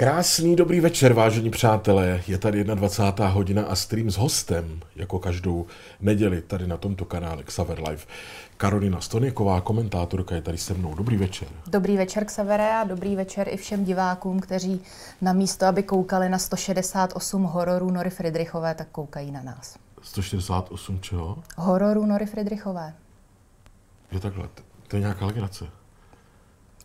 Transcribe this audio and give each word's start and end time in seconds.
Krásný 0.00 0.56
dobrý 0.56 0.80
večer, 0.80 1.12
vážení 1.12 1.50
přátelé. 1.50 2.22
Je 2.26 2.38
tady 2.38 2.64
21. 2.64 3.28
hodina 3.28 3.62
a 3.62 3.74
stream 3.76 4.10
s 4.10 4.16
hostem, 4.16 4.80
jako 4.96 5.18
každou 5.18 5.66
neděli, 6.00 6.42
tady 6.42 6.66
na 6.66 6.76
tomto 6.76 7.04
kanále 7.04 7.42
Xaver 7.42 7.78
Live. 7.88 8.02
Karolina 8.56 9.00
Stoniková, 9.00 9.60
komentátorka, 9.60 10.34
je 10.34 10.42
tady 10.42 10.58
se 10.58 10.74
mnou. 10.74 10.94
Dobrý 10.94 11.16
večer. 11.16 11.48
Dobrý 11.66 11.96
večer, 11.96 12.24
Xavere, 12.24 12.72
a 12.72 12.84
dobrý 12.84 13.16
večer 13.16 13.48
i 13.50 13.56
všem 13.56 13.84
divákům, 13.84 14.40
kteří 14.40 14.80
na 15.20 15.32
místo, 15.32 15.66
aby 15.66 15.82
koukali 15.82 16.28
na 16.28 16.38
168 16.38 17.42
hororů 17.42 17.90
Nory 17.90 18.10
Friedrichové, 18.10 18.74
tak 18.74 18.88
koukají 18.92 19.30
na 19.30 19.42
nás. 19.42 19.76
168 20.02 21.00
čeho? 21.00 21.38
Hororů 21.56 22.06
Nory 22.06 22.26
Friedrichové. 22.26 22.94
Je 24.12 24.20
takhle, 24.20 24.48
to 24.88 24.96
je 24.96 25.00
nějaká 25.00 25.26
legrace. 25.26 25.79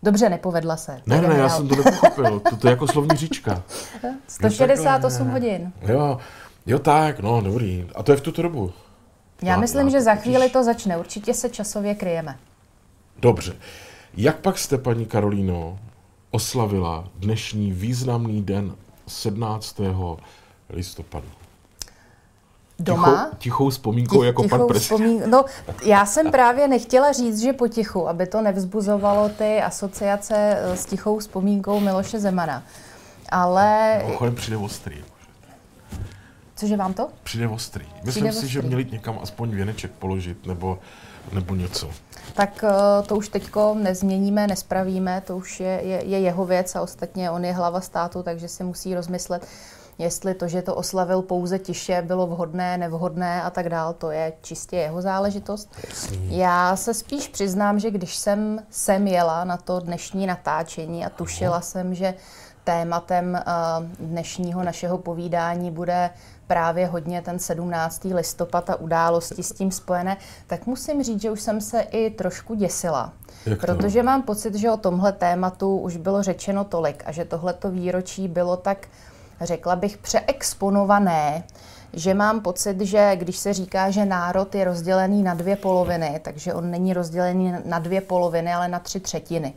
Dobře, 0.06 0.30
nepovedla 0.30 0.78
se. 0.78 1.02
Ne, 1.06 1.22
ne, 1.22 1.28
ne, 1.28 1.36
já 1.36 1.50
jsem 1.50 1.68
to 1.68 1.76
nepochopil. 1.76 2.40
To, 2.40 2.56
to 2.56 2.68
je 2.68 2.72
jako 2.72 2.88
slovní 2.88 3.18
říčka. 3.18 3.64
168 4.28 5.30
hodin. 5.30 5.74
Jo, 5.82 6.18
jo 6.66 6.80
tak, 6.80 7.20
no 7.20 7.42
dobrý. 7.42 7.88
A 7.96 8.04
to 8.04 8.12
je 8.12 8.18
v 8.18 8.22
tuto 8.22 8.42
dobu? 8.42 8.74
Já 9.42 9.58
myslím, 9.58 9.90
že 9.90 10.02
za 10.02 10.16
chvíli 10.16 10.50
to 10.50 10.64
začne. 10.64 10.98
Určitě 10.98 11.34
se 11.34 11.50
časově 11.50 11.96
kryjeme. 11.96 12.38
Dobře. 13.20 13.56
Jak 14.18 14.40
pak 14.40 14.58
jste, 14.58 14.78
paní 14.78 15.06
Karolíno, 15.06 15.80
oslavila 16.32 17.08
dnešní 17.16 17.72
významný 17.72 18.42
den 18.42 18.76
17. 19.08 19.80
listopadu? 20.70 21.28
Doma? 22.80 23.26
Tichou, 23.26 23.38
tichou 23.38 23.70
vzpomínkou 23.70 24.24
jako 24.24 24.44
tichou 24.44 24.58
pan 24.58 24.68
prezident. 24.68 25.00
Vzpomín... 25.00 25.24
No, 25.30 25.46
já 25.84 26.06
jsem 26.06 26.32
právě 26.32 26.68
nechtěla 26.68 27.12
říct, 27.12 27.42
že 27.42 27.54
potichu, 27.54 28.10
aby 28.10 28.28
to 28.28 28.42
nevzbuzovalo 28.42 29.30
ty 29.30 29.62
asociace 29.62 30.36
eh, 30.38 30.78
s 30.78 30.86
tichou 30.86 31.20
vzpomínkou 31.20 31.80
Miloše 31.80 32.20
Zemana. 32.20 32.64
Ale... 33.30 34.00
Mimochodem 34.04 34.36
přijde 34.36 34.58
ostrý. 34.58 35.04
Cože 36.56 36.78
vám 36.78 36.94
to? 36.94 37.10
Přijde 37.24 37.48
ostrý. 37.48 37.86
Myslím 37.86 38.12
Přijde 38.12 38.32
si, 38.32 38.38
ostrý. 38.38 38.50
že 38.50 38.62
měli 38.62 38.86
někam 38.92 39.20
aspoň 39.24 39.50
věneček 39.50 39.92
položit 39.92 40.46
nebo, 40.46 40.80
nebo 41.34 41.56
něco. 41.56 41.90
Tak 42.34 42.64
eh, 42.64 43.04
to 43.08 43.16
už 43.16 43.30
teďko 43.30 43.76
nezměníme, 43.80 44.48
nespravíme, 44.48 45.22
to 45.28 45.38
už 45.38 45.60
je, 45.60 45.82
je, 45.84 46.06
je 46.06 46.20
jeho 46.20 46.46
věc 46.46 46.76
a 46.76 46.82
ostatně 46.82 47.32
on 47.32 47.46
je 47.46 47.54
hlava 47.54 47.82
státu, 47.82 48.24
takže 48.24 48.48
si 48.48 48.64
musí 48.64 48.96
rozmyslet, 48.96 49.48
jestli 49.98 50.34
to, 50.34 50.48
že 50.48 50.62
to 50.62 50.76
oslavil 50.76 51.22
pouze 51.22 51.60
tiše, 51.60 52.02
bylo 52.02 52.28
vhodné, 52.28 52.78
nevhodné 52.78 53.44
a 53.44 53.50
tak 53.50 53.70
dál, 53.70 53.94
to 53.94 54.12
je 54.12 54.34
čistě 54.42 54.76
jeho 54.76 55.02
záležitost. 55.02 55.76
Já 56.22 56.76
se 56.76 56.94
spíš 56.94 57.28
přiznám, 57.28 57.80
že 57.80 57.92
když 57.92 58.16
jsem 58.16 58.60
sem 58.70 59.08
jela 59.08 59.44
na 59.44 59.58
to 59.58 59.80
dnešní 59.80 60.28
natáčení 60.28 61.06
a 61.06 61.10
tušila 61.10 61.62
jsem, 61.62 61.96
že 61.96 62.14
tématem 62.64 63.36
eh, 63.36 63.44
dnešního 64.00 64.64
našeho 64.64 64.98
povídání 64.98 65.72
bude 65.72 66.10
právě 66.48 66.88
hodně 66.88 67.22
ten 67.22 67.40
17. 67.40 68.04
listopad 68.04 68.70
a 68.70 68.76
události 68.76 69.44
s 69.44 69.52
tím 69.52 69.72
spojené, 69.72 70.18
tak 70.48 70.66
musím 70.66 71.04
říct, 71.04 71.22
že 71.22 71.32
už 71.32 71.42
jsem 71.42 71.62
se 71.62 71.82
i 71.82 72.10
trošku 72.10 72.56
děsila. 72.56 73.14
Jak 73.46 73.60
to? 73.60 73.66
Protože 73.66 74.04
mám 74.04 74.22
pocit, 74.22 74.56
že 74.56 74.72
o 74.72 74.78
tomhle 74.78 75.12
tématu 75.12 75.78
už 75.78 75.98
bylo 75.98 76.24
řečeno 76.24 76.64
tolik 76.64 77.04
a 77.06 77.12
že 77.12 77.26
tohleto 77.26 77.72
výročí 77.72 78.28
bylo 78.28 78.58
tak, 78.58 78.88
řekla 79.42 79.76
bych, 79.76 79.98
přeexponované, 79.98 81.44
že 81.94 82.14
mám 82.14 82.42
pocit, 82.42 82.82
že 82.82 83.12
když 83.16 83.38
se 83.38 83.54
říká, 83.54 83.92
že 83.92 84.06
národ 84.06 84.56
je 84.56 84.66
rozdělený 84.66 85.24
na 85.24 85.34
dvě 85.34 85.56
poloviny, 85.56 86.20
takže 86.24 86.54
on 86.54 86.72
není 86.72 86.94
rozdělený 86.94 87.54
na 87.66 87.80
dvě 87.80 88.02
poloviny, 88.02 88.54
ale 88.54 88.68
na 88.68 88.80
tři 88.80 89.00
třetiny. 89.00 89.54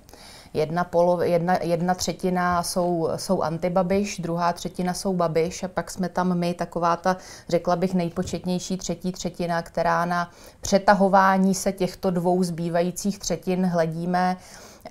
Jedna, 0.55 0.85
polov, 0.85 1.21
jedna, 1.23 1.59
jedna 1.63 1.95
třetina 1.95 2.63
jsou, 2.63 3.09
jsou 3.17 3.43
antibabiš, 3.43 4.19
druhá 4.19 4.53
třetina 4.53 4.95
jsou 4.95 5.15
babiš 5.15 5.63
a 5.63 5.69
pak 5.69 5.91
jsme 5.91 6.09
tam 6.09 6.39
my, 6.39 6.55
taková 6.55 6.97
ta, 6.97 7.17
řekla 7.49 7.77
bych, 7.77 7.95
nejpočetnější 7.95 8.77
třetí 8.77 9.13
třetina, 9.13 9.63
která 9.63 10.05
na 10.05 10.31
přetahování 10.61 11.55
se 11.55 11.73
těchto 11.73 12.11
dvou 12.11 12.43
zbývajících 12.43 13.19
třetin 13.19 13.67
hledíme 13.67 14.37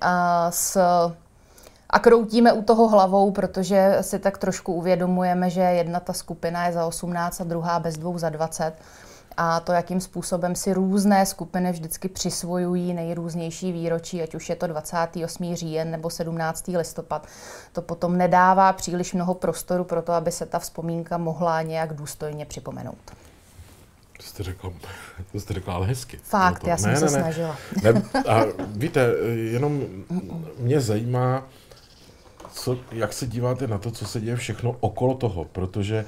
uh, 0.02 0.08
s 0.50 0.80
a 1.90 1.98
kroutíme 1.98 2.52
u 2.52 2.62
toho 2.62 2.88
hlavou, 2.88 3.30
protože 3.30 3.96
si 4.00 4.18
tak 4.18 4.38
trošku 4.38 4.72
uvědomujeme, 4.74 5.50
že 5.50 5.60
jedna 5.60 6.00
ta 6.00 6.12
skupina 6.12 6.66
je 6.66 6.72
za 6.72 6.86
18 6.86 7.40
a 7.40 7.44
druhá 7.44 7.78
bez 7.80 7.96
dvou 7.96 8.18
za 8.18 8.28
20. 8.30 8.72
A 9.36 9.60
to, 9.60 9.72
jakým 9.72 10.00
způsobem 10.00 10.54
si 10.54 10.72
různé 10.72 11.26
skupiny 11.26 11.72
vždycky 11.72 12.08
přisvojují 12.08 12.94
nejrůznější 12.94 13.72
výročí, 13.72 14.22
ať 14.22 14.34
už 14.34 14.48
je 14.48 14.56
to 14.56 14.66
28. 14.66 15.54
říjen 15.54 15.90
nebo 15.90 16.10
17. 16.10 16.68
listopad, 16.68 17.26
to 17.72 17.82
potom 17.82 18.18
nedává 18.18 18.72
příliš 18.72 19.14
mnoho 19.14 19.34
prostoru 19.34 19.84
pro 19.84 20.02
to, 20.02 20.12
aby 20.12 20.32
se 20.32 20.46
ta 20.46 20.58
vzpomínka 20.58 21.18
mohla 21.18 21.62
nějak 21.62 21.94
důstojně 21.94 22.44
připomenout. 22.46 22.98
To 24.16 24.22
jste 24.22 24.42
řekla, 24.42 24.70
to 25.32 25.40
jste 25.40 25.54
řekla 25.54 25.74
ale 25.74 25.86
hezky. 25.86 26.18
Fakt, 26.22 26.54
No 26.54 26.60
to- 26.60 26.68
já 26.68 26.76
jsem 26.76 26.96
se 26.96 27.08
snažila. 27.08 27.56
Ne, 27.82 28.02
a 28.28 28.44
víte, 28.66 29.00
jenom 29.52 29.82
mě 30.58 30.80
zajímá, 30.80 31.44
co, 32.58 32.76
jak 32.92 33.12
se 33.12 33.26
díváte 33.26 33.66
na 33.66 33.78
to, 33.78 33.90
co 33.90 34.06
se 34.06 34.20
děje 34.20 34.36
všechno 34.36 34.76
okolo 34.80 35.14
toho, 35.14 35.44
protože 35.44 36.04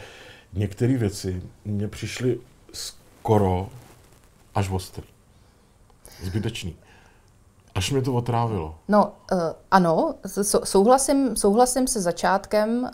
některé 0.53 0.97
věci 0.97 1.43
mně 1.65 1.88
přišly 1.88 2.41
skoro 2.72 3.69
až 4.55 4.71
ostrý. 4.71 5.06
Zbytečný. 6.22 6.77
Až 7.75 7.91
mě 7.91 8.03
to 8.03 8.15
otrávilo. 8.15 8.75
No, 8.89 9.12
uh, 9.33 9.39
ano, 9.71 10.15
souhlasím, 10.65 11.37
souhlasím 11.37 11.89
se 11.89 12.00
začátkem 12.00 12.83
uh, 12.83 12.89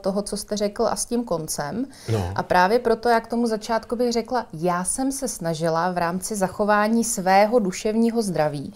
toho, 0.00 0.22
co 0.22 0.36
jste 0.36 0.56
řekl 0.56 0.86
a 0.86 0.96
s 0.96 1.04
tím 1.04 1.24
koncem. 1.24 1.86
No. 2.12 2.32
A 2.34 2.42
právě 2.42 2.78
proto, 2.78 3.08
jak 3.08 3.26
tomu 3.26 3.46
začátku 3.46 3.96
bych 3.96 4.12
řekla, 4.12 4.46
já 4.52 4.84
jsem 4.84 5.12
se 5.12 5.28
snažila 5.28 5.92
v 5.92 5.98
rámci 5.98 6.36
zachování 6.36 7.04
svého 7.04 7.58
duševního 7.58 8.22
zdraví 8.22 8.74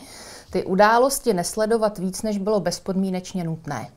ty 0.55 0.65
události 0.65 1.34
nesledovat 1.34 1.99
víc, 1.99 2.23
než 2.23 2.39
bylo 2.39 2.61
bezpodmínečně 2.61 3.44
nutné. 3.44 3.89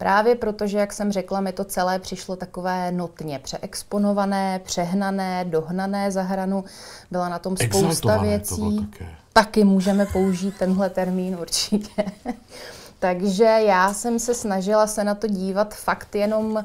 Právě 0.00 0.34
protože, 0.34 0.78
jak 0.78 0.92
jsem 0.92 1.12
řekla, 1.12 1.40
mi 1.40 1.52
to 1.52 1.64
celé 1.64 1.98
přišlo 1.98 2.36
takové 2.36 2.92
notně 2.92 3.38
přeexponované, 3.38 4.60
přehnané, 4.64 5.44
dohnané 5.44 6.10
za 6.10 6.22
hranu. 6.22 6.64
Byla 7.10 7.28
na 7.28 7.38
tom 7.38 7.56
spousta 7.56 7.86
Exaltované 7.86 8.38
to 8.40 8.54
bylo 8.54 8.70
věcí. 8.70 8.86
také. 8.90 9.08
Taky 9.32 9.64
můžeme 9.64 10.06
použít 10.06 10.54
tenhle 10.58 10.90
termín 10.90 11.36
určitě. 11.40 12.04
Takže 12.98 13.44
já 13.44 13.94
jsem 13.94 14.18
se 14.18 14.34
snažila 14.34 14.86
se 14.86 15.04
na 15.04 15.14
to 15.14 15.26
dívat 15.26 15.74
fakt 15.74 16.14
jenom 16.14 16.52
uh, 16.52 16.62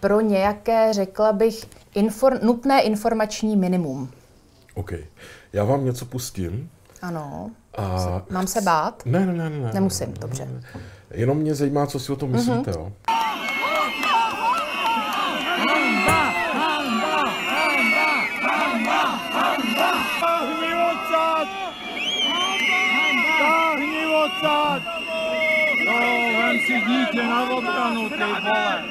pro 0.00 0.20
nějaké, 0.20 0.92
řekla 0.92 1.32
bych, 1.32 1.66
infor- 1.96 2.42
nutné 2.42 2.82
informační 2.82 3.56
minimum. 3.56 4.10
OK. 4.74 4.92
Já 5.52 5.64
vám 5.64 5.84
něco 5.84 6.06
pustím. 6.06 6.70
Ano. 7.02 7.50
A... 7.78 8.22
Mám 8.30 8.46
se 8.46 8.60
bát? 8.60 9.02
Ne, 9.06 9.26
ne, 9.26 9.32
ne, 9.32 9.50
ne. 9.50 9.70
Nemusím, 9.74 10.14
dobře. 10.14 10.48
Jenom 11.14 11.38
mě 11.38 11.54
zajímá, 11.54 11.86
co 11.86 12.00
si 12.00 12.12
o 12.12 12.16
tom 12.16 12.30
myslíte. 12.30 12.70
Mhm. 12.70 12.80
Jo? 12.80 12.92
Táhni 20.20 20.74
odsad! 20.90 21.48
Táhni 23.38 24.06
odsad! 24.06 24.82
No, 25.86 25.98
vem 26.38 26.58
si 26.66 26.80
dítě 26.80 27.22
na 27.22 27.50
obranu, 27.50 28.08
ty 28.08 28.16
vole! 28.16 28.84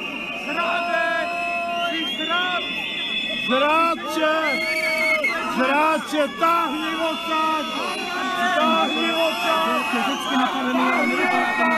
Zradek! 0.45 1.29
Jsi 1.91 2.25
zrad! 2.25 2.63
Zrádče! 3.47 4.33
Zrádče, 5.57 6.27
táhni 6.39 6.95
odsad! 6.95 7.65
Táhni 8.59 9.13
napadený, 10.37 11.72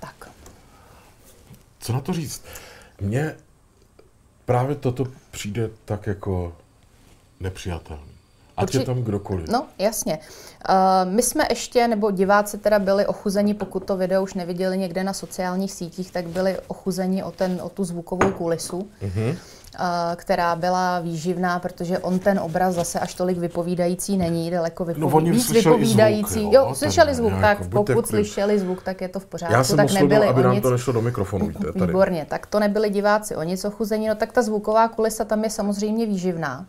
Tak. 0.00 0.30
Co 1.80 1.92
na 1.92 2.00
to 2.00 2.12
říct? 2.12 2.44
Mně 3.00 3.36
právě 4.44 4.76
toto 4.76 5.06
přijde 5.30 5.70
tak 5.84 6.06
jako 6.06 6.56
nepřijatelný. 7.40 8.14
Ať 8.56 8.74
je 8.74 8.80
Urči- 8.80 8.86
tam 8.86 9.02
kdokoliv. 9.02 9.48
No, 9.48 9.66
jasně. 9.78 10.18
Uh, 10.68 11.12
my 11.12 11.22
jsme 11.22 11.44
ještě, 11.50 11.88
nebo 11.88 12.10
diváci 12.10 12.58
teda 12.58 12.78
byli 12.78 13.06
ochuzeni, 13.06 13.54
pokud 13.54 13.84
to 13.84 13.96
video 13.96 14.22
už 14.22 14.34
neviděli 14.34 14.78
někde 14.78 15.04
na 15.04 15.12
sociálních 15.12 15.72
sítích, 15.72 16.12
tak 16.12 16.26
byli 16.26 16.56
ochuzeni 16.66 17.22
o, 17.24 17.30
ten, 17.30 17.58
o 17.62 17.68
tu 17.68 17.84
zvukovou 17.84 18.30
kulisu. 18.30 18.88
Mhm. 19.02 19.36
která 20.16 20.56
byla 20.56 21.00
výživná, 21.00 21.58
protože 21.58 21.98
on 21.98 22.18
ten 22.18 22.38
obraz 22.38 22.74
zase 22.74 23.00
až 23.00 23.14
tolik 23.14 23.38
vypovídající 23.38 24.16
není, 24.16 24.50
daleko. 24.50 24.86
No, 24.96 25.08
oni 25.08 25.30
víc 25.30 25.46
slyšeli 25.46 25.76
vypovídající. 25.76 26.40
zvuk, 26.40 26.52
jo, 26.52 26.66
jo, 26.68 26.74
slyšeli 26.74 27.06
ten 27.06 27.14
zvuk, 27.14 27.32
tak 27.40 27.58
buďte 27.58 27.70
pokud 27.70 27.92
klid. 27.92 28.06
slyšeli 28.06 28.58
zvuk, 28.58 28.82
tak 28.82 29.00
je 29.00 29.08
to 29.08 29.20
v 29.20 29.26
pořádku, 29.26 29.54
Já 29.54 29.64
jsem 29.64 29.76
tak 29.76 29.86
oslovil, 29.86 30.08
nebyli 30.08 30.28
aby 30.28 30.42
nám 30.42 30.54
nic... 30.54 30.62
to 30.62 30.70
nešlo 30.70 30.92
do 30.92 31.02
mikrofonu, 31.02 31.46
víte, 31.46 31.72
tady. 31.72 31.86
Výborně, 31.86 32.26
tak 32.28 32.46
to 32.46 32.60
nebyli 32.60 32.90
diváci 32.90 33.36
o 33.36 33.42
nic 33.42 33.64
ochuzení, 33.64 34.08
no 34.08 34.14
tak 34.14 34.32
ta 34.32 34.42
zvuková 34.42 34.88
kulisa 34.88 35.24
tam 35.24 35.44
je 35.44 35.50
samozřejmě 35.50 36.06
výživná. 36.06 36.66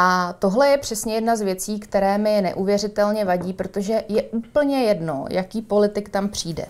A 0.00 0.34
tohle 0.38 0.68
je 0.68 0.78
přesně 0.78 1.14
jedna 1.14 1.36
z 1.36 1.40
věcí, 1.40 1.80
které 1.80 2.18
mi 2.18 2.40
neuvěřitelně 2.42 3.24
vadí, 3.24 3.52
protože 3.52 4.04
je 4.08 4.22
úplně 4.22 4.84
jedno, 4.84 5.24
jaký 5.30 5.62
politik 5.62 6.08
tam 6.08 6.28
přijde. 6.28 6.66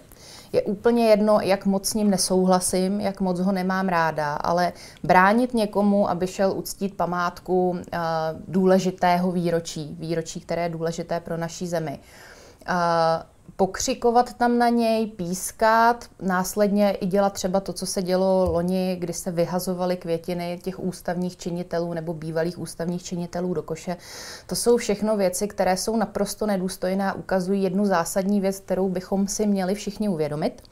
Je 0.52 0.62
úplně 0.62 1.08
jedno, 1.08 1.38
jak 1.42 1.66
moc 1.66 1.88
s 1.88 1.94
ním 1.94 2.10
nesouhlasím, 2.10 3.00
jak 3.00 3.20
moc 3.20 3.40
ho 3.40 3.52
nemám 3.52 3.88
ráda, 3.88 4.34
ale 4.34 4.72
bránit 5.02 5.54
někomu, 5.54 6.10
aby 6.10 6.26
šel 6.26 6.52
uctít 6.52 6.96
památku 6.96 7.70
uh, 7.70 7.78
důležitého 8.48 9.32
výročí, 9.32 9.96
výročí, 10.00 10.40
které 10.40 10.62
je 10.62 10.68
důležité 10.68 11.20
pro 11.20 11.36
naší 11.36 11.66
zemi. 11.66 11.98
Uh, 12.68 12.74
pokřikovat 13.58 14.34
tam 14.34 14.58
na 14.58 14.68
něj, 14.68 15.06
pískat, 15.06 16.04
následně 16.22 16.90
i 16.90 17.06
dělat 17.06 17.32
třeba 17.32 17.60
to, 17.60 17.72
co 17.72 17.86
se 17.86 18.02
dělo 18.02 18.52
loni, 18.52 18.96
kdy 18.98 19.12
se 19.12 19.30
vyhazovaly 19.30 19.96
květiny 19.96 20.60
těch 20.62 20.80
ústavních 20.80 21.36
činitelů 21.36 21.94
nebo 21.94 22.14
bývalých 22.14 22.58
ústavních 22.58 23.02
činitelů 23.02 23.54
do 23.54 23.62
koše. 23.62 23.96
To 24.46 24.56
jsou 24.56 24.76
všechno 24.76 25.16
věci, 25.16 25.48
které 25.48 25.76
jsou 25.76 25.96
naprosto 25.96 26.46
nedůstojné 26.46 27.10
a 27.10 27.12
ukazují 27.12 27.62
jednu 27.62 27.86
zásadní 27.86 28.40
věc, 28.40 28.58
kterou 28.58 28.88
bychom 28.88 29.28
si 29.28 29.46
měli 29.46 29.74
všichni 29.74 30.08
uvědomit. 30.08 30.62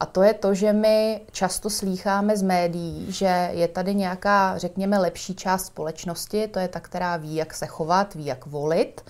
A 0.00 0.06
to 0.06 0.22
je 0.22 0.34
to, 0.34 0.54
že 0.54 0.72
my 0.72 1.20
často 1.32 1.70
slýcháme 1.70 2.36
z 2.36 2.42
médií, 2.42 3.12
že 3.12 3.50
je 3.52 3.68
tady 3.68 3.94
nějaká, 3.94 4.58
řekněme, 4.58 4.98
lepší 4.98 5.34
část 5.34 5.66
společnosti, 5.66 6.48
to 6.48 6.58
je 6.58 6.68
ta, 6.68 6.80
která 6.80 7.16
ví, 7.16 7.34
jak 7.34 7.54
se 7.54 7.66
chovat, 7.66 8.14
ví, 8.14 8.26
jak 8.26 8.46
volit. 8.46 9.00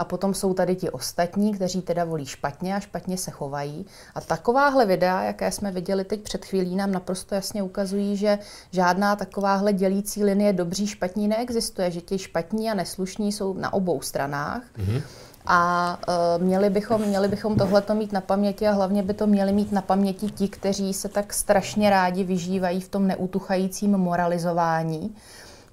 A 0.00 0.04
potom 0.04 0.34
jsou 0.34 0.54
tady 0.54 0.76
ti 0.76 0.90
ostatní, 0.90 1.54
kteří 1.54 1.82
teda 1.82 2.04
volí 2.04 2.26
špatně 2.26 2.76
a 2.76 2.80
špatně 2.80 3.16
se 3.16 3.30
chovají. 3.30 3.86
A 4.14 4.20
takováhle 4.20 4.86
videa, 4.86 5.22
jaké 5.22 5.52
jsme 5.52 5.72
viděli 5.72 6.04
teď 6.04 6.20
před 6.20 6.44
chvílí, 6.44 6.76
nám 6.76 6.92
naprosto 6.92 7.34
jasně 7.34 7.62
ukazují, 7.62 8.16
že 8.16 8.38
žádná 8.70 9.16
takováhle 9.16 9.72
dělící 9.72 10.24
linie 10.24 10.52
dobří 10.52 10.86
špatní 10.86 11.28
neexistuje, 11.28 11.90
že 11.90 12.00
ti 12.00 12.18
špatní 12.18 12.70
a 12.70 12.74
neslušní 12.74 13.32
jsou 13.32 13.54
na 13.54 13.72
obou 13.72 14.00
stranách. 14.00 14.62
Mm-hmm. 14.78 15.02
A 15.46 15.98
uh, 16.08 16.42
měli 16.42 16.70
bychom, 16.70 17.02
měli 17.02 17.28
bychom 17.28 17.56
tohleto 17.56 17.94
mít 17.94 18.12
na 18.12 18.20
paměti 18.20 18.68
a 18.68 18.72
hlavně 18.72 19.02
by 19.02 19.14
to 19.14 19.26
měli 19.26 19.52
mít 19.52 19.72
na 19.72 19.82
paměti 19.82 20.30
ti, 20.30 20.48
kteří 20.48 20.94
se 20.94 21.08
tak 21.08 21.32
strašně 21.32 21.90
rádi 21.90 22.24
vyžívají 22.24 22.80
v 22.80 22.88
tom 22.88 23.06
neutuchajícím 23.06 23.90
moralizování 23.90 25.14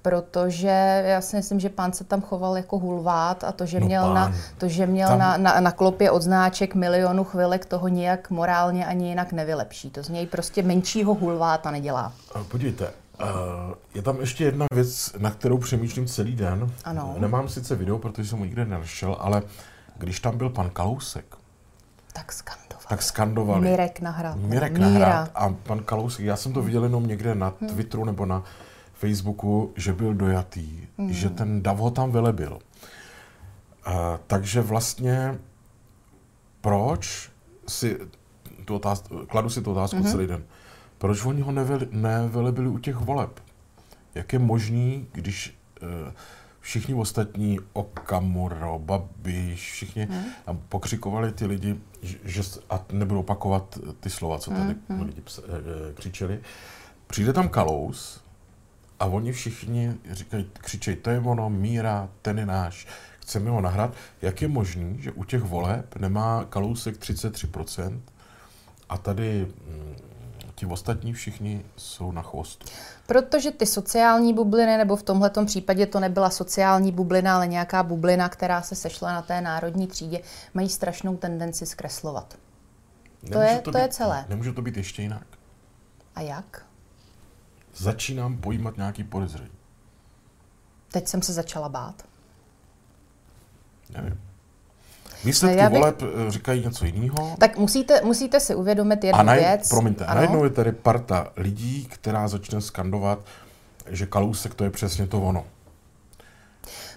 protože 0.08 1.02
já 1.06 1.20
si 1.20 1.36
myslím, 1.36 1.60
že 1.60 1.68
pán 1.68 1.92
se 1.92 2.04
tam 2.04 2.20
choval 2.20 2.56
jako 2.56 2.78
hulvát 2.78 3.44
a 3.44 3.52
to, 3.52 3.66
že 3.66 3.80
No 3.80 3.86
měl, 3.86 4.02
pán, 4.02 4.14
na, 4.14 4.32
to, 4.58 4.68
že 4.68 4.86
měl 4.86 5.08
tam- 5.08 5.18
na, 5.18 5.36
na, 5.36 5.60
na 5.60 5.70
klopě 5.70 6.10
odznáček 6.10 6.74
milionu 6.74 7.24
chvilek, 7.24 7.66
toho 7.66 7.88
nijak 7.88 8.30
morálně 8.30 8.86
ani 8.86 9.08
jinak 9.08 9.32
nevylepší. 9.32 9.90
To 9.90 10.02
z 10.02 10.08
něj 10.08 10.26
prostě 10.26 10.62
menšího 10.62 11.14
hulváta 11.14 11.70
nedělá. 11.70 12.12
A 12.34 12.44
Podívejte, 12.44 12.86
eh, 13.20 13.24
je 13.94 14.02
tam 14.02 14.20
ještě 14.20 14.44
jedna 14.44 14.66
věc, 14.74 15.12
na 15.18 15.30
kterou 15.30 15.58
přemýšlím 15.58 16.06
celý 16.06 16.36
den. 16.36 16.72
Ano. 16.84 17.14
Nemám 17.18 17.48
sice 17.48 17.74
video, 17.76 17.98
protože 17.98 18.28
jsem 18.30 18.38
ho 18.38 18.44
nikde 18.44 18.64
nenašel, 18.64 19.16
ale 19.20 19.42
když 19.98 20.20
tam 20.20 20.38
byl 20.38 20.50
pan 20.50 20.70
Kalousek, 20.70 21.24
Tak 22.12 22.32
skandovat. 22.32 22.84
tak 22.88 23.02
skandovali. 23.02 23.60
Mirek 23.70 24.00
nahrad. 24.00 24.36
Mirek 24.36 24.72
Míra. 24.72 24.88
Nahrad 24.88 25.30
a 25.34 25.54
pan 25.62 25.78
Kalousek, 25.82 26.24
já 26.24 26.36
jsem 26.36 26.52
to 26.52 26.62
viděl 26.62 26.82
jenom 26.82 27.06
někde 27.06 27.34
na 27.34 27.50
Twitteru 27.50 28.04
nebo 28.04 28.26
na 28.26 28.42
Facebooku, 28.98 29.72
že 29.76 29.92
byl 29.92 30.14
dojatý, 30.14 30.86
že 31.08 31.30
ten 31.30 31.62
dav 31.62 31.78
ho 31.78 31.90
tam 31.90 32.10
velebil. 32.10 32.58
A, 33.84 34.18
takže 34.26 34.60
vlastně 34.60 35.38
proč 36.60 37.30
si 37.68 37.98
tu 38.64 38.74
otázku, 38.74 39.26
kladu 39.26 39.50
si 39.50 39.62
tu 39.62 39.70
otázku 39.72 39.96
celý 40.10 40.26
den, 40.26 40.44
proč 40.98 41.24
oni 41.24 41.40
ho 41.42 41.52
neveli, 41.52 41.88
nevelebili 41.90 42.68
u 42.68 42.78
těch 42.78 42.96
voleb? 42.96 43.40
Jak 44.14 44.32
je 44.32 44.38
možný, 44.38 45.06
když 45.12 45.54
eh, 45.82 46.12
všichni 46.60 46.94
ostatní, 46.94 47.58
Okamuro, 47.72 48.78
Babiš, 48.78 49.72
všichni 49.72 50.08
tam 50.44 50.58
pokřikovali 50.68 51.32
ty 51.32 51.46
lidi, 51.46 51.76
že, 52.02 52.42
a 52.70 52.84
nebudu 52.92 53.20
opakovat 53.20 53.78
ty 54.00 54.10
slova, 54.10 54.38
co 54.38 54.50
tady 54.50 54.76
lidi 55.04 55.20
ps- 55.20 55.42
eh, 55.46 55.94
křičeli. 55.94 56.40
Přijde 57.06 57.32
tam 57.32 57.48
Kalous 57.48 58.20
a 59.00 59.04
oni 59.06 59.32
všichni 59.32 59.94
říkají, 60.10 60.50
křičejí, 60.52 60.96
to 60.96 61.10
je 61.10 61.20
ono, 61.20 61.50
Míra, 61.50 62.08
ten 62.22 62.38
je 62.38 62.46
náš, 62.46 62.86
chceme 63.20 63.50
ho 63.50 63.60
nahrát. 63.60 63.94
Jak 64.22 64.42
je 64.42 64.48
možný, 64.48 64.96
že 65.02 65.12
u 65.12 65.24
těch 65.24 65.42
voleb 65.42 65.96
nemá 65.96 66.44
Kalousek 66.44 66.96
33% 66.96 68.00
a 68.88 68.98
tady 68.98 69.44
mm, 69.66 69.96
ti 70.54 70.66
ostatní 70.66 71.12
všichni 71.12 71.64
jsou 71.76 72.12
na 72.12 72.22
chvostu? 72.22 72.66
Protože 73.06 73.50
ty 73.50 73.66
sociální 73.66 74.34
bubliny, 74.34 74.76
nebo 74.76 74.96
v 74.96 75.02
tomhletom 75.02 75.46
případě 75.46 75.86
to 75.86 76.00
nebyla 76.00 76.30
sociální 76.30 76.92
bublina, 76.92 77.34
ale 77.34 77.46
nějaká 77.46 77.82
bublina, 77.82 78.28
která 78.28 78.62
se 78.62 78.74
sešla 78.74 79.12
na 79.12 79.22
té 79.22 79.40
národní 79.40 79.86
třídě, 79.86 80.20
mají 80.54 80.68
strašnou 80.68 81.16
tendenci 81.16 81.66
zkreslovat. 81.66 82.34
Nemůže 83.22 83.48
je- 83.52 83.60
to 83.60 83.78
je 83.78 83.84
být, 83.84 83.92
celé. 83.94 84.24
Nemůže 84.28 84.52
to 84.52 84.62
být 84.62 84.76
ještě 84.76 85.02
jinak. 85.02 85.26
A 86.14 86.20
jak? 86.20 86.66
Začínám 87.78 88.36
pojímat 88.36 88.76
nějaký 88.76 89.04
podezření. 89.04 89.50
Teď 90.92 91.08
jsem 91.08 91.22
se 91.22 91.32
začala 91.32 91.68
bát. 91.68 91.94
Nevím. 93.90 94.20
Výsledky 95.24 95.62
bych- 95.62 95.78
voleb 95.78 96.02
eh, 96.02 96.30
říkají 96.30 96.64
něco 96.64 96.84
jiného. 96.84 97.36
Tak 97.38 97.56
musíte, 97.58 98.00
musíte 98.04 98.40
si 98.40 98.54
uvědomit 98.54 99.04
jednu 99.04 99.20
A 99.20 99.22
naj, 99.22 99.38
věc. 99.38 99.68
promiňte, 99.68 100.04
a 100.04 100.08
Ano. 100.10 100.16
najednou 100.16 100.44
je 100.44 100.50
tady 100.50 100.72
parta 100.72 101.32
lidí, 101.36 101.86
která 101.86 102.28
začne 102.28 102.60
skandovat, 102.60 103.18
že 103.86 104.06
Kalousek 104.06 104.54
to 104.54 104.64
je 104.64 104.70
přesně 104.70 105.06
to 105.06 105.20
ono. 105.20 105.44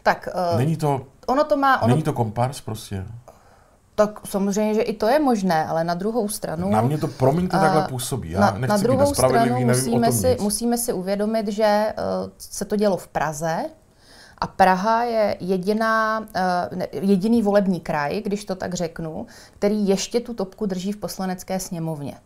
Tak 0.03 0.29
uh, 0.53 0.57
Není 0.57 0.77
to, 0.77 1.07
ono 1.27 1.43
to 1.43 1.57
má, 1.57 1.81
ono, 1.81 1.93
není 1.93 2.03
to 2.03 2.13
kompars 2.13 2.61
prostě? 2.61 3.05
Tak 3.95 4.27
samozřejmě, 4.27 4.73
že 4.73 4.81
i 4.81 4.93
to 4.93 5.07
je 5.07 5.19
možné, 5.19 5.65
ale 5.65 5.83
na 5.83 5.93
druhou 5.93 6.27
stranu... 6.27 6.69
Na 6.69 6.81
mě 6.81 6.97
to, 6.97 7.07
promiňte, 7.07 7.57
takhle 7.57 7.87
působí. 7.87 8.31
Já 8.31 8.39
na, 8.39 8.51
nechci 8.51 8.67
na 8.67 8.77
být 8.77 8.83
druhou 8.83 8.99
nespravedlivý, 8.99 9.45
stranu 9.45 9.67
nevím 9.67 9.67
musíme, 9.67 10.11
si, 10.11 10.27
nic. 10.27 10.41
musíme 10.41 10.77
si 10.77 10.93
uvědomit, 10.93 11.47
že 11.47 11.93
uh, 11.97 12.31
se 12.37 12.65
to 12.65 12.75
dělo 12.75 12.97
v 12.97 13.07
Praze 13.07 13.65
a 14.37 14.47
Praha 14.47 15.03
je 15.03 15.37
jediná, 15.39 16.19
uh, 16.19 16.77
ne, 16.77 16.87
jediný 16.91 17.41
volební 17.41 17.79
kraj, 17.79 18.21
když 18.21 18.45
to 18.45 18.55
tak 18.55 18.73
řeknu, 18.73 19.25
který 19.53 19.87
ještě 19.87 20.19
tu 20.19 20.33
topku 20.33 20.65
drží 20.65 20.91
v 20.91 20.97
poslanecké 20.97 21.59
sněmovně. 21.59 22.17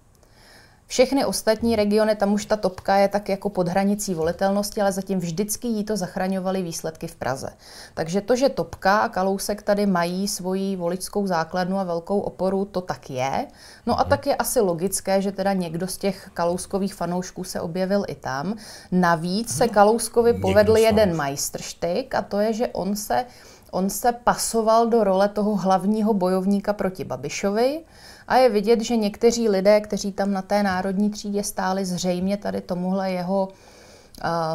Všechny 0.88 1.26
ostatní 1.26 1.76
regiony, 1.76 2.16
tam 2.16 2.34
už 2.34 2.46
ta 2.46 2.56
topka 2.56 2.96
je 2.96 3.08
tak 3.08 3.30
jako 3.30 3.50
pod 3.50 3.68
hranicí 3.68 4.14
volitelnosti, 4.14 4.82
ale 4.82 4.92
zatím 4.92 5.20
vždycky 5.20 5.68
jí 5.68 5.84
to 5.84 5.98
zachraňovaly 5.98 6.62
výsledky 6.62 7.08
v 7.08 7.16
Praze. 7.16 7.50
Takže 7.94 8.22
to, 8.22 8.36
že 8.36 8.50
topka 8.50 8.98
a 8.98 9.10
Kalousek 9.10 9.62
tady 9.62 9.86
mají 9.86 10.28
svoji 10.28 10.76
voličskou 10.76 11.28
základnu 11.28 11.80
a 11.80 11.84
velkou 11.84 12.20
oporu, 12.20 12.66
to 12.66 12.82
tak 12.82 13.10
je. 13.10 13.48
No 13.86 14.00
a 14.00 14.04
tak 14.04 14.28
je 14.28 14.36
asi 14.36 14.60
logické, 14.60 15.22
že 15.22 15.32
teda 15.32 15.54
někdo 15.54 15.88
z 15.88 15.98
těch 15.98 16.30
Kalouskových 16.34 16.94
fanoušků 16.94 17.44
se 17.44 17.62
objevil 17.62 18.04
i 18.08 18.16
tam. 18.16 18.56
Navíc 18.92 19.58
se 19.58 19.68
Kalouskovi 19.68 20.34
Někdo 20.34 20.48
povedl 20.48 20.78
jeden 20.78 21.16
majstrštyk 21.16 22.16
a 22.16 22.22
to 22.22 22.40
je, 22.40 22.54
že 22.54 22.68
on 22.68 22.96
se, 22.96 23.26
on 23.72 23.90
se 23.90 24.12
pasoval 24.12 24.88
do 24.88 25.04
role 25.04 25.30
toho 25.30 25.56
hlavního 25.56 26.14
bojovníka 26.14 26.74
proti 26.74 27.04
Babišovi 27.04 27.82
a 28.28 28.36
je 28.36 28.50
vidět, 28.50 28.82
že 28.82 28.96
někteří 28.98 29.50
lidé, 29.50 29.82
kteří 29.82 30.12
tam 30.12 30.32
na 30.34 30.42
té 30.42 30.64
národní 30.64 31.10
třídě 31.10 31.44
stáli, 31.44 31.86
zřejmě 31.86 32.38
tady 32.38 32.62
tomuhle 32.62 33.12
jeho 33.12 33.48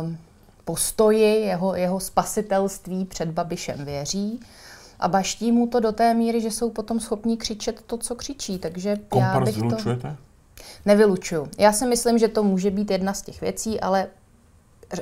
um, 0.03 0.19
postoji, 0.65 1.41
jeho, 1.41 1.75
jeho 1.75 2.01
spasitelství 2.01 3.05
před 3.05 3.29
Babišem 3.29 3.85
věří. 3.85 4.41
A 5.01 5.09
baští 5.09 5.53
mu 5.53 5.67
to 5.67 5.81
do 5.81 5.93
té 5.93 6.15
míry, 6.15 6.41
že 6.41 6.51
jsou 6.51 6.71
potom 6.71 7.01
schopní 7.01 7.37
křičet 7.37 7.83
to, 7.87 7.97
co 7.97 8.15
křičí. 8.15 8.59
Takže 8.59 8.89
já 8.89 8.97
Kompars 9.09 9.57
bych 9.57 9.71
to... 9.71 9.99
Nevylučuju. 10.87 11.49
Já 11.59 11.73
si 11.73 11.87
myslím, 11.87 12.19
že 12.19 12.29
to 12.29 12.43
může 12.43 12.71
být 12.71 12.91
jedna 12.91 13.15
z 13.15 13.23
těch 13.23 13.41
věcí, 13.41 13.81
ale 13.81 14.07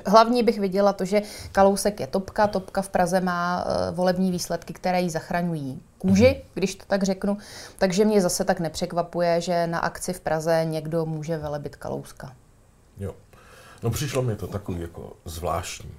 hlavně 0.06 0.42
bych 0.42 0.60
viděla 0.60 0.92
to, 0.92 1.04
že 1.04 1.22
Kalousek 1.52 2.00
je 2.00 2.06
topka, 2.06 2.46
topka 2.46 2.82
v 2.82 2.88
Praze 2.88 3.20
má 3.20 3.64
uh, 3.64 3.96
volební 3.96 4.30
výsledky, 4.30 4.72
které 4.72 5.00
jí 5.00 5.10
zachraňují 5.10 5.82
kůži, 5.98 6.42
když 6.54 6.74
to 6.74 6.84
tak 6.86 7.02
řeknu. 7.02 7.38
Takže 7.78 8.04
mě 8.04 8.20
zase 8.20 8.44
tak 8.44 8.60
nepřekvapuje, 8.60 9.40
že 9.40 9.66
na 9.66 9.78
akci 9.78 10.12
v 10.12 10.20
Praze 10.20 10.64
někdo 10.64 11.06
může 11.06 11.38
velebit 11.38 11.76
Kalouska. 11.76 12.32
Jo. 12.98 13.14
No 13.82 13.90
přišlo 13.90 14.22
mi 14.22 14.36
to 14.36 14.46
takový 14.46 14.80
jako 14.80 15.12
zvláštní. 15.24 15.90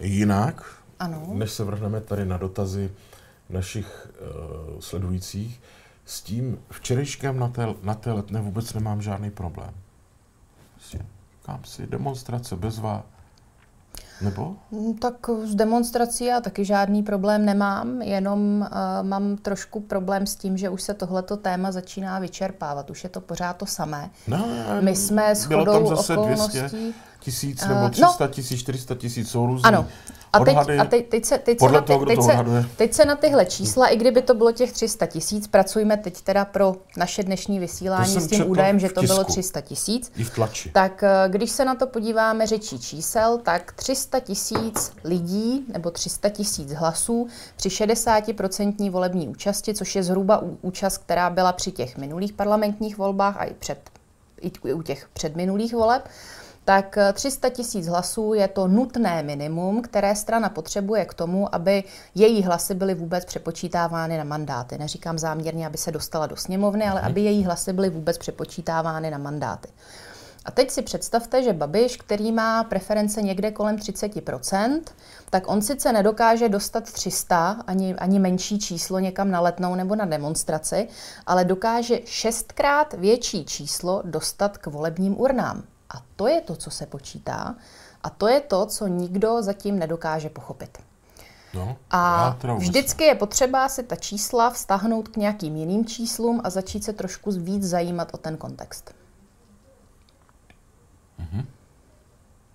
Jinak, 0.00 0.64
Ano. 0.98 1.26
než 1.32 1.50
se 1.50 1.64
vrhneme 1.64 2.00
tady 2.00 2.24
na 2.24 2.36
dotazy 2.36 2.90
našich 3.50 4.08
uh, 4.20 4.80
sledujících, 4.80 5.60
s 6.06 6.22
tím 6.22 6.58
včerejškem 6.70 7.38
na 7.38 7.48
té, 7.48 7.66
na 7.82 7.94
té 7.94 8.12
letné 8.12 8.40
vůbec 8.40 8.72
nemám 8.72 9.02
žádný 9.02 9.30
problém. 9.30 9.74
Prostě, 10.74 10.98
Říkám 11.42 11.64
si, 11.64 11.86
demonstrace 11.86 12.56
bezva, 12.56 13.04
Nebo? 14.22 14.56
Mm, 14.70 14.94
Tak 14.94 15.14
s 15.44 15.54
demonstrací 15.54 16.24
já 16.24 16.40
taky 16.40 16.64
žádný 16.64 17.02
problém 17.02 17.44
nemám, 17.44 18.02
jenom 18.02 18.60
uh, 18.60 19.08
mám 19.08 19.36
trošku 19.36 19.80
problém 19.80 20.26
s 20.26 20.36
tím, 20.36 20.56
že 20.56 20.68
už 20.68 20.82
se 20.82 20.94
tohleto 20.94 21.36
téma 21.36 21.72
začíná 21.72 22.18
vyčerpávat. 22.18 22.90
Už 22.90 23.04
je 23.04 23.10
to 23.10 23.20
pořád 23.20 23.56
to 23.56 23.66
samé. 23.66 24.10
No, 24.28 24.46
My 24.80 24.96
jsme 24.96 25.34
s 25.34 25.46
bylo 25.46 25.64
tam 25.64 25.74
chodou 25.74 25.96
zase 25.96 26.16
okolností... 26.16 26.58
200 26.58 26.78
tisíc 27.20 27.62
Eh, 27.62 27.68
nebo 27.68 27.80
no. 27.80 27.90
300 27.90 28.26
tisíc, 28.28 28.60
400 28.60 28.94
tisíc, 28.94 29.30
jsou 29.30 29.46
různý 29.46 29.64
Ano. 29.64 29.86
A 30.32 30.44
teď, 30.44 30.56
a 30.78 30.84
teď, 30.84 31.08
teď, 31.08 31.24
se, 31.24 31.38
teď, 31.38 31.58
se 31.60 31.68
na 31.68 31.80
ty, 31.80 31.86
toho, 31.86 32.06
teď, 32.06 32.22
se, 32.22 32.32
teď 32.76 32.94
se 32.94 33.04
na 33.04 33.16
tyhle 33.16 33.46
čísla, 33.46 33.88
i 33.88 33.96
kdyby 33.96 34.22
to 34.22 34.34
bylo 34.34 34.52
těch 34.52 34.72
300 34.72 35.06
tisíc, 35.06 35.48
pracujeme 35.48 35.96
teď 35.96 36.22
teda 36.22 36.44
pro 36.44 36.76
naše 36.96 37.22
dnešní 37.22 37.58
vysílání 37.58 38.20
s 38.20 38.26
tím 38.26 38.50
údajem, 38.50 38.78
že 38.78 38.88
to 38.88 39.02
bylo 39.02 39.18
tisku. 39.18 39.32
300 39.32 39.60
tisíc. 39.60 40.12
I 40.16 40.24
v 40.24 40.30
tlači. 40.30 40.70
Tak 40.70 41.02
eh, 41.02 41.08
když 41.28 41.50
se 41.50 41.64
na 41.64 41.74
to 41.74 41.86
podíváme 41.86 42.46
řečí 42.46 42.78
čísel, 42.78 43.38
tak 43.38 43.72
300 43.72 44.20
tisíc 44.20 44.92
lidí 45.04 45.64
nebo 45.72 45.90
300 45.90 46.28
tisíc 46.28 46.72
hlasů 46.72 47.28
při 47.56 47.68
60% 47.68 48.90
volební 48.90 49.28
účasti, 49.28 49.74
což 49.74 49.96
je 49.96 50.02
zhruba 50.02 50.42
účast, 50.62 50.98
která 50.98 51.30
byla 51.30 51.52
při 51.52 51.72
těch 51.72 51.96
minulých 51.96 52.32
parlamentních 52.32 52.98
volbách 52.98 53.36
a 53.36 53.44
i, 53.44 53.54
před, 53.54 53.90
i 54.40 54.72
u 54.72 54.82
těch 54.82 55.08
předminulých 55.12 55.74
voleb, 55.74 56.08
tak 56.64 56.98
eh, 56.98 57.12
300 57.12 57.48
tisíc 57.48 57.86
hlasů 57.86 58.34
je 58.34 58.48
to 58.48 58.68
nutné 58.68 59.22
minimum, 59.22 59.82
které 59.82 60.16
strana 60.16 60.48
potřebuje 60.48 61.04
k 61.04 61.14
tomu, 61.14 61.54
aby 61.54 61.84
její 62.14 62.42
hlasy 62.42 62.74
byly 62.74 62.94
vůbec 62.94 63.24
přepočítávány 63.24 64.18
na 64.18 64.24
mandáty. 64.24 64.78
Neříkám 64.78 65.18
záměrně, 65.18 65.66
aby 65.66 65.78
se 65.78 65.92
dostala 65.92 66.26
do 66.26 66.36
sněmovny, 66.36 66.84
ale 66.84 67.00
aby 67.00 67.20
její 67.20 67.44
hlasy 67.44 67.72
byly 67.72 67.90
vůbec 67.90 68.18
přepočítávány 68.18 69.10
na 69.10 69.18
mandáty. 69.18 69.68
A 70.44 70.50
teď 70.50 70.70
si 70.70 70.82
představte, 70.82 71.42
že 71.42 71.52
Babiš, 71.52 71.96
který 71.96 72.32
má 72.32 72.64
preference 72.64 73.22
někde 73.22 73.50
kolem 73.50 73.76
30%, 73.76 74.80
tak 75.30 75.48
on 75.50 75.62
sice 75.62 75.92
nedokáže 75.92 76.48
dostat 76.48 76.92
300, 76.92 77.56
ani, 77.66 77.94
ani 77.94 78.18
menší 78.18 78.58
číslo 78.58 78.98
někam 78.98 79.30
na 79.30 79.40
letnou 79.40 79.74
nebo 79.74 79.96
na 79.96 80.04
demonstraci, 80.04 80.88
ale 81.26 81.44
dokáže 81.44 82.00
šestkrát 82.04 82.94
větší 82.94 83.44
číslo 83.44 84.02
dostat 84.04 84.58
k 84.58 84.66
volebním 84.66 85.20
urnám. 85.20 85.62
A 85.96 86.02
to 86.16 86.26
je 86.26 86.40
to, 86.40 86.56
co 86.56 86.70
se 86.70 86.86
počítá. 86.86 87.54
A 88.02 88.10
to 88.10 88.28
je 88.28 88.40
to, 88.40 88.66
co 88.66 88.86
nikdo 88.86 89.42
zatím 89.42 89.78
nedokáže 89.78 90.28
pochopit. 90.28 90.78
No, 91.54 91.76
A 91.90 92.36
vždycky 92.56 93.04
je 93.04 93.14
potřeba 93.14 93.68
si 93.68 93.82
ta 93.82 93.96
čísla 93.96 94.50
vztáhnout 94.50 95.08
k 95.08 95.16
nějakým 95.16 95.56
jiným 95.56 95.86
číslům 95.86 96.40
a 96.44 96.50
začít 96.50 96.84
se 96.84 96.92
trošku 96.92 97.30
víc 97.32 97.64
zajímat 97.64 98.14
o 98.14 98.16
ten 98.16 98.36
kontext. 98.36 98.94
ne. 101.32 101.46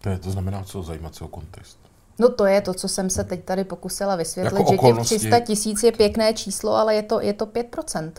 To, 0.02 0.10
je, 0.10 0.20
to 0.20 0.32
znamená, 0.32 0.64
co 0.64 0.84
zajímat 0.84 1.16
se 1.16 1.24
o 1.24 1.28
kontext. 1.28 1.78
No 2.20 2.30
to 2.30 2.46
je 2.46 2.62
to, 2.62 2.74
co 2.74 2.88
jsem 2.88 3.10
se 3.10 3.24
teď 3.24 3.44
tady 3.44 3.64
pokusila 3.64 4.16
vysvětlit, 4.16 4.60
Jako 4.60 4.72
že 4.72 4.76
těch 4.76 4.80
okolnosti. 4.80 5.20
300 5.20 5.40
tisíc 5.40 5.84
je 5.84 5.92
pěkné 5.92 6.34
číslo, 6.34 6.76
ale 6.76 6.96
je 6.96 7.04
to, 7.04 7.22
je 7.22 7.34
to 7.34 7.46
5%. 7.46 8.12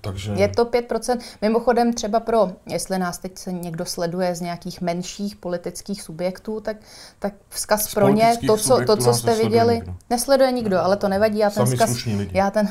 Takže 0.00 0.32
Je 0.32 0.48
to 0.48 0.64
5%. 0.64 1.18
Mimochodem 1.42 1.92
třeba 1.92 2.20
pro, 2.20 2.50
jestli 2.66 2.98
nás 2.98 3.18
teď 3.18 3.38
se 3.38 3.52
někdo 3.52 3.84
sleduje 3.84 4.34
z 4.34 4.40
nějakých 4.40 4.80
menších 4.80 5.36
politických 5.36 6.02
subjektů, 6.02 6.60
tak, 6.60 6.76
tak 7.18 7.34
vzkaz 7.48 7.84
Z 7.84 7.94
pro 7.94 8.08
ně, 8.08 8.36
to, 8.46 8.56
co, 8.56 8.84
to, 8.86 8.96
co 8.96 9.14
jste 9.14 9.34
viděli, 9.34 9.74
nikdo. 9.74 9.94
nesleduje 10.10 10.52
nikdo, 10.52 10.78
ale 10.80 10.96
to 10.96 11.08
nevadí, 11.08 11.38
já 11.38 11.50
ten 11.50 11.66
Sami 11.66 11.76
vzkaz, 11.76 12.06
já 12.32 12.50
ten, 12.50 12.68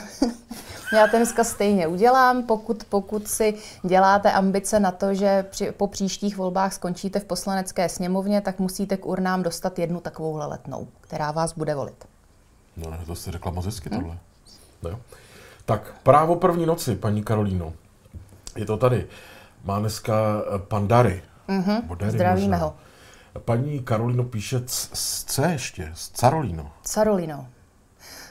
já 0.93 1.07
ten 1.07 1.25
vzkaz 1.25 1.47
stejně 1.49 1.87
udělám, 1.87 2.43
pokud, 2.43 2.83
pokud 2.89 3.27
si 3.27 3.53
děláte 3.83 4.31
ambice 4.31 4.79
na 4.79 4.91
to, 4.91 5.13
že 5.13 5.45
při, 5.49 5.71
po 5.71 5.87
příštích 5.87 6.37
volbách 6.37 6.73
skončíte 6.73 7.19
v 7.19 7.25
poslanecké 7.25 7.89
sněmovně, 7.89 8.41
tak 8.41 8.59
musíte 8.59 8.97
k 8.97 9.05
urnám 9.05 9.43
dostat 9.43 9.79
jednu 9.79 9.99
takovouhle 9.99 10.45
letnou, 10.45 10.87
která 11.01 11.31
vás 11.31 11.53
bude 11.53 11.75
volit. 11.75 12.05
No 12.77 12.97
to 13.05 13.15
jste 13.15 13.31
řekla 13.31 13.51
moc 13.51 13.65
hezky 13.65 13.89
Hm? 13.89 13.99
tohle. 13.99 14.17
No. 14.83 14.99
Tak 15.65 15.93
právo 16.03 16.35
první 16.35 16.65
noci, 16.65 16.95
paní 16.95 17.23
Karolíno. 17.23 17.73
Je 18.55 18.65
to 18.65 18.77
tady. 18.77 19.07
Má 19.63 19.79
dneska 19.79 20.13
eh, 20.55 20.59
pan 20.59 20.87
Dary. 20.87 21.21
Mm-hmm. 21.49 21.95
Dary. 21.97 22.11
Zdravíme 22.11 22.47
možná. 22.47 22.57
ho. 22.57 22.75
Paní 23.45 23.79
Karolíno 23.79 24.23
píše 24.23 24.59
c- 24.65 24.89
s 24.93 25.23
C 25.23 25.51
ještě, 25.51 25.91
s 25.95 26.09
Carolino. 26.09 26.71
Carolino. 26.83 27.47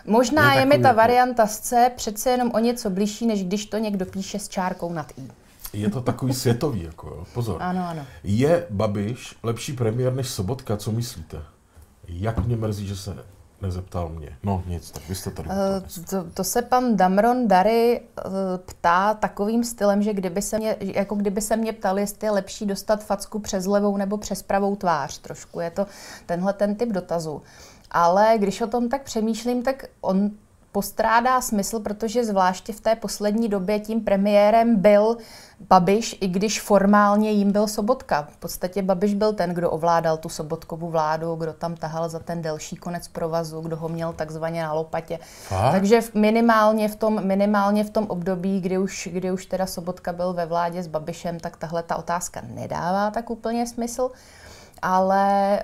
Možná 0.06 0.54
Je 0.54 0.60
je, 0.60 0.66
mi 0.66 0.78
ta 0.78 0.88
jako- 0.88 0.96
varianta 0.96 1.46
z 1.46 1.60
C 1.60 1.90
přece 1.96 2.30
jenom 2.30 2.50
o 2.54 2.58
něco 2.58 2.90
blížší, 2.90 3.26
než 3.26 3.44
když 3.44 3.66
to 3.66 3.78
někdo 3.78 4.06
píše 4.06 4.38
s 4.38 4.48
čárkou 4.48 4.92
nad 4.92 5.12
I. 5.18 5.28
Je 5.72 5.90
to 5.90 6.00
takový 6.00 6.34
světový, 6.34 6.82
jako 6.82 7.06
jo. 7.08 7.24
Pozor. 7.34 7.62
Ano, 7.62 7.88
ano. 7.88 8.06
Je 8.24 8.66
Babiš 8.70 9.34
lepší 9.42 9.72
premiér 9.72 10.12
než 10.14 10.28
Sobotka, 10.28 10.76
co 10.76 10.92
myslíte? 10.92 11.42
Jak 12.08 12.46
mě 12.46 12.56
mrzí, 12.56 12.86
že 12.86 12.96
se 12.96 13.16
nezeptal 13.62 14.08
mě. 14.08 14.36
No 14.42 14.62
nic, 14.66 14.90
tak 14.90 15.08
vy 15.08 15.14
jste 15.14 15.30
tady. 15.30 15.48
Uh, 15.48 15.54
To, 16.10 16.30
to 16.34 16.44
se 16.44 16.62
pan 16.62 16.96
Damron 16.96 17.48
Dary 17.48 18.00
eh, 18.00 18.22
ptá 18.58 19.14
takovým 19.14 19.64
stylem, 19.64 20.02
že 20.02 20.14
kdyby 20.14 20.42
se 20.42 20.58
mě, 20.58 20.76
jako 20.80 21.14
kdyby 21.14 21.40
se 21.40 21.56
mě 21.56 21.72
ptal, 21.72 21.98
jestli 21.98 22.26
je 22.26 22.30
lepší 22.30 22.66
dostat 22.66 23.04
facku 23.04 23.38
přes 23.38 23.66
levou 23.66 23.96
nebo 23.96 24.18
přes 24.18 24.42
pravou 24.42 24.76
tvář. 24.76 25.18
Trošku 25.18 25.60
je 25.60 25.70
to 25.70 25.86
tenhle 26.26 26.52
ten 26.52 26.74
typ 26.74 26.88
dotazu. 26.88 27.42
Ale 27.90 28.34
když 28.38 28.60
o 28.60 28.66
tom 28.66 28.88
tak 28.88 29.02
přemýšlím, 29.02 29.62
tak 29.62 29.84
on 30.00 30.30
postrádá 30.72 31.40
smysl, 31.40 31.80
protože 31.80 32.24
zvláště 32.24 32.72
v 32.72 32.80
té 32.80 32.96
poslední 32.96 33.48
době 33.48 33.80
tím 33.80 34.00
premiérem 34.00 34.76
byl 34.76 35.16
Babiš, 35.68 36.18
i 36.20 36.28
když 36.28 36.60
formálně 36.60 37.30
jim 37.30 37.52
byl 37.52 37.68
Sobotka. 37.68 38.28
V 38.32 38.36
podstatě 38.36 38.82
Babiš 38.82 39.14
byl 39.14 39.32
ten, 39.32 39.50
kdo 39.50 39.70
ovládal 39.70 40.16
tu 40.16 40.28
Sobotkovu 40.28 40.90
vládu, 40.90 41.34
kdo 41.34 41.52
tam 41.52 41.76
tahal 41.76 42.08
za 42.08 42.18
ten 42.18 42.42
delší 42.42 42.76
konec 42.76 43.08
provazu, 43.08 43.60
kdo 43.60 43.76
ho 43.76 43.88
měl 43.88 44.12
takzvaně 44.12 44.62
na 44.62 44.72
lopatě. 44.72 45.18
Fakt? 45.48 45.72
Takže 45.72 46.00
minimálně 46.14 46.88
v, 46.88 46.96
tom, 46.96 47.26
minimálně 47.26 47.84
v 47.84 47.90
tom 47.90 48.06
období, 48.08 48.60
kdy 48.60 48.78
už, 48.78 49.08
kdy 49.12 49.32
už 49.32 49.46
teda 49.46 49.66
Sobotka 49.66 50.12
byl 50.12 50.32
ve 50.32 50.46
vládě 50.46 50.82
s 50.82 50.86
Babišem, 50.86 51.40
tak 51.40 51.56
tahle 51.56 51.82
ta 51.82 51.96
otázka 51.96 52.42
nedává 52.54 53.10
tak 53.10 53.30
úplně 53.30 53.66
smysl. 53.66 54.10
Ale 54.82 55.58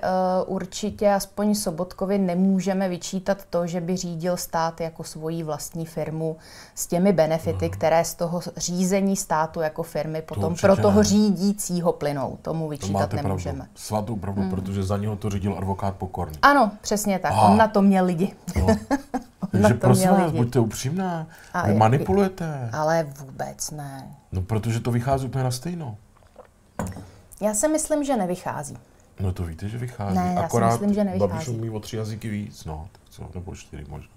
uh, 0.47 0.53
určitě 0.55 1.13
aspoň 1.13 1.55
Sobotkovi 1.55 2.17
nemůžeme 2.17 2.89
vyčítat 2.89 3.37
to, 3.49 3.67
že 3.67 3.81
by 3.81 3.97
řídil 3.97 4.37
stát 4.37 4.81
jako 4.81 5.03
svoji 5.03 5.43
vlastní 5.43 5.85
firmu 5.85 6.37
s 6.75 6.87
těmi 6.87 7.13
benefity, 7.13 7.69
které 7.69 8.05
z 8.05 8.13
toho 8.15 8.41
řízení 8.57 9.15
státu 9.15 9.59
jako 9.61 9.83
firmy 9.83 10.21
potom 10.21 10.43
určitě 10.51 10.67
pro 10.67 10.77
toho 10.77 10.97
ne. 10.97 11.03
řídícího 11.03 11.93
plynou. 11.93 12.37
Tomu 12.41 12.65
to 12.65 12.69
vyčítat 12.69 12.93
máte 12.99 13.15
nemůžeme. 13.15 13.55
pravdu. 13.57 13.71
Svatou 13.75 14.15
pravdu, 14.15 14.41
Hmm. 14.41 14.49
protože 14.51 14.83
za 14.83 14.97
něho 14.97 15.15
to 15.15 15.29
řídil 15.29 15.55
advokát 15.57 15.95
Pokorný. 15.95 16.37
Ano, 16.41 16.71
přesně 16.81 17.19
tak. 17.19 17.31
Aha. 17.31 17.47
On 17.49 17.57
na 17.57 17.67
to 17.67 17.81
měl 17.81 18.05
lidi. 18.05 18.33
No. 18.59 18.67
na 19.53 19.61
Takže 19.61 19.73
to 19.73 19.79
prosím 19.79 20.09
vás, 20.09 20.25
lidi. 20.25 20.37
buďte 20.37 20.59
upřímná. 20.59 21.27
A 21.53 21.61
Vy 21.67 21.71
je- 21.73 21.77
manipulujete. 21.77 22.69
Ale 22.73 23.07
vůbec 23.19 23.71
ne. 23.71 24.07
No, 24.31 24.41
protože 24.41 24.79
to 24.79 24.91
vychází 24.91 25.25
úplně 25.27 25.43
na 25.43 25.51
stejno. 25.51 25.95
Já 27.41 27.53
si 27.53 27.67
myslím, 27.67 28.03
že 28.03 28.17
nevychází. 28.17 28.77
No 29.19 29.33
to 29.33 29.43
víte, 29.43 29.69
že 29.69 29.77
vychází. 29.77 30.15
Ne, 30.15 30.25
já 30.35 30.39
si 30.39 30.45
Akorát 30.45 30.71
myslím, 30.71 30.93
že 30.93 31.03
nevychází. 31.03 31.31
Babiš 31.31 31.47
umí 31.47 31.69
o 31.69 31.79
tři 31.79 31.97
jazyky 31.97 32.29
víc, 32.29 32.65
no, 32.65 32.89
tak 32.91 33.01
co, 33.09 33.29
nebo 33.35 33.55
čtyři 33.55 33.85
možná. 33.89 34.13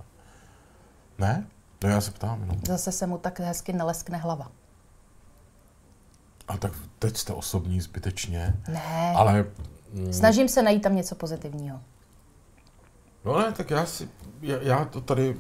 Ne? 1.18 1.46
No 1.84 1.90
já 1.90 2.00
se 2.00 2.10
ptám, 2.10 2.46
no. 2.46 2.54
Zase 2.66 2.92
se 2.92 3.06
mu 3.06 3.18
tak 3.18 3.40
hezky 3.40 3.72
neleskne 3.72 4.18
hlava. 4.18 4.50
A 6.48 6.56
tak 6.56 6.72
teď 6.98 7.16
jste 7.16 7.32
osobní 7.32 7.80
zbytečně, 7.80 8.54
Ne, 8.68 9.12
ale... 9.16 9.44
mm, 9.92 10.12
snažím 10.12 10.48
se 10.48 10.62
najít 10.62 10.82
tam 10.82 10.96
něco 10.96 11.14
pozitivního. 11.14 11.80
No 13.24 13.38
ne, 13.38 13.52
tak 13.52 13.70
já 13.70 13.86
si, 13.86 14.08
já, 14.42 14.56
já 14.62 14.84
to 14.84 15.00
tady 15.00 15.36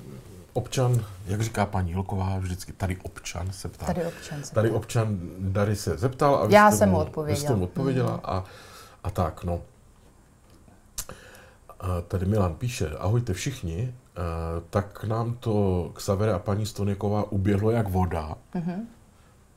občan, 0.52 1.04
jak 1.26 1.40
říká 1.42 1.66
paní 1.66 1.92
Hilková, 1.92 2.38
vždycky 2.38 2.72
tady 2.72 2.96
občan 2.96 3.52
se 3.52 3.68
ptá. 3.68 3.86
Tady 3.86 4.06
občan 4.06 4.44
se 4.44 4.54
Tady 4.54 4.70
občan 4.70 5.18
Dary 5.38 5.76
se 5.76 5.98
zeptal 5.98 6.34
a 6.36 6.46
vy 6.46 6.54
Já 6.54 6.70
jste 6.70 6.78
jsem 6.78 6.90
mu 6.90 6.96
Vy 6.96 7.02
odpověděla. 7.02 7.44
jste 7.46 7.54
mu 7.56 7.64
odpověděla 7.64 8.20
a, 8.24 8.44
a 9.04 9.10
tak, 9.10 9.44
no. 9.44 9.62
A 11.80 12.00
tady 12.00 12.26
Milan 12.26 12.54
píše, 12.54 12.90
ahojte 12.98 13.32
všichni, 13.32 13.94
a, 14.16 14.20
tak 14.70 15.04
nám 15.04 15.34
to 15.34 15.90
Xavere 15.94 16.32
a 16.32 16.38
paní 16.38 16.66
Stoněková 16.66 17.32
uběhlo 17.32 17.70
jak 17.70 17.88
voda. 17.88 18.34
Mm-hmm. 18.54 18.86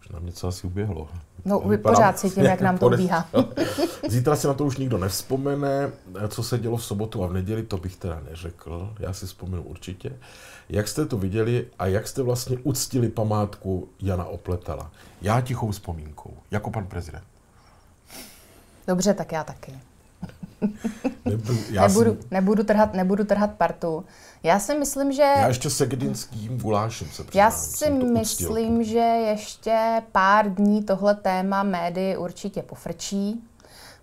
Už 0.01 0.09
nám 0.09 0.25
něco 0.25 0.47
asi 0.47 0.67
uběhlo. 0.67 1.07
No, 1.45 1.59
Vypadám 1.59 1.95
pořád 1.95 2.19
cítím, 2.19 2.43
jak 2.43 2.61
nám 2.61 2.77
to 2.77 2.87
ubíhá. 2.93 3.29
Zítra 4.09 4.35
si 4.35 4.47
na 4.47 4.53
to 4.53 4.65
už 4.65 4.77
nikdo 4.77 4.97
nevzpomene, 4.97 5.91
co 6.27 6.43
se 6.43 6.59
dělo 6.59 6.77
v 6.77 6.85
sobotu 6.85 7.23
a 7.23 7.27
v 7.27 7.33
neděli, 7.33 7.63
to 7.63 7.77
bych 7.77 7.95
teda 7.95 8.21
neřekl, 8.29 8.93
já 8.99 9.13
si 9.13 9.25
vzpomenu 9.25 9.63
určitě. 9.63 10.17
Jak 10.69 10.87
jste 10.87 11.05
to 11.05 11.17
viděli 11.17 11.67
a 11.79 11.85
jak 11.85 12.07
jste 12.07 12.23
vlastně 12.23 12.57
uctili 12.63 13.09
památku 13.09 13.89
Jana 14.01 14.25
Opletala? 14.25 14.91
Já 15.21 15.41
tichou 15.41 15.71
vzpomínkou, 15.71 16.37
jako 16.51 16.71
pan 16.71 16.85
prezident. 16.85 17.32
Dobře, 18.87 19.13
tak 19.13 19.31
já 19.31 19.43
taky. 19.43 19.73
Nebudu, 21.25 21.59
já, 21.69 21.87
nebudu, 21.87 22.11
jsem, 22.11 22.29
nebudu, 22.31 22.63
trhat, 22.63 22.93
nebudu 22.93 23.23
trhat 23.23 23.51
partu. 23.51 24.05
Já 24.43 24.59
si 24.59 24.77
myslím, 24.77 25.11
že... 25.11 25.21
já 25.21 25.47
ještě 25.47 25.69
se 25.69 25.85
gedinským 25.85 26.57
gulášem 26.57 27.07
se 27.07 27.23
přiznám. 27.23 27.45
Já 27.45 27.51
si 27.51 27.85
to 27.85 27.95
uctil. 27.95 28.11
myslím, 28.13 28.83
že 28.83 28.99
ještě 28.99 30.01
pár 30.11 30.53
dní 30.53 30.83
tohle 30.83 31.15
téma 31.15 31.63
médii 31.63 32.17
určitě 32.17 32.61
pofrčí, 32.61 33.43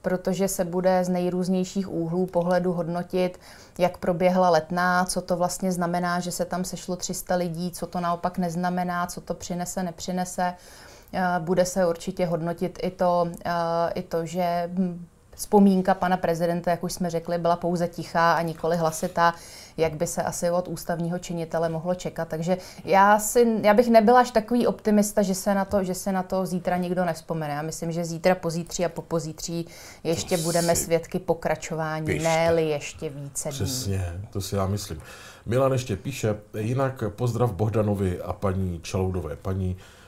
protože 0.02 0.48
se 0.48 0.64
bude 0.64 1.04
z 1.04 1.08
nejrůznějších 1.08 1.92
úhlů 1.92 2.26
pohledu 2.26 2.72
hodnotit, 2.72 3.40
jak 3.78 3.98
proběhla 3.98 4.50
letná, 4.50 5.04
co 5.04 5.20
to 5.20 5.36
vlastně 5.36 5.72
znamená, 5.72 6.20
že 6.20 6.32
se 6.32 6.44
tam 6.44 6.64
sešlo 6.64 6.96
300 6.96 7.34
lidí, 7.34 7.70
co 7.70 7.86
to 7.86 8.00
naopak 8.00 8.38
neznamená, 8.38 9.06
co 9.06 9.20
to 9.20 9.34
přinese, 9.34 9.82
nepřinese. 9.82 10.42
Eh, 10.42 10.89
bude 11.38 11.64
se 11.64 11.86
určitě 11.86 12.26
hodnotit 12.26 12.78
i 12.82 12.90
to, 12.90 13.30
eh, 13.44 13.92
i 13.94 14.02
to 14.02 14.26
že 14.26 14.70
hm, 14.72 15.06
vzpomínka 15.40 15.94
pana 15.94 16.16
prezidenta, 16.16 16.70
jak 16.70 16.84
už 16.84 16.92
jsme 16.92 17.10
řekli, 17.10 17.38
byla 17.38 17.56
pouze 17.56 17.88
tichá 17.88 18.32
a 18.32 18.42
nikoli 18.42 18.76
hlasitá, 18.76 19.34
jak 19.76 19.94
by 19.94 20.06
se 20.06 20.22
asi 20.22 20.50
od 20.50 20.68
ústavního 20.68 21.18
činitele 21.18 21.68
mohlo 21.68 21.94
čekat. 21.94 22.28
Takže 22.28 22.56
já, 22.84 23.18
si, 23.18 23.60
já 23.62 23.74
bych 23.74 23.88
nebyla 23.88 24.20
až 24.20 24.30
takový 24.30 24.66
optimista, 24.66 25.22
že 25.22 25.34
se, 25.34 25.54
na 25.54 25.64
to, 25.64 25.84
že 25.84 25.94
se 25.94 26.12
na 26.12 26.22
to 26.22 26.46
zítra 26.46 26.76
nikdo 26.76 27.04
nevzpomene. 27.04 27.54
Já 27.54 27.62
myslím, 27.62 27.92
že 27.92 28.04
zítra, 28.04 28.34
pozítří 28.34 28.84
a 28.84 28.88
po 28.88 29.02
pozítří 29.02 29.66
ještě 30.04 30.36
to 30.36 30.42
budeme 30.42 30.76
svědky 30.76 31.18
pokračování, 31.18 32.18
ne 32.18 32.52
ještě 32.58 33.08
více 33.08 33.48
dní. 33.48 33.54
Přesně, 33.54 34.20
to 34.30 34.40
si 34.40 34.56
já 34.56 34.66
myslím. 34.66 35.00
Milan 35.46 35.72
ještě 35.72 35.96
píše, 35.96 36.36
jinak 36.58 37.02
pozdrav 37.08 37.52
Bohdanovi 37.52 38.20
a 38.20 38.32
paní 38.32 38.80
Čaloudové. 38.82 39.36
Paní 39.36 39.76
Eh, 39.76 39.99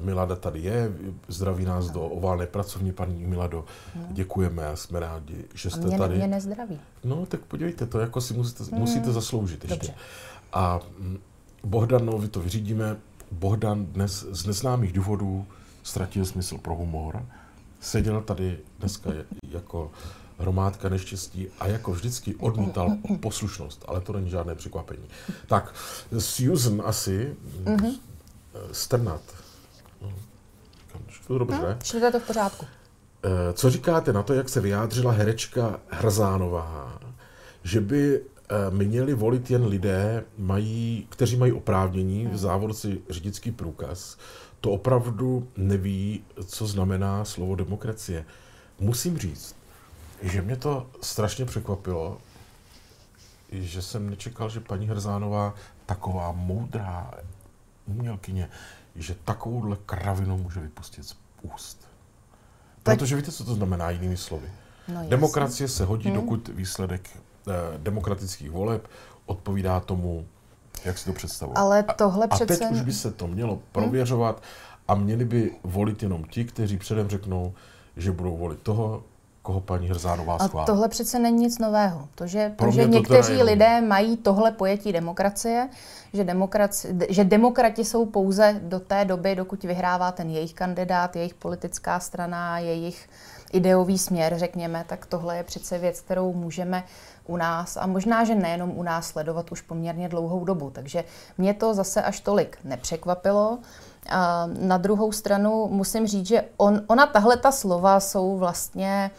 Milada 0.00 0.36
tady 0.36 0.60
je, 0.60 0.92
zdraví 1.28 1.64
nás 1.64 1.90
do 1.90 2.00
oválné 2.00 2.46
pracovní, 2.46 2.92
paní 2.92 3.26
Milado. 3.26 3.64
No. 3.94 4.06
Děkujeme 4.10 4.66
a 4.66 4.76
jsme 4.76 5.00
rádi, 5.00 5.44
že 5.54 5.70
jste 5.70 5.84
a 5.84 5.86
mě, 5.86 5.98
tady. 5.98 6.16
Mě 6.16 6.26
nezdraví. 6.26 6.80
No, 7.04 7.26
tak 7.26 7.40
podívejte, 7.40 7.86
to 7.86 7.98
jako 7.98 8.20
si 8.20 8.34
musíte, 8.34 8.64
hmm. 8.64 8.80
musíte 8.80 9.12
zasloužit 9.12 9.64
ještě. 9.64 9.76
Dobře. 9.76 9.94
A 10.52 10.80
mm, 10.98 11.18
Bohdanovi 11.64 12.28
to 12.28 12.40
vyřídíme. 12.40 12.96
Bohdan 13.30 13.86
dnes 13.86 14.26
z 14.30 14.46
neznámých 14.46 14.92
důvodů 14.92 15.46
ztratil 15.82 16.24
smysl 16.24 16.58
pro 16.58 16.74
humor. 16.74 17.26
Seděl 17.80 18.20
tady 18.20 18.58
dneska 18.78 19.10
jako 19.50 19.90
hromádka 20.38 20.88
neštěstí 20.88 21.46
a 21.60 21.66
jako 21.66 21.92
vždycky 21.92 22.34
odmítal 22.34 22.96
poslušnost, 23.20 23.84
ale 23.88 24.00
to 24.00 24.12
není 24.12 24.30
žádné 24.30 24.54
překvapení. 24.54 25.04
Tak, 25.46 25.74
Susan 26.18 26.82
asi, 26.84 27.36
mm-hmm. 27.64 27.98
Strnat, 28.72 29.20
to 31.26 31.38
dobře. 31.38 31.78
No, 32.00 32.10
to 32.12 32.20
v 32.20 32.26
pořádku. 32.26 32.66
Eh, 33.24 33.52
co 33.52 33.70
říkáte 33.70 34.12
na 34.12 34.22
to, 34.22 34.34
jak 34.34 34.48
se 34.48 34.60
vyjádřila 34.60 35.12
herečka 35.12 35.80
Hrzánová, 35.88 36.98
že 37.62 37.80
by 37.80 38.20
eh, 38.20 38.54
měli 38.70 39.14
volit 39.14 39.50
jen 39.50 39.66
lidé, 39.66 40.24
mají, 40.38 41.06
kteří 41.08 41.36
mají 41.36 41.52
oprávnění 41.52 42.26
v 42.26 42.36
závodci 42.36 43.00
řidičský 43.10 43.52
průkaz. 43.52 44.16
To 44.60 44.70
opravdu 44.70 45.48
neví, 45.56 46.24
co 46.46 46.66
znamená 46.66 47.24
slovo 47.24 47.54
demokracie. 47.54 48.24
Musím 48.80 49.18
říct, 49.18 49.56
že 50.22 50.42
mě 50.42 50.56
to 50.56 50.86
strašně 51.00 51.44
překvapilo, 51.44 52.18
že 53.52 53.82
jsem 53.82 54.10
nečekal, 54.10 54.48
že 54.48 54.60
paní 54.60 54.88
Hrzánová, 54.88 55.54
taková 55.86 56.32
moudrá 56.32 57.10
umělkyně, 57.86 58.48
že 58.96 59.14
takovouhle 59.24 59.76
kravinu 59.86 60.38
může 60.38 60.60
vypustit 60.60 61.04
z 61.04 61.16
úst. 61.42 61.88
Protože 62.82 63.16
víte, 63.16 63.32
co 63.32 63.44
to 63.44 63.54
znamená 63.54 63.90
jinými 63.90 64.16
slovy. 64.16 64.50
No, 64.88 65.08
Demokracie 65.08 65.68
se 65.68 65.84
hodí, 65.84 66.08
hmm. 66.08 66.14
dokud 66.20 66.48
výsledek 66.48 67.10
eh, 67.48 67.52
demokratických 67.78 68.50
voleb 68.50 68.88
odpovídá 69.26 69.80
tomu, 69.80 70.26
jak 70.84 70.98
si 70.98 71.04
to 71.04 71.12
představuje. 71.12 71.56
Ale 71.56 71.84
tohle 71.96 72.26
a, 72.26 72.34
přece... 72.34 72.54
A 72.54 72.58
teď 72.58 72.70
už 72.70 72.80
by 72.80 72.92
se 72.92 73.10
to 73.10 73.26
mělo 73.26 73.54
hmm? 73.54 73.62
prověřovat 73.72 74.36
hmm. 74.36 74.44
a 74.88 74.94
měli 74.94 75.24
by 75.24 75.56
volit 75.62 76.02
jenom 76.02 76.24
ti, 76.24 76.44
kteří 76.44 76.78
předem 76.78 77.08
řeknou, 77.08 77.54
že 77.96 78.12
budou 78.12 78.36
volit 78.36 78.62
toho, 78.62 79.04
koho 79.46 79.60
paní 79.60 79.88
Hrzánová 79.88 80.38
schválí. 80.38 80.62
A 80.62 80.66
tohle 80.66 80.88
přece 80.88 81.18
není 81.18 81.38
nic 81.38 81.58
nového. 81.58 82.08
To, 82.14 82.26
že, 82.26 82.52
to, 82.56 82.70
že 82.70 82.82
to 82.82 82.88
někteří 82.88 83.42
lidé 83.42 83.80
mají 83.80 84.16
tohle 84.16 84.52
pojetí 84.52 84.92
demokracie, 84.92 85.68
že, 86.12 86.24
demokraci, 86.24 86.96
že 87.08 87.24
demokrati 87.24 87.84
jsou 87.84 88.06
pouze 88.06 88.60
do 88.62 88.80
té 88.80 89.04
doby, 89.04 89.34
dokud 89.34 89.64
vyhrává 89.64 90.12
ten 90.12 90.30
jejich 90.30 90.54
kandidát, 90.54 91.16
jejich 91.16 91.34
politická 91.34 92.00
strana, 92.00 92.58
jejich 92.58 93.08
ideový 93.52 93.98
směr, 93.98 94.34
řekněme, 94.38 94.84
tak 94.88 95.06
tohle 95.06 95.36
je 95.36 95.42
přece 95.42 95.78
věc, 95.78 96.00
kterou 96.00 96.32
můžeme 96.32 96.84
u 97.26 97.36
nás 97.36 97.76
a 97.76 97.86
možná, 97.86 98.24
že 98.24 98.34
nejenom 98.34 98.78
u 98.78 98.82
nás 98.82 99.06
sledovat 99.06 99.52
už 99.52 99.60
poměrně 99.60 100.08
dlouhou 100.08 100.44
dobu. 100.44 100.70
Takže 100.70 101.04
mě 101.38 101.54
to 101.54 101.74
zase 101.74 102.02
až 102.02 102.20
tolik 102.20 102.58
nepřekvapilo. 102.64 103.58
A 104.10 104.48
na 104.60 104.78
druhou 104.78 105.12
stranu 105.12 105.68
musím 105.70 106.06
říct, 106.06 106.26
že 106.26 106.44
on, 106.56 106.82
ona 106.86 107.06
tahle 107.06 107.36
ta 107.36 107.52
slova 107.52 108.00
jsou 108.00 108.38
vlastně 108.38 109.10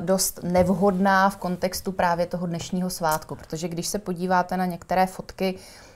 dost 0.00 0.40
nevhodná 0.42 1.30
v 1.30 1.36
kontextu 1.36 1.92
právě 1.92 2.26
toho 2.26 2.46
dnešního 2.46 2.90
svátku, 2.90 3.34
protože 3.34 3.68
když 3.68 3.86
se 3.86 3.98
podíváte 3.98 4.56
na 4.56 4.66
některé 4.66 5.06
fotky 5.06 5.54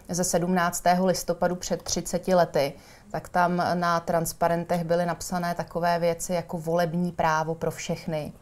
ze 0.08 0.24
17. 0.24 0.84
listopadu 1.04 1.56
před 1.56 1.82
30 1.82 2.28
lety, 2.28 2.72
tak 3.10 3.28
tam 3.28 3.62
na 3.74 4.00
transparentech 4.00 4.84
byly 4.84 5.06
napsané 5.06 5.54
takové 5.54 5.98
věci 5.98 6.32
jako 6.32 6.58
volební 6.58 7.12
právo 7.12 7.54
pro 7.54 7.70
všechny, 7.70 8.32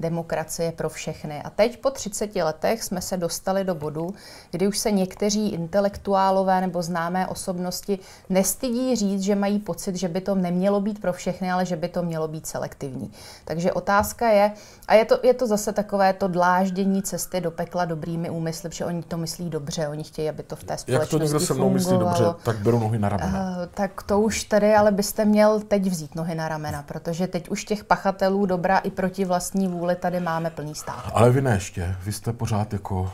demokracie 0.00 0.72
pro 0.72 0.88
všechny. 0.88 1.42
A 1.42 1.50
teď 1.50 1.80
po 1.80 1.90
30 1.90 2.36
letech 2.36 2.82
jsme 2.82 3.00
se 3.00 3.16
dostali 3.16 3.64
do 3.64 3.74
bodu, 3.74 4.14
kdy 4.50 4.68
už 4.68 4.78
se 4.78 4.90
někteří 4.90 5.48
intelektuálové 5.48 6.60
nebo 6.60 6.82
známé 6.82 7.26
osobnosti 7.26 7.98
nestydí 8.30 8.96
říct, 8.96 9.22
že 9.22 9.34
mají 9.34 9.58
pocit, 9.58 9.96
že 9.96 10.08
by 10.08 10.20
to 10.20 10.34
nemělo 10.34 10.80
být 10.80 11.00
pro 11.00 11.12
všechny, 11.12 11.50
ale 11.52 11.66
že 11.66 11.76
by 11.76 11.88
to 11.88 12.02
mělo 12.02 12.28
být 12.28 12.46
selektivní. 12.46 13.12
Takže 13.44 13.72
otázka 13.72 14.28
je, 14.28 14.52
a 14.88 14.94
je 14.94 15.04
to, 15.04 15.18
je 15.22 15.34
to 15.34 15.46
zase 15.46 15.72
takové 15.72 16.12
to 16.12 16.28
dláždění 16.28 17.02
cesty 17.02 17.40
do 17.40 17.50
pekla 17.50 17.84
dobrými 17.84 18.30
úmysly, 18.30 18.70
že 18.72 18.84
oni 18.84 19.02
to 19.02 19.16
myslí 19.16 19.50
dobře, 19.50 19.88
oni 19.88 20.04
chtějí, 20.04 20.28
aby 20.28 20.42
to 20.42 20.56
v 20.56 20.64
té 20.64 20.78
společnosti 20.78 20.92
Jak 20.92 21.08
to 21.10 21.18
někdo 21.18 21.40
se 21.40 21.54
mnou 21.54 21.70
myslí 21.70 21.98
dobře, 21.98 22.24
tak 22.42 22.56
beru 22.56 22.78
nohy 22.78 22.98
na 22.98 23.08
ramena. 23.08 23.50
Uh, 23.50 23.66
tak 23.74 24.02
to 24.02 24.20
už 24.20 24.44
tady 24.44 24.74
ale 24.74 24.92
byste 24.92 25.24
měl 25.24 25.60
teď 25.60 25.86
vzít 25.86 26.14
nohy 26.14 26.34
na 26.34 26.48
ramena, 26.48 26.82
protože 26.82 27.26
teď 27.26 27.48
už 27.48 27.64
těch 27.64 27.84
pachatelů 27.84 28.46
dobra 28.46 28.78
i 28.78 28.90
proti 28.90 29.24
vlastní 29.24 29.68
vůli 29.68 29.91
tady 29.96 30.20
máme 30.20 30.50
plný 30.50 30.74
stát. 30.74 31.10
Ale 31.14 31.30
vy 31.30 31.42
ne 31.42 31.54
ještě, 31.54 31.96
vy 32.04 32.12
jste 32.12 32.32
pořád 32.32 32.72
jako 32.72 33.12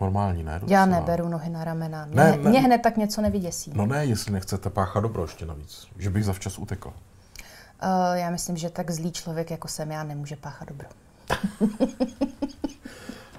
normální, 0.00 0.44
ne? 0.44 0.58
Docela. 0.60 0.80
Já 0.80 0.86
neberu 0.86 1.28
nohy 1.28 1.50
na 1.50 1.64
ramena. 1.64 2.04
Mě, 2.04 2.16
ne, 2.16 2.36
ne, 2.36 2.50
mě 2.50 2.60
hned 2.60 2.82
tak 2.82 2.96
něco 2.96 3.20
nevyděsí. 3.20 3.72
No 3.74 3.86
ne, 3.86 4.06
jestli 4.06 4.32
nechcete 4.32 4.70
páchat 4.70 5.02
dobro 5.02 5.22
ještě 5.22 5.46
navíc, 5.46 5.86
že 5.98 6.10
bych 6.10 6.24
zavčas 6.24 6.58
utekl. 6.58 6.88
Uh, 6.88 6.94
já 8.14 8.30
myslím, 8.30 8.56
že 8.56 8.70
tak 8.70 8.90
zlý 8.90 9.12
člověk 9.12 9.50
jako 9.50 9.68
jsem 9.68 9.90
já 9.90 10.04
nemůže 10.04 10.36
páchat 10.36 10.68
dobro. 10.68 10.88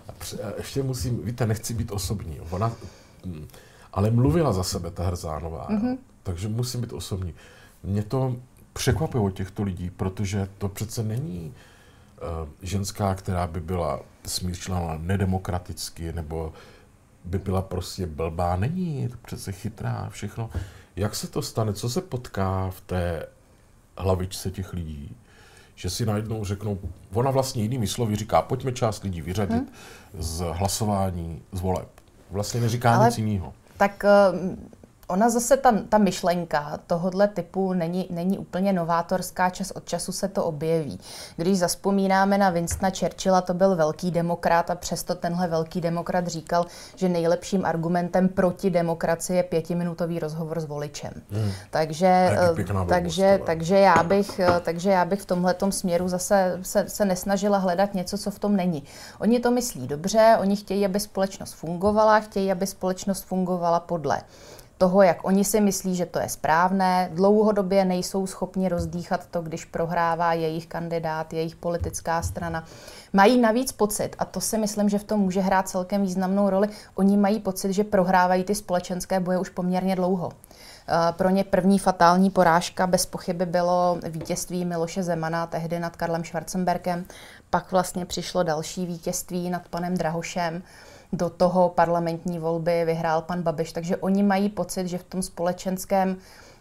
a 0.08 0.14
ještě 0.58 0.84
musím, 0.84 1.26
víte, 1.26 1.46
nechci 1.46 1.74
být 1.74 1.92
osobní. 1.92 2.40
Ona, 2.40 2.72
hm, 3.26 3.48
ale 3.94 4.12
mluvila 4.12 4.54
za 4.54 4.64
sebe 4.64 4.92
ta 4.92 5.08
Hrzánová, 5.08 5.68
mm-hmm. 5.70 5.98
takže 6.24 6.48
musím 6.48 6.82
být 6.82 6.94
osobní. 6.94 7.34
Mě 7.84 8.04
to 8.04 8.36
překvapilo 8.74 9.32
těchto 9.32 9.64
lidí, 9.64 9.90
protože 9.90 10.48
to 10.58 10.70
přece 10.70 11.04
není 11.04 11.54
ženská, 12.62 13.16
která 13.16 13.48
by 13.48 13.60
byla 13.60 14.00
smýšlela 14.26 14.98
nedemokraticky, 14.98 16.14
nebo 16.14 16.54
by 17.26 17.40
byla 17.40 17.62
prostě 17.62 18.08
blbá. 18.08 18.56
Není, 18.56 19.02
je 19.02 19.10
to 19.10 19.18
přece 19.26 19.52
chytrá, 19.52 20.10
všechno. 20.10 20.50
Jak 20.96 21.16
se 21.16 21.28
to 21.28 21.42
stane? 21.42 21.74
Co 21.74 21.90
se 21.90 22.02
potká 22.02 22.70
v 22.70 22.82
té 22.82 23.26
hlavičce 23.98 24.52
těch 24.52 24.74
lidí? 24.74 25.16
že 25.82 25.90
si 25.90 26.06
najednou 26.06 26.46
řeknou, 26.46 26.80
ona 27.14 27.32
vlastně 27.32 27.62
jinými 27.62 27.88
slovy 27.88 28.16
říká, 28.16 28.42
pojďme 28.42 28.72
část 28.72 29.04
lidí 29.04 29.22
vyřadit 29.22 29.54
hmm. 29.54 29.70
z 30.20 30.44
hlasování 30.52 31.42
z 31.52 31.62
voleb. 31.62 31.88
Vlastně 32.32 32.62
neříká 32.62 32.96
Ale 32.96 33.06
nic 33.06 33.18
jiného. 33.18 33.54
Tak 33.78 34.06
ona 35.12 35.30
zase 35.30 35.58
ta, 35.58 35.74
ta 35.90 35.98
myšlenka 35.98 36.80
tohohle 36.88 37.28
typu 37.28 37.74
není, 37.74 38.08
není 38.10 38.38
úplně 38.38 38.74
novátorská, 38.74 39.50
čas 39.50 39.72
od 39.72 39.86
času 39.86 40.12
se 40.12 40.28
to 40.28 40.46
objeví. 40.46 41.00
Když 41.38 41.60
zaspomínáme 41.60 42.38
na 42.38 42.50
Winstona 42.50 42.92
Churchilla, 43.00 43.42
to 43.42 43.54
byl 43.54 43.76
velký 43.76 44.12
demokrat 44.12 44.70
a 44.70 44.76
přesto 44.76 45.16
tenhle 45.16 45.48
velký 45.48 45.82
demokrat 45.82 46.28
říkal, 46.28 46.66
že 46.96 47.10
nejlepším 47.10 47.66
argumentem 47.66 48.30
proti 48.30 48.70
demokracii 48.70 49.38
je 49.38 49.44
pětiminutový 49.44 50.20
rozhovor 50.20 50.60
s 50.60 50.66
voličem. 50.66 51.14
Hmm. 51.32 51.52
Takže, 51.70 52.38
takže, 52.88 53.40
takže, 53.46 53.78
já 53.78 54.04
bych, 54.04 54.40
takže 54.62 54.90
já 54.90 55.06
bych 55.06 55.22
v 55.22 55.26
tomhle 55.26 55.56
směru 55.70 56.08
zase 56.08 56.60
se, 56.62 56.90
se 56.90 57.06
nesnažila 57.06 57.58
hledat 57.58 57.94
něco, 57.94 58.18
co 58.18 58.32
v 58.32 58.40
tom 58.40 58.56
není. 58.56 58.84
Oni 59.20 59.40
to 59.40 59.52
myslí 59.52 59.88
dobře, 59.88 60.38
oni 60.40 60.56
chtějí, 60.56 60.86
aby 60.86 61.00
společnost 61.00 61.54
fungovala, 61.54 62.20
chtějí, 62.20 62.52
aby 62.52 62.68
společnost 62.68 63.24
fungovala 63.24 63.80
podle 63.80 64.22
toho, 64.82 65.02
jak 65.02 65.26
oni 65.26 65.46
si 65.46 65.62
myslí, 65.62 65.96
že 65.96 66.06
to 66.06 66.20
je 66.20 66.30
správné. 66.30 67.10
Dlouhodobě 67.14 67.86
nejsou 67.86 68.28
schopni 68.28 68.70
rozdýchat 68.70 69.28
to, 69.32 69.42
když 69.42 69.66
prohrává 69.66 70.34
jejich 70.34 70.68
kandidát, 70.68 71.34
jejich 71.34 71.56
politická 71.56 72.22
strana. 72.22 72.66
Mají 73.14 73.42
navíc 73.42 73.72
pocit, 73.72 74.16
a 74.20 74.26
to 74.26 74.42
si 74.42 74.58
myslím, 74.58 74.90
že 74.90 75.00
v 75.00 75.04
tom 75.04 75.20
může 75.20 75.42
hrát 75.42 75.70
celkem 75.70 76.02
významnou 76.02 76.50
roli, 76.50 76.68
oni 76.96 77.18
mají 77.18 77.40
pocit, 77.40 77.74
že 77.74 77.84
prohrávají 77.84 78.44
ty 78.44 78.56
společenské 78.56 79.20
boje 79.20 79.38
už 79.38 79.50
poměrně 79.50 79.96
dlouho 79.96 80.32
Pro 81.12 81.30
ně 81.30 81.44
první 81.44 81.80
fatální 81.80 82.30
porážka 82.30 82.88
bez 82.88 83.06
pochyby 83.06 83.46
bylo 83.46 83.98
vítězství 84.10 84.66
Miloše 84.66 85.04
Zemana 85.04 85.48
tehdy 85.48 85.80
nad 85.80 85.96
Karlem 85.96 86.24
Schwarzenbergem. 86.24 87.06
Pak 87.50 87.72
vlastně 87.72 88.06
přišlo 88.06 88.44
další 88.44 88.86
vítězství 88.86 89.50
nad 89.50 89.68
panem 89.68 89.98
Drahošem. 89.98 90.64
Do 91.14 91.30
toho 91.30 91.70
parlamentní 91.70 92.40
volby 92.40 92.86
vyhrál 92.86 93.22
pan 93.22 93.42
Babiš. 93.42 93.72
Takže 93.72 93.98
oni 93.98 94.24
mají 94.24 94.50
pocit, 94.50 94.88
že 94.88 94.98
v 94.98 95.04
tom 95.04 95.22
společenském 95.22 96.18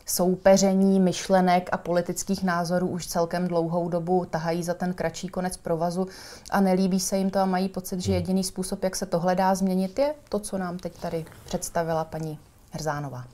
soupeření 0.06 1.00
myšlenek 1.00 1.68
a 1.72 1.76
politických 1.76 2.44
názorů 2.44 2.86
už 2.86 3.06
celkem 3.06 3.48
dlouhou 3.48 3.88
dobu 3.88 4.24
tahají 4.30 4.62
za 4.62 4.74
ten 4.74 4.94
kratší 4.94 5.28
konec 5.28 5.56
provazu 5.56 6.08
a 6.50 6.60
nelíbí 6.60 7.00
se 7.00 7.18
jim 7.18 7.30
to 7.30 7.38
a 7.38 7.44
mají 7.44 7.68
pocit, 7.68 8.00
že 8.00 8.12
jediný 8.12 8.44
způsob, 8.44 8.84
jak 8.84 8.96
se 8.96 9.06
tohle 9.06 9.34
dá 9.34 9.54
změnit, 9.54 9.98
je 9.98 10.14
to, 10.28 10.38
co 10.38 10.58
nám 10.58 10.78
teď 10.78 11.00
tady 11.00 11.24
představila 11.44 12.04
paní 12.04 12.38
Hrzánová. 12.70 13.24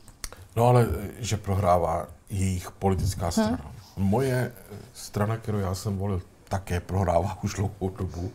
No 0.56 0.66
ale 0.66 0.86
že 1.18 1.36
prohrává 1.36 2.06
jejich 2.30 2.70
politická 2.70 3.30
strana. 3.30 3.60
Hmm. 3.96 4.08
Moje 4.08 4.52
strana, 4.94 5.36
kterou 5.36 5.58
já 5.58 5.74
jsem 5.74 5.98
volil, 5.98 6.22
také 6.48 6.80
prohrává 6.80 7.38
už 7.42 7.54
dlouhou 7.54 7.88
dobu 7.88 8.30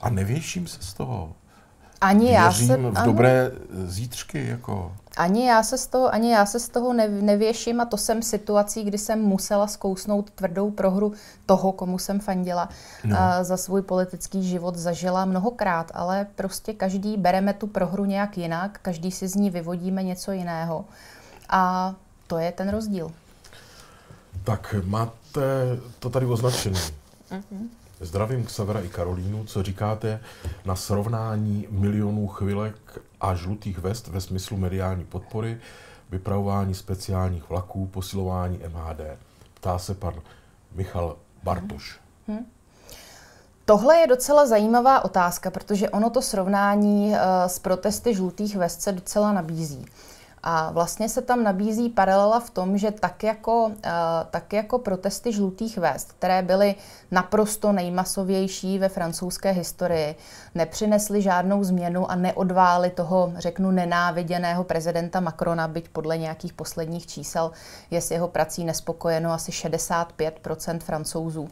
a 0.00 0.10
nevěším 0.10 0.66
se 0.66 0.82
z 0.82 0.94
toho. 0.94 1.32
Ani 2.00 2.32
já 2.32 2.52
se, 2.52 2.76
v 2.76 3.02
dobré 3.04 3.52
zítřky, 3.86 4.46
jako... 4.46 4.92
Ani 5.16 5.46
já 5.46 5.62
se 5.62 5.78
z 5.78 5.86
toho, 5.86 6.14
ani 6.14 6.32
já 6.32 6.46
se 6.46 6.60
z 6.60 6.68
toho 6.68 6.92
nevěším 7.08 7.80
a 7.80 7.84
to 7.84 7.96
jsem 7.96 8.22
situací, 8.22 8.84
kdy 8.84 8.98
jsem 8.98 9.20
musela 9.20 9.66
zkousnout 9.66 10.30
tvrdou 10.30 10.70
prohru 10.70 11.12
toho, 11.46 11.72
komu 11.72 11.98
jsem 11.98 12.20
fandila. 12.20 12.68
No. 13.04 13.20
A 13.20 13.44
za 13.44 13.56
svůj 13.56 13.82
politický 13.82 14.48
život 14.48 14.76
zažila 14.76 15.24
mnohokrát, 15.24 15.90
ale 15.94 16.26
prostě 16.34 16.72
každý 16.72 17.16
bereme 17.16 17.52
tu 17.52 17.66
prohru 17.66 18.04
nějak 18.04 18.38
jinak, 18.38 18.78
každý 18.82 19.10
si 19.10 19.28
z 19.28 19.34
ní 19.34 19.50
vyvodíme 19.50 20.02
něco 20.02 20.32
jiného. 20.32 20.84
A 21.48 21.94
to 22.26 22.38
je 22.38 22.52
ten 22.52 22.68
rozdíl. 22.68 23.12
Tak 24.44 24.74
máte 24.84 25.40
to 25.98 26.10
tady 26.10 26.26
označené. 26.26 26.80
Mm-hmm. 27.30 27.68
Zdravím 28.00 28.44
Xavera 28.44 28.80
i 28.80 28.88
Karolínu. 28.88 29.44
Co 29.44 29.62
říkáte 29.62 30.20
na 30.64 30.76
srovnání 30.76 31.66
milionů 31.70 32.28
chvilek 32.28 32.74
a 33.20 33.34
žlutých 33.34 33.78
vest 33.78 34.08
ve 34.08 34.20
smyslu 34.20 34.56
mediální 34.56 35.04
podpory, 35.04 35.60
vypravování 36.10 36.74
speciálních 36.74 37.48
vlaků, 37.48 37.86
posilování 37.86 38.60
MHD? 38.68 39.00
Ptá 39.54 39.78
se 39.78 39.94
pan 39.94 40.14
Michal 40.74 41.16
Bartoš. 41.42 42.00
Hmm. 42.28 42.36
Hmm. 42.36 42.46
Tohle 43.64 43.96
je 43.96 44.06
docela 44.06 44.46
zajímavá 44.46 45.04
otázka, 45.04 45.50
protože 45.50 45.90
ono 45.90 46.10
to 46.10 46.22
srovnání 46.22 47.10
uh, 47.10 47.16
s 47.46 47.58
protesty 47.58 48.14
žlutých 48.14 48.56
vest 48.56 48.82
se 48.82 48.92
docela 48.92 49.32
nabízí. 49.32 49.86
A 50.42 50.70
vlastně 50.70 51.08
se 51.08 51.22
tam 51.22 51.44
nabízí 51.44 51.88
paralela 51.88 52.40
v 52.40 52.50
tom, 52.50 52.78
že 52.78 52.90
tak 52.90 53.22
jako, 53.22 53.64
uh, 53.66 53.72
tak 54.30 54.52
jako 54.52 54.78
protesty 54.78 55.32
žlutých 55.32 55.78
vest, 55.78 56.12
které 56.12 56.42
byly 56.42 56.74
naprosto 57.10 57.72
nejmasovější 57.72 58.78
ve 58.78 58.88
francouzské 58.88 59.50
historii, 59.50 60.14
nepřinesly 60.54 61.22
žádnou 61.22 61.64
změnu 61.64 62.10
a 62.10 62.14
neodvály 62.14 62.90
toho, 62.90 63.32
řeknu, 63.36 63.70
nenáviděného 63.70 64.64
prezidenta 64.64 65.20
Macrona, 65.20 65.68
byť 65.68 65.88
podle 65.88 66.18
nějakých 66.18 66.52
posledních 66.52 67.06
čísel 67.06 67.52
je 67.90 68.00
s 68.00 68.10
jeho 68.10 68.28
prací 68.28 68.64
nespokojeno 68.64 69.32
asi 69.32 69.52
65% 69.52 70.78
francouzů 70.78 71.48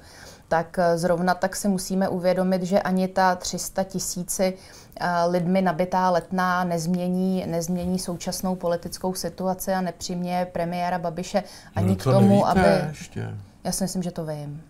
tak 0.49 0.79
eh, 0.79 0.99
zrovna 0.99 1.35
tak 1.35 1.57
si 1.57 1.69
musíme 1.69 2.09
uvědomit, 2.09 2.63
že 2.63 2.83
ani 2.83 3.09
ta 3.09 3.35
300 3.35 3.85
tisíci 3.85 4.55
eh, 5.01 5.25
lidmi 5.27 5.63
nabitá 5.63 6.11
letná 6.11 6.65
nezmění, 6.65 7.45
nezmění 7.47 7.99
současnou 7.99 8.55
politickou 8.55 9.15
situaci 9.15 9.73
a 9.73 9.81
nepřiměje 9.81 10.47
premiéra 10.47 10.99
Babiše 10.99 11.43
ani 11.75 11.89
no, 11.89 11.97
k 11.97 12.05
tomu, 12.05 12.47
aby... 12.47 12.63
Ještě. 12.89 13.35
Já 13.65 13.73
si 13.73 13.85
myslím, 13.85 14.03
že 14.03 14.11
to 14.11 14.25
vím. 14.25 14.63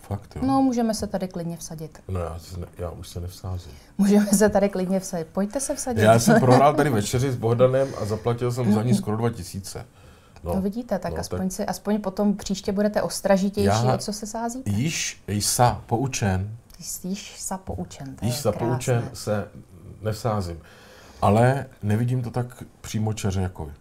Fakt, 0.00 0.36
jo. 0.36 0.42
No, 0.46 0.62
můžeme 0.62 0.94
se 0.94 1.06
tady 1.06 1.28
klidně 1.28 1.56
vsadit. 1.56 1.98
No, 2.08 2.20
já, 2.20 2.38
ne, 2.56 2.66
já 2.78 2.90
už 2.90 3.08
se 3.08 3.20
nevsázím. 3.20 3.72
Můžeme 3.98 4.26
se 4.26 4.48
tady 4.48 4.68
klidně 4.68 5.00
vsadit. 5.00 5.26
Pojďte 5.32 5.60
se 5.60 5.74
vsadit. 5.74 6.02
Já 6.02 6.18
jsem 6.18 6.40
prohrál 6.40 6.74
tady 6.74 6.90
večeři 7.00 7.32
s 7.32 7.36
Bohdanem 7.36 7.88
a 8.00 8.04
zaplatil 8.04 8.52
jsem 8.52 8.72
za 8.72 8.82
ní 8.82 8.94
skoro 8.94 9.16
2000. 9.16 9.84
No, 10.44 10.54
no 10.54 10.62
vidíte, 10.62 10.98
tak, 10.98 11.12
no, 11.12 11.18
aspoň, 11.18 11.38
tak... 11.38 11.52
Si, 11.52 11.66
aspoň 11.66 12.00
potom 12.00 12.36
příště 12.36 12.72
budete 12.72 13.02
ostražitější, 13.02 13.66
Já 13.66 13.94
o 13.94 13.98
co 13.98 14.12
se 14.12 14.26
sázíte. 14.26 14.70
Již 14.70 15.22
sa 15.40 15.82
poučen. 15.86 16.56
Již 17.04 17.40
sa 17.40 17.58
poučen. 17.58 18.16
Již 18.22 18.36
sa 18.36 18.52
poučen 18.52 19.10
se 19.12 19.48
nevsázím. 20.02 20.60
Ale 21.22 21.66
nevidím 21.82 22.22
to 22.22 22.30
tak 22.30 22.62
přímo 22.80 23.12
čeře 23.12 23.40
jako 23.40 23.64
vy. 23.64 23.72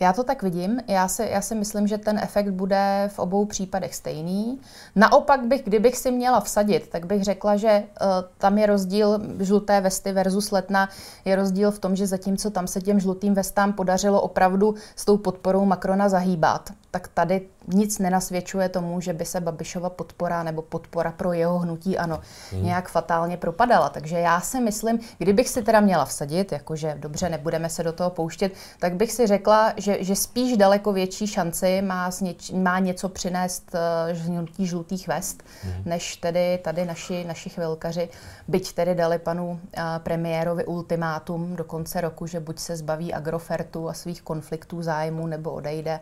Já 0.00 0.12
to 0.12 0.24
tak 0.24 0.42
vidím. 0.42 0.80
Já 0.88 1.08
si, 1.08 1.28
já 1.30 1.40
si 1.40 1.54
myslím, 1.54 1.86
že 1.86 1.98
ten 1.98 2.18
efekt 2.18 2.50
bude 2.50 3.10
v 3.12 3.18
obou 3.18 3.44
případech 3.44 3.94
stejný. 3.94 4.60
Naopak 4.96 5.46
bych, 5.46 5.62
kdybych 5.64 5.96
si 5.96 6.10
měla 6.10 6.40
vsadit, 6.40 6.88
tak 6.88 7.06
bych 7.06 7.24
řekla, 7.24 7.56
že 7.56 7.82
uh, 8.00 8.06
tam 8.38 8.58
je 8.58 8.66
rozdíl 8.66 9.20
žluté 9.40 9.80
vesty 9.80 10.12
versus 10.12 10.50
letna. 10.50 10.88
Je 11.24 11.36
rozdíl 11.36 11.70
v 11.70 11.78
tom, 11.78 11.96
že 11.96 12.06
zatímco 12.06 12.50
tam 12.50 12.66
se 12.66 12.80
těm 12.80 13.00
žlutým 13.00 13.34
vestám 13.34 13.72
podařilo 13.72 14.20
opravdu 14.20 14.74
s 14.96 15.04
tou 15.04 15.16
podporou 15.16 15.64
Macrona 15.64 16.08
zahýbat, 16.08 16.70
tak 16.96 17.08
tady 17.08 17.40
nic 17.66 17.98
nenasvědčuje 17.98 18.68
tomu, 18.68 19.00
že 19.00 19.12
by 19.12 19.24
se 19.24 19.40
Babišova 19.40 19.90
podpora 19.90 20.42
nebo 20.42 20.62
podpora 20.62 21.12
pro 21.12 21.32
jeho 21.32 21.58
hnutí 21.58 21.98
ano 21.98 22.20
hmm. 22.52 22.64
nějak 22.64 22.88
fatálně 22.88 23.36
propadala. 23.36 23.88
Takže 23.88 24.18
já 24.18 24.40
si 24.40 24.60
myslím, 24.60 25.00
kdybych 25.18 25.48
si 25.48 25.62
teda 25.62 25.80
měla 25.80 26.04
vsadit, 26.04 26.52
jakože 26.52 26.96
dobře, 26.98 27.28
nebudeme 27.28 27.68
se 27.68 27.82
do 27.82 27.92
toho 27.92 28.10
pouštět, 28.10 28.52
tak 28.78 28.94
bych 28.94 29.12
si 29.12 29.26
řekla, 29.26 29.72
že, 29.76 30.04
že 30.04 30.16
spíš 30.16 30.56
daleko 30.56 30.92
větší 30.92 31.26
šanci 31.26 31.82
má, 31.82 32.10
něč, 32.20 32.50
má 32.50 32.78
něco 32.78 33.08
přinést 33.08 33.74
uh, 33.74 34.18
hnutí 34.18 34.66
žlutých 34.66 35.08
vest, 35.08 35.42
hmm. 35.62 35.82
než 35.84 36.16
tedy 36.16 36.58
tady 36.62 36.84
naši, 36.84 37.24
naši 37.24 37.48
chvilkaři, 37.48 38.08
byť 38.48 38.72
tedy 38.72 38.94
dali 38.94 39.18
panu 39.18 39.50
uh, 39.50 39.82
premiérovi 39.98 40.64
ultimátum 40.64 41.56
do 41.56 41.64
konce 41.64 42.00
roku, 42.00 42.26
že 42.26 42.40
buď 42.40 42.58
se 42.58 42.76
zbaví 42.76 43.14
Agrofertu 43.14 43.88
a 43.88 43.92
svých 43.92 44.22
konfliktů 44.22 44.82
zájmu, 44.82 45.26
nebo 45.26 45.50
odejde. 45.50 46.00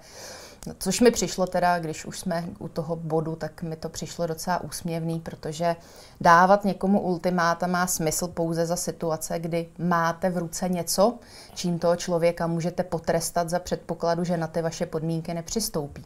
Což 0.79 1.01
mi 1.01 1.11
přišlo 1.11 1.47
teda, 1.47 1.79
když 1.79 2.05
už 2.05 2.19
jsme 2.19 2.45
u 2.59 2.69
toho 2.69 2.97
bodu, 2.97 3.37
tak 3.37 3.63
mi 3.63 3.77
to 3.77 3.89
přišlo 3.89 4.27
docela 4.27 4.61
úsměvný, 4.61 5.21
protože 5.21 5.77
dávat 6.21 6.65
někomu 6.65 7.01
ultimáta 7.01 7.67
má 7.67 7.87
smysl 7.87 8.29
pouze 8.29 8.67
za 8.67 8.77
situace, 8.77 9.39
kdy 9.39 9.69
máte 9.79 10.31
v 10.31 10.39
ruce 10.39 10.69
něco, 10.69 11.19
čím 11.55 11.79
toho 11.79 11.97
člověka 11.97 12.47
můžete 12.47 12.83
potrestat 12.83 13.51
za 13.51 13.59
předpokladu, 13.59 14.25
že 14.25 14.37
na 14.37 14.47
ty 14.47 14.63
vaše 14.63 14.87
podmínky 14.87 15.35
nepřistoupí. 15.35 16.05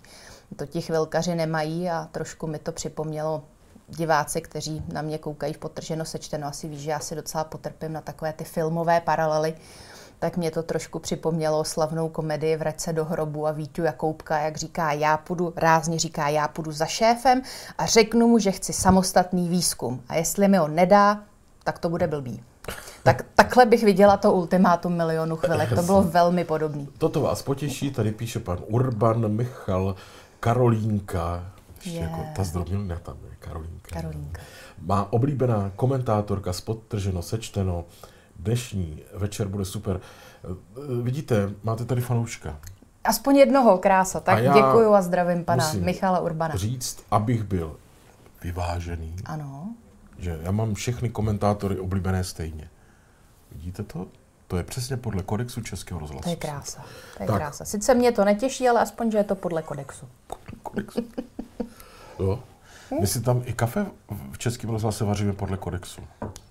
To 0.56 0.66
ti 0.66 0.80
chvilkaři 0.80 1.34
nemají 1.34 1.90
a 1.90 2.08
trošku 2.12 2.46
mi 2.46 2.58
to 2.58 2.72
připomnělo 2.72 3.42
diváci, 3.88 4.40
kteří 4.40 4.82
na 4.92 5.02
mě 5.02 5.18
koukají 5.18 5.52
v 5.52 5.58
potrženo 5.58 6.04
sečteno, 6.04 6.46
asi 6.46 6.68
ví, 6.68 6.78
že 6.78 6.90
já 6.90 7.00
si 7.00 7.14
docela 7.14 7.44
potrpím 7.44 7.92
na 7.92 8.00
takové 8.00 8.32
ty 8.32 8.44
filmové 8.44 9.00
paralely, 9.00 9.54
tak 10.18 10.36
mě 10.36 10.50
to 10.50 10.62
trošku 10.62 10.98
připomnělo 10.98 11.64
slavnou 11.64 12.08
komedii 12.08 12.56
Vrať 12.56 12.80
se 12.80 12.92
do 12.92 13.04
hrobu 13.04 13.46
a 13.46 13.52
Vítu 13.52 13.82
Jakoubka, 13.82 14.38
jak 14.38 14.56
říká, 14.56 14.92
já 14.92 15.16
půjdu, 15.16 15.52
rázně 15.56 15.98
říká, 15.98 16.28
já 16.28 16.48
půjdu 16.48 16.72
za 16.72 16.86
šéfem 16.86 17.42
a 17.78 17.86
řeknu 17.86 18.28
mu, 18.28 18.38
že 18.38 18.52
chci 18.52 18.72
samostatný 18.72 19.48
výzkum. 19.48 20.02
A 20.08 20.14
jestli 20.14 20.48
mi 20.48 20.56
ho 20.56 20.68
nedá, 20.68 21.22
tak 21.64 21.78
to 21.78 21.88
bude 21.88 22.06
blbý. 22.06 22.42
Tak 23.02 23.24
takhle 23.34 23.66
bych 23.66 23.84
viděla 23.84 24.16
to 24.16 24.32
ultimátum 24.32 24.96
milionu 24.96 25.36
chvilek. 25.36 25.68
To 25.74 25.82
bylo 25.82 26.02
velmi 26.02 26.44
podobné. 26.44 26.86
Toto 26.98 27.20
vás 27.20 27.42
potěší, 27.42 27.90
tady 27.90 28.12
píše 28.12 28.40
pan 28.40 28.58
Urban, 28.66 29.28
Michal, 29.28 29.94
Karolínka, 30.40 31.44
ještě 31.76 31.90
yeah. 31.90 32.10
jako 32.10 32.24
ta 32.36 32.44
zdrobnělina 32.44 32.98
tam 32.98 33.16
je, 33.24 33.36
Karolínka. 33.38 33.94
Karolínka. 33.94 34.42
Má 34.82 35.12
oblíbená 35.12 35.72
komentátorka 35.76 36.52
s 36.52 36.60
podtrženo, 36.60 37.22
sečteno, 37.22 37.84
dnešní 38.48 39.02
večer 39.14 39.48
bude 39.48 39.64
super. 39.64 40.00
Vidíte, 41.02 41.50
máte 41.62 41.84
tady 41.84 42.00
fanouška. 42.00 42.60
Aspoň 43.04 43.36
jednoho, 43.36 43.78
krása. 43.78 44.20
Tak 44.20 44.38
a 44.38 44.54
děkuju 44.54 44.94
a 44.94 45.02
zdravím 45.02 45.44
pana 45.44 45.72
Michala 45.72 46.18
Urbana. 46.18 46.56
říct, 46.56 47.04
abych 47.10 47.42
byl 47.42 47.76
vyvážený. 48.42 49.16
Ano. 49.24 49.74
Že 50.18 50.38
já 50.42 50.50
mám 50.50 50.74
všechny 50.74 51.08
komentátory 51.08 51.78
oblíbené 51.78 52.24
stejně. 52.24 52.70
Vidíte 53.52 53.82
to? 53.82 54.06
To 54.46 54.56
je 54.56 54.62
přesně 54.62 54.96
podle 54.96 55.22
kodexu 55.22 55.60
Českého 55.60 56.00
rozhlasu. 56.00 56.22
To 56.22 56.30
je 56.30 56.36
krása. 56.36 56.84
To 57.16 57.22
je 57.22 57.26
tak. 57.26 57.36
krása. 57.36 57.64
Sice 57.64 57.94
mě 57.94 58.12
to 58.12 58.24
netěší, 58.24 58.68
ale 58.68 58.80
aspoň, 58.80 59.10
že 59.10 59.18
je 59.18 59.24
to 59.24 59.34
podle 59.34 59.62
kodexu. 59.62 60.08
kodexu. 60.62 61.00
jo. 62.18 62.42
My 63.00 63.06
si 63.06 63.20
tam 63.20 63.42
i 63.44 63.52
kafe 63.52 63.86
v 64.32 64.38
Českém 64.38 64.70
rozhlase 64.70 65.04
vaříme 65.04 65.32
podle 65.32 65.56
kodexu. 65.56 66.00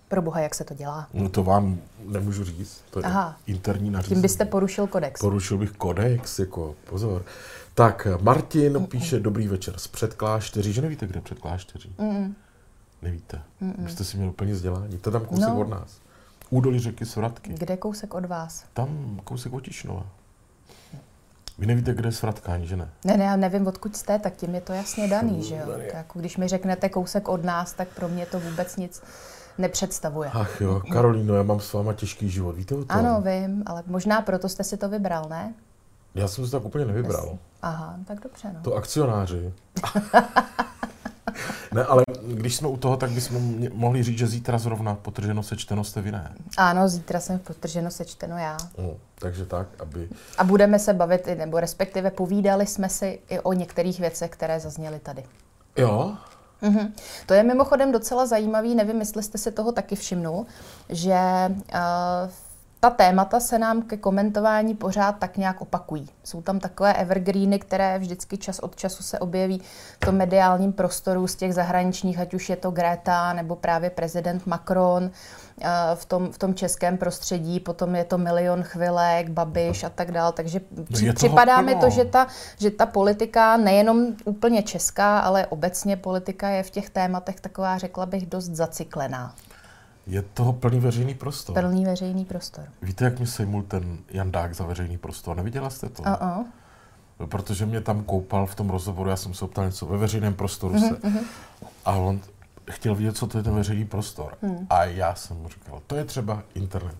Pro 0.07 0.21
boha, 0.21 0.39
jak 0.39 0.55
se 0.55 0.63
to 0.63 0.73
dělá? 0.73 1.07
No 1.13 1.29
to 1.29 1.43
vám 1.43 1.79
nemůžu 2.05 2.43
říct. 2.43 2.81
To 2.89 2.99
je 2.99 3.05
Aha. 3.05 3.37
interní 3.47 3.89
nařízení. 3.89 4.15
Tím 4.15 4.21
byste 4.21 4.45
porušil 4.45 4.87
kodex. 4.87 5.21
Porušil 5.21 5.57
bych 5.57 5.71
kodex, 5.71 6.39
jako 6.39 6.75
pozor. 6.89 7.25
Tak, 7.73 8.07
Martin 8.21 8.77
mm 8.79 8.85
píše, 8.85 9.19
dobrý 9.19 9.47
večer 9.47 9.77
z 9.77 9.87
předklášteří, 9.87 10.73
že 10.73 10.81
nevíte, 10.81 11.07
kde 11.07 11.17
je 11.17 11.21
předklášteří? 11.21 11.95
Mm-mm. 11.99 12.33
Nevíte. 13.01 13.41
Mm-mm. 13.61 13.83
Byste 13.83 14.03
si 14.03 14.17
měl 14.17 14.29
úplně 14.29 14.53
vzdělání. 14.53 14.97
To 14.97 15.11
tam 15.11 15.25
kousek 15.25 15.49
no. 15.49 15.59
od 15.59 15.69
nás. 15.69 15.99
Údolí 16.49 16.79
řeky 16.79 17.05
Svratky. 17.05 17.53
Kde 17.53 17.77
kousek 17.77 18.13
od 18.13 18.25
vás? 18.25 18.65
Tam 18.73 19.19
kousek 19.23 19.53
od 19.53 19.63
Tišnova. 19.63 20.05
Vy 21.59 21.65
nevíte, 21.65 21.93
kde 21.93 22.07
je 22.07 22.11
svratkání, 22.11 22.67
že 22.67 22.75
ne? 22.75 22.89
Ne, 23.03 23.17
ne, 23.17 23.23
já 23.23 23.35
nevím, 23.35 23.67
odkud 23.67 23.95
jste, 23.95 24.19
tak 24.19 24.35
tím 24.35 24.55
je 24.55 24.61
to 24.61 24.73
jasně 24.73 25.07
daný, 25.07 25.43
že 25.43 25.55
jo. 25.55 25.65
Tak 25.91 26.05
když 26.13 26.37
mi 26.37 26.47
řeknete 26.47 26.89
kousek 26.89 27.27
od 27.27 27.43
nás, 27.43 27.73
tak 27.73 27.87
pro 27.87 28.07
mě 28.07 28.25
to 28.25 28.39
vůbec 28.39 28.77
nic 28.77 29.01
nepředstavuje. 29.57 30.29
Ach 30.33 30.61
jo, 30.61 30.81
Karolíno, 30.91 31.35
já 31.35 31.43
mám 31.43 31.59
s 31.59 31.73
váma 31.73 31.93
těžký 31.93 32.29
život, 32.29 32.55
víte 32.55 32.75
o 32.75 32.77
tom? 32.85 32.85
Ano, 32.97 33.21
vím, 33.21 33.63
ale 33.65 33.83
možná 33.87 34.21
proto 34.21 34.49
jste 34.49 34.63
si 34.63 34.77
to 34.77 34.89
vybral, 34.89 35.25
ne? 35.29 35.53
Já 36.15 36.27
jsem 36.27 36.45
si 36.45 36.51
tak 36.51 36.65
úplně 36.65 36.85
nevybral. 36.85 37.37
Aha, 37.61 37.95
tak 38.05 38.19
dobře, 38.23 38.47
no. 38.53 38.59
To 38.61 38.73
akcionáři. 38.75 39.53
ne, 41.73 41.83
ale 41.83 42.03
když 42.27 42.55
jsme 42.55 42.67
u 42.67 42.77
toho, 42.77 42.97
tak 42.97 43.09
bychom 43.11 43.65
mohli 43.73 44.03
říct, 44.03 44.17
že 44.17 44.27
zítra 44.27 44.57
zrovna 44.57 44.95
potrženo 44.95 45.43
sečteno 45.43 45.83
jste 45.83 46.01
vy 46.01 46.11
ne. 46.11 46.33
Ano, 46.57 46.89
zítra 46.89 47.19
jsem 47.19 47.39
potrženo 47.39 47.91
sečteno 47.91 48.37
já. 48.37 48.57
No, 48.77 48.93
takže 49.19 49.45
tak, 49.45 49.67
aby... 49.79 50.09
A 50.37 50.43
budeme 50.43 50.79
se 50.79 50.93
bavit, 50.93 51.27
i- 51.27 51.35
nebo 51.35 51.59
respektive 51.59 52.11
povídali 52.11 52.67
jsme 52.67 52.89
si 52.89 53.19
i 53.29 53.39
o 53.39 53.53
některých 53.53 53.99
věcech, 53.99 54.31
které 54.31 54.59
zazněly 54.59 54.99
tady. 54.99 55.23
Jo, 55.77 56.17
Mhm. 56.61 56.93
To 57.25 57.33
je 57.33 57.43
mimochodem 57.43 57.91
docela 57.91 58.25
zajímavý, 58.25 58.75
nevím, 58.75 58.99
jestli 58.99 59.23
jste 59.23 59.37
si 59.37 59.51
toho 59.51 59.71
taky 59.71 59.95
všimnul, 59.95 60.45
že 60.89 61.15
uh, 61.49 62.31
ta 62.79 62.89
témata 62.89 63.39
se 63.39 63.59
nám 63.59 63.81
ke 63.81 63.97
komentování 63.97 64.75
pořád 64.75 65.11
tak 65.11 65.37
nějak 65.37 65.61
opakují. 65.61 66.09
Jsou 66.23 66.41
tam 66.41 66.59
takové 66.59 66.93
evergreeny, 66.93 67.59
které 67.59 67.99
vždycky 67.99 68.37
čas 68.37 68.59
od 68.59 68.75
času 68.75 69.03
se 69.03 69.19
objeví 69.19 69.61
v 70.01 70.05
tom 70.05 70.15
mediálním 70.15 70.73
prostoru 70.73 71.27
z 71.27 71.35
těch 71.35 71.53
zahraničních, 71.53 72.19
ať 72.19 72.33
už 72.33 72.49
je 72.49 72.55
to 72.55 72.71
Greta 72.71 73.33
nebo 73.33 73.55
právě 73.55 73.89
prezident 73.89 74.47
Macron, 74.47 75.11
eh, 75.61 75.67
v 75.95 76.05
tom, 76.05 76.31
v 76.31 76.37
tom 76.37 76.53
českém 76.53 76.97
prostředí, 76.97 77.59
potom 77.59 77.95
je 77.95 78.03
to 78.03 78.17
milion 78.17 78.63
chvilek, 78.63 79.29
Babiš 79.29 79.83
a 79.83 79.89
tak 79.89 80.11
dál. 80.11 80.31
Takže 80.31 80.61
při, 80.93 81.05
je 81.05 81.13
toho 81.13 81.29
připadá 81.29 81.61
mi 81.61 81.75
to, 81.75 81.89
že 81.89 82.05
ta, 82.05 82.27
že 82.59 82.71
ta 82.71 82.85
politika, 82.85 83.57
nejenom 83.57 84.07
úplně 84.25 84.63
česká, 84.63 85.19
ale 85.19 85.47
obecně 85.47 85.97
politika 85.97 86.49
je 86.49 86.63
v 86.63 86.69
těch 86.69 86.89
tématech 86.89 87.39
taková, 87.39 87.77
řekla 87.77 88.05
bych, 88.05 88.25
dost 88.25 88.49
zacyklená. 88.49 89.35
Je 90.07 90.21
toho 90.21 90.53
plný 90.53 90.79
veřejný 90.79 91.13
prostor. 91.13 91.59
Plný 91.59 91.85
veřejný 91.85 92.25
prostor. 92.25 92.65
Víte, 92.81 93.05
jak 93.05 93.17
mě 93.17 93.27
sejmul 93.27 93.63
ten 93.63 93.97
Jandák 94.09 94.55
za 94.55 94.65
veřejný 94.65 94.97
prostor? 94.97 95.37
Neviděla 95.37 95.69
jste 95.69 95.89
to? 95.89 96.03
Uh-uh. 96.03 96.45
No, 97.19 97.27
Protože 97.27 97.65
mě 97.65 97.81
tam 97.81 98.03
koupal 98.03 98.45
v 98.45 98.55
tom 98.55 98.69
rozhovoru, 98.69 99.09
já 99.09 99.15
jsem 99.15 99.33
se 99.33 99.45
optal 99.45 99.65
něco 99.65 99.85
ve 99.85 99.97
veřejném 99.97 100.33
prostoru 100.33 100.79
se. 100.79 100.97
A 101.85 101.91
on 101.91 102.19
chtěl 102.71 102.95
vidět, 102.95 103.17
co 103.17 103.27
to 103.27 103.37
je 103.37 103.43
ten 103.43 103.55
veřejný 103.55 103.85
prostor. 103.85 104.37
A 104.69 104.83
já 104.85 105.15
jsem 105.15 105.37
mu 105.37 105.49
říkal, 105.49 105.81
to 105.87 105.95
je 105.95 106.05
třeba 106.05 106.43
internet. 106.55 106.97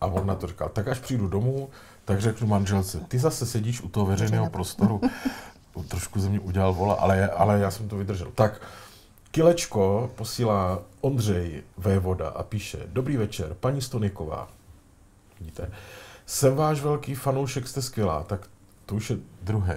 A 0.00 0.06
on 0.06 0.26
na 0.26 0.34
to 0.34 0.46
říkal, 0.46 0.68
tak 0.68 0.88
až 0.88 0.98
přijdu 0.98 1.28
domů, 1.28 1.68
tak 2.04 2.20
řeknu 2.20 2.46
manželce, 2.46 3.00
ty 3.08 3.18
zase 3.18 3.46
sedíš 3.46 3.80
u 3.80 3.88
toho 3.88 4.06
veřejného 4.06 4.50
prostoru. 4.50 5.00
Trošku 5.88 6.20
ze 6.20 6.28
mě 6.28 6.40
udělal 6.40 6.74
vola, 6.74 6.94
ale, 6.94 7.28
ale 7.28 7.58
já 7.58 7.70
jsem 7.70 7.88
to 7.88 7.96
vydržel. 7.96 8.28
Tak, 8.34 8.60
Kilečko 9.36 10.10
posílá 10.14 10.78
Ondřej 11.00 11.62
Vévoda 11.78 12.28
a 12.28 12.42
píše, 12.42 12.78
dobrý 12.86 13.16
večer, 13.16 13.54
paní 13.60 13.82
Stoniková. 13.82 14.48
Vidíte, 15.40 15.70
jsem 16.26 16.56
váš 16.56 16.80
velký 16.80 17.14
fanoušek, 17.14 17.68
jste 17.68 17.82
skvělá, 17.82 18.22
tak 18.22 18.40
to 18.86 18.94
už 18.94 19.10
je 19.10 19.16
druhý. 19.42 19.74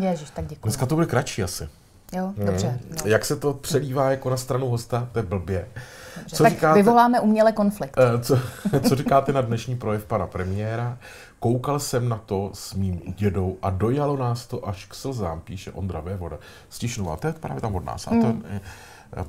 Ježiš, 0.00 0.30
tak 0.30 0.46
děkuji. 0.46 0.62
Dneska 0.62 0.86
to 0.86 0.94
bude 0.94 1.06
kratší 1.06 1.42
asi. 1.42 1.68
Jo, 2.12 2.32
dobře. 2.46 2.80
No. 2.90 3.10
Jak 3.10 3.24
se 3.24 3.36
to 3.36 3.54
přelívá 3.54 4.10
jako 4.10 4.30
na 4.30 4.36
stranu 4.36 4.68
hosta, 4.68 5.08
to 5.12 5.18
je 5.18 5.22
blbě. 5.22 5.68
dobře. 6.16 6.36
Co 6.36 6.42
tak 6.42 6.52
říkáte, 6.52 6.78
vyvoláme 6.78 7.20
uměle 7.20 7.52
konflikt. 7.52 7.96
eh, 7.98 8.24
co, 8.24 8.38
co 8.88 8.94
říkáte 8.96 9.32
na 9.32 9.40
dnešní 9.40 9.76
projev 9.76 10.04
pana 10.04 10.26
premiéra? 10.26 10.98
Koukal 11.40 11.80
jsem 11.80 12.08
na 12.08 12.16
to 12.16 12.50
s 12.54 12.74
mým 12.74 13.00
dědou 13.16 13.58
a 13.62 13.70
dojalo 13.70 14.16
nás 14.16 14.46
to 14.46 14.68
až 14.68 14.86
k 14.86 14.94
slzám, 14.94 15.40
píše 15.40 15.72
Ondra 15.72 16.00
Vévoda. 16.00 16.38
Stišnová, 16.68 17.16
to 17.16 17.26
je 17.26 17.32
právě 17.32 17.60
tam 17.60 17.74
od 17.74 17.84
nás. 17.84 18.06
A 18.06 18.10
to 18.10 18.34
eh, 18.50 18.60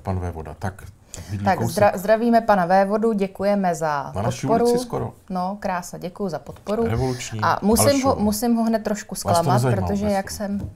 pan 0.04 0.20
Vévoda. 0.20 0.56
Tak, 0.60 0.84
Tak 1.46 1.58
kousek 1.58 1.72
zdra, 1.72 1.92
zdravíme 1.96 2.42
pana 2.42 2.66
Vévodu, 2.66 3.14
děkujeme 3.14 3.76
za 3.76 4.12
Na 4.16 4.22
naší 4.22 4.48
podporu. 4.48 4.66
ulici 4.70 4.80
skoro. 4.86 5.14
No, 5.30 5.58
krása, 5.60 5.98
děkuji 5.98 6.30
za 6.30 6.40
podporu. 6.40 6.88
Revoluční, 6.88 7.40
A 7.44 7.60
musím 7.62 8.02
ho, 8.04 8.16
musím 8.16 8.56
ho 8.56 8.64
hned 8.64 8.80
trošku 8.84 9.16
to 9.16 9.20
zklamat, 9.20 9.54
nezajímá 9.54 9.82
protože 9.88 10.02
vůbec. 10.06 10.14
jak 10.16 10.32
jsem... 10.32 10.70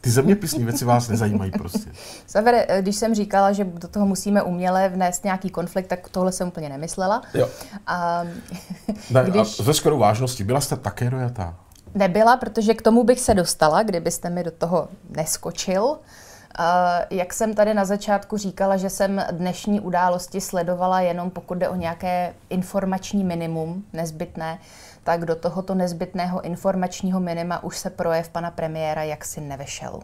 Ty 0.00 0.10
zeměpisní 0.10 0.64
věci 0.64 0.84
vás 0.84 1.08
nezajímají 1.08 1.50
prostě. 1.50 1.90
Savere, 2.26 2.66
eh, 2.68 2.82
když 2.82 2.96
jsem 2.96 3.14
říkala, 3.14 3.52
že 3.52 3.64
do 3.64 3.88
toho 3.88 4.06
musíme 4.06 4.42
uměle 4.42 4.88
vnést 4.88 5.24
nějaký 5.24 5.50
konflikt, 5.50 5.86
tak 5.86 6.08
tohle 6.08 6.32
jsem 6.32 6.48
úplně 6.48 6.68
nemyslela. 6.68 7.22
Jo. 7.34 7.48
A 7.86 8.22
Ne, 9.10 9.24
Když- 9.24 9.60
a 9.60 9.62
ze 9.62 9.74
skoro 9.74 9.98
vážnosti, 9.98 10.44
byla 10.44 10.60
jste 10.60 10.76
také 10.76 11.10
dojatá? 11.10 11.54
nebyla, 11.94 12.36
protože 12.36 12.74
k 12.74 12.82
tomu 12.82 13.04
bych 13.04 13.20
se 13.20 13.34
dostala, 13.34 13.82
kdybyste 13.82 14.30
mi 14.30 14.44
do 14.44 14.50
toho 14.50 14.88
neskočil. 15.10 15.96
A 16.58 16.98
jak 17.10 17.34
jsem 17.34 17.54
tady 17.54 17.74
na 17.74 17.84
začátku 17.84 18.36
říkala, 18.36 18.76
že 18.76 18.90
jsem 18.90 19.24
dnešní 19.30 19.80
události 19.80 20.40
sledovala 20.40 21.00
jenom 21.00 21.30
pokud 21.30 21.54
jde 21.58 21.68
o 21.68 21.74
nějaké 21.76 22.34
informační 22.50 23.24
minimum 23.24 23.84
nezbytné, 23.92 24.58
tak 25.04 25.24
do 25.24 25.36
tohoto 25.36 25.74
nezbytného 25.74 26.40
informačního 26.40 27.20
minima 27.20 27.62
už 27.64 27.78
se 27.78 27.90
projev 27.90 28.28
pana 28.28 28.50
premiéra 28.50 29.02
jaksi 29.02 29.40
nevešel. 29.40 30.00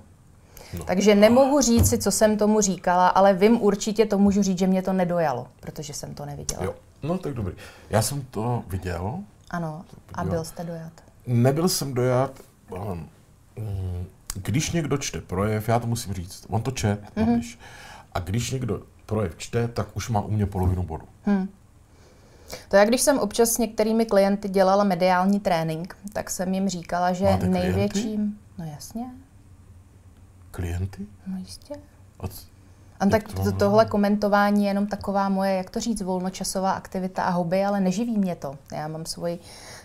No. 0.78 0.84
Takže 0.84 1.14
nemohu 1.14 1.60
říct 1.60 1.88
si, 1.90 1.98
co 1.98 2.10
jsem 2.10 2.36
tomu 2.36 2.60
říkala, 2.60 3.08
ale 3.08 3.32
vím 3.34 3.62
určitě 3.62 4.06
to 4.06 4.18
můžu 4.18 4.42
říct, 4.42 4.58
že 4.58 4.66
mě 4.66 4.82
to 4.82 4.92
nedojalo, 4.92 5.46
protože 5.60 5.92
jsem 5.94 6.14
to 6.14 6.26
neviděla. 6.26 6.64
Jo. 6.64 6.74
No 7.02 7.18
tak 7.18 7.34
dobrý. 7.34 7.54
Já 7.90 8.02
jsem 8.02 8.22
to 8.22 8.62
viděl, 8.66 9.18
Ano, 9.50 9.84
a 10.14 10.22
Jo. 10.22 10.28
byl 10.30 10.44
jste 10.44 10.64
dojat. 10.64 10.92
nebyl 11.26 11.68
jsem 11.68 11.94
dojat, 11.94 12.30
ale, 12.78 12.94
mm, 12.94 14.06
když 14.42 14.70
někdo 14.72 14.96
čte 14.98 15.20
projev, 15.20 15.68
já 15.68 15.78
to 15.78 15.86
musím 15.86 16.14
říct, 16.14 16.46
on 16.48 16.62
to 16.62 16.70
čet, 16.70 17.00
Mhm. 17.16 17.26
mm-hmm. 17.26 17.58
a 18.14 18.18
když 18.20 18.50
někdo 18.50 18.82
projev 19.06 19.36
čte, 19.36 19.68
tak 19.68 19.96
už 19.96 20.08
má 20.08 20.20
u 20.20 20.30
mě 20.30 20.46
polovinu 20.46 20.82
bodu. 20.82 21.04
To 22.68 22.76
je, 22.76 22.86
když 22.86 23.00
jsem 23.00 23.18
občas 23.18 23.48
s 23.50 23.58
některými 23.58 24.06
klienty 24.06 24.48
dělala 24.48 24.84
mediální 24.84 25.40
trénink, 25.40 25.96
tak 26.12 26.30
jsem 26.30 26.54
jim 26.54 26.68
říkala, 26.68 27.12
že 27.12 27.24
Máte 27.24 27.36
klienty? 27.38 27.58
největším... 27.60 28.38
No 28.58 28.64
jasně, 28.64 29.04
Klienty? 30.50 31.06
no 31.26 31.38
jistě. 31.38 31.74
A 32.20 32.28
c- 32.28 32.46
A 33.00 33.06
tak 33.06 33.22
to- 33.32 33.42
to, 33.44 33.52
tohle 33.52 33.84
komentování 33.86 34.64
je 34.64 34.70
jenom 34.70 34.86
taková 34.86 35.28
moje, 35.28 35.54
jak 35.54 35.70
to 35.70 35.80
říct, 35.80 36.02
volnočasová 36.02 36.72
aktivita 36.72 37.22
a 37.22 37.30
hobby, 37.30 37.64
ale 37.64 37.80
neživí 37.80 38.18
mě 38.18 38.36
to. 38.36 38.58
Já 38.72 38.88
mám 38.88 39.06
svoji, 39.06 39.38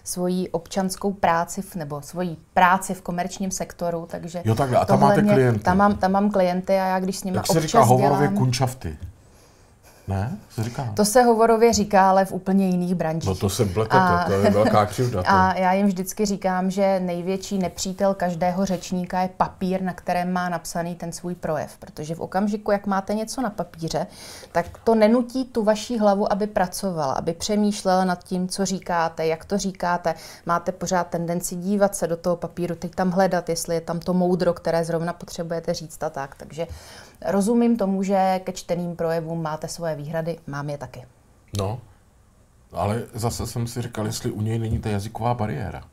svoji 0.04 0.50
občanskou 0.50 1.14
práci, 1.14 1.62
v, 1.62 1.76
nebo 1.76 2.02
svoji 2.02 2.38
práci 2.54 2.94
v 2.94 3.02
komerčním 3.02 3.52
sektoru, 3.52 4.08
takže 4.12 4.42
Jo, 4.46 4.56
takhle. 4.56 4.78
A 4.78 4.86
tam 4.86 5.00
tohle 5.00 5.16
máte 5.16 5.34
klienty. 5.34 5.64
Tam 5.64 5.78
mám, 5.78 5.96
tam 5.96 6.12
mám 6.12 6.32
klienty 6.32 6.74
a 6.74 6.86
já 6.88 7.00
když 7.00 7.18
s 7.18 7.24
nimi 7.24 7.38
Jak 7.38 7.48
se 7.48 7.52
občas 7.54 7.64
říká 7.64 7.84
hovorově 7.84 8.28
dělám, 8.28 8.38
kunčafty? 8.38 8.98
Ne? 10.12 10.38
Se 10.50 10.64
říká? 10.64 10.94
To 10.96 11.06
se 11.06 11.22
hovorově 11.22 11.74
říká, 11.74 12.10
ale 12.10 12.26
v 12.26 12.32
úplně 12.32 12.68
jiných 12.70 12.96
branžích. 12.96 13.30
No 13.30 13.36
to 13.36 13.50
se 13.50 13.66
pletete, 13.66 13.98
A- 13.98 14.24
to 14.28 14.34
je 14.34 14.50
velká 14.50 14.86
křivda. 14.86 15.22
A 15.28 15.58
já 15.58 15.74
jim 15.74 15.88
vždycky 15.88 16.26
říkám, 16.26 16.72
že 16.72 17.00
největší 17.00 17.58
nepřítel 17.58 18.14
každého 18.14 18.66
řečníka 18.66 19.22
je 19.22 19.30
papír, 19.38 19.82
na 19.82 19.94
kterém 19.94 20.34
má 20.34 20.50
napsaný 20.50 20.96
ten 20.96 21.12
svůj 21.12 21.36
projev. 21.36 21.78
Protože 21.80 22.16
v 22.16 22.20
okamžiku, 22.22 22.72
jak 22.72 22.88
máte 22.88 23.14
něco 23.14 23.42
na 23.42 23.50
papíře, 23.50 24.08
tak 24.52 24.66
to 24.84 24.96
nenutí 24.96 25.46
tu 25.46 25.64
vaší 25.64 26.00
hlavu, 26.00 26.32
aby 26.34 26.48
pracovala, 26.48 27.14
aby 27.14 27.34
přemýšlela 27.34 28.06
nad 28.06 28.24
tím, 28.24 28.48
co 28.48 28.66
říkáte, 28.66 29.28
jak 29.28 29.46
to 29.46 29.58
říkáte. 29.58 30.14
Máte 30.46 30.72
pořád 30.72 31.08
tendenci 31.08 31.56
dívat 31.56 31.96
se 31.96 32.08
do 32.08 32.18
toho 32.18 32.36
papíru, 32.36 32.76
teď 32.76 32.96
tam 32.96 33.12
hledat, 33.12 33.50
jestli 33.50 33.76
je 33.76 33.82
tam 33.82 34.00
to 34.00 34.14
moudro, 34.14 34.54
které 34.54 34.86
zrovna 34.86 35.14
potřebujete 35.14 35.74
říct 35.74 36.04
a 36.04 36.10
tak. 36.10 36.36
Takže 36.36 36.68
rozumím 37.26 37.78
tomu, 37.78 38.04
že 38.04 38.42
ke 38.44 38.52
čteným 38.52 38.96
projevům 38.96 39.42
máte 39.42 39.68
svoje 39.68 39.96
výhrady, 39.96 40.38
mám 40.48 40.70
je 40.70 40.78
taky. 40.78 41.06
No, 41.58 41.80
ale 42.74 43.04
zase 43.14 43.48
jsem 43.48 43.68
si 43.68 43.82
říkal, 43.82 44.06
jestli 44.06 44.32
u 44.32 44.42
něj 44.42 44.60
není 44.60 44.80
ta 44.80 44.90
jazyková 44.90 45.34
bariéra. 45.34 45.84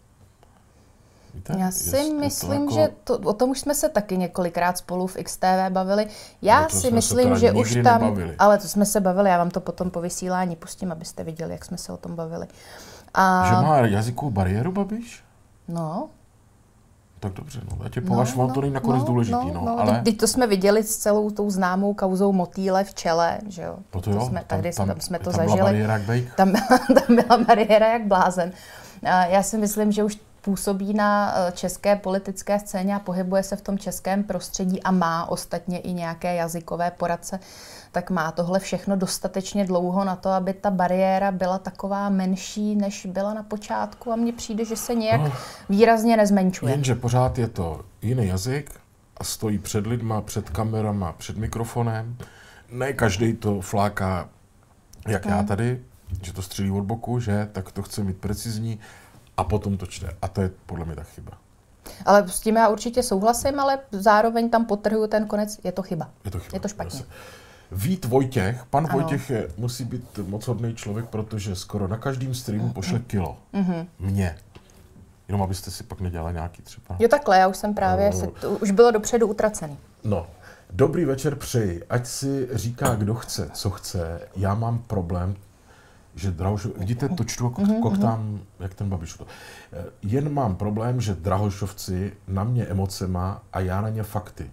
Víte? 1.34 1.54
Já 1.58 1.70
si 1.70 1.96
je 1.96 2.06
to 2.06 2.14
myslím, 2.14 2.60
jako- 2.62 2.74
že 2.74 2.88
to, 3.04 3.18
o 3.18 3.32
tom 3.32 3.50
už 3.50 3.60
jsme 3.60 3.74
se 3.74 3.88
taky 3.88 4.16
několikrát 4.16 4.78
spolu 4.78 5.06
v 5.06 5.16
XTV 5.16 5.70
bavili. 5.70 6.06
Já 6.42 6.62
No 6.62 6.68
si 6.68 6.90
myslím, 6.90 7.36
že 7.36 7.52
už 7.52 7.74
tam... 7.84 8.00
nebavili. 8.00 8.34
Ale 8.38 8.58
to 8.58 8.68
jsme 8.68 8.86
se 8.86 9.00
bavili, 9.00 9.30
já 9.30 9.38
vám 9.38 9.50
to 9.50 9.60
potom 9.60 9.90
po 9.90 10.00
vysílání 10.00 10.56
pustím, 10.56 10.92
abyste 10.92 11.24
viděli, 11.24 11.52
jak 11.52 11.64
jsme 11.64 11.78
se 11.78 11.92
o 11.92 11.96
tom 11.96 12.16
bavili. 12.16 12.46
A, 13.14 13.44
Že 13.48 13.52
má 13.54 13.78
jazykovou 13.78 14.30
bariéru, 14.30 14.72
Babiš? 14.72 15.22
No, 15.68 16.08
Tak 17.20 17.32
dobře, 17.32 17.60
no. 17.70 17.84
Já 17.84 17.88
tě 17.88 18.00
považuji, 18.00 18.38
no, 18.38 18.54
to 18.54 18.60
není 18.60 18.72
nakonec 18.74 19.04
důležitý, 19.04 19.50
no, 19.54 19.62
no, 19.64 19.80
ale... 19.80 20.00
Teď 20.04 20.16
to 20.18 20.26
jsme 20.26 20.46
viděli 20.46 20.82
s 20.82 20.96
celou 20.96 21.30
tou 21.30 21.50
známou 21.50 21.94
kauzou 21.94 22.32
motýle 22.32 22.84
v 22.84 22.94
čele, 22.94 23.38
že 23.48 23.62
jo? 23.62 23.76
No 23.94 24.00
to 24.00 24.10
jo, 24.10 24.20
jsme, 24.20 24.44
tam- 24.46 24.58
tady 24.58 24.72
tam- 24.72 24.88
tam, 24.88 25.00
jsme 25.00 25.18
to 25.18 25.30
tam 25.30 25.44
byla 25.44 25.56
zažili. 25.56 25.88
bejk. 26.06 26.34
Tam, 26.34 26.52
byla- 26.52 26.78
tam 27.06 27.16
byla 27.16 27.44
bariéra 27.44 27.92
jak 27.92 28.06
blázen. 28.06 28.52
Já 29.02 29.42
si 29.42 29.58
myslím, 29.58 29.92
že 29.92 30.04
už 30.04 30.18
působí 30.48 30.94
na 30.94 31.34
eh, 31.36 31.52
české 31.52 31.96
politické 31.96 32.58
scéně 32.58 32.94
a 32.94 32.98
pohybuje 32.98 33.42
se 33.42 33.56
v 33.56 33.60
tom 33.60 33.78
českém 33.78 34.24
prostředí 34.24 34.82
a 34.82 34.90
má 34.90 35.28
ostatně 35.28 35.78
i 35.78 35.92
nějaké 35.92 36.34
jazykové 36.34 36.90
poradce, 36.90 37.40
tak 37.92 38.10
má 38.10 38.32
tohle 38.32 38.58
všechno 38.60 38.96
dostatečně 38.96 39.64
dlouho 39.64 40.04
na 40.04 40.16
to, 40.16 40.28
aby 40.30 40.52
ta 40.52 40.70
bariéra 40.70 41.30
byla 41.32 41.58
taková 41.58 42.08
menší, 42.08 42.76
než 42.76 43.06
byla 43.06 43.34
na 43.34 43.42
počátku 43.42 44.12
a 44.12 44.16
mně 44.16 44.32
přijde, 44.32 44.64
že 44.64 44.76
se 44.76 44.94
nějak 44.94 45.20
No. 45.20 45.32
výrazně 45.68 46.16
nezmenšuje. 46.16 46.72
Jenže 46.72 46.94
pořád 46.94 47.38
je 47.38 47.48
to 47.48 47.80
jiný 48.02 48.26
jazyk 48.26 48.70
a 49.16 49.24
stojí 49.24 49.58
před 49.58 49.86
lidma, 49.86 50.20
před 50.20 50.50
kamerama, 50.50 51.12
před 51.12 51.36
mikrofonem. 51.36 52.16
Ne 52.70 52.92
každý 52.92 53.32
to 53.32 53.60
fláká, 53.60 54.28
jak 55.08 55.26
já 55.26 55.42
tady, 55.42 55.80
že 56.22 56.32
to 56.32 56.42
střílí 56.42 56.70
od 56.70 56.84
boku, 56.84 57.20
že, 57.20 57.48
tak 57.52 57.72
to 57.72 57.82
chce 57.82 58.02
mít 58.04 58.16
precizní 58.16 58.78
a 59.38 59.44
potom 59.44 59.76
to 59.76 59.86
čte. 59.86 60.10
A 60.22 60.28
to 60.28 60.40
je 60.42 60.50
podle 60.66 60.84
mě 60.84 60.96
ta 60.96 61.02
chyba. 61.02 61.32
Ale 62.06 62.28
s 62.28 62.40
tím 62.40 62.56
já 62.56 62.68
určitě 62.68 63.02
souhlasím, 63.02 63.60
ale 63.60 63.78
zároveň 63.90 64.50
tam 64.50 64.64
potrhuju 64.64 65.06
ten 65.06 65.26
konec, 65.26 65.60
je 65.64 65.72
to 65.72 65.82
chyba. 65.82 66.10
Je 66.24 66.30
to 66.30 66.38
chyba. 66.40 66.56
Je 66.56 66.60
to 66.60 66.68
špatně. 66.68 66.90
Zase. 66.90 67.04
Vít 67.72 68.04
Vojtěch, 68.04 68.64
pan 68.70 68.86
Ano. 68.90 68.98
Vojtěch 68.98 69.30
je, 69.30 69.48
musí 69.56 69.84
být 69.84 70.18
moc 70.18 70.46
hodný 70.46 70.74
člověk, 70.74 71.06
protože 71.06 71.56
skoro 71.56 71.88
na 71.88 71.96
každém 71.96 72.34
streamu 72.34 72.72
pošle 72.72 72.98
kilo. 72.98 73.36
Mhm. 73.52 73.86
Mně. 73.98 74.38
Jenom 75.28 75.42
abyste 75.42 75.70
si 75.70 75.84
pak 75.84 76.00
nedělali 76.00 76.32
nějaký 76.34 76.62
třeba. 76.62 76.96
Jo 76.98 77.08
takhle, 77.08 77.38
já 77.38 77.48
už 77.48 77.56
jsem 77.56 77.74
právě, 77.74 78.10
No. 78.10 78.18
se, 78.18 78.26
to 78.26 78.50
už 78.50 78.70
bylo 78.70 78.90
dopředu 78.90 79.26
utracený. 79.26 79.78
No, 80.04 80.26
dobrý 80.70 81.04
večer 81.04 81.34
přeji. 81.34 81.84
Ať 81.90 82.06
si 82.06 82.48
říká, 82.52 82.94
kdo 82.94 83.14
chce, 83.14 83.50
co 83.54 83.70
chce. 83.70 84.20
Já 84.36 84.54
mám 84.54 84.78
problém, 84.78 85.36
že 86.18 86.30
Drahošov... 86.30 86.76
Vidíte, 86.76 87.08
to 87.08 87.24
čtu 87.24 87.44
jako 87.44 87.60
Mhm, 87.62 87.80
koktám, 87.82 88.40
jak 88.60 88.74
ten 88.74 88.88
babiš 88.88 89.14
to. 89.14 89.26
Eh, 89.72 89.84
Jen 90.02 90.32
mám 90.32 90.56
problém, 90.56 91.00
že 91.00 91.14
Drahošovci 91.14 92.12
na 92.28 92.44
mě 92.44 92.64
emocema 92.66 93.42
a 93.52 93.60
já 93.60 93.80
na 93.80 93.88
ně 93.88 94.02
fakty. 94.02 94.50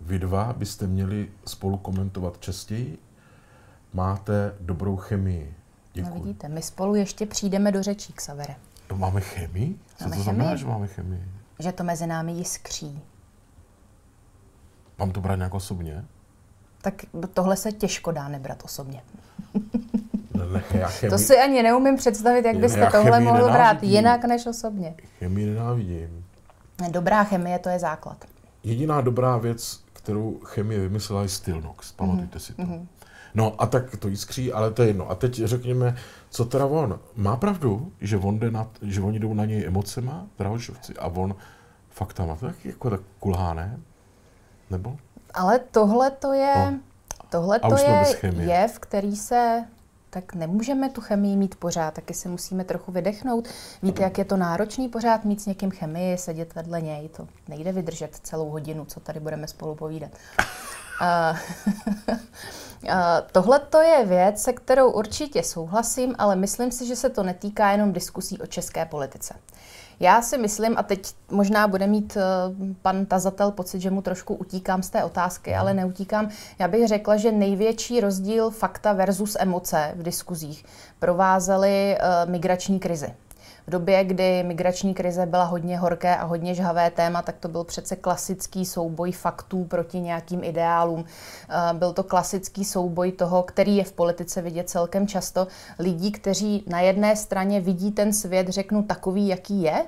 Vy 0.00 0.18
dva 0.18 0.52
byste 0.52 0.86
měli 0.86 1.28
spolu 1.46 1.76
komentovat 1.76 2.38
častěji. 2.40 2.98
Máte 3.94 4.54
dobrou 4.60 4.96
chemii. 4.96 5.54
No 5.96 6.02
Děkuji. 6.02 6.22
vidíte, 6.22 6.48
my 6.48 6.62
spolu 6.62 6.94
ještě 6.94 7.26
přijdeme 7.26 7.72
do 7.72 7.82
řečí, 7.82 8.12
Xavere. 8.12 8.54
No, 8.90 8.96
máme 8.96 9.20
chemii? 9.20 9.78
Co 9.96 10.04
Máme 10.04 10.16
to 10.16 10.22
znamená, 10.22 10.44
chemii. 10.44 10.58
že 10.58 10.66
máme 10.66 10.86
chemii? 10.86 11.24
Že 11.58 11.72
to 11.72 11.84
mezi 11.84 12.06
námi 12.06 12.32
jiskří. 12.32 13.00
Mám 14.98 15.10
to 15.10 15.20
brát 15.20 15.36
nějak 15.36 15.54
osobně? 15.54 16.04
Tak 16.82 16.94
tohle 17.34 17.56
se 17.56 17.72
těžko 17.72 18.12
dá 18.12 18.28
nebrat 18.28 18.62
osobně. 18.64 19.02
Ne, 20.52 20.60
chemii, 20.60 20.86
To 21.10 21.18
si 21.18 21.38
ani 21.38 21.62
neumím 21.62 21.96
představit, 21.96 22.44
jak 22.44 22.56
byste 22.56 22.88
tohle 22.92 23.20
mohl 23.20 23.44
brát 23.44 23.52
nenávidím. 23.58 23.90
jinak 23.96 24.24
než 24.24 24.46
osobně. 24.46 24.94
chemii 25.18 25.46
nenávidím. 25.46 26.24
Dobrá 26.90 27.24
chemie, 27.24 27.58
to 27.58 27.68
je 27.68 27.78
základ. 27.78 28.24
Jediná 28.64 29.00
dobrá 29.00 29.36
věc, 29.36 29.80
kterou 29.92 30.38
chemie 30.44 30.80
vymyslela, 30.80 31.22
je 31.22 31.28
Stilnox. 31.28 31.92
Pamatujte 31.92 32.38
si 32.40 32.54
to. 32.54 32.62
Mhm. 32.62 32.88
No 33.34 33.54
a 33.58 33.66
tak 33.66 33.96
to 33.96 34.08
jiskří, 34.08 34.52
ale 34.52 34.70
to 34.70 34.82
je 34.82 34.88
jedno. 34.88 35.10
A 35.10 35.14
teď 35.14 35.34
řekněme, 35.44 35.96
co 36.30 36.44
teda 36.44 36.66
on. 36.66 37.00
Má 37.16 37.36
pravdu, 37.36 37.92
že, 38.00 38.16
on 38.16 38.38
jde 38.38 38.50
na, 38.50 38.66
že 38.82 39.00
oni 39.00 39.18
jdou 39.18 39.34
na 39.34 39.44
něj 39.44 39.64
emocema, 39.66 40.26
Drahošovci, 40.38 40.94
a 40.96 41.06
on 41.06 41.34
faktama. 41.90 42.36
To 42.36 42.46
taky 42.46 42.68
jako 42.68 42.90
tak 42.90 43.00
kulhá, 43.20 43.54
ne? 43.54 43.78
Nebo? 44.70 44.96
Ale 45.34 45.58
tohle 45.58 46.10
to 46.10 46.32
je, 46.32 46.54
No. 46.70 46.78
tohle 47.30 47.60
to 47.60 47.76
je 47.78 48.04
jev, 48.38 48.78
který 48.78 49.16
se 49.16 49.64
tak 50.10 50.34
nemůžeme 50.34 50.88
tu 50.90 51.00
chemii 51.00 51.36
mít 51.36 51.54
pořád, 51.54 51.94
taky 51.94 52.14
si 52.14 52.28
musíme 52.28 52.64
trochu 52.64 52.92
vydechnout. 52.92 53.48
Víte, 53.82 54.02
jak 54.02 54.18
je 54.18 54.24
to 54.24 54.36
náročný 54.36 54.88
pořád 54.88 55.24
mít 55.24 55.42
s 55.42 55.46
někým 55.46 55.70
chemii, 55.70 56.18
sedět 56.18 56.54
vedle 56.54 56.80
něj, 56.80 57.08
to 57.08 57.28
nejde 57.48 57.72
vydržet 57.72 58.16
celou 58.22 58.50
hodinu, 58.50 58.84
co 58.84 59.00
tady 59.00 59.20
budeme 59.20 59.48
spolu 59.48 59.74
povídat. 59.74 60.10
Tohle 63.32 63.58
to 63.58 63.80
je 63.80 64.06
věc, 64.06 64.42
se 64.42 64.52
kterou 64.52 64.90
určitě 64.90 65.42
souhlasím, 65.42 66.14
ale 66.18 66.36
myslím 66.36 66.70
si, 66.70 66.86
že 66.86 66.96
se 66.96 67.10
to 67.10 67.22
netýká 67.22 67.70
jenom 67.70 67.92
diskusí 67.92 68.38
o 68.38 68.46
české 68.46 68.86
politice. 68.86 69.34
Já 70.02 70.22
si 70.22 70.38
myslím, 70.38 70.74
a 70.78 70.82
teď 70.82 71.14
možná 71.30 71.68
bude 71.68 71.86
mít 71.86 72.16
eh, 72.16 72.22
pan 72.82 73.06
tazatel 73.06 73.50
pocit, 73.50 73.80
že 73.80 73.90
mu 73.90 74.02
trošku 74.02 74.34
utíkám 74.34 74.82
z 74.82 74.90
té 74.90 75.04
otázky, 75.04 75.54
ale 75.54 75.74
neutíkám. 75.74 76.28
Já 76.58 76.68
bych 76.68 76.88
řekla, 76.88 77.16
že 77.16 77.32
největší 77.32 78.00
rozdíl 78.00 78.50
fakta 78.50 78.92
versus 78.92 79.36
emoce 79.40 79.92
v 79.96 80.02
diskuzích 80.02 80.64
provázely 80.98 81.96
eh, 81.96 82.00
migrační 82.26 82.80
krizi. 82.80 83.14
V 83.66 83.70
době, 83.70 84.04
kdy 84.04 84.42
migrační 84.42 84.94
krize 84.94 85.26
byla 85.26 85.44
hodně 85.44 85.78
horké 85.78 86.16
a 86.16 86.24
hodně 86.24 86.54
žhavé 86.54 86.90
téma, 86.90 87.22
tak 87.22 87.36
to 87.40 87.48
byl 87.48 87.64
přece 87.64 87.96
klasický 87.96 88.66
souboj 88.66 89.12
faktů 89.12 89.64
proti 89.64 90.00
nějakým 90.00 90.44
ideálům. 90.44 91.04
Eh, 91.48 91.74
Byl 91.74 91.92
to 91.92 92.02
klasický 92.02 92.64
souboj 92.64 93.12
toho, 93.12 93.42
který 93.42 93.76
je 93.76 93.84
v 93.84 93.92
politice 93.92 94.42
vidět 94.42 94.70
celkem 94.70 95.06
často. 95.06 95.46
Lidí, 95.78 96.12
kteří 96.12 96.64
na 96.66 96.80
jedné 96.80 97.16
straně 97.16 97.60
vidí 97.60 97.92
ten 97.92 98.12
svět, 98.12 98.48
řeknu, 98.48 98.82
takový, 98.82 99.28
jaký 99.28 99.62
je, 99.62 99.84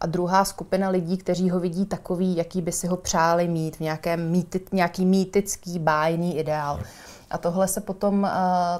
a 0.00 0.06
druhá 0.06 0.44
skupina 0.44 0.88
lidí, 0.88 1.16
kteří 1.16 1.50
ho 1.50 1.60
vidí 1.60 1.86
takový, 1.86 2.36
jaký 2.36 2.62
by 2.62 2.72
si 2.72 2.86
ho 2.86 2.96
přáli 2.96 3.48
mít, 3.48 3.76
v 3.76 3.80
nějakém 3.80 4.30
mýti, 4.30 4.60
nějaký 4.72 5.06
mýtický, 5.06 5.78
bájný 5.78 6.38
ideál. 6.38 6.80
A 7.30 7.38
tohle 7.38 7.68
se 7.68 7.80
potom, 7.80 8.24
eh, 8.24 8.30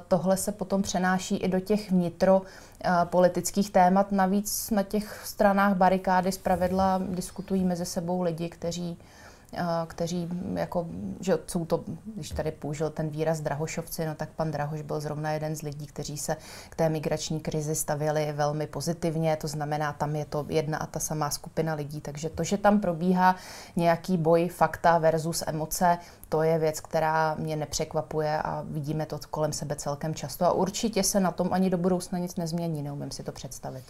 tohle 0.09 0.37
se 0.37 0.53
potom 0.53 0.83
přenáší 0.83 1.37
i 1.37 1.49
do 1.49 1.61
těch 1.61 1.91
vnitro 1.91 2.43
eh, 2.85 2.91
politických 3.05 3.71
témat. 3.71 4.13
Navíc 4.13 4.71
na 4.71 4.83
těch 4.83 5.21
stranách 5.25 5.75
barikády 5.75 6.33
zpravidla 6.33 7.01
diskutují 7.09 7.65
mezi 7.65 7.85
sebou 7.85 8.23
lidi, 8.23 8.49
kteří 8.49 8.99
kteří 9.87 10.29
jako, 10.55 10.87
že 11.21 11.39
jsou 11.47 11.65
to, 11.65 11.85
když 12.15 12.29
tady 12.31 12.51
použil 12.51 12.91
ten 12.91 13.09
výraz 13.09 13.41
Drahošovci, 13.41 14.07
no 14.07 14.15
tak 14.15 14.29
pan 14.29 14.51
Drahoš 14.51 14.83
byl 14.83 15.01
zrovna 15.01 15.33
jeden 15.33 15.57
z 15.57 15.63
lidí, 15.63 15.87
kteří 15.87 16.19
se 16.19 16.37
k 16.71 16.77
té 16.77 16.89
migrační 16.89 17.41
krizi 17.41 17.75
stavěli 17.75 18.33
velmi 18.33 18.67
pozitivně, 18.67 19.37
to 19.37 19.49
znamená, 19.49 19.93
tam 19.93 20.17
je 20.17 20.25
to 20.25 20.47
jedna 20.49 20.79
a 20.79 20.87
ta 20.87 21.01
samá 21.01 21.31
skupina 21.31 21.75
lidí, 21.75 22.01
takže 22.01 22.31
to, 22.31 22.45
že 22.45 22.59
tam 22.59 22.81
probíhá 22.81 23.37
nějaký 23.77 24.17
boj 24.17 24.49
fakta 24.49 24.99
versus 24.99 25.45
emoce, 25.47 25.99
to 26.29 26.43
je 26.43 26.59
věc, 26.59 26.81
která 26.81 27.35
mě 27.35 27.57
nepřekvapuje 27.57 28.43
a 28.43 28.65
vidíme 28.67 29.07
to 29.07 29.19
kolem 29.31 29.53
sebe 29.53 29.77
celkem 29.77 30.15
často 30.15 30.45
a 30.45 30.53
určitě 30.53 31.03
se 31.03 31.21
na 31.21 31.31
tom 31.31 31.49
ani 31.53 31.71
do 31.71 31.79
budoucna 31.79 32.19
nic 32.19 32.37
nezmění, 32.37 32.83
neumím 32.83 33.11
si 33.11 33.23
to 33.23 33.33
představit. 33.33 33.85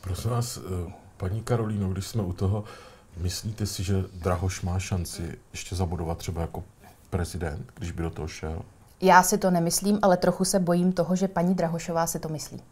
Prosím 0.00 0.30
vás, 0.30 0.56
eh, 0.56 0.92
paní 1.16 1.42
Karolíno, 1.42 1.88
když 1.88 2.06
jsme 2.06 2.22
u 2.22 2.32
toho, 2.32 2.64
myslíte 3.16 3.66
si, 3.66 3.82
že 3.84 3.94
Drahoš 4.14 4.62
má 4.62 4.78
šanci 4.78 5.38
ještě 5.52 5.76
zabudovat 5.76 6.18
třeba 6.18 6.40
jako 6.40 6.62
prezident, 7.10 7.72
když 7.74 7.90
by 7.90 8.02
do 8.02 8.10
toho 8.10 8.28
šel? 8.28 8.62
Já 9.00 9.22
si 9.22 9.38
to 9.38 9.50
nemyslím, 9.50 9.98
ale 10.02 10.16
trochu 10.16 10.44
se 10.44 10.58
bojím 10.58 10.92
toho, 10.92 11.16
že 11.16 11.28
paní 11.28 11.54
Drahošová 11.54 12.06
si 12.06 12.18
to 12.18 12.28
myslí. 12.28 12.62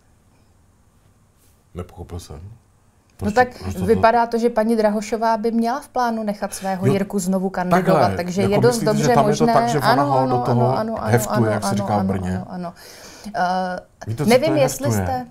Nepochopil 1.74 2.20
jsem. 2.20 2.37
No 3.22 3.26
Proč- 3.26 3.35
tak 3.35 3.59
proč 3.62 3.74
to- 3.74 3.87
vypadá 3.87 4.26
to, 4.26 4.38
že 4.38 4.50
paní 4.50 4.76
Drahošová 4.76 5.37
by 5.37 5.50
měla 5.50 5.81
v 5.81 5.88
plánu 5.88 6.22
nechat 6.22 6.55
svého 6.55 6.87
Jo, 6.87 6.92
Jirku 6.92 7.18
znovu 7.18 7.50
kandidovat, 7.50 7.85
takhle, 8.00 8.16
takže 8.16 8.42
jako 8.42 8.55
je 8.55 8.61
dost 8.61 8.81
myslíte, 8.83 8.96
že 8.96 9.03
dobře 9.03 9.14
tam 9.14 9.29
je 9.29 9.37
to 9.37 9.44
možné. 9.44 9.53
tak, 9.55 9.68
že 9.68 9.79
ona 9.79 10.03
ho 10.03 10.26
do 10.29 10.38
toho 10.38 10.76
heftuje, 11.05 11.50
jak 11.53 11.64
se 11.64 11.74
říká 11.74 11.96
v 11.96 12.00
ano, 12.00 12.09
Brně? 12.09 12.38
Ano, 12.38 12.46
ano. 12.48 12.74
Víte, 13.26 13.38
Uh, 14.11 14.16
co 14.16 14.24
to 14.24 14.29
nevím, 14.40 14.57
je 14.57 14.62
jestli 14.62 14.92
jste... 14.92 15.26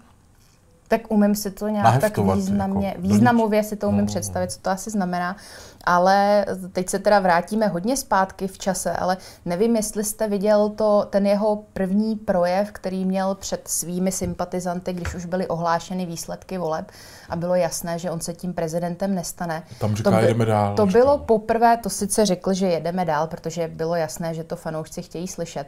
Tak 0.89 1.01
umím 1.11 1.35
si 1.35 1.51
to 1.51 1.67
nějak 1.67 1.85
tak 1.85 1.93
Naheftovat, 2.01 2.37
významně, 2.37 2.87
jako, 2.87 3.01
významově 3.01 3.63
si 3.63 3.75
to 3.75 3.87
umím 3.87 4.01
No. 4.01 4.05
představit, 4.07 4.51
co 4.51 4.59
to 4.59 4.69
asi 4.69 4.89
znamená. 4.89 5.35
Ale 5.83 6.45
teď 6.71 6.89
se 6.89 6.99
teda 6.99 7.19
vrátíme 7.19 7.67
hodně 7.67 7.97
zpátky 7.97 8.47
v 8.47 8.57
čase, 8.57 8.91
ale 8.93 9.17
nevím, 9.45 9.75
jestli 9.75 10.03
jste 10.03 10.27
viděl 10.27 10.69
to, 10.69 11.07
ten 11.09 11.27
jeho 11.27 11.63
první 11.73 12.15
projev, 12.15 12.71
který 12.71 13.05
měl 13.05 13.35
před 13.35 13.67
svými 13.67 14.11
sympatizanty, 14.11 14.93
když 14.93 15.15
už 15.15 15.25
byly 15.25 15.47
ohlášeny 15.47 16.05
výsledky 16.05 16.57
voleb 16.57 16.91
a 17.29 17.35
bylo 17.35 17.55
jasné, 17.55 17.99
že 17.99 18.11
on 18.11 18.19
se 18.19 18.33
tím 18.33 18.53
prezidentem 18.53 19.15
nestane. 19.15 19.63
Tam 19.79 19.95
říká, 19.95 20.19
jedeme 20.19 20.45
dál, 20.45 20.75
To 20.75 20.85
bylo 20.85 21.17
poprvé, 21.17 21.77
to 21.77 21.89
sice 21.89 22.25
řekl, 22.25 22.53
že 22.53 22.67
jedeme 22.67 23.05
dál, 23.05 23.27
protože 23.27 23.67
bylo 23.67 23.95
jasné, 23.95 24.33
že 24.33 24.43
to 24.43 24.55
fanoušci 24.55 25.01
chtějí 25.01 25.27
slyšet, 25.27 25.67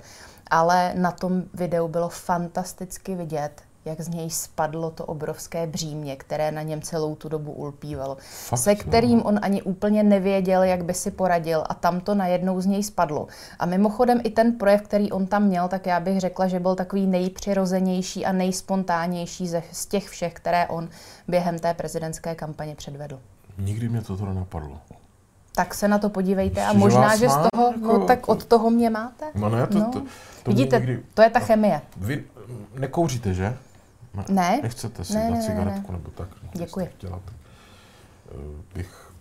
ale 0.50 0.92
na 0.96 1.12
tom 1.12 1.44
videu 1.54 1.88
bylo 1.88 2.10
fantasticky 2.10 3.16
vidět, 3.16 3.62
jak 3.86 4.02
z 4.02 4.08
něj 4.08 4.30
spadlo 4.30 4.92
to 4.92 5.06
obrovské 5.06 5.68
břímě, 5.68 6.16
které 6.16 6.52
na 6.52 6.62
něm 6.62 6.82
celou 6.82 7.16
tu 7.16 7.30
dobu 7.30 7.52
ulpívalo, 7.52 8.18
Fakt, 8.20 8.60
se 8.60 8.72
jo. 8.72 8.78
kterým 8.80 9.22
on 9.26 9.40
ani 9.42 9.62
úplně 9.62 10.04
nevěděl, 10.04 10.64
jak 10.64 10.86
by 10.86 10.94
si 10.94 11.12
poradil 11.12 11.64
a 11.70 11.74
tam 11.74 12.02
to 12.02 12.16
najednou 12.16 12.62
z 12.62 12.66
něj 12.66 12.84
spadlo. 12.84 13.28
A 13.60 13.66
mimochodem 13.66 14.22
i 14.24 14.30
ten 14.30 14.58
projev, 14.58 14.82
který 14.82 15.12
on 15.12 15.28
tam 15.28 15.44
měl, 15.44 15.68
tak 15.68 15.86
já 15.86 16.00
bych 16.00 16.20
řekla, 16.20 16.48
že 16.48 16.60
byl 16.60 16.76
takový 16.76 17.08
nejpřirozenější 17.08 18.26
a 18.26 18.32
nejspontánnější 18.32 19.48
ze, 19.48 19.64
z 19.72 19.86
těch 19.86 20.10
všech, 20.10 20.34
které 20.34 20.68
on 20.68 20.90
během 21.28 21.60
té 21.60 21.74
prezidentské 21.74 22.36
kampaně 22.36 22.76
předvedl. 22.76 23.20
Nikdy 23.58 23.90
mě 23.90 24.02
toto 24.02 24.26
nenapadlo. 24.26 24.78
Tak 25.56 25.74
se 25.74 25.88
na 25.88 25.98
to 25.98 26.10
podívejte 26.10 26.66
a 26.66 26.74
že 26.74 26.80
možná, 26.80 27.02
vás 27.02 27.20
že 27.20 27.30
z 27.30 27.38
toho, 27.52 27.66
jako- 27.72 27.98
no 27.98 28.06
tak 28.06 28.30
od 28.30 28.46
toho 28.46 28.70
mě 28.70 28.90
máte. 28.90 29.26
No 29.36 29.50
ne, 29.50 29.68
to, 29.68 29.80
to, 29.80 29.92
to 29.92 30.00
mě 30.00 30.10
Vidíte, 30.48 30.80
nikdy... 30.80 31.04
to 31.14 31.22
je 31.22 31.30
ta 31.30 31.40
chemie. 31.40 31.82
Vy 31.98 32.24
nekouříte, 32.74 33.34
že? 33.34 33.58
Ne. 34.30 34.60
Nechcete 34.64 35.04
si 35.04 35.14
Ne, 35.14 35.22
dát 35.22 35.30
ne, 35.30 35.38
ne, 35.38 35.46
cigaretku 35.46 35.92
ne. 35.92 35.98
nebo 35.98 36.12
tak? 36.12 36.28
Děkuji. 36.54 36.90
Dělat. 37.00 37.22
bych 38.74 39.12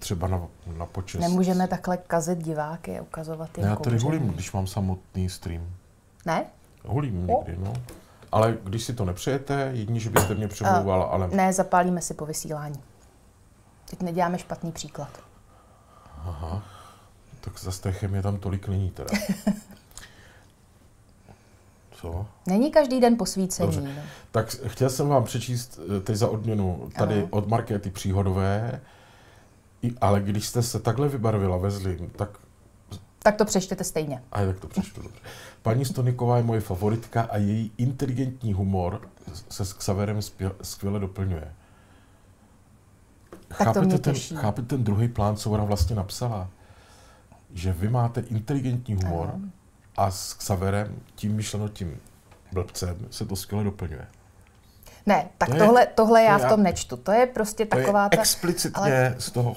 třeba 0.00 0.28
na, 0.28 0.42
na 0.76 0.86
počest... 0.86 1.20
Nemůžeme 1.20 1.68
takhle 1.68 1.96
kazit 1.96 2.38
diváky 2.38 2.98
a 2.98 3.02
ukazovat 3.02 3.58
jim 3.58 3.64
Ne, 3.64 3.70
já 3.70 3.76
tady 3.76 3.98
hulím, 3.98 4.28
když 4.28 4.52
mám 4.52 4.66
samotný 4.66 5.28
stream. 5.28 5.70
Ne? 6.26 6.44
Hulím 6.84 7.26
někdy, 7.26 7.56
no. 7.58 7.72
Ale 8.32 8.56
když 8.64 8.84
si 8.84 8.94
to 8.94 9.04
nepřejete, 9.04 9.70
jedině, 9.74 10.00
že 10.00 10.10
byste 10.10 10.34
mě 10.34 10.48
přemlouvala, 10.48 11.04
ale... 11.04 11.28
Ne, 11.28 11.52
zapálíme 11.52 12.00
si 12.00 12.14
po 12.14 12.26
vysílání. 12.26 12.82
Teď 13.90 14.02
neděláme 14.02 14.38
špatný 14.38 14.72
příklad. 14.72 15.10
Aha. 16.18 16.62
Tak 17.40 17.58
za 17.58 17.72
stechem 17.72 18.14
je 18.14 18.22
tam 18.22 18.38
tolik 18.38 18.68
není 18.68 18.90
teda. 18.90 19.10
Co? 22.00 22.26
Není 22.46 22.70
každý 22.70 23.00
den 23.00 23.16
posvícení. 23.16 23.76
Dobře. 23.76 23.92
no. 23.96 24.02
Tak 24.30 24.56
chtěl 24.66 24.90
jsem 24.90 25.08
vám 25.08 25.24
přečíst 25.24 25.80
eh, 25.96 26.00
teď 26.00 26.16
za 26.16 26.28
odměnu 26.28 26.90
tady 26.98 27.14
Ano. 27.14 27.26
od 27.30 27.48
Markéty 27.48 27.90
Příhodové, 27.90 28.80
I, 29.82 29.94
ale 30.00 30.20
když 30.20 30.46
jste 30.48 30.62
se 30.62 30.80
takhle 30.80 31.08
vybarvila 31.08 31.56
ve 31.56 31.70
zlým, 31.70 32.10
tak 32.16 32.30
Tak 33.22 33.36
to 33.36 33.44
přečtěte 33.44 33.84
stejně. 33.84 34.22
A 34.32 34.44
tak 34.44 34.60
to 34.60 34.68
přečtu 34.68 35.02
dobře. 35.02 35.20
Paní 35.62 35.84
Stoniková 35.84 36.36
je 36.36 36.42
moje 36.42 36.60
favoritka 36.60 37.22
a 37.22 37.36
její 37.36 37.72
inteligentní 37.78 38.52
humor 38.52 39.00
se 39.48 39.64
s 39.64 39.72
Xaverem 39.72 40.20
skvěle 40.62 41.00
doplňuje. 41.00 41.52
to 43.74 43.82
mě 43.82 43.98
ten, 43.98 44.14
chápete 44.14 44.68
ten 44.68 44.84
druhý 44.84 45.08
plán, 45.08 45.36
co 45.36 45.50
ona 45.50 45.64
vlastně 45.64 45.96
napsala? 45.96 46.48
Že 47.52 47.72
vy 47.72 47.88
máte 47.88 48.20
inteligentní 48.20 48.94
humor 48.94 49.30
Ano. 49.34 49.50
A 49.98 50.10
s 50.10 50.34
Xaverem, 50.34 50.96
tím 51.14 51.32
myšleno 51.36 51.68
tím 51.68 52.00
blbcem, 52.52 52.96
se 53.10 53.26
to 53.26 53.36
skvěle 53.36 53.64
doplňuje. 53.64 54.06
Ne, 55.06 55.28
tak 55.38 55.48
To 55.48 55.54
je- 55.54 55.60
tohle, 55.62 55.86
tohle 55.86 56.22
já 56.22 56.38
to 56.38 56.44
v 56.44 56.48
tom 56.48 56.60
já- 56.60 56.64
nečtu. 56.64 56.96
To 56.96 57.12
je 57.12 57.26
prostě 57.26 57.66
To 57.66 57.76
taková 57.76 58.04
je 58.04 58.10
ta... 58.10 58.20
explicitně 58.20 58.82
ale- 58.82 59.14
z 59.18 59.30
toho... 59.30 59.56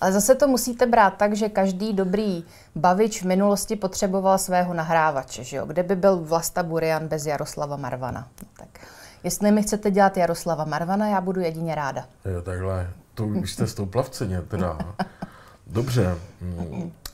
Ale 0.00 0.12
zase 0.12 0.34
to 0.34 0.48
musíte 0.48 0.86
brát 0.86 1.10
tak, 1.16 1.36
že 1.36 1.48
každý 1.48 1.92
dobrý 1.92 2.44
bavič 2.74 3.22
v 3.22 3.26
minulosti 3.26 3.76
potřeboval 3.76 4.38
svého 4.38 4.74
nahrávače, 4.74 5.44
že 5.44 5.56
jo? 5.56 5.66
Kde 5.66 5.82
by 5.82 5.96
byl 5.96 6.16
Vlasta 6.16 6.62
Burian 6.62 7.08
bez 7.08 7.26
Jaroslava 7.26 7.76
Marvana? 7.76 8.28
No, 8.42 8.48
tak 8.56 8.86
jestli 9.24 9.50
mi 9.52 9.62
chcete 9.62 9.90
dělat 9.90 10.16
Jaroslava 10.16 10.64
Marvana, 10.64 11.08
já 11.08 11.20
budu 11.20 11.40
jedině 11.40 11.74
ráda. 11.74 12.04
Jo, 12.24 12.42
takhle, 12.42 12.90
to 13.14 13.26
už 13.26 13.52
jste 13.52 13.66
stoupla 13.66 14.02
v 14.02 14.10
ceně, 14.10 14.42
teda. 14.42 14.78
Dobře. 15.66 16.16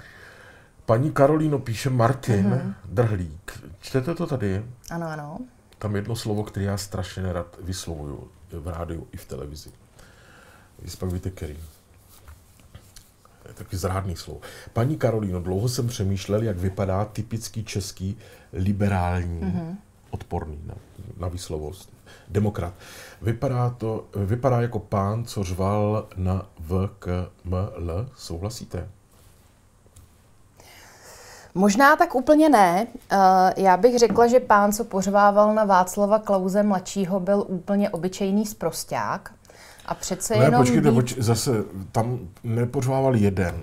Paní 0.89 1.13
Karolíno 1.13 1.59
píše 1.59 1.91
Martin 1.91 2.47
Mhm. 2.49 2.75
Drhlík. 2.85 3.65
Čtete 3.81 4.15
to 4.15 4.27
tady? 4.27 4.65
Ano, 4.91 5.07
ano. 5.07 5.39
Tam 5.79 5.97
jedno 5.97 6.17
slovo, 6.17 6.45
které 6.45 6.67
já 6.67 6.77
strašně 6.77 7.23
nerad 7.23 7.57
vyslovuju 7.61 8.29
v 8.53 8.69
rádiu 8.69 9.09
i 9.13 9.17
v 9.17 9.25
televizi. 9.25 9.71
Vy 10.83 10.91
pak 10.99 11.13
víte, 11.13 11.31
který. 11.31 11.59
Je 13.49 13.55
taky 13.55 13.77
zrádný 13.77 14.17
slovo. 14.17 14.41
Paní 14.73 14.97
Karolíno, 14.97 15.41
dlouho 15.41 15.69
jsem 15.69 15.89
přemýšlel, 15.89 16.43
jak 16.43 16.57
vypadá 16.57 17.05
typický 17.05 17.65
český 17.65 18.17
liberální, 18.53 19.41
mm-hmm. 19.41 19.77
odporný 20.11 20.61
na, 20.67 20.75
na 21.17 21.29
výslovost, 21.29 21.93
demokrat. 22.29 22.75
Vypadá, 23.23 23.71
to, 23.71 24.09
vypadá 24.17 24.61
jako 24.61 24.79
pán, 24.79 25.25
co 25.25 25.45
řval 25.45 26.09
na 26.17 26.51
VKML. 26.59 28.09
Souhlasíte? 28.17 28.89
Možná 31.55 31.97
tak 31.97 32.15
úplně 32.15 32.49
ne. 32.49 32.87
Eh, 33.13 33.17
Já 33.57 33.77
bych 33.77 33.99
řekla, 33.99 34.27
že 34.27 34.41
pán, 34.41 34.73
co 34.73 34.85
pořvával 34.85 35.55
na 35.55 35.65
Václava 35.65 36.19
Klauze 36.19 36.63
mladšího, 36.63 37.21
byl 37.21 37.45
úplně 37.49 37.91
obyčejný 37.91 38.47
sprosták. 38.47 39.33
A 39.87 39.95
přece 39.95 40.37
Ne, 40.37 40.45
jenom 40.45 40.61
počkejte, 40.63 40.91
být- 40.91 40.95
poč- 40.95 41.17
zase 41.19 41.51
tam 41.93 42.19
nepořvával 42.45 43.17
jeden. 43.17 43.55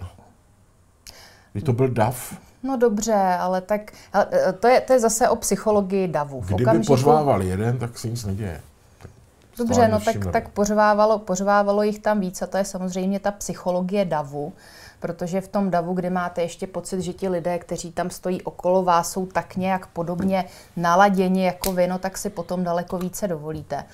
Vy 1.54 1.62
to 1.62 1.74
byl 1.74 1.88
DAF. 1.88 2.36
No 2.64 2.78
dobře, 2.78 3.14
ale 3.40 3.62
tak 3.62 3.92
ale, 4.14 4.28
eh, 4.32 4.54
to 4.54 4.68
je, 4.68 4.82
to 4.82 4.94
je 4.94 5.00
zase 5.00 5.30
o 5.30 5.36
psychologii 5.36 6.08
davu. 6.08 6.42
V 6.42 6.46
Kdyby 6.46 6.64
okamžiku- 6.66 6.88
pořvával 6.88 7.42
jeden, 7.42 7.78
tak 7.78 7.98
se 7.98 8.08
nic 8.10 8.26
neděje. 8.26 8.62
Tak 9.02 9.12
Dobře, 9.58 9.88
no 9.88 10.00
tak, 10.00 10.16
tak 10.32 10.50
pořvávalo, 10.50 11.20
pořvávalo 11.20 11.84
jich 11.84 12.00
tam 12.00 12.20
víc 12.20 12.42
a 12.42 12.48
to 12.48 12.58
je 12.58 12.66
samozřejmě 12.66 13.20
ta 13.20 13.32
psychologie 13.32 14.06
davu, 14.06 14.54
protože 15.00 15.41
v 15.41 15.48
tom 15.48 15.72
davu, 15.72 15.93
kdy 15.93 16.10
máte 16.10 16.41
ještě 16.41 16.68
pocit, 16.68 17.02
že 17.02 17.14
ti 17.14 17.30
lidé, 17.30 17.60
kteří 17.60 17.91
tam 17.91 18.10
stojí 18.10 18.41
okolo 18.41 18.84
vás, 18.84 19.12
jsou 19.12 19.26
tak 19.26 19.56
nějak 19.56 19.88
podobně 19.88 20.46
naladěni 20.76 21.46
jako 21.46 21.72
vy, 21.72 21.88
no 21.88 21.98
tak 21.98 22.18
si 22.18 22.30
potom 22.30 22.64
daleko 22.64 22.98
více 22.98 23.28
dovolíte. 23.28 23.86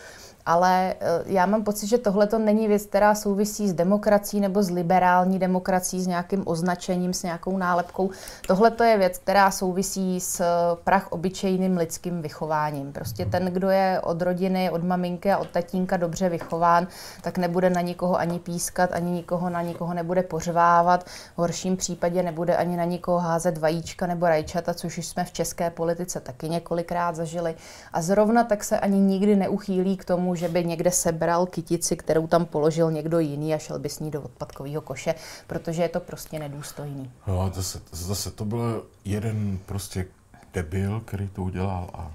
Ale 0.46 0.94
eh, 1.00 1.24
já 1.26 1.46
mám 1.46 1.64
pocit, 1.64 1.88
že 1.88 1.98
tohle 1.98 2.28
to 2.28 2.40
není 2.40 2.68
věc, 2.68 2.86
která 2.86 3.16
souvisí 3.16 3.70
s 3.70 3.74
demokracií 3.74 4.42
nebo 4.42 4.64
s 4.64 4.70
liberální 4.70 5.40
demokracií, 5.40 6.02
s 6.02 6.08
nějakým 6.08 6.44
označením, 6.46 7.14
s 7.14 7.24
nějakou 7.24 7.58
nálepkou. 7.58 8.10
Tohle 8.48 8.72
to 8.72 8.84
je 8.84 8.98
věc, 8.98 9.18
která 9.18 9.52
souvisí 9.52 10.20
s 10.20 10.40
eh, 10.40 10.46
prach 10.84 11.12
obyčejným 11.12 11.78
lidským 11.78 12.22
vychováním. 12.22 12.92
Prostě 12.92 13.26
ten, 13.26 13.46
kdo 13.46 13.70
je 13.70 14.02
od 14.04 14.22
rodiny, 14.22 14.70
od 14.70 14.84
maminky 14.84 15.32
a 15.32 15.38
od 15.38 15.50
tatínka 15.50 15.98
dobře 15.98 16.30
vychován, 16.30 16.88
tak 17.22 17.38
nebude 17.38 17.70
na 17.70 17.82
nikoho 17.82 18.18
ani 18.18 18.40
pískat, 18.40 18.90
ani 18.94 19.12
nikoho 19.12 19.50
na 19.50 19.62
nikoho 19.62 19.94
nebude 19.94 20.24
pořvávat. 20.24 21.04
V 21.04 21.38
horším 21.38 21.78
případě 21.78 22.24
nebude 22.24 22.56
ani 22.58 22.78
na 22.78 22.84
nikoho 22.84 23.20
házet 23.20 23.58
vajíčka 23.58 24.08
nebo 24.08 24.26
rajčata, 24.26 24.74
což 24.74 24.98
jsme 24.98 25.26
v 25.26 25.32
české 25.32 25.70
politice 25.70 26.20
taky 26.20 26.50
několikrát 26.50 27.16
zažili. 27.16 27.56
A 27.94 28.02
zrovna 28.02 28.44
tak 28.44 28.64
se 28.64 28.80
ani 28.80 29.00
nikdy 29.00 29.36
neuchýlí 29.36 29.98
k 29.98 30.06
tomu, 30.06 30.31
že 30.36 30.48
by 30.48 30.64
někde 30.66 30.92
sebral 30.92 31.46
kytici, 31.46 31.96
kterou 31.98 32.28
tam 32.28 32.46
položil 32.46 32.92
někdo 32.92 33.20
jiný 33.20 33.54
a 33.54 33.58
šel 33.58 33.80
by 33.80 33.90
s 33.90 34.00
ní 34.00 34.12
do 34.12 34.22
odpadkového 34.22 34.82
koše, 34.82 35.16
protože 35.48 35.82
je 35.82 35.90
to 35.90 36.00
prostě 36.00 36.40
nedůstojný. 36.40 37.12
A 37.26 37.50
zase, 37.54 37.82
zase 37.92 38.32
to 38.32 38.46
byl 38.46 38.86
jeden 39.06 39.60
prostě 39.66 40.06
debil, 40.54 41.00
který 41.06 41.28
to 41.30 41.42
udělal 41.44 41.90
a 41.94 42.12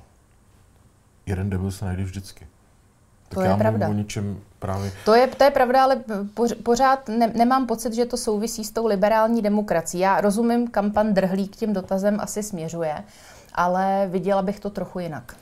jeden 1.26 1.50
debil 1.50 1.70
se 1.70 1.84
najde 1.84 2.02
vždycky. 2.04 2.46
Tak 3.28 3.34
To 3.34 3.40
je 3.40 3.48
já 3.48 3.56
pravda. 3.56 3.86
mluvím 3.86 4.00
o 4.00 4.02
ničem 4.02 4.40
právě... 4.58 4.92
To 5.04 5.14
je, 5.14 5.26
to 5.26 5.44
je 5.44 5.50
pravda, 5.50 5.84
ale 5.84 5.96
poř- 6.34 6.62
pořád 6.62 7.08
ne, 7.08 7.26
nemám 7.34 7.66
pocit, 7.66 7.92
že 7.94 8.04
to 8.06 8.16
souvisí 8.16 8.64
s 8.64 8.70
tou 8.70 8.86
liberální 8.86 9.42
demokracií. 9.42 10.00
Já 10.00 10.20
rozumím, 10.20 10.68
kam 10.70 10.90
pan 10.90 11.14
Drhlík 11.14 11.56
tím 11.56 11.72
dotazem 11.72 12.20
asi 12.20 12.42
směřuje, 12.42 13.04
ale 13.54 14.08
viděla 14.10 14.42
bych 14.42 14.60
to 14.60 14.70
trochu 14.70 14.98
jinak. 14.98 15.36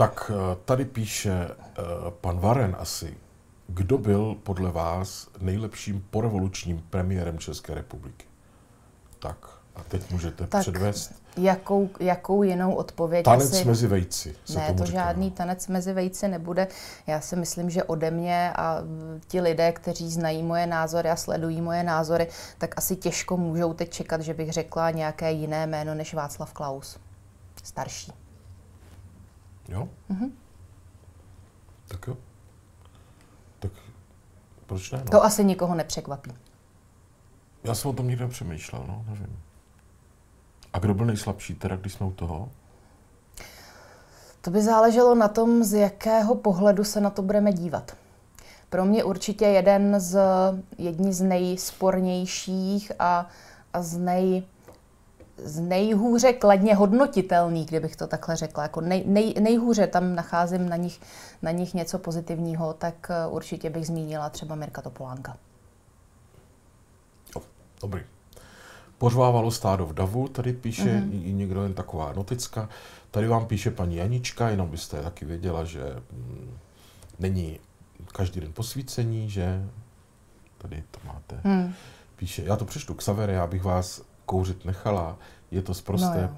Tak 0.00 0.30
eh, 0.34 0.56
tady 0.64 0.84
píše 0.84 1.48
eh, 1.50 1.82
pan 2.20 2.38
Varen 2.38 2.76
asi, 2.78 3.16
kdo 3.68 3.98
byl 3.98 4.36
podle 4.42 4.70
vás 4.70 5.28
nejlepším 5.40 6.06
porevolučním 6.10 6.82
premiérem 6.90 7.38
České 7.38 7.74
republiky? 7.74 8.26
Tak 9.18 9.36
a 9.76 9.82
teď 9.82 10.10
můžete 10.10 10.46
Tak 10.46 10.60
předvést 10.60 11.12
Jakou, 11.36 11.90
jakou 12.00 12.42
jinou 12.42 12.74
odpověď 12.74 13.24
tanec 13.24 13.52
asi... 13.52 13.64
mezi 13.64 13.86
vejci. 13.86 14.36
Se 14.44 14.58
Ne, 14.58 14.66
tomu 14.66 14.78
to 14.78 14.86
říká. 14.86 14.98
žádný 14.98 15.30
tanec 15.30 15.68
mezi 15.68 15.92
vejci 15.92 16.28
nebude. 16.28 16.68
Já 17.06 17.20
si 17.20 17.36
myslím, 17.36 17.70
že 17.70 17.84
ode 17.84 18.10
mě 18.10 18.52
a 18.56 18.82
ti 19.28 19.40
lidé, 19.40 19.72
kteří 19.72 20.10
znají 20.10 20.42
moje 20.42 20.66
názory 20.66 21.10
a 21.10 21.16
sledují 21.16 21.60
moje 21.60 21.82
názory, 21.82 22.28
tak 22.58 22.74
asi 22.78 22.96
těžko 22.96 23.36
můžou 23.36 23.74
teď 23.74 23.90
čekat, 23.90 24.20
že 24.20 24.34
bych 24.34 24.52
řekla 24.52 24.90
nějaké 24.90 25.32
jiné 25.32 25.66
jméno 25.66 25.94
než 25.94 26.14
Václav 26.14 26.52
Klaus. 26.52 26.98
Starší. 27.62 28.19
Jo? 29.70 29.88
Mhm. 30.08 30.32
Tak 31.88 32.06
jo. 32.06 32.16
Tak 33.58 33.72
proč 34.66 34.90
ne? 34.90 34.98
No? 34.98 35.10
To 35.10 35.24
asi 35.24 35.44
nikoho 35.44 35.74
nepřekvapí. 35.74 36.32
Já 37.64 37.74
jsem 37.74 37.90
o 37.90 37.94
tom 37.94 38.08
nikdy 38.08 38.24
nepřemýšlel, 38.24 38.84
no, 38.88 39.04
nevím. 39.08 39.38
A 40.72 40.78
kdo 40.78 40.94
byl 40.94 41.06
nejslabší, 41.06 41.54
teda, 41.54 41.76
když 41.76 41.92
jsme 41.92 42.06
u 42.06 42.12
toho? 42.12 42.48
To 44.40 44.50
by 44.50 44.62
záleželo 44.62 45.14
na 45.14 45.28
tom, 45.28 45.64
z 45.64 45.72
jakého 45.72 46.34
pohledu 46.34 46.84
se 46.84 47.00
na 47.00 47.10
to 47.10 47.22
budeme 47.22 47.52
dívat. 47.52 47.96
Pro 48.70 48.84
mě 48.84 49.04
určitě 49.04 49.44
jeden 49.44 50.00
z, 50.00 50.20
jedni 50.78 51.12
z 51.12 51.20
nejspornějších 51.20 52.92
a, 52.98 53.26
a 53.72 53.82
z, 53.82 53.96
nej, 53.98 54.42
z 55.44 55.60
nejhůře 55.60 56.32
kladně 56.32 56.74
hodnotitelných, 56.74 57.66
kdybych 57.66 57.96
to 57.96 58.06
takhle 58.06 58.36
řekla. 58.36 58.62
Jako 58.62 58.80
nej, 58.80 59.04
nej, 59.06 59.34
nejhůře 59.40 59.86
tam 59.86 60.14
nacházím 60.14 60.68
na 60.68 60.76
nich, 60.76 61.00
na 61.42 61.50
nich 61.50 61.74
něco 61.74 61.98
pozitivního, 61.98 62.72
tak 62.72 63.10
eh, 63.10 63.26
určitě 63.26 63.70
bych 63.70 63.86
zmínila 63.86 64.30
třeba 64.30 64.54
Mirka 64.54 64.82
Topolánka. 64.82 65.36
Dobrý. 67.80 68.02
Pořvávalo 68.98 69.50
stádo 69.50 69.86
v 69.86 69.92
davu, 69.92 70.28
tady 70.28 70.52
píše 70.52 70.84
mm-hmm. 70.84 71.22
i 71.24 71.32
někdo 71.32 71.62
jen 71.62 71.74
taková 71.74 72.12
noticka. 72.12 72.68
Tady 73.10 73.28
vám 73.28 73.46
píše 73.46 73.70
paní 73.70 73.96
Janička, 73.96 74.48
jenom 74.48 74.68
byste 74.68 75.02
taky 75.02 75.24
věděla, 75.24 75.64
že 75.64 75.80
mm, 76.12 76.58
není 77.18 77.58
každý 78.12 78.40
den 78.40 78.52
posvícení, 78.52 79.30
že 79.30 79.68
tady 80.58 80.84
to 80.90 80.98
máte. 81.04 81.40
Hmm. 81.44 81.74
Píše, 82.16 82.42
já 82.42 82.56
to 82.56 82.64
přečtu, 82.64 82.94
Xavere, 82.94 83.32
já 83.32 83.46
bych 83.46 83.62
vás 83.62 84.02
kouřit 84.30 84.64
nechala, 84.64 85.16
je 85.50 85.62
to 85.62 85.74
zprosté, 85.74 86.06
No 86.16 86.20
jo. 86.22 86.28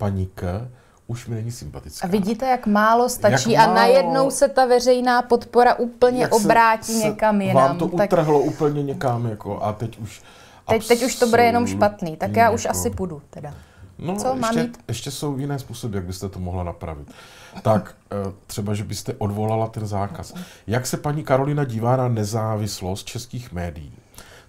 už 1.06 1.26
mi 1.26 1.34
není 1.34 1.50
sympatická. 1.52 2.08
A 2.08 2.10
vidíte, 2.10 2.46
jak 2.46 2.66
málo 2.66 3.08
stačí 3.08 3.52
Jak 3.52 3.62
a 3.62 3.66
málo. 3.66 3.76
najednou 3.76 4.30
se 4.30 4.48
ta 4.48 4.66
veřejná 4.66 5.22
podpora 5.22 5.74
úplně 5.74 6.22
Jak 6.22 6.34
se- 6.34 6.44
obrátí 6.44 6.92
se 6.92 7.06
někam 7.08 7.40
jinam. 7.40 7.54
Vám 7.56 7.78
to 7.78 7.88
tak 7.88 8.06
utrhlo 8.12 8.40
úplně 8.40 8.82
někam, 8.82 9.26
jako, 9.26 9.62
a 9.62 9.72
teď 9.72 9.98
už... 9.98 10.22
teď, 10.68 10.88
teď 10.88 11.02
už 11.02 11.16
to 11.16 11.26
bude 11.26 11.44
jenom 11.44 11.66
špatný, 11.66 12.16
tak 12.16 12.36
já 12.36 12.50
už 12.50 12.64
jako- 12.64 12.76
asi 12.78 12.90
půjdu 12.90 13.22
teda. 13.30 13.54
No, 13.98 14.16
Co, 14.16 14.34
mám 14.34 14.38
ještě, 14.56 14.60
jít? 14.60 14.78
ještě 14.88 15.10
jsou 15.10 15.38
jiné 15.38 15.58
způsoby, 15.58 15.96
jak 15.96 16.04
byste 16.04 16.28
to 16.28 16.38
mohla 16.38 16.64
napravit. 16.64 17.10
Tak 17.62 17.94
eh, 18.12 18.32
třeba, 18.46 18.74
že 18.74 18.84
byste 18.84 19.14
odvolala 19.18 19.66
ten 19.66 19.86
zákaz. 19.86 20.34
Jak 20.66 20.86
se 20.86 20.96
paní 20.96 21.24
Karolina 21.24 21.64
dívá 21.64 21.96
na 21.96 22.08
nezávislost 22.08 23.04
českých 23.04 23.52
médií? 23.52 23.92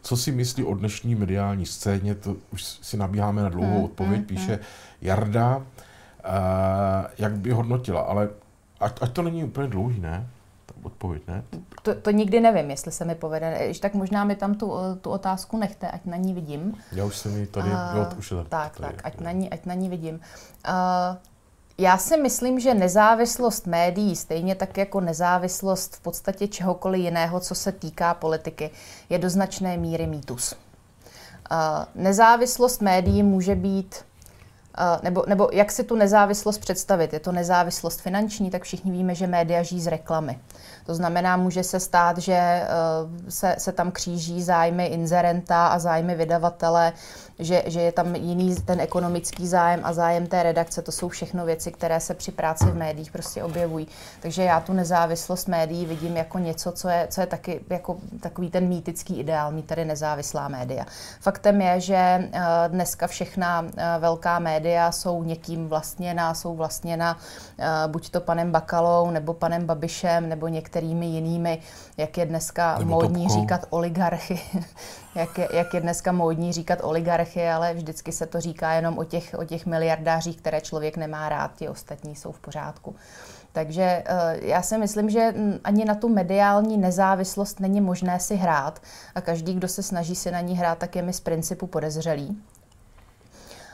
Co 0.04 0.18
si 0.18 0.32
myslí 0.32 0.64
o 0.64 0.74
dnešní 0.76 1.16
mediální 1.16 1.66
scéně? 1.66 2.16
To 2.16 2.36
už 2.54 2.64
si 2.64 2.98
nabíháme 2.98 3.42
na 3.42 3.50
dlouhou 3.50 3.76
Hmm, 3.76 3.84
odpověď, 3.84 4.26
píše 4.26 4.60
Jarda. 5.02 5.62
Eh, 6.26 7.08
jak 7.18 7.38
by 7.38 7.52
hodnotila? 7.52 8.02
Ale 8.02 8.30
ať, 8.80 8.98
ať 9.02 9.12
to 9.12 9.22
není 9.22 9.44
úplně 9.44 9.68
dlouhý, 9.68 10.00
ne? 10.00 10.28
Ta 10.66 10.74
odpověď, 10.84 11.22
ne? 11.28 11.44
To, 11.82 11.96
to 11.96 12.12
nikdy 12.12 12.40
nevím, 12.40 12.70
jestli 12.70 12.92
se 12.92 13.06
mi 13.06 13.16
povede. 13.16 13.62
Když 13.66 13.80
tak 13.80 13.94
možná 13.94 14.24
mi 14.24 14.36
tam 14.36 14.56
tu, 14.56 14.72
tu 15.02 15.10
otázku 15.10 15.58
nechte, 15.58 15.88
ať 15.88 16.06
na 16.06 16.18
ní 16.18 16.34
vidím. 16.34 16.74
Já 16.92 17.06
už 17.06 17.18
jsem 17.18 17.38
ji 17.38 17.48
tady, 17.48 17.72
A- 17.72 17.94
jo, 17.98 18.08
už 18.18 18.32
je 18.32 18.38
tady. 18.38 18.50
tak, 18.50 18.78
tady, 18.78 18.94
tak, 18.94 19.06
ať 19.06 19.14
jo. 19.18 19.24
na 19.24 19.32
ní, 19.32 19.50
ať 19.50 19.66
na 19.66 19.74
ní 19.74 19.90
vidím. 19.90 20.16
Uh, 20.16 21.18
já 21.78 21.98
si 21.98 22.18
myslím, 22.18 22.60
že 22.60 22.74
nezávislost 22.74 23.68
médií, 23.68 24.16
stejně 24.16 24.56
tak 24.56 24.78
jako 24.78 25.02
nezávislost 25.02 25.96
v 25.96 26.00
podstatě 26.00 26.48
čehokoliv 26.48 27.02
jiného, 27.02 27.40
co 27.40 27.56
se 27.56 27.72
týká 27.72 28.14
politiky, 28.14 28.70
je 29.10 29.20
do 29.20 29.30
značné 29.30 29.78
míry 29.78 30.08
mýtus. 30.08 30.54
Uh, 31.52 31.58
nezávislost 31.96 32.82
médií 32.82 33.24
může 33.24 33.56
být 33.56 34.06
Uh, 34.80 35.04
nebo, 35.04 35.24
nebo 35.28 35.50
jak 35.52 35.72
si 35.72 35.84
tu 35.84 35.96
nezávislost 35.96 36.58
představit? 36.58 37.14
Je 37.14 37.20
to 37.20 37.32
nezávislost 37.32 38.02
finanční, 38.02 38.50
tak 38.50 38.64
všichni 38.64 38.92
víme, 38.92 39.16
že 39.16 39.28
média 39.28 39.64
žijí 39.64 39.82
z 39.82 39.88
reklamy. 39.88 40.40
To 40.86 40.96
znamená, 40.96 41.38
může 41.38 41.64
se 41.64 41.80
stát, 41.80 42.18
že 42.18 42.64
uh, 42.64 43.30
se, 43.30 43.56
se 43.58 43.72
tam 43.72 43.92
kříží 43.92 44.44
zájmy 44.44 44.86
inzerenta 44.86 45.68
a 45.68 45.80
zájmy 45.80 46.16
vydavatele, 46.16 46.94
že, 47.40 47.64
že 47.66 47.82
je 47.82 47.92
tam 47.92 48.16
jiný 48.16 48.56
ten 48.56 48.80
ekonomický 48.80 49.48
zájem 49.48 49.80
a 49.84 49.94
zájem 49.94 50.28
té 50.28 50.44
redakce. 50.44 50.82
To 50.82 50.92
jsou 50.92 51.10
všechno 51.10 51.46
věci, 51.46 51.72
které 51.72 52.00
se 52.00 52.14
při 52.14 52.32
práci 52.32 52.66
v 52.66 52.76
médiích 52.76 53.12
prostě 53.12 53.44
objevují. 53.44 53.88
Takže 54.22 54.44
já 54.44 54.60
tu 54.60 54.74
nezávislost 54.74 55.48
médií 55.48 55.86
vidím 55.86 56.18
jako 56.18 56.40
něco, 56.40 56.72
co 56.72 56.90
je, 56.90 57.08
co 57.10 57.22
je 57.22 57.28
taky 57.28 57.62
jako 57.70 57.98
takový 58.20 58.50
ten 58.50 58.68
mýtický 58.68 59.20
ideál, 59.20 59.52
mít 59.52 59.66
tady 59.66 59.86
nezávislá 59.86 60.48
média. 60.48 60.86
Faktem 61.20 61.62
je, 61.62 61.80
že 61.80 62.30
uh, 62.34 62.40
dneska 62.68 63.08
všechna 63.08 63.62
uh, 63.62 63.70
velká 64.00 64.40
média 64.40 64.92
jsou 64.92 65.24
někým 65.24 65.70
vlastněna, 65.70 66.34
jsou 66.34 66.56
vlastněna 66.56 67.18
buď 67.88 68.10
to 68.10 68.22
panem 68.22 68.52
Bakalou, 68.52 69.12
nebo 69.12 69.34
panem 69.34 69.66
Babišem, 69.66 70.30
nebo 70.30 70.48
některými 70.74 71.06
jinými, 71.06 71.60
jak 71.98 72.18
je 72.18 72.26
dneska 72.26 72.78
Nebo 72.80 72.92
módní 72.92 73.24
Topkou. 73.28 73.42
říkat 73.42 73.66
oligarchy, 73.70 74.42
jak, 75.16 75.38
je, 75.38 75.50
jak 75.54 75.74
je 75.74 75.82
dneska 75.82 76.12
módní 76.12 76.54
říkat 76.54 76.80
oligarchy, 76.82 77.50
ale 77.50 77.74
vždycky 77.74 78.12
se 78.12 78.26
to 78.26 78.42
říká 78.42 78.74
jenom 78.74 78.98
o 78.98 79.04
těch, 79.04 79.36
o 79.40 79.44
těch 79.44 79.66
miliardářích, 79.66 80.38
které 80.38 80.62
člověk 80.62 80.98
nemá 80.98 81.30
rád, 81.30 81.52
ti 81.56 81.70
ostatní 81.70 82.16
jsou 82.16 82.32
v 82.32 82.40
pořádku. 82.40 82.96
Takže 83.52 84.04
eh, 84.06 84.40
já 84.42 84.62
si 84.62 84.78
myslím, 84.78 85.10
že 85.10 85.34
ani 85.64 85.86
na 85.86 85.96
tu 85.96 86.10
mediální 86.10 86.78
nezávislost 86.78 87.60
není 87.60 87.82
možné 87.82 88.20
si 88.20 88.36
hrát 88.36 88.82
a 89.16 89.22
každý, 89.22 89.54
kdo 89.54 89.68
se 89.68 89.84
snaží 89.84 90.16
si 90.16 90.32
na 90.32 90.42
ní 90.42 90.58
hrát, 90.58 90.78
tak 90.78 90.96
je 90.96 91.02
mi 91.02 91.14
z 91.14 91.20
principu 91.20 91.68
podezřelý. 91.68 92.38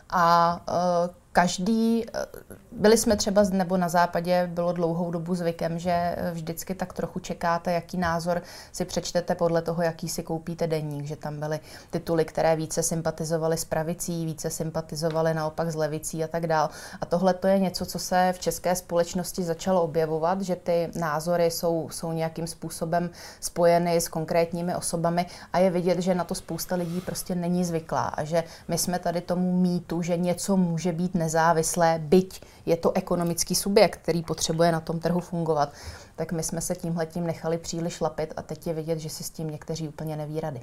A 0.09 0.59
uh, 0.67 1.15
každý, 1.31 2.05
uh, 2.05 2.57
byli 2.71 2.97
jsme 2.97 3.15
třeba, 3.15 3.43
nebo 3.51 3.77
na 3.77 3.89
západě 3.89 4.49
bylo 4.53 4.73
dlouhou 4.73 5.11
dobu 5.11 5.35
zvykem, 5.35 5.79
že 5.79 5.91
eh, 5.91 6.31
vždycky 6.33 6.75
tak 6.75 6.93
trochu 6.93 7.19
čekáte, 7.19 7.73
jaký 7.73 7.97
názor 7.97 8.41
si 8.71 8.85
přečtete 8.85 9.35
podle 9.35 9.61
toho, 9.61 9.83
jaký 9.83 10.09
si 10.09 10.23
koupíte 10.23 10.67
denník, 10.67 11.05
že 11.05 11.15
tam 11.15 11.39
byly 11.39 11.59
tituly, 11.89 12.25
které 12.25 12.55
více 12.55 12.83
sympatizovaly 12.83 13.57
s 13.57 13.65
pravicí, 13.65 14.25
více 14.25 14.49
sympatizovaly 14.49 15.33
naopak 15.33 15.71
s 15.71 15.75
levicí 15.75 16.23
a 16.23 16.27
tak 16.27 16.47
dál. 16.47 16.69
A 17.01 17.05
tohle 17.05 17.33
to 17.33 17.47
je 17.47 17.59
něco, 17.59 17.85
co 17.85 17.99
se 17.99 18.33
v 18.35 18.39
české 18.39 18.75
společnosti 18.75 19.43
začalo 19.43 19.81
objevovat, 19.81 20.41
že 20.41 20.55
ty 20.55 20.89
názory 20.95 21.51
jsou, 21.51 21.89
jsou 21.91 22.11
nějakým 22.11 22.47
způsobem 22.47 23.09
spojeny 23.39 23.97
s 23.97 24.07
konkrétními 24.07 24.75
osobami 24.75 25.25
a 25.53 25.59
je 25.59 25.69
vidět, 25.69 25.99
že 25.99 26.15
na 26.15 26.23
to 26.23 26.35
spousta 26.35 26.75
lidí 26.75 27.01
prostě 27.01 27.35
není 27.35 27.65
zvyklá 27.65 28.01
a 28.01 28.23
že 28.23 28.43
my 28.67 28.77
jsme 28.77 28.99
tady 28.99 29.21
tomu 29.21 29.61
mýtu, 29.61 30.01
že 30.01 30.17
něco 30.17 30.57
může 30.57 30.91
být 30.91 31.15
nezávislé, 31.19 31.99
byť 32.03 32.41
je 32.65 32.77
to 32.77 32.91
ekonomický 32.97 33.55
subjekt, 33.55 33.99
který 34.01 34.23
potřebuje 34.23 34.71
na 34.71 34.79
tom 34.79 34.99
trhu 34.99 35.19
fungovat, 35.19 35.73
tak 36.15 36.31
my 36.31 36.43
jsme 36.43 36.61
se 36.61 36.75
tímhletím 36.75 37.27
nechali 37.27 37.57
příliš 37.57 38.01
lapit 38.01 38.33
a 38.37 38.41
teď 38.41 38.67
je 38.67 38.73
vidět, 38.73 38.99
že 38.99 39.09
si 39.09 39.23
s 39.23 39.29
tím 39.29 39.49
někteří 39.49 39.87
úplně 39.87 40.15
neví 40.15 40.39
rady. 40.39 40.61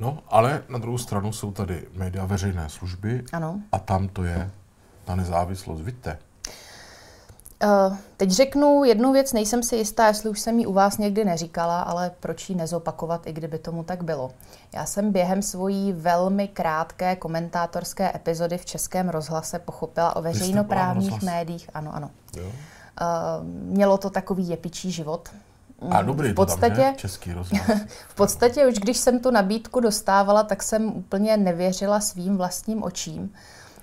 No, 0.00 0.18
ale 0.28 0.62
na 0.68 0.78
druhou 0.78 0.98
stranu 0.98 1.32
jsou 1.32 1.52
tady 1.52 1.86
média 1.94 2.24
veřejné 2.24 2.68
služby 2.68 3.24
Ano. 3.32 3.60
a 3.72 3.78
tam 3.78 4.08
to 4.08 4.24
je 4.24 4.50
ta 5.04 5.14
nezávislost. 5.14 5.80
Vidíte? 5.80 6.18
Uh, 7.64 7.96
teď 8.16 8.30
řeknu 8.30 8.84
jednu 8.84 9.12
věc, 9.12 9.32
nejsem 9.32 9.62
si 9.62 9.76
jistá, 9.76 10.06
jestli 10.06 10.30
už 10.30 10.40
jsem 10.40 10.58
ji 10.58 10.66
u 10.66 10.72
vás 10.72 10.98
někdy 10.98 11.24
neříkala, 11.24 11.82
ale 11.82 12.10
proč 12.20 12.50
ji 12.50 12.56
nezopakovat, 12.56 13.26
i 13.26 13.32
kdyby 13.32 13.58
tomu 13.58 13.82
tak 13.82 14.04
bylo. 14.04 14.30
Já 14.74 14.86
jsem 14.86 15.12
během 15.12 15.42
svojí 15.42 15.92
velmi 15.92 16.48
krátké 16.48 17.16
komentátorské 17.16 18.12
epizody 18.14 18.58
v 18.58 18.64
Českém 18.64 19.08
rozhlase 19.08 19.58
pochopila 19.58 20.16
o 20.16 20.22
veřejnoprávních 20.22 21.22
médiích. 21.22 21.70
Ano, 21.74 21.94
ano. 21.94 22.10
Jo? 22.36 22.46
Uh, 22.46 22.52
mělo 23.46 23.98
to 23.98 24.10
takový 24.10 24.48
jepičí 24.48 24.90
život. 24.90 25.28
A 25.90 26.02
dobrý 26.02 26.28
v 26.28 26.34
to 26.34 26.46
tam, 26.46 26.46
podstatě? 26.46 26.94
Český 26.96 27.32
rozhlas. 27.32 27.80
v 28.08 28.14
podstatě 28.14 28.66
už 28.66 28.74
když 28.74 28.96
jsem 28.96 29.20
tu 29.20 29.30
nabídku 29.30 29.80
dostávala, 29.80 30.42
tak 30.42 30.62
jsem 30.62 30.96
úplně 30.96 31.36
nevěřila 31.36 32.00
svým 32.00 32.36
vlastním 32.36 32.82
očím. 32.82 33.32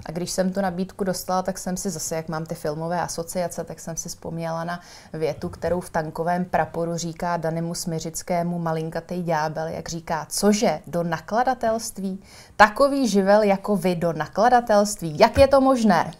A 0.05 0.11
když 0.11 0.31
jsem 0.31 0.53
tu 0.53 0.61
nabídku 0.61 1.03
dostala, 1.03 1.41
tak 1.41 1.57
jsem 1.57 1.77
si 1.77 1.89
zase, 1.89 2.15
jak 2.15 2.29
mám 2.29 2.45
ty 2.45 2.55
filmové 2.55 3.01
asociace, 3.01 3.63
tak 3.63 3.79
jsem 3.79 3.97
si 3.97 4.09
vzpomněla 4.09 4.63
na 4.63 4.79
větu, 5.13 5.49
kterou 5.49 5.79
v 5.79 5.89
tankovém 5.89 6.45
praporu 6.45 6.97
říká 6.97 7.37
Danimu 7.37 7.75
Smiřickému 7.75 8.59
malinkatej 8.59 9.23
ďábel, 9.23 9.67
jak 9.67 9.89
říká, 9.89 10.27
cože, 10.29 10.79
do 10.87 11.03
nakladatelství? 11.03 12.23
Takový 12.55 13.07
živel 13.07 13.43
jako 13.43 13.75
vy 13.75 13.95
do 13.95 14.13
nakladatelství, 14.13 15.19
jak 15.19 15.37
je 15.37 15.47
to 15.47 15.61
možné? 15.61 16.11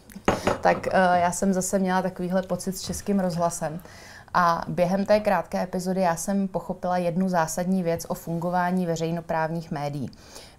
Tak 0.62 0.78
uh, 0.78 0.94
já 1.14 1.32
jsem 1.32 1.54
zase 1.54 1.80
měla 1.80 2.02
takovýhle 2.02 2.42
pocit 2.42 2.78
s 2.78 2.82
českým 2.82 3.20
rozhlasem. 3.20 3.80
A 4.34 4.66
během 4.68 5.06
té 5.06 5.20
krátké 5.20 5.64
epizody 5.64 6.02
já 6.02 6.16
jsem 6.16 6.48
pochopila 6.48 6.98
jednu 6.98 7.30
zásadní 7.30 7.84
věc 7.84 8.06
o 8.10 8.14
fungování 8.14 8.86
veřejnoprávních 8.86 9.72
médií. 9.72 10.12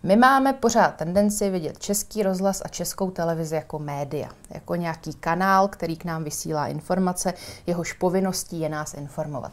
My 0.03 0.17
máme 0.17 0.53
pořád 0.53 0.97
tendenci 0.97 1.51
vidět 1.51 1.79
český 1.79 2.23
rozhlas 2.23 2.63
a 2.65 2.69
českou 2.69 3.11
televizi 3.11 3.55
jako 3.55 3.79
média, 3.79 4.29
jako 4.51 4.75
nějaký 4.75 5.15
kanál, 5.15 5.69
který 5.69 5.97
k 5.97 6.05
nám 6.05 6.25
vysílá 6.25 6.67
informace, 6.67 7.35
jehož 7.67 7.93
povinností 7.93 8.61
je 8.61 8.69
nás 8.69 8.95
informovat. 8.95 9.53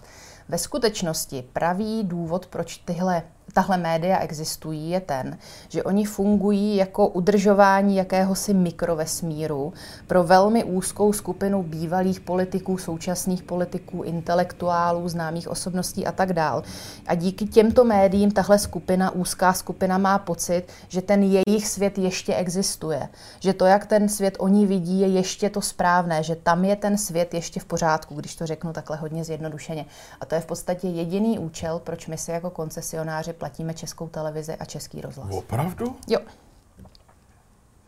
Ve 0.49 0.57
skutečnosti 0.57 1.43
pravý 1.53 2.03
důvod, 2.03 2.45
proč 2.45 2.78
tyhle, 2.78 3.24
tahle 3.52 3.78
média 3.78 4.20
existují, 4.20 4.89
je 4.89 4.99
ten, 4.99 5.38
že 5.70 5.84
oni 5.84 6.06
fungují 6.06 6.76
jako 6.76 7.08
udržování 7.08 7.95
jakéhosi 7.95 8.54
mikrovesmíru 8.54 9.74
pro 10.08 10.24
velmi 10.24 10.64
úzkou 10.64 11.14
skupinu 11.14 11.64
bývalých 11.64 12.20
politiků, 12.20 12.78
současných 12.78 13.43
politiků, 13.43 14.04
intelektuálů, 14.04 15.10
známých 15.10 15.47
osobností 15.47 16.06
a 16.08 16.12
tak 16.12 16.34
dál. 16.34 16.64
A 17.08 17.16
díky 17.16 17.45
těmto 17.45 17.84
médiím 17.84 18.32
tahle 18.32 18.60
skupina, 18.60 19.12
úzká 19.12 19.54
skupina 19.54 19.97
má 19.97 20.18
pocit, 20.18 20.64
že 20.88 21.02
ten 21.02 21.24
jejich 21.24 21.68
svět 21.68 21.97
ještě 21.97 22.36
existuje. 22.36 23.10
Že 23.39 23.54
to, 23.54 23.66
jak 23.66 23.86
ten 23.86 24.10
svět 24.10 24.36
oni 24.39 24.66
vidí, 24.66 24.99
je 24.99 25.08
ještě 25.08 25.49
to 25.49 25.62
správné, 25.62 26.24
že 26.24 26.36
tam 26.36 26.66
je 26.66 26.76
ten 26.76 26.97
svět 26.97 27.34
ještě 27.34 27.60
v 27.60 27.66
pořádku, 27.66 28.16
když 28.16 28.36
to 28.36 28.45
řeknu 28.45 28.74
takhle 28.74 28.97
hodně 28.97 29.24
zjednodušeně. 29.24 29.86
A 30.22 30.26
to 30.26 30.36
je 30.36 30.41
v 30.41 30.45
podstatě 30.45 30.88
jediný 30.88 31.39
účel, 31.39 31.80
proč 31.80 32.08
my 32.08 32.18
si 32.18 32.32
jako 32.32 32.49
koncesionáři 32.49 33.34
platíme 33.41 33.73
českou 33.73 34.07
televizi 34.07 34.55
a 34.55 34.65
český 34.65 35.01
rozhlas. 35.01 35.27
Opravdu? 35.31 35.95
Jo, 36.07 36.19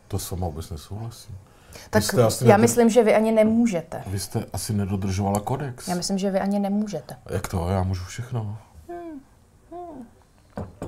To 0.08 0.18
s 0.18 0.30
váma 0.30 0.46
vůbec 0.46 0.70
nesouhlasím. 0.70 1.34
tak 1.90 2.02
já 2.14 2.28
nedr- 2.28 2.60
myslím, 2.60 2.90
že 2.90 3.02
vy 3.04 3.14
ani 3.14 3.32
nemůžete. 3.32 4.02
Vy 4.06 4.18
jste 4.18 4.44
asi 4.52 4.72
nedodržovala 4.72 5.40
kodex. 5.40 5.88
Já 5.88 5.94
myslím, 5.94 6.18
že 6.18 6.30
vy 6.30 6.40
ani 6.40 6.58
nemůžete. 6.58 7.16
Jak 7.30 7.48
to? 7.48 7.68
Já 7.68 7.82
můžu 7.82 8.04
všechno. 8.04 8.58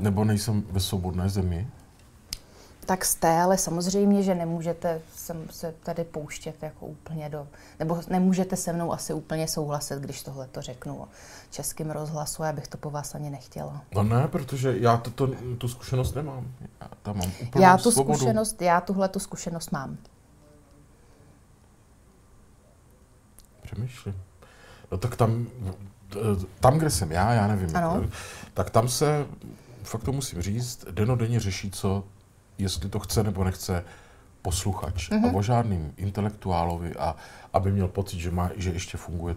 Nebo 0.01 0.25
nejsem 0.25 0.63
ve 0.71 0.81
svobodné 0.81 1.29
zemi? 1.29 1.69
Tak 2.87 3.05
jste, 3.05 3.41
ale 3.41 3.59
samozřejmě, 3.59 4.23
že 4.23 4.35
nemůžete 4.35 5.01
sem 5.17 5.49
se 5.51 5.75
tady 5.83 6.05
pouštět 6.05 6.63
jako 6.63 6.87
úplně 6.87 7.29
do... 7.29 7.49
Nebo 7.79 8.01
nemůžete 8.09 8.57
se 8.57 8.73
mnou 8.73 8.93
asi 8.93 9.13
úplně 9.13 9.49
souhlasit, 9.49 9.99
když 9.99 10.23
tohle 10.23 10.47
to 10.47 10.63
řeknu 10.63 11.03
o 11.03 11.09
českém 11.51 11.91
rozhlasu, 11.91 12.43
já 12.43 12.53
bych 12.53 12.69
to 12.69 12.77
po 12.79 12.91
vás 12.91 13.15
ani 13.15 13.31
nechtěla. 13.31 13.83
No 13.95 14.03
ne, 14.03 14.29
protože 14.29 14.79
já 14.79 14.97
to, 14.97 15.11
to, 15.11 15.31
tu 15.59 15.69
zkušenost 15.69 16.15
nemám. 16.15 16.47
Já 16.81 16.89
tam 17.03 17.19
mám 17.19 17.33
úplnou 17.43 17.65
Já 17.65 17.77
tu 17.79 17.91
svobodu. 17.91 18.19
zkušenost, 18.19 18.63
já 18.63 18.81
tuhle 18.81 19.09
tu 19.09 19.19
zkušenost 19.19 19.73
mám. 19.73 19.97
přemýšlím. 23.63 24.15
No 24.93 24.99
tak 24.99 25.17
tam, 25.17 25.47
tam, 26.61 26.79
kde 26.79 26.91
jsem 26.91 27.13
já, 27.13 27.33
já 27.33 27.47
nevím, 27.47 27.77
Ano. 27.77 28.07
tak 28.55 28.71
tam 28.71 28.89
se, 28.89 29.27
fakt 29.83 30.03
to 30.05 30.13
musím 30.13 30.43
říct, 30.43 30.85
denodenně 30.91 31.41
řeší, 31.41 31.71
co, 31.71 32.05
jestli 32.59 32.89
to 32.89 32.99
chce 32.99 33.23
nebo 33.23 33.45
nechce 33.45 33.85
posluchač. 34.43 35.11
Mhm. 35.11 35.23
Mm-hmm. 35.25 35.31
A 35.35 35.39
o 35.39 35.43
žádným 35.43 35.93
intelektuálovi, 35.97 36.95
a 36.97 37.17
aby 37.53 37.73
měl 37.73 37.89
pocit, 37.89 38.19
že, 38.21 38.31
má, 38.31 38.51
že 38.57 38.71
ještě 38.71 38.99
funguje. 38.99 39.35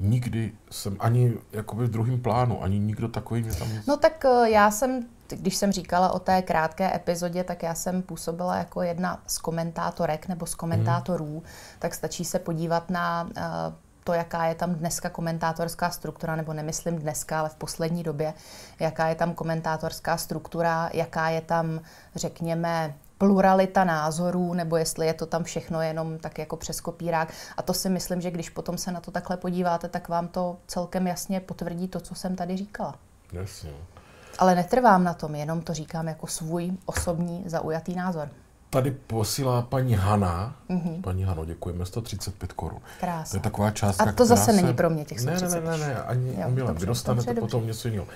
Nikdy 0.00 0.52
jsem 0.70 0.96
ani 1.00 1.34
jakoby 1.52 1.84
v 1.86 1.90
druhém 1.90 2.20
plánu, 2.20 2.62
ani 2.62 2.78
nikdo 2.78 3.08
takový 3.08 3.42
mě 3.42 3.54
tam. 3.54 3.68
No 3.88 3.96
tak 3.96 4.24
eh, 4.24 4.50
já 4.50 4.70
jsem, 4.70 5.06
když 5.28 5.56
jsem 5.56 5.72
říkala 5.72 6.12
o 6.12 6.18
té 6.18 6.42
krátké 6.42 6.94
epizodě, 6.96 7.44
tak 7.44 7.62
já 7.62 7.74
jsem 7.74 8.02
působila 8.02 8.56
jako 8.56 8.82
jedna 8.82 9.22
z 9.26 9.38
komentátorek 9.38 10.28
nebo 10.28 10.46
z 10.46 10.54
komentátorů, 10.54 11.32
Mhm. 11.34 11.42
tak 11.78 11.94
stačí 11.94 12.24
se 12.24 12.38
podívat 12.38 12.90
na 12.90 13.28
eh, 13.36 13.42
to, 14.08 14.14
jaká 14.14 14.44
je 14.44 14.54
tam 14.54 14.74
dneska 14.74 15.10
komentátorská 15.10 15.90
struktura, 15.90 16.36
nebo 16.36 16.52
nemyslím 16.52 16.98
dneska, 16.98 17.40
ale 17.40 17.48
v 17.48 17.54
poslední 17.54 18.02
době, 18.02 18.34
jaká 18.80 19.08
je 19.08 19.14
tam 19.14 19.34
komentátorská 19.34 20.16
struktura, 20.16 20.90
jaká 20.92 21.28
je 21.28 21.40
tam, 21.40 21.80
řekněme, 22.14 22.94
pluralita 23.18 23.84
názorů, 23.84 24.54
nebo 24.54 24.76
jestli 24.76 25.06
je 25.06 25.14
to 25.14 25.26
tam 25.26 25.44
všechno 25.44 25.82
jenom 25.82 26.18
tak 26.18 26.38
jako 26.38 26.56
přes 26.56 26.80
kopírák. 26.80 27.32
A 27.56 27.62
to 27.62 27.74
si 27.74 27.88
myslím, 27.88 28.20
že 28.20 28.30
když 28.30 28.50
potom 28.50 28.78
se 28.78 28.92
na 28.92 29.00
to 29.00 29.10
takhle 29.10 29.36
podíváte, 29.36 29.88
tak 29.88 30.08
vám 30.08 30.28
to 30.28 30.56
celkem 30.66 31.06
jasně 31.06 31.40
potvrdí 31.40 31.88
to, 31.88 32.00
co 32.00 32.14
jsem 32.14 32.36
tady 32.36 32.56
říkala. 32.56 32.94
Jasně. 33.32 33.72
Ale 34.38 34.54
netrvám 34.54 35.04
na 35.04 35.14
tom, 35.14 35.34
jenom 35.34 35.60
to 35.60 35.74
říkám 35.74 36.08
jako 36.08 36.26
svůj 36.26 36.72
osobní 36.86 37.44
zaujatý 37.46 37.94
názor. 37.94 38.28
Tady 38.70 38.90
posílá 38.90 39.62
paní 39.62 39.94
Hana. 39.94 40.56
Mm-hmm. 40.70 41.00
Paní 41.02 41.24
Hano, 41.24 41.44
děkujeme, 41.44 41.86
135 41.86 42.52
korun. 42.52 42.80
Krása. 43.00 43.30
To 43.30 43.36
je 43.36 43.40
taková 43.40 43.70
částka, 43.70 44.04
A 44.04 44.12
to 44.12 44.26
zase 44.26 44.42
která 44.42 44.56
není 44.56 44.68
se... 44.68 44.74
pro 44.74 44.90
mě 44.90 45.04
těch 45.04 45.18
Ne, 45.20 45.24
ne, 45.24 45.32
ne, 45.32 45.38
135. 45.48 45.70
ne, 45.80 45.86
ne, 45.94 46.02
ani 46.02 46.28
Jo, 46.40 46.46
omylem. 46.46 46.66
dobře, 46.66 46.80
Vy 46.80 46.86
dostanete 46.86 47.26
dobře, 47.26 47.40
potom 47.40 47.66
něco 47.66 47.88
jiného. 47.88 48.06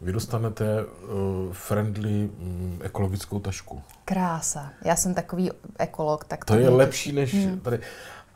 Vy 0.00 0.12
dostanete 0.12 0.84
uh, 0.84 1.52
friendly 1.52 2.30
um, 2.40 2.78
ekologickou 2.82 3.40
tašku. 3.40 3.82
Krása. 4.04 4.70
Já 4.84 4.96
jsem 4.96 5.14
takový 5.14 5.50
ekolog, 5.78 6.24
tak 6.24 6.44
To 6.44 6.54
je 6.54 6.60
mě 6.60 6.68
lepší 6.68 7.12
než 7.12 7.34
Hmm. 7.34 7.60
tady. 7.60 7.78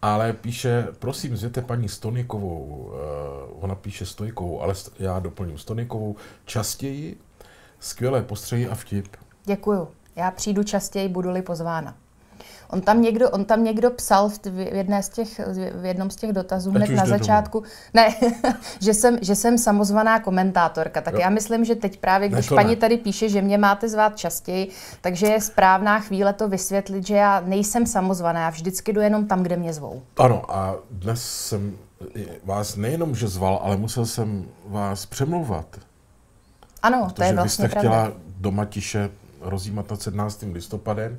Ale 0.02 0.32
píše, 0.32 0.86
prosím, 0.98 1.36
zvěte 1.36 1.62
paní 1.62 1.88
Stonikovou, 1.88 2.90
uh, 3.54 3.64
ona 3.64 3.74
píše 3.74 4.06
Stojkovou, 4.06 4.60
ale 4.62 4.72
st- 4.74 4.92
já 4.98 5.18
doplním 5.18 5.58
Stonikovou, 5.58 6.16
častěji, 6.44 7.20
skvělé 7.80 8.22
postřehy 8.22 8.68
a 8.68 8.74
vtip. 8.74 9.08
Děkuju. 9.44 9.88
Já 10.16 10.30
přijdu 10.30 10.62
častěji, 10.62 11.08
budu-li 11.08 11.42
pozvána. 11.42 11.94
On 12.70 12.80
tam 12.80 13.02
někdo, 13.02 13.30
on 13.30 13.44
tam 13.44 13.64
někdo 13.64 13.90
psal 13.90 14.28
v, 14.28 14.58
jedné 14.58 15.02
z 15.02 15.08
těch, 15.08 15.40
v 15.74 15.84
jednom 15.84 16.10
z 16.10 16.16
těch 16.16 16.32
dotazů 16.32 16.70
hned 16.70 16.90
na 16.90 17.04
domů. 17.04 17.18
začátku, 17.18 17.62
ne, 17.94 18.14
že, 18.80 18.94
jsem, 18.94 19.18
že 19.22 19.34
jsem 19.34 19.58
samozvaná 19.58 20.20
komentátorka. 20.20 21.00
Tak 21.00 21.14
Jo. 21.14 21.20
já 21.20 21.30
myslím, 21.30 21.64
že 21.64 21.74
teď 21.74 22.00
právě, 22.00 22.28
Ne, 22.28 22.34
když 22.34 22.46
to 22.46 22.54
paní 22.54 22.70
ne. 22.70 22.76
tady 22.76 22.96
píše, 22.96 23.28
že 23.28 23.42
mě 23.42 23.58
máte 23.58 23.88
zvát 23.88 24.16
častěji, 24.16 24.70
takže 25.00 25.26
je 25.26 25.40
správná 25.40 26.00
chvíle 26.00 26.32
to 26.32 26.48
vysvětlit, 26.48 27.06
že 27.06 27.14
já 27.16 27.40
nejsem 27.46 27.86
samozvaná, 27.86 28.40
já 28.40 28.50
vždycky 28.50 28.92
jdu 28.92 29.00
jenom 29.00 29.26
tam, 29.26 29.42
kde 29.42 29.56
mě 29.56 29.72
zvou. 29.72 30.02
Ano, 30.16 30.42
a 30.54 30.74
dnes 30.90 31.24
jsem 31.24 31.76
vás 32.44 32.76
nejenom 32.76 33.14
že 33.14 33.28
zval, 33.28 33.60
ale 33.62 33.76
musel 33.76 34.06
jsem 34.06 34.44
vás 34.66 35.06
přemlouvat. 35.06 35.66
Ano, 36.82 37.08
to 37.14 37.22
je 37.22 37.28
vy 37.30 37.36
vlastně 37.36 37.68
jste 37.68 37.80
pravda. 37.80 37.90
chtěla 37.90 38.12
doma 38.38 38.64
tiše 38.64 39.10
rozjímat 39.48 39.90
nad 39.90 40.02
17. 40.02 40.44
listopadem 40.52 41.18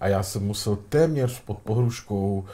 a 0.00 0.08
já 0.08 0.22
jsem 0.22 0.46
musel 0.46 0.76
téměř 0.76 1.40
pod 1.40 1.58
pohruškou 1.58 2.44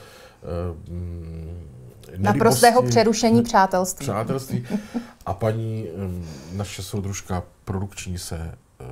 eh, 0.42 0.90
mm, 0.90 1.68
Naprostého 2.16 2.82
přerušení 2.82 3.42
přátelství. 3.42 4.04
přátelství. 4.04 4.66
A 5.26 5.34
paní, 5.34 5.86
naše 6.52 6.82
soudružka 6.82 7.42
produkční 7.64 8.18
se 8.18 8.54
eh, 8.80 8.84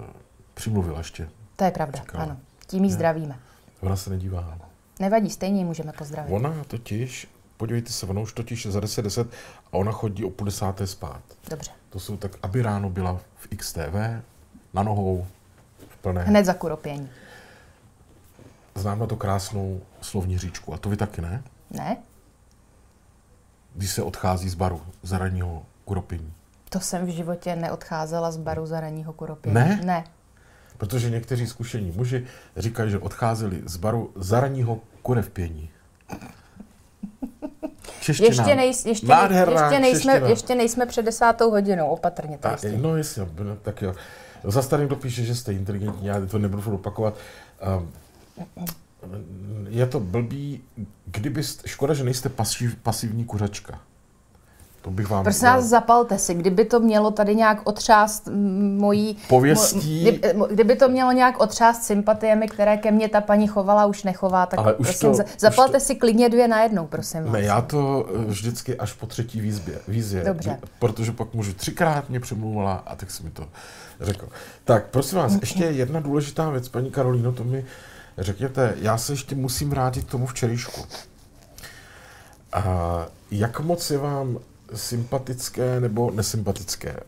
přimluvila 0.55 0.99
ještě. 0.99 1.29
To 1.57 1.65
je 1.65 1.71
pravda, 1.71 1.99
Čekala. 1.99 2.25
ano. 2.25 2.37
Tím 2.67 2.85
ji 2.85 2.91
zdravíme. 2.93 3.39
Ona 3.81 3.97
se 3.97 4.11
nedívá. 4.11 4.59
Nevadí, 5.01 5.31
stejně 5.31 5.59
ji 5.59 5.65
můžeme 5.65 5.93
pozdravit. 5.99 6.33
Ona 6.33 6.55
totiž, 6.69 7.29
podívejte 7.57 7.93
se, 7.93 8.07
ona 8.07 8.21
už 8.21 8.33
totiž 8.33 8.65
je 8.65 8.71
za 8.71 8.81
10, 8.81 9.27
a 9.73 9.73
ona 9.73 9.93
chodí 9.93 10.25
o 10.25 10.31
půl 10.31 10.45
desáté 10.45 10.87
spát. 10.87 11.23
Dobře. 11.51 11.71
To 11.91 12.01
jsou 12.01 12.17
tak, 12.17 12.33
aby 12.43 12.63
ráno 12.63 12.91
byla 12.91 13.21
v 13.37 13.49
XTV, 13.57 13.95
na 14.75 14.83
nohou, 14.83 15.27
plné. 16.13 16.25
Hned 16.25 16.45
za 16.45 16.55
kuropění. 16.55 17.11
Znám 18.75 18.99
na 18.99 19.07
to 19.07 19.17
krásnou 19.17 19.81
slovní 20.01 20.39
říčku. 20.39 20.75
A 20.75 20.79
to 20.79 20.89
vy 20.89 20.97
taky 20.97 21.21
ne? 21.21 21.43
Ne? 21.71 21.97
Když 23.75 23.91
se 23.91 24.03
odchází 24.03 24.49
z 24.49 24.55
baru 24.55 24.83
z 25.03 25.13
ranního 25.19 25.63
kuropění. 25.85 26.33
To 26.69 26.81
jsem 26.81 27.07
v 27.07 27.09
životě 27.09 27.57
neodcházela 27.57 28.31
z 28.31 28.37
baru 28.37 28.67
za 28.67 28.81
ranního 28.81 29.13
kuropění. 29.13 29.55
Ne? 29.55 29.81
Ne. 29.85 30.05
Protože 30.79 31.11
někteří 31.11 31.47
zkušení 31.47 31.91
muži 31.91 32.27
říkají, 32.57 32.91
že 32.91 32.99
odcházeli 32.99 33.63
z 33.67 33.77
baru 33.77 34.13
za 34.17 34.41
ranního 34.41 34.81
kurevpění. 35.03 35.71
Čeština. 38.01 38.29
Ještě, 38.29 38.55
nejs, 38.55 38.87
ještě, 38.87 39.07
Nádherná 39.07 39.63
ještě, 39.63 39.81
nejsme, 39.81 40.13
čeština. 40.13 40.29
ještě 40.29 40.55
nejsme 40.55 40.87
před 40.87 41.03
desátou 41.03 41.51
hodinou, 41.51 41.87
opatrně 41.89 42.37
A, 42.37 42.39
tady. 42.39 42.59
s 42.59 42.61
tím. 42.61 42.83
no 42.83 42.97
jasně, 42.97 43.27
no, 43.43 43.57
tak 43.57 43.83
jo. 43.83 43.95
Zase 44.45 44.69
tady 44.69 44.83
někdo 44.83 44.97
píše, 44.97 45.25
že 45.25 45.35
jste 45.35 45.53
inteligentní, 45.53 46.07
já 46.07 46.27
to 46.27 46.39
nebudu 46.39 46.63
furt 46.63 46.75
opakovat. 46.75 47.15
Um, 47.79 47.91
je 49.69 49.87
to 49.87 50.01
blbý, 50.01 50.61
kdybyste, 51.07 51.69
škoda, 51.69 51.95
že 51.95 52.05
nejste 52.05 52.29
pasiv, 52.29 52.77
pasivní 52.77 53.25
kuřačka. 53.25 53.81
To 54.83 54.91
bych 54.91 55.11
vám... 55.11 55.25
Prosím 55.25 55.49
vás, 55.49 55.65
zapalte 55.65 56.19
si, 56.19 56.35
kdyby 56.35 56.65
to 56.65 56.81
mělo 56.81 57.11
tady 57.11 57.35
nějak 57.35 57.61
otřást 57.65 58.29
mojí... 58.79 59.17
Pověstí. 59.29 60.05
Mo, 60.05 60.11
kdyby, 60.11 60.55
kdyby 60.55 60.77
to 60.77 60.89
mělo 60.89 61.13
nějak 61.13 61.41
otřást 61.41 61.83
sympatiemi, 61.83 62.49
které 62.49 62.77
ke 62.77 62.91
mně 62.91 63.09
ta 63.09 63.21
paní 63.21 63.49
chovala, 63.49 63.87
už 63.87 64.03
nechová, 64.05 64.47
tak 64.47 64.59
Ale 64.59 64.75
už 64.75 64.87
prosím, 64.87 65.09
to- 65.11 65.15
za- 65.15 65.25
už 65.25 65.31
zapalte 65.39 65.73
to- 65.73 65.81
si 65.81 65.95
klidně 65.95 66.29
dvě 66.29 66.49
najednou, 66.49 66.87
prosím 66.87 67.23
vás. 67.25 67.33
Ne, 67.33 67.43
já 67.43 67.61
to 67.61 68.09
eh, 68.15 68.25
vždycky 68.25 68.77
až 68.77 68.93
po 68.93 69.07
třetí 69.07 69.41
výzvě, 69.41 69.79
výzvě 69.89 70.25
Dobře. 70.25 70.59
protože 70.79 71.13
pak 71.13 71.35
můžu 71.35 71.53
třikrát 71.53 72.09
mě 72.11 72.21
přemluvala 72.21 72.75
a 72.87 72.97
tak 72.97 73.11
si 73.11 73.23
mi 73.23 73.31
to 73.31 73.49
řekl. 74.01 74.29
Tak 74.65 74.87
prosím 74.87 75.19
vás, 75.19 75.39
ještě 75.41 75.65
jedna 75.65 76.01
důležitá 76.01 76.51
věc, 76.51 76.69
paní 76.69 76.91
Karolíno, 76.91 77.33
to 77.33 77.45
mi 77.45 77.65
řekněte, 78.19 78.75
já 78.81 78.99
se 78.99 79.13
ještě 79.13 79.35
musím 79.35 79.71
vrátit 79.71 80.05
k 80.05 80.11
tomu 80.11 80.27
včerejšku. 80.27 80.85
A 82.53 83.07
jak 83.31 83.61
moc 83.61 83.91
je 83.91 83.99
vám 83.99 84.39
sympatické 84.75 85.81
nebo 85.81 86.11
nesympatické, 86.11 87.01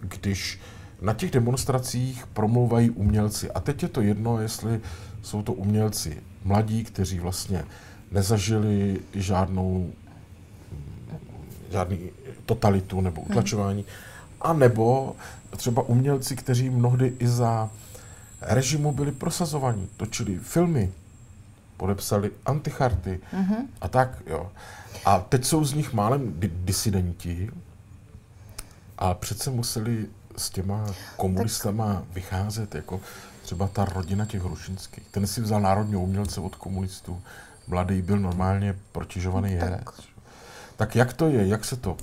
když 0.00 0.60
na 1.00 1.14
těch 1.14 1.30
demonstracích 1.30 2.26
promlouvají 2.26 2.90
umělci. 2.90 3.50
A 3.50 3.60
teď 3.60 3.82
je 3.82 3.88
to 3.88 4.00
jedno, 4.00 4.40
jestli 4.40 4.80
jsou 5.22 5.42
to 5.42 5.52
umělci 5.52 6.22
mladí, 6.44 6.84
kteří 6.84 7.18
vlastně 7.18 7.64
nezažili 8.10 9.00
žádnou 9.14 9.92
žádný 11.70 12.10
totalitu 12.46 13.00
nebo 13.00 13.20
utlačování, 13.20 13.84
a 14.40 14.52
nebo 14.52 15.16
třeba 15.56 15.82
umělci, 15.82 16.36
kteří 16.36 16.70
mnohdy 16.70 17.14
i 17.18 17.28
za 17.28 17.70
režimu 18.40 18.92
byli 18.92 19.12
prosazovaní, 19.12 19.88
točili 19.96 20.38
filmy, 20.38 20.92
podepsali 21.76 22.30
anticharty 22.46 23.20
a 23.80 23.88
tak, 23.88 24.22
jo. 24.26 24.50
A 25.04 25.18
teď 25.20 25.44
jsou 25.44 25.64
z 25.64 25.74
nich 25.74 25.92
málem 25.92 26.40
di- 26.40 26.52
disidenti 26.54 27.50
a 28.98 29.14
přece 29.14 29.50
museli 29.50 30.06
s 30.36 30.50
těma 30.50 30.84
komunistama 31.16 32.02
vycházet, 32.12 32.74
jako 32.74 33.00
třeba 33.42 33.68
ta 33.68 33.84
rodina 33.84 34.24
těch 34.24 34.42
Hrušinských. 34.42 35.04
Ten 35.10 35.26
si 35.26 35.40
vzal 35.40 35.60
národního 35.60 36.00
umělce 36.00 36.40
od 36.40 36.54
komunistů. 36.56 37.22
Mladý 37.68 38.02
byl 38.02 38.18
normálně 38.18 38.74
protěžovaný 38.92 39.50
herec. 39.50 39.84
Tak 40.76 40.96
jak 40.96 41.12
to 41.12 41.28
je, 41.28 41.46
jak 41.46 41.64
se 41.64 41.76
to 41.76 41.96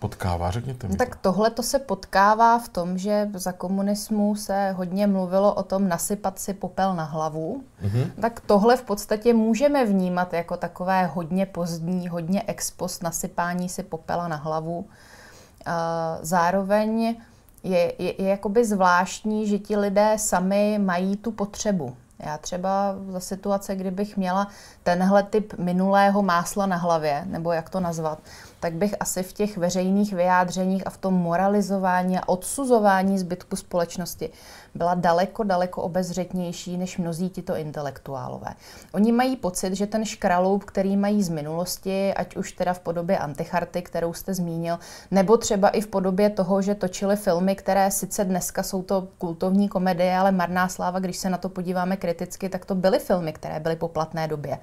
potkává, 0.00 0.50
řekněte 0.50 0.86
mi. 0.86 0.92
No, 0.92 0.96
tak 0.96 1.16
tohle 1.16 1.50
to 1.50 1.62
se 1.62 1.78
potkává 1.78 2.58
v 2.58 2.68
tom, 2.68 2.98
že 2.98 3.28
za 3.34 3.52
komunismu 3.52 4.34
se 4.36 4.72
hodně 4.72 5.06
mluvilo 5.06 5.54
o 5.54 5.62
tom 5.62 5.88
nasypat 5.88 6.38
si 6.38 6.54
popel 6.54 6.94
na 6.94 7.04
hlavu. 7.04 7.62
Mm-hmm. 7.82 8.10
Tak 8.20 8.40
tohle 8.40 8.76
v 8.76 8.82
podstatě 8.82 9.34
můžeme 9.34 9.84
vnímat 9.84 10.32
jako 10.32 10.56
takové 10.56 11.06
hodně 11.06 11.46
pozdní, 11.46 12.08
hodně 12.08 12.42
ex 12.46 12.70
post 12.70 13.02
nasypání 13.02 13.68
si 13.68 13.82
popela 13.82 14.28
na 14.28 14.36
hlavu. 14.36 14.86
Zároveň 16.22 17.16
je, 17.62 17.92
je, 17.98 18.22
je 18.22 18.28
jakoby 18.28 18.64
zvláštní, 18.64 19.46
že 19.48 19.58
ti 19.58 19.76
lidé 19.76 20.14
sami 20.16 20.78
mají 20.78 21.16
tu 21.16 21.30
potřebu. 21.30 21.96
Já 22.18 22.38
třeba 22.38 22.94
za 23.08 23.20
situace, 23.20 23.76
kdybych 23.76 24.16
měla 24.16 24.48
tenhle 24.82 25.22
typ 25.22 25.54
minulého 25.58 26.22
másla 26.22 26.66
na 26.66 26.76
hlavě, 26.76 27.24
nebo 27.26 27.52
jak 27.52 27.70
to 27.70 27.80
nazvat, 27.80 28.18
tak 28.60 28.72
bych 28.74 28.94
asi 29.00 29.22
v 29.22 29.32
těch 29.32 29.56
veřejných 29.56 30.12
vyjádřeních 30.12 30.86
a 30.86 30.90
v 30.90 30.96
tom 30.96 31.14
moralizování 31.14 32.18
a 32.18 32.28
odsuzování 32.28 33.18
zbytku 33.18 33.56
společnosti 33.56 34.30
byla 34.74 34.94
daleko, 34.94 35.42
daleko 35.42 35.82
obezřetnější 35.82 36.76
než 36.76 36.98
mnozí 36.98 37.30
tito 37.30 37.56
intelektuálové. 37.56 38.54
Oni 38.92 39.12
mají 39.12 39.36
pocit, 39.36 39.74
že 39.74 39.86
ten 39.86 40.04
škraloup, 40.04 40.64
který 40.64 40.96
mají 40.96 41.22
z 41.22 41.28
minulosti, 41.28 42.14
ať 42.14 42.36
už 42.36 42.52
teda 42.52 42.72
v 42.72 42.80
podobě 42.80 43.18
anticharty, 43.18 43.82
kterou 43.82 44.12
jste 44.12 44.34
zmínil, 44.34 44.78
nebo 45.10 45.36
třeba 45.36 45.68
i 45.68 45.80
v 45.80 45.86
podobě 45.86 46.30
toho, 46.30 46.62
že 46.62 46.74
točili 46.74 47.16
filmy, 47.16 47.56
které 47.56 47.90
sice 47.90 48.24
dneska 48.24 48.62
jsou 48.62 48.82
to 48.82 49.08
kultovní 49.18 49.68
komedie, 49.68 50.16
ale 50.16 50.32
marná 50.32 50.68
sláva, 50.68 50.98
když 50.98 51.16
se 51.16 51.30
na 51.30 51.38
to 51.38 51.48
podíváme 51.48 51.96
kriticky, 51.96 52.48
tak 52.48 52.64
to 52.64 52.74
byly 52.74 52.98
filmy, 52.98 53.32
které 53.32 53.60
byly 53.60 53.76
po 53.76 53.88
platné 53.88 54.28
době 54.28 54.58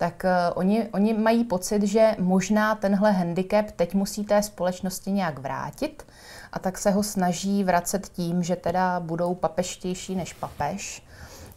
tak 0.00 0.24
uh, 0.24 0.30
oni, 0.54 0.88
oni 0.92 1.14
mají 1.14 1.44
pocit, 1.44 1.82
že 1.82 2.16
možná 2.18 2.74
tenhle 2.74 3.12
handicap 3.12 3.70
teď 3.70 3.94
musí 3.94 4.24
té 4.24 4.42
společnosti 4.42 5.12
nějak 5.12 5.38
vrátit 5.38 6.06
a 6.52 6.58
tak 6.58 6.78
se 6.78 6.90
ho 6.90 7.02
snaží 7.02 7.64
vracet 7.64 8.08
tím, 8.08 8.42
že 8.42 8.56
teda 8.56 9.00
budou 9.00 9.34
papeštější 9.34 10.14
než 10.14 10.32
papež, 10.32 11.02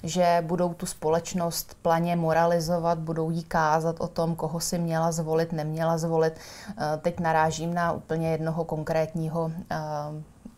že 0.03 0.43
budou 0.45 0.73
tu 0.73 0.85
společnost 0.85 1.77
planě 1.81 2.15
moralizovat, 2.15 2.99
budou 2.99 3.29
jí 3.29 3.43
kázat 3.43 3.95
o 3.99 4.07
tom, 4.07 4.35
koho 4.35 4.59
si 4.59 4.77
měla 4.77 5.11
zvolit, 5.11 5.51
neměla 5.51 5.97
zvolit. 5.97 6.33
Uh, 6.67 6.75
teď 7.01 7.19
narážím 7.19 7.73
na 7.73 7.91
úplně 7.91 8.31
jednoho 8.31 8.63
konkrétního 8.65 9.43
uh, 9.43 9.53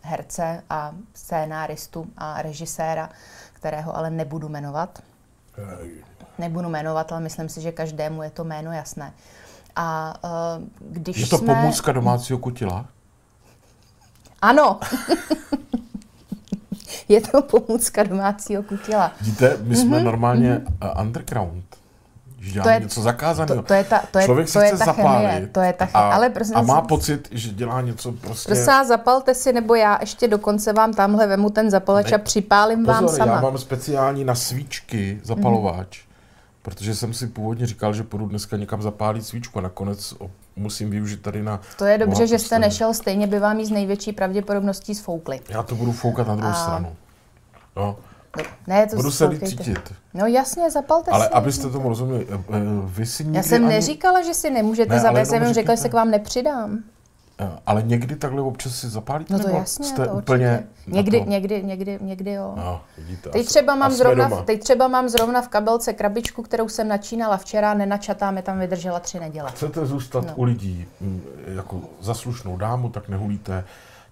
herce 0.02 0.64
a 0.70 0.92
scénáristu 1.14 2.08
a 2.18 2.42
režiséra, 2.42 3.10
kterého 3.54 3.98
ale 3.98 4.10
nebudu 4.10 4.50
jmenovat 4.50 5.02
nebudu 6.40 6.70
jmenovat, 6.70 7.12
ale 7.12 7.22
myslím 7.22 7.50
si, 7.50 7.62
že 7.62 7.72
každému 7.72 8.24
je 8.24 8.30
to 8.30 8.44
jméno 8.44 8.72
jasné. 8.72 9.14
A 9.76 10.14
uh, 10.24 10.64
když 10.80 11.18
Je 11.18 11.28
to 11.28 11.38
jsme... 11.38 11.56
pomůcka 11.56 11.92
domácího 11.92 12.40
kutila? 12.40 12.86
Ano. 14.42 14.80
je 17.10 17.22
to 17.22 17.42
pomůcka 17.42 18.04
domácího 18.04 18.64
kutila. 18.64 19.12
Víte, 19.22 19.58
my 19.62 19.76
jsme 19.76 19.98
mm-hmm. 19.98 20.04
normálně 20.04 20.56
mm-hmm. 20.56 21.02
underground. 21.02 21.66
Že 22.40 22.62
to 22.62 22.70
je, 22.70 22.80
něco 22.80 23.02
zakázaného. 23.02 23.62
To, 23.62 23.68
to 23.68 23.74
je 23.74 23.84
ta, 23.84 24.02
to 24.12 24.20
je, 24.20 24.26
Člověk 24.26 24.54
to 24.54 24.60
je 24.60 24.68
chce 24.68 24.78
ta 24.78 24.86
zapálit 24.86 25.28
chemie, 25.28 25.48
to 25.48 25.62
je 25.62 25.74
ta 25.74 25.86
chemie. 25.86 26.06
a, 26.06 26.16
ale 26.16 26.30
prosím, 26.30 26.58
a 26.58 26.62
má 26.62 26.82
pocit, 26.82 27.28
že 27.32 27.50
dělá 27.50 27.82
něco 27.82 28.12
prostě... 28.12 28.48
Prosím 28.48 28.86
zapalte 28.88 29.34
si, 29.34 29.54
nebo 29.54 29.76
já 29.76 29.98
ještě 30.02 30.28
dokonce 30.28 30.74
vám 30.74 30.94
tamhle 30.94 31.28
vemu 31.28 31.50
ten 31.50 31.70
zapalač 31.70 32.12
ne, 32.12 32.18
a 32.18 32.20
připálím 32.20 32.86
pozor, 32.86 33.04
vám 33.04 33.10
sama. 33.10 33.34
já 33.34 33.42
mám 33.42 33.58
speciální 33.58 34.24
na 34.24 34.36
svíčky 34.36 35.20
zapalovač. 35.24 36.00
Mm 36.00 36.15
protože 36.66 36.96
jsem 36.96 37.14
si 37.14 37.28
původně 37.28 37.66
říkal, 37.66 37.94
že 37.94 38.04
půjdu 38.04 38.26
dneska 38.26 38.58
někam 38.58 38.82
zapálit 38.82 39.26
svíčku 39.26 39.60
a 39.60 39.62
nakonec 39.62 40.14
musím 40.56 40.90
využít 40.90 41.22
tady 41.22 41.44
na... 41.44 41.62
To 41.78 41.86
je 41.86 41.98
dobře, 41.98 42.28
že 42.28 42.40
jste 42.40 42.60
nešel, 42.60 42.94
stejně 42.94 43.28
by 43.28 43.40
vám 43.40 43.60
jí 43.60 43.66
z 43.66 43.72
největší 43.72 44.12
pravděpodobností 44.12 44.96
sfoukli. 44.96 45.40
Já 45.50 45.64
to 45.64 45.76
budu 45.76 45.92
foukat 45.92 46.28
na 46.28 46.36
druhou 46.36 46.52
a... 46.52 46.64
stranu. 46.64 46.96
No. 47.76 47.98
Ne, 48.68 48.88
to 48.88 48.96
Budu 48.96 49.12
se 49.12 49.40
cítit. 49.46 49.94
No 50.14 50.26
jasně, 50.26 50.72
zapalte 50.72 51.12
Ale 51.12 51.26
si. 51.26 51.32
abyste 51.32 51.70
to 51.70 51.80
rozuměli, 51.80 52.28
eh, 52.30 52.44
eh, 52.50 52.62
vy 52.86 53.06
si 53.06 53.26
Já 53.32 53.44
jsem 53.44 53.66
ani... 53.66 53.74
neříkala, 53.74 54.24
že 54.24 54.34
si 54.34 54.50
nemůžete 54.50 54.94
ne, 54.94 55.00
zavést, 55.00 55.30
jsem 55.30 55.54
řekla, 55.54 55.76
že 55.76 55.82
se 55.82 55.90
k 55.90 55.94
vám 55.94 56.12
nepřidám. 56.12 56.80
Eh, 57.40 57.52
ale 57.66 57.84
někdy 57.84 58.16
takhle 58.16 58.42
občas 58.42 58.76
si 58.76 58.90
zapálíte? 58.90 59.34
No 59.34 59.40
to 59.40 59.48
nebo 59.48 59.60
jasně, 59.60 59.86
jste 59.86 60.08
to 60.08 60.14
úplně 60.14 60.68
někdy, 60.88 61.22
někdy, 61.22 61.64
někdy, 61.64 62.00
někdy 62.02 62.32
jo. 62.32 62.54
No, 62.58 62.82
vidíte, 62.98 63.30
teď, 63.30 63.48
třeba 63.48 63.76
mám 63.76 63.92
zrovna, 63.92 64.30
teď 64.30 64.64
třeba 64.64 64.88
mám 64.88 65.10
zrovna 65.10 65.42
v 65.42 65.48
kabelce 65.48 65.94
krabičku, 65.94 66.42
kterou 66.42 66.70
jsem 66.70 66.88
načínala 66.88 67.38
včera, 67.38 67.74
nenačatá, 67.74 68.32
mi 68.32 68.42
tam 68.42 68.60
vydržela 68.60 69.00
tři 69.00 69.20
neděle. 69.20 69.52
Chcete 69.52 69.86
zůstat 69.86 70.26
no. 70.28 70.34
u 70.36 70.44
lidí 70.44 70.88
mm, 71.02 71.24
jako 71.56 71.82
za 72.02 72.14
slušnou 72.14 72.58
dámu, 72.58 72.90
tak 72.90 73.10
nehulíte, 73.10 73.64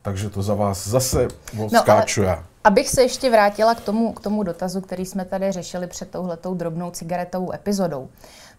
takže 0.01 0.29
to 0.29 0.41
za 0.41 0.53
vás 0.53 0.87
zase 0.87 1.27
odskáču 1.65 2.21
no, 2.21 2.27
já. 2.27 2.43
Abych 2.63 2.89
se 2.89 3.01
ještě 3.01 3.29
vrátila 3.29 3.75
k 3.75 3.81
tomu, 3.81 4.13
k 4.13 4.19
tomu 4.19 4.43
dotazu, 4.43 4.81
který 4.81 5.05
jsme 5.05 5.25
tady 5.25 5.51
řešili 5.51 5.87
před 5.87 6.11
touhletou 6.11 6.53
drobnou 6.53 6.91
cigaretovou 6.91 7.53
epizodou 7.53 8.09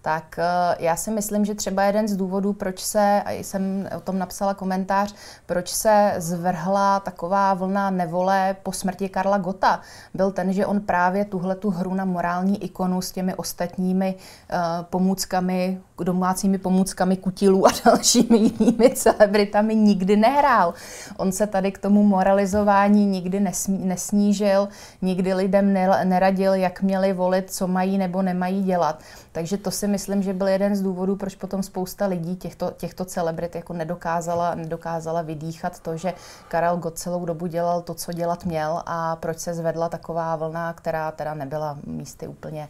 tak 0.05 0.39
eh, 0.39 0.77
já 0.79 0.97
si 0.97 1.11
myslím, 1.11 1.45
že 1.45 1.55
třeba 1.55 1.83
jeden 1.83 2.09
z 2.09 2.17
důvodů, 2.17 2.53
proč 2.53 2.81
se, 2.81 3.23
a 3.25 3.31
jsem 3.31 3.89
o 3.97 4.01
tom 4.01 4.19
napsala 4.19 4.55
komentář, 4.55 5.15
proč 5.47 5.69
se 5.69 6.15
zvrhla 6.19 7.01
taková 7.01 7.55
vlna 7.55 7.91
nevole 7.91 8.57
po 8.63 8.73
smrti 8.73 9.09
Karla 9.09 9.39
Gota, 9.39 9.81
byl 10.15 10.31
ten, 10.31 10.53
že 10.53 10.67
on 10.67 10.81
právě 10.81 11.25
tuhle 11.25 11.55
tu 11.55 11.71
hru 11.71 11.95
na 11.95 12.05
morální 12.05 12.65
ikonu 12.65 13.03
s 13.03 13.13
těmi 13.13 13.35
ostatními 13.35 14.15
uh, 14.15 14.59
pomůckami, 14.85 15.81
domácími 16.03 16.59
pomůckami 16.59 17.17
kutilů 17.17 17.67
a 17.67 17.71
dalšími 17.85 18.39
jinými 18.39 18.91
celebritami 18.91 19.75
nikdy 19.75 20.17
nehrál. 20.17 20.75
On 21.17 21.33
se 21.33 21.47
tady 21.47 21.73
k 21.73 21.79
tomu 21.79 22.03
moralizování 22.03 23.07
nikdy 23.07 23.41
nesmí, 23.41 23.79
nesnížil, 23.79 24.69
nikdy 25.03 25.35
lidem 25.35 25.73
neradil, 26.05 26.55
jak 26.55 26.83
měli 26.83 27.13
volit, 27.13 27.51
co 27.51 27.67
mají 27.67 27.99
nebo 27.99 28.23
nemají 28.23 28.63
dělat. 28.63 29.03
Takže 29.35 29.57
to 29.57 29.71
si 29.71 29.89
myslím, 29.89 30.23
že 30.23 30.33
byl 30.33 30.49
jeden 30.49 30.77
z 30.77 30.83
důvodů, 30.83 31.17
proč 31.17 31.35
potom 31.35 31.63
spousta 31.63 32.07
lidí 32.07 32.37
těchto, 32.37 32.73
těchto 32.77 33.05
celebrit 33.05 33.55
jako 33.55 33.73
nedokázala, 33.73 34.55
nedokázala 34.55 35.23
vydýchat 35.23 35.81
to, 35.81 35.97
že 35.97 36.15
Karel 36.49 36.77
Gott 36.77 36.99
celou 36.99 37.25
dobu 37.25 37.47
dělal 37.47 37.83
to, 37.83 37.95
co 37.95 38.13
dělat 38.13 38.45
měl 38.45 38.83
a 38.87 39.17
proč 39.17 39.39
se 39.39 39.55
zvedla 39.55 39.89
taková 39.89 40.37
vlna, 40.37 40.73
která 40.73 41.11
teda 41.11 41.35
nebyla 41.35 41.79
místy 41.87 42.29
úplně 42.29 42.69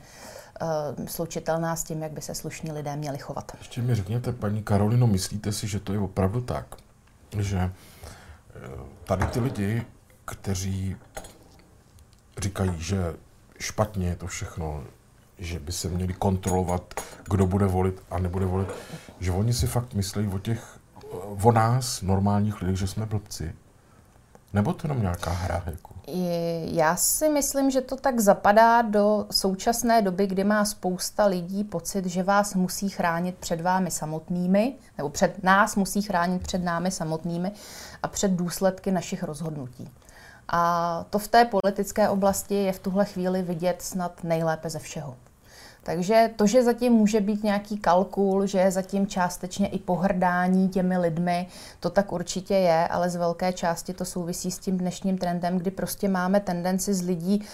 uh, 0.99 1.07
slučitelná 1.07 1.77
s 1.77 1.85
tím, 1.85 2.03
jak 2.03 2.13
by 2.13 2.21
se 2.21 2.35
slušní 2.35 2.73
lidé 2.73 2.97
měli 2.97 3.19
chovat. 3.19 3.53
Ještě 3.59 3.83
mi 3.83 3.95
řekněte, 3.95 4.33
paní 4.33 4.63
Karolino, 4.63 5.07
myslíte 5.07 5.53
si, 5.53 5.69
že 5.69 5.81
to 5.81 5.93
je 5.93 5.99
opravdu 5.99 6.41
tak, 6.41 6.77
že 7.39 7.59
eh, 7.59 7.71
tady 9.05 9.27
ty 9.27 9.41
lidi, 9.41 9.87
kteří 10.25 10.97
říkají, 12.39 12.73
že 12.79 13.15
špatně 13.59 14.09
je 14.09 14.17
to 14.17 14.27
všechno, 14.27 14.85
že 15.39 15.59
by 15.59 15.73
se 15.73 15.89
měli 15.89 16.13
kontrolovat, 16.13 16.95
kdo 17.31 17.47
bude 17.47 17.67
volit 17.67 18.03
a 18.11 18.19
nebude 18.19 18.47
volit, 18.47 18.69
že 19.21 19.33
oni 19.33 19.53
si 19.53 19.67
fakt 19.67 19.95
myslí 19.95 20.29
o 20.29 20.39
těch, 20.39 20.79
o 21.43 21.53
nás, 21.53 22.03
normálních 22.03 22.63
lidí, 22.63 22.77
že 22.77 22.87
jsme 22.87 23.07
blbci. 23.07 23.55
Nebo 24.53 24.73
to 24.73 24.87
jenom 24.87 25.01
nějaká 25.01 25.31
hra? 25.31 25.63
Jako? 25.67 25.95
Já 26.65 26.97
si 26.97 27.29
myslím, 27.29 27.71
že 27.71 27.81
to 27.81 27.97
tak 27.97 28.21
zapadá 28.21 28.83
do 28.83 29.27
současné 29.31 30.03
doby, 30.03 30.27
kdy 30.27 30.45
má 30.45 30.65
spousta 30.65 31.27
lidí 31.27 31.65
pocit, 31.65 32.07
že 32.07 32.23
vás 32.23 32.55
musí 32.55 32.89
chránit 32.89 33.37
před 33.37 33.61
vámi 33.61 33.91
samotnými, 33.91 34.75
nebo 34.99 35.11
před 35.11 35.43
nás 35.43 35.77
musí 35.77 36.03
chránit 36.03 36.43
před 36.43 36.65
námi 36.65 36.91
samotnými 36.91 37.53
a 38.03 38.09
před 38.09 38.31
důsledky 38.31 38.93
našich 38.93 39.23
rozhodnutí. 39.23 39.91
A 40.49 41.05
to 41.11 41.19
v 41.19 41.29
té 41.29 41.45
politické 41.45 42.09
oblasti 42.09 42.55
je 42.55 42.73
v 42.73 42.79
tuhle 42.79 43.05
chvíli 43.05 43.43
vidět 43.43 43.83
snad 43.83 44.25
nejlépe 44.25 44.71
ze 44.71 44.79
všeho. 44.79 45.17
Takže 45.83 46.31
to, 46.37 46.47
že 46.47 46.63
zatím 46.63 46.93
může 46.93 47.21
být 47.21 47.45
nějaký 47.45 47.79
kalkul, 47.79 48.47
že 48.47 48.59
je 48.59 48.71
zatím 48.71 49.07
částečně 49.07 49.69
i 49.69 49.79
pohrdání 49.79 50.69
těmi 50.69 50.99
lidmi, 50.99 51.49
to 51.81 51.91
tak 51.91 52.13
určitě 52.13 52.55
je, 52.55 52.89
ale 52.89 53.11
z 53.11 53.17
velké 53.17 53.53
části 53.53 53.95
to 53.95 54.05
souvisí 54.05 54.51
s 54.51 54.59
tím 54.59 54.79
dnešním 54.79 55.19
trendem, 55.19 55.59
kdy 55.59 55.71
prostě 55.71 56.09
máme 56.09 56.41
tendenci 56.41 56.95
z 56.95 57.03
lidí, 57.03 57.45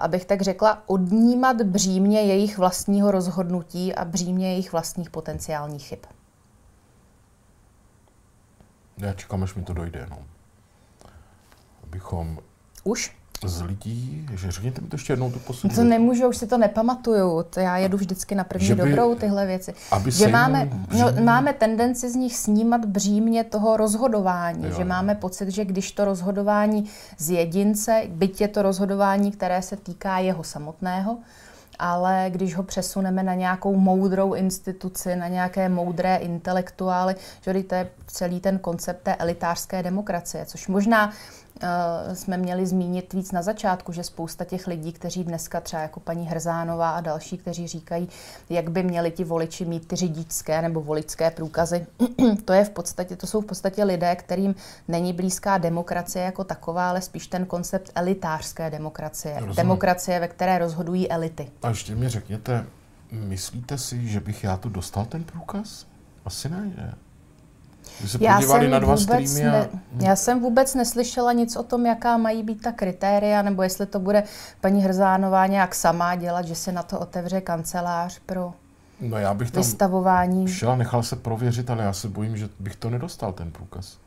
abych 0.00 0.24
tak 0.24 0.42
řekla, 0.42 0.82
odnímat 0.86 1.62
břímě 1.62 2.20
jejich 2.20 2.58
vlastního 2.58 3.10
rozhodnutí 3.10 3.94
a 3.94 4.04
břímě 4.04 4.50
jejich 4.50 4.72
vlastních 4.72 5.10
potenciálních 5.10 5.86
chyb. 5.86 6.00
Já 8.98 9.12
čekám, 9.12 9.42
až 9.42 9.54
mi 9.54 9.62
to 9.62 9.72
dojde. 9.74 10.06
No. 10.10 10.18
Abychom 11.86 12.38
už? 12.84 13.16
z 13.44 13.62
lidí, 13.62 14.28
že 14.34 14.50
řekněte 14.50 14.80
mi 14.80 14.88
to 14.88 14.94
ještě 14.94 15.12
jednou 15.12 15.30
tu 15.30 15.38
poslední. 15.38 15.76
To 15.76 15.84
nemůžu, 15.84 16.28
už 16.28 16.36
si 16.36 16.46
to 16.46 16.58
nepamatuju. 16.58 17.42
To 17.42 17.60
já 17.60 17.76
jedu 17.76 17.96
vždycky 17.96 18.34
na 18.34 18.44
první 18.44 18.68
by, 18.68 18.74
dobrou 18.74 19.14
tyhle 19.14 19.46
věci. 19.46 19.74
Aby 19.90 20.10
že 20.10 20.28
máme, 20.28 20.70
no, 20.98 21.12
máme 21.24 21.52
tendenci 21.52 22.10
z 22.10 22.14
nich 22.14 22.36
snímat 22.36 22.84
břímě 22.84 23.44
toho 23.44 23.76
rozhodování. 23.76 24.64
Jo. 24.66 24.74
Že 24.76 24.84
máme 24.84 25.14
pocit, 25.14 25.48
že 25.48 25.64
když 25.64 25.92
to 25.92 26.04
rozhodování 26.04 26.84
z 27.18 27.30
jedince, 27.30 28.02
byť 28.08 28.40
je 28.40 28.48
to 28.48 28.62
rozhodování, 28.62 29.30
které 29.30 29.62
se 29.62 29.76
týká 29.76 30.18
jeho 30.18 30.44
samotného, 30.44 31.18
ale 31.78 32.26
když 32.28 32.56
ho 32.56 32.62
přesuneme 32.62 33.22
na 33.22 33.34
nějakou 33.34 33.76
moudrou 33.76 34.34
instituci, 34.34 35.16
na 35.16 35.28
nějaké 35.28 35.68
moudré 35.68 36.16
intelektuály, 36.16 37.14
že 37.40 37.62
to 37.62 37.74
je 37.74 37.88
celý 38.06 38.40
ten 38.40 38.58
koncept 38.58 39.02
té 39.02 39.14
elitářské 39.16 39.82
demokracie, 39.82 40.46
což 40.46 40.68
možná 40.68 41.12
jsme 42.14 42.36
měli 42.36 42.66
zmínit 42.66 43.12
víc 43.12 43.32
na 43.32 43.42
začátku, 43.42 43.92
že 43.92 44.04
spousta 44.04 44.44
těch 44.44 44.66
lidí, 44.66 44.92
kteří 44.92 45.24
dneska 45.24 45.60
třeba 45.60 45.82
jako 45.82 46.00
paní 46.00 46.26
Hrzánová 46.26 46.90
a 46.90 47.00
další, 47.00 47.38
kteří 47.38 47.66
říkají, 47.66 48.08
jak 48.50 48.70
by 48.70 48.82
měli 48.82 49.10
ti 49.10 49.24
voliči 49.24 49.64
mít 49.64 49.88
ty 49.88 49.96
řidičské 49.96 50.62
nebo 50.62 50.80
voličské 50.80 51.30
průkazy, 51.30 51.86
to, 52.44 52.52
je 52.52 52.64
v 52.64 52.70
podstatě, 52.70 53.16
to 53.16 53.26
jsou 53.26 53.40
v 53.40 53.46
podstatě 53.46 53.84
lidé, 53.84 54.16
kterým 54.16 54.54
není 54.88 55.12
blízká 55.12 55.58
demokracie 55.58 56.24
jako 56.24 56.44
taková, 56.44 56.88
ale 56.88 57.00
spíš 57.00 57.26
ten 57.26 57.46
koncept 57.46 57.92
elitářské 57.94 58.70
demokracie. 58.70 59.34
Rozumím. 59.34 59.56
Demokracie, 59.56 60.20
ve 60.20 60.28
které 60.28 60.58
rozhodují 60.58 61.10
elity. 61.10 61.50
A 61.62 61.68
ještě 61.68 61.94
mi 61.94 62.08
řekněte, 62.08 62.66
myslíte 63.12 63.78
si, 63.78 64.08
že 64.08 64.20
bych 64.20 64.44
já 64.44 64.56
tu 64.56 64.68
dostal 64.68 65.04
ten 65.04 65.24
průkaz? 65.24 65.86
Asi 66.24 66.48
ne, 66.48 66.70
že? 66.76 67.05
Se 68.06 68.18
Já 68.20 68.34
podívali 68.34 68.64
jsem, 68.64 68.70
na 68.70 68.78
dva 68.78 68.94
vůbec 68.94 69.30
streamy 69.30 69.46
a... 69.48 69.52
ne, 69.52 69.68
já 70.06 70.16
jsem 70.16 70.40
vůbec 70.40 70.74
neslyšela 70.74 71.32
nic 71.32 71.56
o 71.56 71.62
tom, 71.62 71.86
jaká 71.86 72.16
mají 72.16 72.42
být 72.42 72.62
ta 72.62 72.72
kritéria, 72.72 73.42
nebo 73.42 73.62
jestli 73.62 73.86
to 73.86 74.00
bude 74.00 74.22
paní 74.60 74.82
Hrzánová 74.82 75.46
nějak 75.46 75.74
sama 75.74 76.14
dělat, 76.14 76.46
že 76.46 76.54
se 76.54 76.72
na 76.72 76.82
to 76.82 76.98
otevře 76.98 77.40
kancelář 77.40 78.18
pro 78.26 78.52
No 79.00 79.18
já 79.18 79.34
bych 79.34 79.50
tam 79.50 79.62
vystavování. 79.62 80.48
šel 80.48 80.76
nechal 80.76 81.02
se 81.02 81.16
prověřit, 81.16 81.70
ale 81.70 81.84
já 81.84 81.92
se 81.92 82.08
bojím, 82.08 82.36
že 82.36 82.48
bych 82.60 82.76
to 82.76 82.90
nedostal, 82.90 83.32
ten 83.32 83.50
průkaz. 83.50 83.98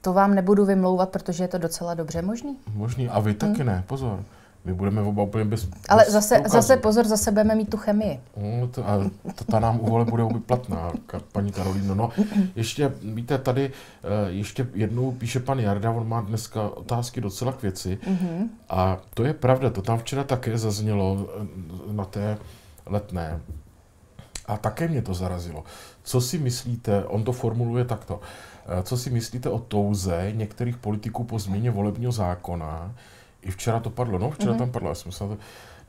To 0.00 0.12
vám 0.12 0.34
nebudu 0.34 0.64
vymlouvat, 0.64 1.08
protože 1.08 1.44
je 1.44 1.48
to 1.48 1.58
docela 1.58 1.94
dobře 1.94 2.22
možný. 2.22 2.56
Možný. 2.74 3.08
A 3.08 3.20
vy 3.20 3.34
taky 3.34 3.64
ne, 3.64 3.84
pozor. 3.86 4.24
My 4.64 4.74
budeme 4.74 5.02
oba 5.02 5.22
úplně 5.22 5.44
bez. 5.44 5.68
Ale 5.88 6.04
bez 6.04 6.12
zase, 6.12 6.34
průkazu. 6.34 6.52
zase 6.52 6.76
pozor, 6.76 7.06
zase 7.06 7.30
budeme 7.30 7.54
mít 7.54 7.70
tu 7.70 7.76
chemii. 7.76 8.20
No, 8.60 8.68
to, 8.68 8.88
a 8.88 9.10
to, 9.34 9.44
ta 9.44 9.60
nám 9.60 9.80
u 9.80 9.86
vole 9.86 10.04
bude 10.04 10.24
platná, 10.46 10.92
paní 11.32 11.52
Karolíno. 11.52 11.94
No, 11.94 12.10
ještě, 12.56 12.92
víte, 13.02 13.38
tady 13.38 13.70
eh, 13.70 14.30
ještě 14.30 14.68
jednou 14.74 15.12
píše 15.12 15.40
pan 15.40 15.58
Jarda, 15.58 15.90
on 15.90 16.08
má 16.08 16.20
dneska 16.20 16.68
otázky 16.68 17.20
docela 17.20 17.52
k 17.52 17.62
věci. 17.62 17.98
Mm-hmm. 18.06 18.48
A 18.70 18.98
to 19.14 19.24
je 19.24 19.34
pravda, 19.34 19.70
to 19.70 19.82
tam 19.82 19.98
včera 19.98 20.24
také 20.24 20.58
zaznělo 20.58 21.26
eh, 21.28 21.92
na 21.92 22.04
té 22.04 22.38
letné. 22.86 23.40
A 24.46 24.56
také 24.56 24.88
mě 24.88 25.02
to 25.02 25.14
zarazilo. 25.14 25.64
Co 26.02 26.20
si 26.20 26.38
myslíte, 26.38 27.04
on 27.04 27.24
to 27.24 27.32
formuluje 27.32 27.84
takto, 27.84 28.20
eh, 28.66 28.82
co 28.82 28.96
si 28.96 29.10
myslíte 29.10 29.48
o 29.48 29.58
touze 29.58 30.32
některých 30.34 30.76
politiků 30.76 31.24
po 31.24 31.38
změně 31.38 31.70
volebního 31.70 32.12
zákona? 32.12 32.94
I 33.42 33.50
včera 33.50 33.80
to 33.80 33.90
padlo, 33.90 34.18
no 34.18 34.30
včera 34.30 34.52
mm-hmm. 34.52 34.58
tam 34.58 34.70
padlo, 34.70 34.88
já 34.88 34.94
jsem 34.94 35.12
se 35.12 35.24
na 35.24 35.30
to, 35.30 35.38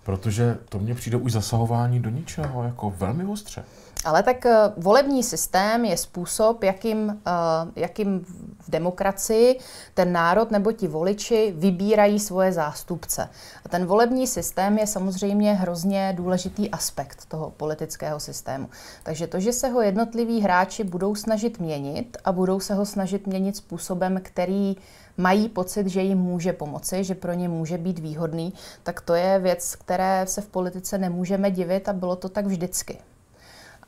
protože 0.04 0.58
to 0.70 0.80
mně 0.80 0.96
přijde 0.96 1.18
už 1.18 1.32
zasahování 1.32 2.00
do 2.00 2.10
ničeho, 2.10 2.64
jako 2.64 2.90
velmi 2.90 3.26
ostře. 3.26 3.64
Ale 4.06 4.24
tak 4.24 4.46
eh, 4.46 4.56
volební 4.78 5.24
systém 5.24 5.86
je 5.86 5.98
způsob, 5.98 6.64
jakým, 6.64 7.22
eh, 7.28 7.32
jakým 7.76 8.26
v 8.60 8.70
demokracii 8.70 9.60
ten 9.94 10.12
národ 10.12 10.52
nebo 10.52 10.72
ti 10.72 10.88
voliči 10.88 11.54
vybírají 11.58 12.20
svoje 12.20 12.54
zástupce. 12.54 13.30
A 13.66 13.70
ten 13.70 13.86
volební 13.86 14.28
systém 14.28 14.78
je 14.78 14.88
samozřejmě 14.88 15.54
hrozně 15.54 16.14
důležitý 16.18 16.72
aspekt 16.72 17.26
toho 17.26 17.50
politického 17.50 18.20
systému. 18.20 18.70
Takže 19.04 19.28
to, 19.28 19.40
že 19.40 19.54
se 19.54 19.68
ho 19.68 19.82
jednotliví 19.82 20.42
hráči 20.42 20.84
budou 20.84 21.16
snažit 21.16 21.60
měnit 21.60 22.18
a 22.26 22.32
budou 22.32 22.60
se 22.60 22.74
ho 22.74 22.86
snažit 22.86 23.28
měnit 23.28 23.56
způsobem, 23.56 24.20
který 24.24 24.76
mají 25.18 25.50
pocit, 25.50 25.88
že 25.88 26.02
jim 26.02 26.18
může 26.18 26.54
pomoci, 26.54 27.04
že 27.04 27.16
pro 27.16 27.34
ně 27.34 27.50
může 27.50 27.78
být 27.78 28.00
výhodný, 28.00 28.54
tak 28.84 29.02
to 29.02 29.14
je 29.14 29.40
věc, 29.40 29.76
které 29.76 30.26
se 30.28 30.42
v 30.42 30.48
politice 30.48 30.98
nemůžeme 30.98 31.52
divit 31.52 31.90
a 31.90 31.94
bylo 31.94 32.16
to 32.16 32.30
tak 32.30 32.46
vždycky. 32.46 32.98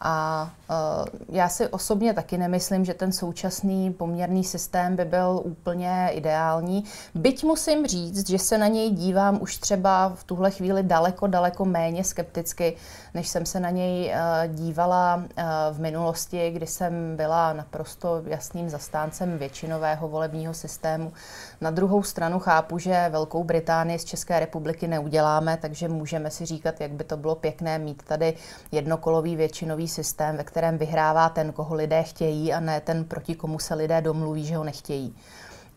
A 0.06 0.50
uh, 0.70 1.36
já 1.36 1.50
si 1.50 1.68
osobně 1.68 2.14
taky 2.14 2.38
nemyslím, 2.38 2.86
že 2.86 2.94
ten 2.94 3.12
současný 3.12 3.94
poměrný 3.94 4.44
systém 4.44 4.96
by 4.96 5.06
byl 5.06 5.42
úplně 5.44 6.10
ideální. 6.12 6.84
Byť 7.16 7.44
musím 7.44 7.88
říct, 7.88 8.30
že 8.30 8.40
se 8.40 8.58
na 8.58 8.68
něj 8.68 8.92
dívám 8.92 9.42
už 9.42 9.58
třeba 9.58 10.12
v 10.16 10.24
tuhle 10.24 10.52
chvíli 10.52 10.84
daleko, 10.84 11.28
daleko 11.28 11.66
méně 11.66 12.04
skepticky, 12.04 12.76
než 13.14 13.28
jsem 13.28 13.46
se 13.46 13.60
na 13.60 13.70
něj 13.70 14.14
uh, 14.14 14.56
dívala 14.56 15.16
uh, 15.16 15.24
v 15.72 15.80
minulosti, 15.80 16.52
kdy 16.52 16.68
jsem 16.68 17.16
byla 17.16 17.54
naprosto 17.54 18.22
jasným 18.26 18.70
zastáncem 18.70 19.38
většinového 19.38 20.08
volebního 20.08 20.54
systému. 20.54 21.14
Na 21.62 21.72
druhou 21.72 22.04
stranu 22.04 22.40
chápu, 22.40 22.80
že 22.80 23.10
Velkou 23.10 23.44
Británii 23.44 24.00
z 24.00 24.06
České 24.06 24.40
republiky 24.40 24.88
neuděláme, 24.88 25.58
takže 25.62 25.88
můžeme 25.88 26.32
si 26.32 26.46
říkat, 26.46 26.82
jak 26.82 26.92
by 26.92 27.04
to 27.04 27.18
bylo 27.18 27.36
pěkné 27.36 27.80
mít 27.80 28.04
tady 28.04 28.34
jednokolový 28.72 29.36
většinový 29.36 29.93
systém, 29.94 30.38
ve 30.38 30.44
kterém 30.44 30.78
vyhrává 30.78 31.30
ten, 31.30 31.52
koho 31.52 31.76
lidé 31.76 32.04
chtějí 32.04 32.54
a 32.54 32.60
ne 32.60 32.82
ten, 32.82 33.04
proti 33.04 33.36
komu 33.36 33.60
se 33.60 33.74
lidé 33.74 34.02
domluví, 34.02 34.46
že 34.46 34.58
ho 34.58 34.64
nechtějí. 34.64 35.16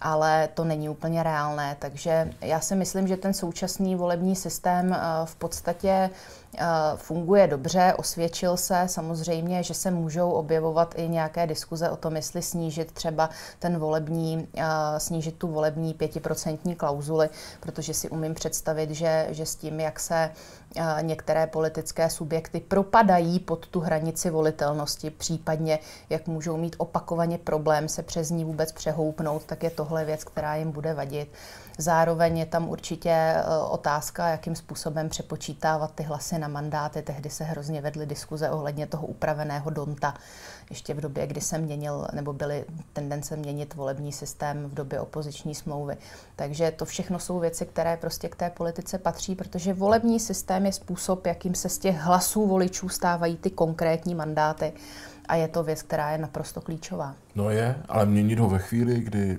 Ale 0.01 0.49
to 0.55 0.64
není 0.64 0.89
úplně 0.89 1.23
reálné, 1.23 1.77
takže 1.79 2.33
já 2.41 2.61
si 2.61 2.75
myslím, 2.75 3.09
že 3.09 3.17
ten 3.17 3.35
současný 3.35 3.97
volební 3.97 4.37
systém 4.37 4.93
eh, 4.93 4.99
v 5.25 5.37
podstatě 5.37 6.11
funguje 6.97 7.47
dobře, 7.47 7.95
osvědčil 7.97 8.57
se. 8.57 8.83
Samozřejmě, 8.87 9.63
že 9.63 9.75
se 9.75 9.91
můžou 9.91 10.31
objevovat 10.31 10.95
i 10.99 11.09
nějaké 11.09 11.47
diskuze 11.47 11.91
o 11.91 11.97
tom, 11.97 12.17
jestli 12.17 12.43
snížit 12.43 12.93
třeba 12.93 13.31
ten 13.59 13.79
volební, 13.79 14.49
eh, 14.57 14.65
snížit 14.99 15.35
tu 15.37 15.49
volební 15.49 15.95
pětiprocentní 15.95 16.75
klauzuli, 16.75 17.29
protože 17.61 17.95
si 17.95 18.11
umím 18.11 18.35
představit, 18.35 18.91
že, 18.91 19.27
že 19.31 19.47
s 19.47 19.57
tím, 19.57 19.81
jak 19.81 20.01
se 20.01 20.31
některé 21.01 21.47
politické 21.47 22.11
subjekty 22.11 22.61
propadají 22.61 23.39
pod 23.39 23.67
tu 23.67 23.81
hranici 23.81 24.31
volitelnosti, 24.31 25.11
případně 25.11 25.79
jak 26.11 26.27
můžou 26.27 26.57
mít 26.57 26.77
opakovaně 26.79 27.39
problém 27.39 27.89
se 27.89 28.03
přes 28.03 28.31
ní 28.31 28.45
vůbec 28.45 28.73
přehoupnout, 28.73 29.45
tak 29.45 29.63
je 29.63 29.71
tohle 29.71 30.05
věc, 30.05 30.25
která 30.25 30.55
jim 30.55 30.73
bude 30.73 30.95
vadit. 30.95 31.29
Zároveň 31.79 32.39
je 32.39 32.47
tam 32.47 32.68
určitě 32.68 33.35
otázka, 33.70 34.29
jakým 34.29 34.57
způsobem 34.57 35.09
přepočítávat 35.09 35.95
ty 35.95 36.03
hlasy 36.03 36.39
na 36.39 36.49
mandáty. 36.49 37.03
Tehdy 37.03 37.31
se 37.31 37.45
hrozně 37.45 37.81
vedly 37.81 38.07
diskuze 38.07 38.51
ohledně 38.51 38.87
toho 38.87 39.07
upraveného 39.07 39.70
donta, 39.70 40.14
ještě 40.70 40.95
v 40.95 41.01
době, 41.01 41.27
kdy 41.27 41.41
se 41.41 41.59
měnil, 41.59 42.07
nebo 42.12 42.33
byly 42.33 42.64
tendence 42.93 43.37
měnit 43.37 43.74
volební 43.74 44.12
systém 44.12 44.64
v 44.64 44.74
době 44.74 45.01
opoziční 45.01 45.55
smlouvy. 45.55 45.97
Takže 46.37 46.70
to 46.70 46.85
všechno 46.85 47.18
jsou 47.18 47.39
věci, 47.39 47.66
které 47.66 47.97
prostě 47.97 48.29
k 48.29 48.37
té 48.37 48.51
politice 48.51 48.99
patří, 48.99 49.35
protože 49.35 49.74
volební 49.74 50.20
systém 50.20 50.66
je 50.66 50.72
způsob, 50.72 51.27
jakým 51.27 51.55
se 51.55 51.68
z 51.68 51.79
těch 51.79 51.97
hlasů 51.97 52.47
voličů 52.47 52.89
stávají 52.89 53.37
ty 53.37 53.51
konkrétní 53.51 54.14
mandáty. 54.14 54.72
A 55.29 55.37
je 55.37 55.49
to 55.49 55.62
věc, 55.62 55.83
která 55.83 56.11
je 56.11 56.18
naprosto 56.18 56.61
klíčová. 56.61 57.14
No 57.35 57.51
je, 57.51 57.77
ale 57.89 58.07
měnit 58.07 58.39
ho 58.39 58.49
ve 58.49 58.59
chvíli, 58.59 59.01
kdy 59.01 59.39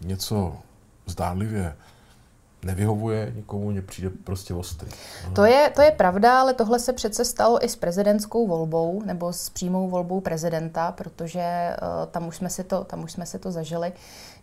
něco 0.00 0.56
zdánlivě 1.06 1.76
nevyhovuje 2.66 3.32
nikomu, 3.36 3.70
mně 3.70 3.82
přijde 3.82 4.10
prostě 4.24 4.54
ostrý. 4.54 4.90
To 5.32 5.44
je, 5.44 5.72
to 5.74 5.82
je 5.82 5.90
pravda, 5.90 6.40
ale 6.40 6.54
tohle 6.54 6.78
se 6.78 6.92
přece 6.92 7.24
stalo 7.24 7.64
i 7.64 7.68
s 7.68 7.76
prezidentskou 7.76 8.46
volbou 8.46 9.02
nebo 9.04 9.32
s 9.32 9.50
přímou 9.50 9.88
volbou 9.88 10.20
prezidenta, 10.20 10.92
protože 10.92 11.76
uh, 11.82 12.06
tam, 12.10 12.28
už 12.28 12.36
jsme 12.36 12.50
si 12.50 12.64
to, 12.64 12.84
tam 12.84 13.04
už 13.04 13.12
jsme 13.12 13.26
si 13.26 13.38
to 13.38 13.50
zažili. 13.50 13.92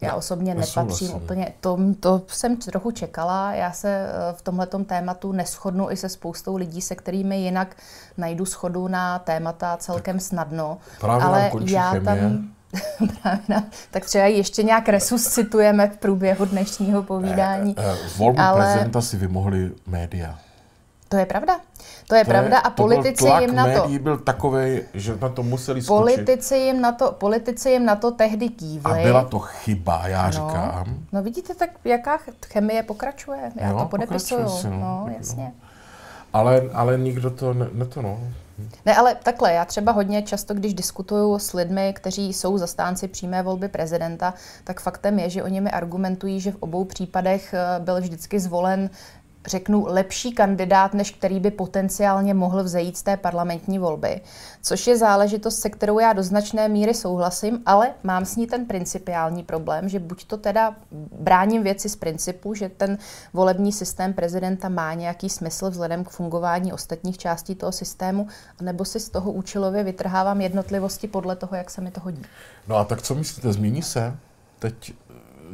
Já 0.02 0.10
ne, 0.10 0.16
osobně 0.16 0.56
nepatřím 0.56 1.16
úplně, 1.16 1.54
to, 1.60 1.78
to 2.00 2.22
jsem 2.28 2.58
trochu 2.58 2.92
čekala, 2.92 3.54
já 3.54 3.72
se 3.72 4.06
uh, 4.06 4.38
v 4.38 4.42
tomhletom 4.42 4.86
tématu 4.86 5.32
neschodnu 5.32 5.92
i 5.92 5.98
se 5.98 6.10
spoustou 6.10 6.56
lidí, 6.56 6.82
se 6.82 6.96
kterými 6.96 7.38
jinak 7.38 7.76
najdu 8.18 8.46
schodu 8.46 8.88
na 8.88 9.20
témata 9.20 9.78
celkem 9.78 10.16
tak 10.16 10.26
snadno. 10.26 10.78
ale 11.02 11.52
já 11.66 11.92
chemie. 11.92 12.06
tam 12.06 12.50
tak 13.92 14.06
třeba 14.06 14.26
ještě 14.26 14.64
nějak 14.64 14.90
resuscitujeme 14.90 15.88
v 15.88 15.98
průběhu 15.98 16.46
dněšního 16.46 17.04
povídání. 17.04 17.76
Eh, 17.78 17.92
eh, 17.92 17.98
volbu 18.18 18.40
ale... 18.40 18.66
prezidenta 18.66 19.02
si 19.02 19.18
vymohli 19.18 19.72
média. 19.88 20.40
To 21.10 21.18
je 21.18 21.26
pravda. 21.26 21.60
To 22.08 22.16
je 22.16 22.26
to 22.26 22.32
pravda 22.32 22.60
a 22.60 22.70
politici 22.70 23.26
jim 23.40 23.56
na 23.56 23.82
to... 23.82 23.90
byl 24.00 24.18
takový, 24.18 24.82
že 24.94 25.18
na 25.22 25.30
to 25.30 25.44
museli 25.44 25.82
skočit. 25.82 26.02
Politici 26.02 26.58
jim 26.58 26.82
na 26.82 26.92
to, 26.92 27.12
politici 27.12 27.70
jim 27.70 27.86
na 27.86 27.96
to 27.96 28.12
tehdy 28.12 28.50
kývli. 28.50 29.02
A 29.02 29.04
byla 29.04 29.24
to 29.24 29.40
chyba, 29.40 30.08
já 30.08 30.26
no, 30.26 30.32
říkám. 30.32 30.86
No 31.12 31.24
vidíte, 31.24 31.56
tak 31.56 31.70
jaká 31.86 32.20
chemie 32.46 32.84
pokračuje. 32.84 33.52
Já 33.56 33.70
jo, 33.70 33.78
to 33.78 33.86
podepisuju. 33.86 34.50
Si, 34.50 34.68
no, 34.68 34.78
no, 34.80 35.10
jasně. 35.18 35.44
No. 35.44 35.52
Ale, 36.34 36.62
ale 36.74 36.98
nikdo 36.98 37.30
to, 37.30 37.54
ne, 37.54 37.68
ne 37.74 37.86
to 37.86 38.02
no. 38.02 38.20
Ne, 38.86 38.96
ale 38.96 39.16
takhle, 39.16 39.54
já 39.54 39.66
třeba 39.66 39.92
hodně 39.92 40.22
často, 40.22 40.54
když 40.54 40.74
diskutuju 40.74 41.40
s 41.40 41.54
lidmi, 41.54 41.94
kteří 41.96 42.34
jsou 42.34 42.58
zastánci 42.58 43.08
přímé 43.08 43.44
volby 43.44 43.68
prezidenta, 43.68 44.34
tak 44.64 44.82
faktem 44.82 45.20
je, 45.20 45.30
že 45.30 45.44
oni 45.44 45.62
mi 45.62 45.72
argumentují, 45.72 46.40
že 46.40 46.52
v 46.52 46.58
obou 46.60 46.86
případech 46.86 47.56
byl 47.80 48.02
vždycky 48.02 48.40
zvolen 48.40 48.90
řeknu, 49.48 49.86
lepší 49.88 50.32
kandidát, 50.32 50.94
než 50.94 51.12
který 51.12 51.40
by 51.40 51.52
potenciálně 51.52 52.34
mohl 52.34 52.64
vzejít 52.64 52.98
z 52.98 53.04
té 53.04 53.18
parlamentní 53.18 53.80
volby. 53.80 54.22
Což 54.62 54.88
je 54.88 54.98
záležitost, 54.98 55.60
se 55.60 55.70
kterou 55.70 56.00
já 56.00 56.14
do 56.14 56.24
značné 56.24 56.70
míry 56.70 56.94
souhlasím, 56.94 57.62
ale 57.66 57.92
mám 58.04 58.26
s 58.26 58.36
ní 58.36 58.48
ten 58.48 58.66
principiální 58.66 59.44
problém, 59.44 59.90
že 59.90 60.00
buď 60.00 60.26
to 60.26 60.38
teda 60.38 60.76
bráním 61.20 61.64
věci 61.64 61.90
z 61.90 61.96
principu, 61.96 62.54
že 62.54 62.70
ten 62.70 62.98
volební 63.34 63.72
systém 63.72 64.14
prezidenta 64.14 64.70
má 64.70 64.94
nějaký 64.94 65.30
smysl 65.30 65.70
vzhledem 65.70 66.04
k 66.04 66.10
fungování 66.10 66.74
ostatních 66.74 67.18
částí 67.18 67.56
toho 67.56 67.72
systému, 67.72 68.28
nebo 68.62 68.86
si 68.86 69.00
z 69.00 69.10
toho 69.10 69.32
účelově 69.32 69.84
vytrhávám 69.84 70.42
jednotlivosti 70.42 71.08
podle 71.08 71.36
toho, 71.36 71.56
jak 71.56 71.70
se 71.70 71.82
mi 71.82 71.92
to 71.92 72.02
hodí. 72.02 72.22
No 72.68 72.76
a 72.76 72.84
tak 72.84 73.02
co 73.02 73.16
myslíte, 73.16 73.54
změní 73.54 73.82
se 73.82 74.16
teď 74.60 74.94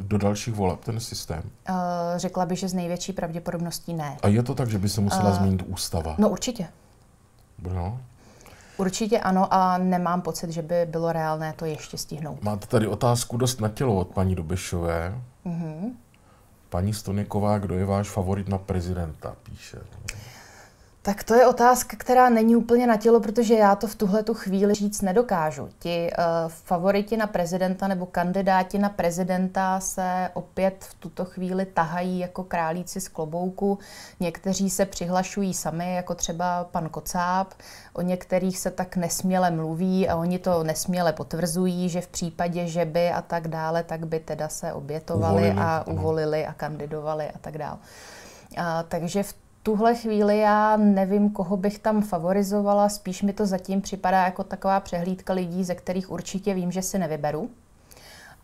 do 0.00 0.18
dalších 0.18 0.54
voleb 0.54 0.84
ten 0.84 1.00
systém? 1.00 1.42
Uh, 1.42 1.76
řekla 2.16 2.46
bych, 2.46 2.58
že 2.58 2.68
z 2.68 2.74
největší 2.74 3.12
pravděpodobností 3.12 3.94
ne. 3.94 4.16
A 4.22 4.28
je 4.28 4.42
to 4.42 4.54
tak, 4.54 4.70
že 4.70 4.78
by 4.78 4.88
se 4.88 5.00
musela 5.00 5.30
uh, 5.30 5.36
změnit 5.36 5.62
ústava? 5.66 6.14
No 6.18 6.28
určitě. 6.28 6.68
No. 7.72 8.00
Určitě 8.76 9.20
ano 9.20 9.54
a 9.54 9.78
nemám 9.78 10.22
pocit, 10.22 10.50
že 10.50 10.62
by 10.62 10.86
bylo 10.86 11.12
reálné 11.12 11.52
to 11.52 11.64
ještě 11.64 11.98
stihnout. 11.98 12.42
Máte 12.42 12.66
tady 12.66 12.86
otázku 12.86 13.36
dost 13.36 13.60
na 13.60 13.68
tělo 13.68 13.96
od 13.96 14.08
paní 14.08 14.34
Dobešové. 14.34 15.20
Mm-hmm. 15.46 15.92
Paní 16.68 16.94
Stoniková, 16.94 17.58
kdo 17.58 17.74
je 17.74 17.84
váš 17.84 18.08
favorit 18.08 18.48
na 18.48 18.58
prezidenta, 18.58 19.34
píše. 19.42 19.78
Tak 21.02 21.24
to 21.24 21.34
je 21.34 21.46
otázka, 21.46 21.96
která 21.96 22.28
není 22.28 22.56
úplně 22.56 22.86
na 22.86 22.96
tělo, 22.96 23.20
protože 23.20 23.54
já 23.54 23.74
to 23.74 23.86
v 23.86 23.94
tuhle 23.94 24.22
tu 24.22 24.34
chvíli 24.34 24.74
říct 24.74 25.02
nedokážu. 25.02 25.68
Ti 25.78 26.10
uh, 26.18 26.24
favoriti 26.48 27.16
na 27.16 27.26
prezidenta 27.26 27.88
nebo 27.88 28.06
kandidáti 28.06 28.78
na 28.78 28.88
prezidenta 28.88 29.80
se 29.80 30.30
opět 30.34 30.84
v 30.84 30.94
tuto 30.94 31.24
chvíli 31.24 31.66
tahají 31.66 32.18
jako 32.18 32.44
králíci 32.44 33.00
z 33.00 33.08
klobouku. 33.08 33.78
Někteří 34.20 34.70
se 34.70 34.86
přihlašují 34.86 35.54
sami, 35.54 35.94
jako 35.94 36.14
třeba 36.14 36.64
pan 36.64 36.88
Kocáb. 36.88 37.54
O 37.92 38.02
některých 38.02 38.58
se 38.58 38.70
tak 38.70 38.96
nesměle 38.96 39.50
mluví 39.50 40.08
a 40.08 40.16
oni 40.16 40.38
to 40.38 40.64
nesměle 40.64 41.12
potvrzují, 41.12 41.88
že 41.88 42.00
v 42.00 42.08
případě, 42.08 42.66
že 42.66 42.84
by 42.84 43.10
a 43.10 43.22
tak 43.22 43.48
dále, 43.48 43.82
tak 43.82 44.06
by 44.06 44.20
teda 44.20 44.48
se 44.48 44.72
obětovali 44.72 45.42
uvolili, 45.42 45.60
a 45.60 45.84
uvolili 45.86 46.46
a 46.46 46.52
kandidovali 46.52 47.30
a 47.30 47.38
tak 47.40 47.58
dále. 47.58 47.78
Uh, 48.58 48.64
takže 48.88 49.22
v 49.22 49.34
tuhle 49.62 49.94
chvíli 49.94 50.38
já 50.38 50.76
nevím, 50.76 51.30
koho 51.30 51.56
bych 51.56 51.78
tam 51.78 52.02
favorizovala, 52.02 52.88
spíš 52.88 53.22
mi 53.22 53.32
to 53.32 53.46
zatím 53.46 53.80
připadá 53.80 54.24
jako 54.24 54.44
taková 54.44 54.80
přehlídka 54.80 55.32
lidí, 55.32 55.64
ze 55.64 55.74
kterých 55.74 56.10
určitě 56.10 56.54
vím, 56.54 56.72
že 56.72 56.82
si 56.82 56.98
nevyberu. 56.98 57.50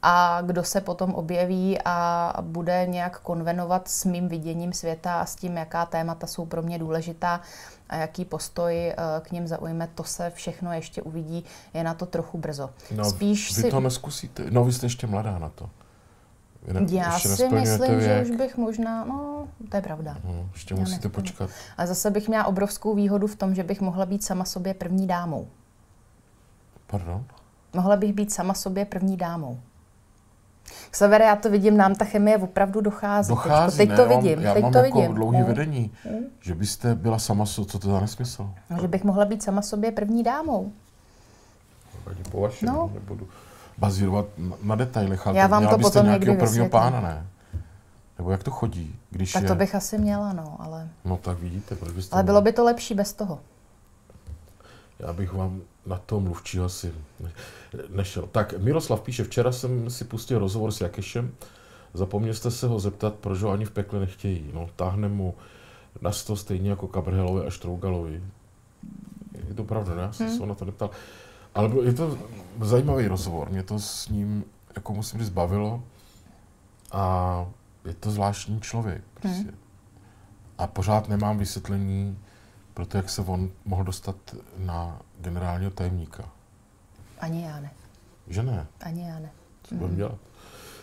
A 0.02 0.42
kdo 0.42 0.64
se 0.64 0.80
potom 0.80 1.14
objeví 1.14 1.78
a 1.84 2.34
bude 2.40 2.86
nějak 2.86 3.20
konvenovat 3.20 3.88
s 3.88 4.04
mým 4.04 4.28
viděním 4.28 4.72
světa 4.72 5.20
a 5.20 5.26
s 5.26 5.36
tím, 5.36 5.56
jaká 5.56 5.86
témata 5.86 6.26
jsou 6.26 6.46
pro 6.46 6.62
mě 6.62 6.78
důležitá 6.78 7.40
a 7.88 7.96
jaký 7.96 8.24
postoj 8.24 8.88
eh, 8.88 8.94
k 9.22 9.32
ním 9.32 9.46
zaujme, 9.46 9.88
to 9.94 10.04
se 10.04 10.30
všechno 10.34 10.72
ještě 10.72 11.02
uvidí. 11.02 11.44
Je 11.74 11.84
na 11.84 11.94
to 11.94 12.06
trochu 12.06 12.38
brzo. 12.38 12.70
No, 12.94 13.04
Spíš 13.04 13.56
vy 13.56 13.62
si... 13.62 13.70
to 13.70 13.80
neskusíte. 13.80 14.44
No, 14.50 14.64
vy 14.64 14.72
jste 14.72 14.86
ještě 14.86 15.06
mladá 15.06 15.38
na 15.38 15.48
to. 15.48 15.70
Ne, 16.72 16.80
Já 16.90 17.18
si 17.18 17.28
myslím, 17.28 18.00
že 18.00 18.22
už 18.22 18.30
bych 18.30 18.56
možná, 18.56 19.04
no, 19.04 19.48
to 19.68 19.76
je 19.76 19.82
pravda. 19.82 20.16
No, 20.24 20.48
ještě 20.52 20.74
Já 20.74 20.80
musíte 20.80 20.94
nesplně. 20.94 21.10
počkat. 21.10 21.50
Ale 21.76 21.86
zase 21.86 22.10
bych 22.10 22.28
měla 22.28 22.44
obrovskou 22.44 22.94
výhodu 22.94 23.26
v 23.26 23.36
tom, 23.36 23.54
že 23.54 23.62
bych 23.62 23.80
mohla 23.80 24.06
být 24.06 24.24
sama 24.24 24.44
sobě 24.44 24.74
první 24.74 25.06
dámou. 25.06 25.48
Pardon? 26.86 27.24
Mohla 27.74 27.96
bych 27.96 28.12
být 28.12 28.32
sama 28.32 28.54
sobě 28.54 28.84
první 28.84 29.16
dámou. 29.16 29.58
Severe, 30.92 31.24
já 31.24 31.36
to 31.36 31.50
vidím, 31.50 31.76
nám 31.76 31.94
ta 31.94 32.04
chemie 32.04 32.38
opravdu 32.38 32.80
dochází. 32.80 33.28
Dochází, 33.28 33.76
teď 33.76 33.88
ne, 33.88 33.96
to 33.96 34.08
vidím. 34.08 34.40
Já 34.40 34.54
teď 34.54 34.62
mám 34.62 34.72
to 34.72 34.78
jako 34.78 35.00
vidím. 35.00 35.14
dlouhý 35.14 35.38
hmm. 35.38 35.46
vedení, 35.46 35.92
hmm. 36.04 36.24
že 36.40 36.54
byste 36.54 36.94
byla 36.94 37.18
sama 37.18 37.46
sobě, 37.46 37.70
co 37.70 37.78
to 37.78 37.90
za 37.90 38.00
nesmysl? 38.00 38.50
No, 38.70 38.78
že 38.80 38.88
bych 38.88 39.04
mohla 39.04 39.24
být 39.24 39.42
sama 39.42 39.62
sobě 39.62 39.92
první 39.92 40.22
dámou. 40.22 40.72
Ani 42.06 42.22
po 42.30 42.40
vašem, 42.40 42.68
no. 42.68 42.90
nebudu 42.94 43.28
bazírovat 43.78 44.26
na 44.62 44.74
detailech, 44.74 45.26
ale 45.26 45.38
Já 45.38 45.46
vám 45.46 45.68
to 45.68 45.78
potom 45.78 46.06
nějakého 46.06 46.36
prvního 46.36 46.68
pána, 46.68 47.00
ne? 47.00 47.26
Nebo 48.18 48.30
jak 48.30 48.42
to 48.42 48.50
chodí? 48.50 48.94
Když 49.10 49.32
tak 49.32 49.42
je... 49.42 49.48
to 49.48 49.54
bych 49.54 49.74
asi 49.74 49.98
měla, 49.98 50.32
no, 50.32 50.56
ale... 50.58 50.88
No 51.04 51.16
tak 51.16 51.38
vidíte, 51.38 51.76
proč 51.76 51.92
byste... 51.92 52.14
Ale 52.14 52.22
bylo 52.22 52.40
by 52.40 52.52
to 52.52 52.64
lepší 52.64 52.94
bez 52.94 53.12
toho. 53.12 53.40
Já 54.98 55.12
bych 55.12 55.32
vám 55.32 55.60
na 55.86 55.98
to 56.06 56.20
mluvčího 56.20 56.64
asi 56.64 56.92
nešel. 57.88 58.28
Tak 58.32 58.54
Miroslav 58.58 59.00
píše, 59.00 59.24
včera 59.24 59.52
jsem 59.52 59.90
si 59.90 60.04
pustil 60.04 60.38
rozhovor 60.38 60.72
s 60.72 60.80
Jakešem, 60.80 61.32
zapomněl 61.94 62.34
jste 62.34 62.50
se 62.50 62.66
ho 62.66 62.80
zeptat, 62.80 63.14
proč 63.14 63.42
ho 63.42 63.50
ani 63.50 63.64
v 63.64 63.70
pekle 63.70 64.00
nechtějí. 64.00 64.50
No, 64.54 64.68
táhne 64.76 65.08
mu 65.08 65.34
na 66.00 66.12
sto 66.12 66.36
stejně 66.36 66.70
jako 66.70 66.88
Kabrhelovi 66.88 67.46
a 67.46 67.50
Štrougalovi. 67.50 68.22
Je 69.48 69.54
to 69.54 69.64
pravda, 69.64 69.94
ne? 69.94 70.02
Já 70.02 70.12
jsem 70.12 70.26
hmm. 70.26 70.36
se 70.36 70.46
na 70.46 70.54
to 70.54 70.64
neptal. 70.64 70.90
Ale 71.56 71.70
je 71.84 71.92
to 71.92 72.18
zajímavý 72.60 73.06
rozhovor. 73.06 73.50
Mě 73.50 73.62
to 73.62 73.78
s 73.78 74.08
ním, 74.08 74.44
jako 74.76 74.94
musím 74.94 75.20
říct, 75.20 75.30
bavilo. 75.30 75.82
A 76.92 77.46
je 77.84 77.94
to 77.94 78.10
zvláštní 78.10 78.60
člověk. 78.60 79.02
Prostě. 79.14 79.42
Hmm. 79.42 79.58
A 80.58 80.66
pořád 80.66 81.08
nemám 81.08 81.38
vysvětlení 81.38 82.18
pro 82.74 82.86
to, 82.86 82.96
jak 82.96 83.10
se 83.10 83.22
on 83.22 83.50
mohl 83.64 83.84
dostat 83.84 84.16
na 84.56 85.00
generálního 85.20 85.70
tajemníka. 85.70 86.28
Ani 87.20 87.44
já 87.44 87.60
ne. 87.60 87.70
Že 88.28 88.42
ne? 88.42 88.66
Ani 88.80 89.08
já 89.08 89.18
ne. 89.18 89.30
Co 89.62 89.74
budeme 89.74 89.88
hmm. 89.88 89.96
dělat? 89.96 90.18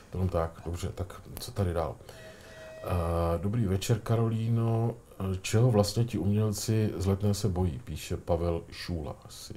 To 0.10 0.28
tak, 0.28 0.62
dobře, 0.66 0.90
tak 0.90 1.22
co 1.40 1.52
tady 1.52 1.74
dál? 1.74 1.96
Uh, 1.96 3.42
dobrý 3.42 3.66
večer, 3.66 4.00
Karolíno. 4.00 4.96
Čeho 5.42 5.72
vlastně 5.72 6.06
ti 6.06 6.18
umělci 6.18 6.94
z 6.98 7.06
letné 7.06 7.34
se 7.34 7.50
bojí, 7.50 7.80
píše 7.84 8.18
Pavel 8.18 8.64
Šůla 8.72 9.16
asi. 9.26 9.54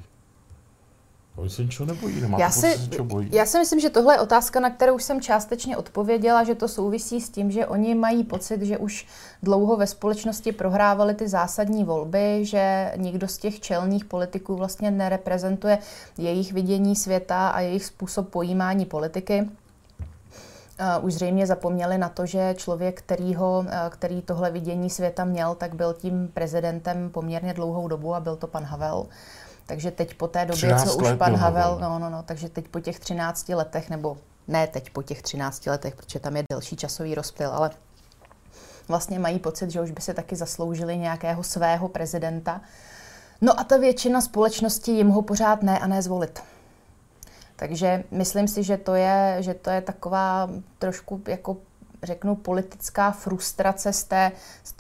Oni 1.37 1.51
se 1.51 1.63
ničeho 1.63 1.87
nebojí, 1.87 2.21
nemá 2.21 2.39
já, 2.39 2.51
si, 2.51 2.75
se 2.95 3.03
bojí. 3.03 3.29
já 3.33 3.47
si 3.47 3.59
myslím, 3.59 3.81
že 3.81 3.91
tohle 3.91 4.15
je 4.15 4.21
otázka, 4.21 4.61
na 4.61 4.71
kterou 4.71 4.99
jsem 4.99 5.21
částečně 5.21 5.77
odpověděla, 5.77 6.45
že 6.45 6.55
to 6.55 6.69
souvisí 6.69 7.21
s 7.21 7.31
tím, 7.31 7.51
že 7.51 7.67
oni 7.67 7.95
mají 7.95 8.25
pocit, 8.25 8.63
že 8.63 8.79
už 8.79 9.07
dlouho 9.43 9.77
ve 9.77 9.87
společnosti 9.87 10.53
prohrávali 10.53 11.15
ty 11.15 11.29
zásadní 11.29 11.85
volby, 11.85 12.45
že 12.45 12.93
nikdo 12.97 13.29
z 13.29 13.39
těch 13.39 13.61
čelných 13.61 14.05
politiků 14.05 14.57
vlastně 14.57 14.91
nereprezentuje 14.91 15.79
jejich 16.19 16.53
vidění 16.53 16.97
světa 16.97 17.49
a 17.49 17.61
jejich 17.61 17.85
způsob 17.85 18.29
pojímání 18.29 18.85
politiky. 18.85 19.49
Uh, 20.81 21.05
už 21.05 21.15
zřejmě 21.15 21.47
zapomněli 21.47 21.99
na 21.99 22.09
to, 22.09 22.27
že 22.27 22.55
člověk, 22.57 22.99
kterýho, 22.99 23.59
uh, 23.59 23.73
který 23.91 24.23
tohle 24.23 24.51
vidění 24.51 24.91
světa 24.91 25.25
měl, 25.25 25.55
tak 25.55 25.75
byl 25.75 25.95
tím 25.95 26.31
prezidentem 26.35 27.11
poměrně 27.11 27.55
dlouhou 27.55 27.89
dobu 27.89 28.15
a 28.15 28.21
byl 28.21 28.37
to 28.37 28.47
pan 28.47 28.65
Havel. 28.65 28.99
Uh, 28.99 29.07
takže 29.67 29.91
teď 29.91 30.15
po 30.15 30.29
té 30.29 30.47
době, 30.47 30.77
co 30.85 30.97
už 30.97 31.09
pan 31.19 31.37
Havel, 31.37 31.79
no, 31.81 31.99
no, 31.99 32.11
no, 32.11 32.23
takže 32.23 32.49
teď 32.49 32.69
po 32.69 32.81
těch 32.81 33.01
13 33.01 33.49
letech, 33.49 33.91
nebo 33.91 34.17
ne 34.49 34.67
teď 34.67 34.91
po 34.91 35.03
těch 35.03 35.23
13 35.23 35.67
letech, 35.67 35.97
protože 35.97 36.21
tam 36.21 36.37
je 36.37 36.45
delší 36.51 36.77
časový 36.77 37.15
rozptyl, 37.15 37.51
ale 37.51 37.71
vlastně 38.89 39.19
mají 39.19 39.39
pocit, 39.39 39.71
že 39.71 39.81
už 39.81 39.91
by 39.91 40.03
se 40.03 40.15
taky 40.15 40.37
zasloužili 40.37 40.97
nějakého 40.97 41.43
svého 41.43 41.89
prezidenta. 41.89 42.61
No 43.41 43.61
a 43.61 43.65
ta 43.65 43.77
většina 43.77 44.21
společnosti 44.21 44.93
jim 44.93 45.09
ho 45.09 45.23
pořád 45.23 45.63
ne 45.63 45.79
a 45.79 45.87
ne 45.87 46.03
zvolit. 46.03 46.43
Takže 47.57 48.05
myslím 48.11 48.49
si, 48.49 48.63
že 48.63 48.77
to 48.77 48.95
je, 48.95 49.37
že 49.41 49.55
to 49.55 49.71
je 49.71 49.81
taková 49.81 50.51
trošku 50.79 51.23
jako 51.29 51.57
řeknu, 52.03 52.37
politická 52.37 53.11
frustrace 53.11 53.93
z 53.93 54.05
té, 54.05 54.33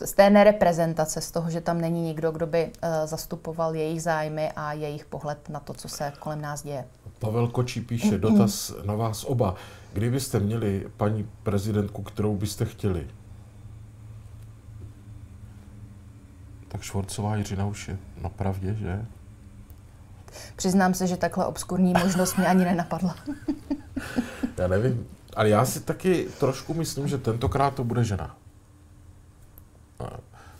z 0.04 0.12
té 0.12 0.30
nereprezentace, 0.30 1.20
z 1.20 1.30
toho, 1.30 1.50
že 1.50 1.60
tam 1.60 1.80
není 1.80 2.02
nikdo, 2.02 2.32
kdo 2.32 2.46
by 2.46 2.64
uh, 2.64 2.88
zastupoval 3.04 3.74
jejich 3.74 4.02
zájmy 4.02 4.50
a 4.56 4.72
jejich 4.72 5.04
pohled 5.04 5.48
na 5.48 5.60
to, 5.60 5.74
co 5.74 5.88
se 5.88 6.12
kolem 6.18 6.40
nás 6.40 6.62
děje. 6.62 6.84
Pavel 7.18 7.48
Kočí 7.48 7.80
píše 7.80 8.18
dotaz 8.18 8.74
na 8.84 8.94
vás 8.94 9.24
oba. 9.24 9.54
Kdybyste 9.92 10.40
měli 10.40 10.88
paní 10.96 11.30
prezidentku, 11.42 12.02
kterou 12.02 12.36
byste 12.36 12.64
chtěli? 12.64 13.06
Tak 16.68 16.82
Švorcová 16.82 17.36
Jiřina 17.36 17.66
už 17.66 17.88
je 17.88 17.98
na 18.22 18.28
pravdě, 18.28 18.74
že? 18.74 19.06
Přiznám 20.56 20.94
se, 20.94 21.06
že 21.06 21.16
takhle 21.16 21.46
obskurní 21.46 21.92
možnost 21.92 22.36
mě 22.36 22.46
ani 22.46 22.64
nenapadla. 22.64 23.16
Já 24.58 24.68
nevím. 24.68 25.06
Ale 25.36 25.48
já 25.48 25.64
si 25.64 25.80
taky 25.80 26.28
trošku 26.40 26.74
myslím, 26.74 27.08
že 27.08 27.18
tentokrát 27.18 27.74
to 27.74 27.84
bude 27.84 28.04
žena. 28.04 28.36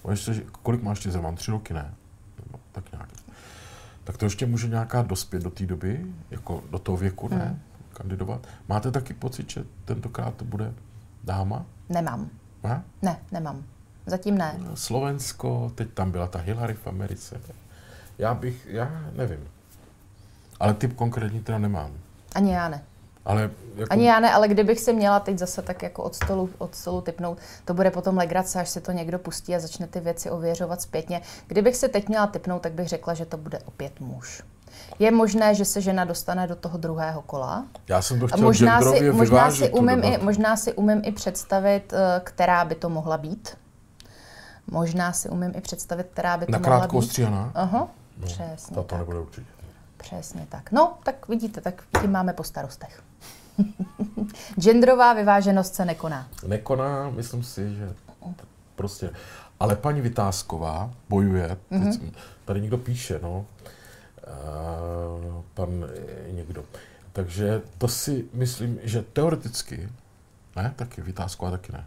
A 0.05 0.11
ještě, 0.11 0.43
kolik 0.63 0.83
máš 0.83 1.01
ty 1.01 1.11
Zeman? 1.11 1.35
Tři 1.35 1.51
roky, 1.51 1.75
ne? 1.75 1.95
Tak 2.73 2.93
nějak. 2.93 3.09
Tak 4.05 4.17
to 4.17 4.25
ještě 4.27 4.47
může 4.47 4.69
nějaká 4.69 5.03
dospět 5.03 5.43
do 5.43 5.51
té 5.51 5.67
doby, 5.67 6.07
jako 6.31 6.65
do 6.71 6.79
toho 6.79 6.97
věku, 6.97 7.29
ne? 7.29 7.45
Hmm. 7.45 7.61
Kandidovat. 7.93 8.47
Máte 8.69 8.91
taky 8.91 9.15
pocit, 9.15 9.51
že 9.51 9.65
tentokrát 9.85 10.35
to 10.35 10.45
bude 10.45 10.75
dáma? 11.25 11.67
Nemám. 11.89 12.31
Ne? 12.65 12.85
Ne, 13.03 13.19
nemám. 13.33 13.65
Zatím 14.07 14.39
ne. 14.39 14.61
Slovensko, 14.75 15.73
teď 15.75 15.91
tam 15.91 16.11
byla 16.11 16.27
ta 16.27 16.39
Hillary 16.39 16.75
v 16.75 16.87
Americe. 16.87 17.41
Já 18.19 18.35
bych, 18.35 18.67
já 18.71 19.05
nevím. 19.13 19.49
Ale 20.61 20.75
typ 20.75 20.97
konkrétní 20.97 21.43
teda 21.43 21.59
nemám. 21.59 21.91
Ani 22.35 22.53
já 22.53 22.69
ne. 22.69 22.83
Ale 23.27 23.51
jako... 23.77 23.93
Ani 23.93 24.07
já 24.07 24.21
ne, 24.21 24.33
ale 24.33 24.49
kdybych 24.49 24.81
si 24.81 24.93
měla 24.93 25.21
teď 25.21 25.39
zase 25.39 25.63
tak 25.63 25.83
jako 25.83 26.03
od 26.03 26.15
stolu, 26.15 26.51
od 26.59 26.75
stolu 26.75 27.01
typnout, 27.01 27.39
to 27.65 27.75
bude 27.75 27.91
potom 27.91 28.17
legrace, 28.17 28.61
až 28.61 28.69
se 28.69 28.81
to 28.81 28.93
někdo 28.93 29.19
pustí 29.19 29.55
a 29.55 29.59
začne 29.59 29.87
ty 29.87 30.01
věci 30.01 30.31
ověřovat 30.31 30.83
zpětně. 30.83 31.23
Kdybych 31.47 31.77
si 31.77 31.89
teď 31.89 32.09
měla 32.09 32.27
typnout, 32.27 32.63
tak 32.63 32.73
bych 32.73 32.89
řekla, 32.89 33.15
že 33.15 33.27
to 33.27 33.37
bude 33.37 33.59
opět 33.59 34.01
muž. 34.01 34.43
Je 34.99 35.11
možné, 35.11 35.55
že 35.55 35.65
se 35.65 35.81
žena 35.81 36.05
dostane 36.05 36.47
do 36.47 36.57
toho 36.57 36.79
druhého 36.79 37.23
kola. 37.23 37.65
Já 37.89 38.03
jsem 38.03 38.21
to 38.21 38.27
chtěl 38.27 38.43
možná 38.43 38.83
si, 38.83 39.13
možná 39.13 39.51
si, 39.51 39.71
umím 39.71 40.05
i, 40.05 40.19
možná 40.19 40.57
si 40.57 40.73
umím 40.73 41.03
i 41.05 41.13
představit, 41.13 41.93
eh, 41.93 42.21
která 42.25 42.65
by 42.65 42.75
to 42.75 42.89
mohla 42.89 43.19
být. 43.19 43.57
Možná 44.67 45.13
si 45.13 45.29
umím 45.29 45.53
i 45.57 45.61
představit, 45.61 46.07
která 46.13 46.37
by 46.37 46.47
to 46.47 46.53
Na 46.53 46.59
mohla 46.59 46.77
být. 46.77 46.81
Na 46.81 46.87
krátkou 46.87 47.03
Aha, 47.55 47.89
no, 48.21 48.27
přesně 48.27 48.75
to, 48.75 48.83
to 48.83 48.99
nebude 48.99 49.19
určitě. 49.19 49.56
Přesně 49.97 50.47
tak. 50.49 50.73
No, 50.73 50.99
tak 51.03 51.29
vidíte, 51.29 51.61
tak 51.61 51.85
tím 52.01 52.11
máme 52.11 52.33
po 52.33 52.45
starostech. 52.45 53.03
Genderová 54.61 55.13
vyváženost 55.13 55.75
se 55.75 55.85
nekoná. 55.85 56.29
Nekoná, 56.47 57.11
myslím 57.11 57.43
si, 57.43 57.75
že 57.75 57.95
prostě. 58.75 59.11
Ale 59.61 59.77
paní 59.77 60.01
Vytázková 60.01 60.91
bojuje, 61.09 61.57
mm-hmm. 61.73 62.13
tady 62.45 62.61
někdo 62.61 62.79
píše, 62.79 63.21
no, 63.23 63.39
uh, 63.39 63.45
pan 65.55 65.71
někdo. 66.31 66.65
Takže 67.13 67.63
to 67.79 67.89
si 67.89 68.25
myslím, 68.33 68.79
že 68.83 69.03
teoreticky, 69.03 69.89
ne, 70.57 70.73
taky 70.77 71.03
Vytázková 71.03 71.51
taky 71.51 71.73
ne. 71.73 71.87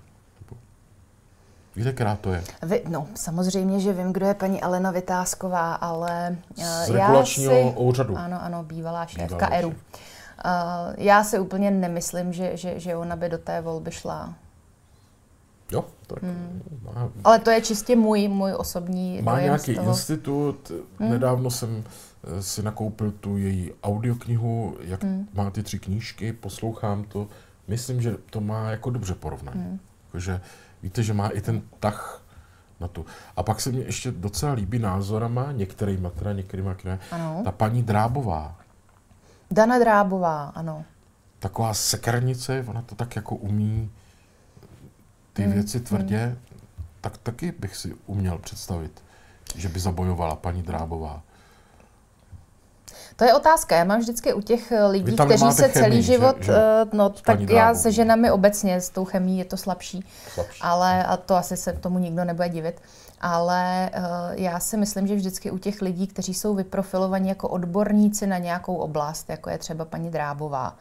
Víte, 1.80 1.94
která 1.94 2.16
to 2.16 2.34
je? 2.34 2.44
Vy, 2.64 2.84
no, 2.88 3.08
samozřejmě, 3.16 3.80
že 3.80 3.94
vím, 3.94 4.14
kdo 4.14 4.26
je 4.26 4.34
paní 4.34 4.62
Alena 4.62 4.92
Vytázková, 4.92 5.74
ale 5.74 6.38
uh, 6.58 6.64
Z 6.64 6.90
regulačního 6.90 7.54
já 7.54 7.72
si, 7.72 7.78
úřadu. 7.78 8.18
Ano, 8.18 8.44
ano, 8.44 8.64
bývalá 8.64 9.06
šéfka 9.06 9.36
Bývalá 9.36 9.56
ERU. 9.56 9.68
Uh, 9.70 9.76
já 10.98 11.24
si 11.24 11.40
úplně 11.40 11.72
nemyslím, 11.72 12.34
že, 12.34 12.58
že, 12.58 12.80
že 12.80 12.96
ona 12.96 13.16
by 13.16 13.30
do 13.30 13.38
té 13.38 13.62
volby 13.62 13.92
šla. 13.92 14.34
Jo, 15.72 15.86
tak 16.08 16.24
hmm. 16.24 16.62
má, 16.84 17.10
Ale 17.24 17.40
to 17.40 17.50
je 17.50 17.62
čistě 17.62 17.96
můj, 17.96 18.28
můj 18.28 18.54
osobní 18.58 19.22
má 19.22 19.42
nějaký 19.42 19.76
toho. 19.76 19.90
institut. 19.90 20.72
Hmm. 21.00 21.10
Nedávno 21.10 21.52
jsem 21.52 21.84
eh, 22.24 22.42
si 22.44 22.64
nakoupil 22.64 23.12
tu 23.12 23.38
její 23.38 23.72
audioknihu, 23.84 24.78
jak 24.82 25.04
hmm. 25.04 25.28
má 25.34 25.52
ty 25.52 25.64
tři 25.64 25.80
knížky, 25.80 26.34
poslouchám 26.34 27.04
to. 27.04 27.28
Myslím, 27.68 28.02
že 28.02 28.16
to 28.30 28.42
má 28.42 28.70
jako 28.72 28.90
dobře 28.90 29.16
porovnání. 29.16 29.62
Hmm. 29.62 29.80
Že 30.18 30.42
víte, 30.84 31.04
že 31.04 31.14
má 31.14 31.28
i 31.28 31.42
ten 31.42 31.62
tah 31.80 32.22
na 32.80 32.88
tu. 32.88 33.06
A 33.36 33.44
pak 33.44 33.62
se 33.62 33.72
mi 33.72 33.78
ještě 33.78 34.12
docela 34.12 34.54
líbí 34.54 34.80
názorama, 34.80 35.52
některýma 35.52 36.10
teda, 36.10 36.34
některýma 36.34 36.76
ne, 36.84 37.00
Ano. 37.12 37.42
ta 37.44 37.52
paní 37.52 37.84
Drábová. 37.84 38.56
Dana 39.52 39.80
Drábová, 39.80 40.44
ano. 40.56 40.86
Taková 41.40 41.74
sekernice, 41.74 42.66
ona 42.68 42.82
to 42.82 42.96
tak 42.96 43.16
jako 43.16 43.36
umí 43.36 43.92
ty 45.34 45.44
hmm. 45.44 45.54
věci 45.54 45.80
tvrdě, 45.80 46.38
tak 47.02 47.18
taky 47.18 47.52
bych 47.52 47.76
si 47.76 47.96
uměl 48.06 48.38
představit, 48.38 49.04
že 49.56 49.70
by 49.70 49.80
zabojovala 49.80 50.36
paní 50.36 50.64
Drábová. 50.64 51.22
To 53.20 53.26
je 53.26 53.34
otázka. 53.34 53.76
Já 53.76 53.84
mám 53.84 54.00
vždycky 54.00 54.34
u 54.34 54.42
těch 54.42 54.72
eh, 54.72 54.86
lidí, 54.86 55.16
kteří 55.16 55.52
se 55.52 55.68
chemii, 55.68 55.74
celý 55.84 56.02
že- 56.02 56.12
život, 56.14 56.36
že? 56.40 56.54
eh, 56.56 56.86
no 56.94 57.10
tak 57.10 57.40
já 57.50 57.74
se 57.76 57.92
ženami 57.92 58.32
obecně 58.32 58.82
s 58.82 58.90
tou 58.90 59.06
chemí 59.06 59.40
je 59.40 59.46
to 59.46 59.58
slabší, 59.58 60.06
Slabší. 60.34 60.60
ale 60.62 61.04
a 61.04 61.18
to 61.18 61.36
asi 61.36 61.58
se 61.58 61.74
tomu 61.74 62.00
nikdo 62.00 62.26
nebude 62.26 62.50
divit. 62.50 62.82
Ale 63.22 63.90
uh, 63.98 64.04
já 64.32 64.60
si 64.60 64.78
myslím, 64.78 65.08
že 65.08 65.16
vždycky 65.16 65.52
u 65.52 65.58
těch 65.58 65.82
lidí, 65.82 66.08
kteří 66.08 66.34
jsou 66.34 66.56
vyprofilovaní 66.56 67.30
jako 67.30 67.48
odborníci 67.50 68.28
na 68.28 68.38
nějakou 68.38 68.76
oblast, 68.76 69.30
jako 69.30 69.50
je 69.50 69.58
třeba 69.58 69.86
paní 69.86 70.10
Drábová, 70.10 70.76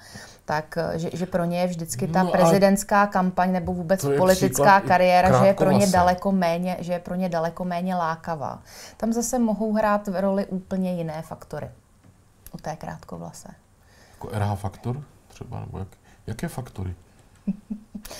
tak 0.44 0.78
že, 0.94 1.10
že 1.12 1.26
pro 1.26 1.44
ně 1.44 1.60
je 1.60 1.66
vždycky 1.66 2.06
ta 2.08 2.22
No, 2.22 2.30
prezidentská 2.30 3.06
kampaň 3.06 3.52
nebo 3.52 3.72
vůbec 3.72 4.04
politická 4.16 4.80
kariéra, 4.80 5.40
že 5.40 5.46
je 5.46 5.54
pro 5.54 5.70
ně 5.70 5.86
daleko 5.86 6.32
méně, 6.32 6.76
že 6.80 6.92
je 6.92 6.98
pro 6.98 7.14
ně 7.14 7.28
daleko 7.28 7.64
méně 7.64 7.94
lákavá. 7.94 8.58
Tam 8.96 9.12
zase 9.12 9.38
mohou 9.38 9.72
hrát 9.72 10.08
v 10.08 10.20
roli 10.20 10.46
úplně 10.46 10.94
jiné 10.94 11.22
faktory 11.22 11.70
u 12.58 12.60
té 12.60 12.76
krátkovlase. 12.76 13.48
Jako 14.12 14.28
RH 14.38 14.54
faktor 14.60 15.02
třeba, 15.28 15.60
nebo 15.60 15.78
jak, 15.78 15.88
jaké 16.26 16.48
faktory? 16.48 16.94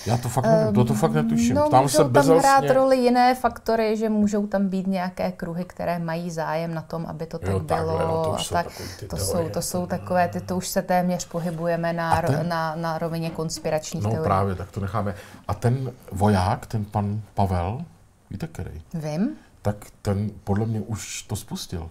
Já 0.06 0.16
to 0.16 0.28
fakt 0.28 0.44
nevím, 0.44 0.74
to, 0.74 0.84
to 0.84 0.94
fakt 0.94 1.12
netuším. 1.12 1.54
No, 1.54 1.68
Tam 1.70 1.82
můžou 1.82 1.96
se 2.04 2.10
tam 2.10 2.38
hrát 2.38 2.64
roli 2.70 2.96
jiné 2.96 3.34
faktory, 3.34 3.96
že 3.96 4.08
můžou 4.08 4.46
tam 4.46 4.68
být 4.68 4.86
nějaké 4.86 5.32
kruhy, 5.32 5.64
které 5.64 5.98
mají 5.98 6.30
zájem 6.30 6.74
na 6.74 6.82
tom, 6.82 7.06
aby 7.06 7.26
to 7.26 7.38
tak 7.38 7.50
Jo, 7.50 7.60
takhle, 7.60 7.96
bylo. 7.96 8.08
no, 8.08 8.24
to 8.24 8.34
a 8.34 8.38
jsou 8.38 8.54
tak. 8.54 8.66
ty 8.98 9.06
to, 9.06 9.16
teorie. 9.16 9.26
jsou, 9.46 9.48
to 9.52 9.62
jsou 9.62 9.86
takové, 9.86 10.28
ty, 10.28 10.40
to 10.40 10.56
už 10.56 10.68
se 10.68 10.82
téměř 10.82 11.26
pohybujeme 11.28 11.92
na, 11.92 12.22
ten- 12.22 12.34
ro- 12.34 12.48
na, 12.48 12.74
na 12.76 12.98
rovině 12.98 13.30
konspiračních 13.30 14.02
No 14.04 14.10
teorií. 14.10 14.24
právě, 14.26 14.54
tak 14.54 14.70
to 14.70 14.80
necháme. 14.80 15.14
A 15.48 15.54
ten 15.54 15.92
voják, 16.12 16.66
ten 16.66 16.84
pan 16.84 17.20
Pavel, 17.34 17.84
víte 18.30 18.46
který? 18.46 18.82
Vím. 18.94 19.28
Tak 19.62 19.76
ten 20.02 20.30
podle 20.44 20.66
mě 20.66 20.80
už 20.80 21.22
to 21.22 21.36
spustil, 21.36 21.90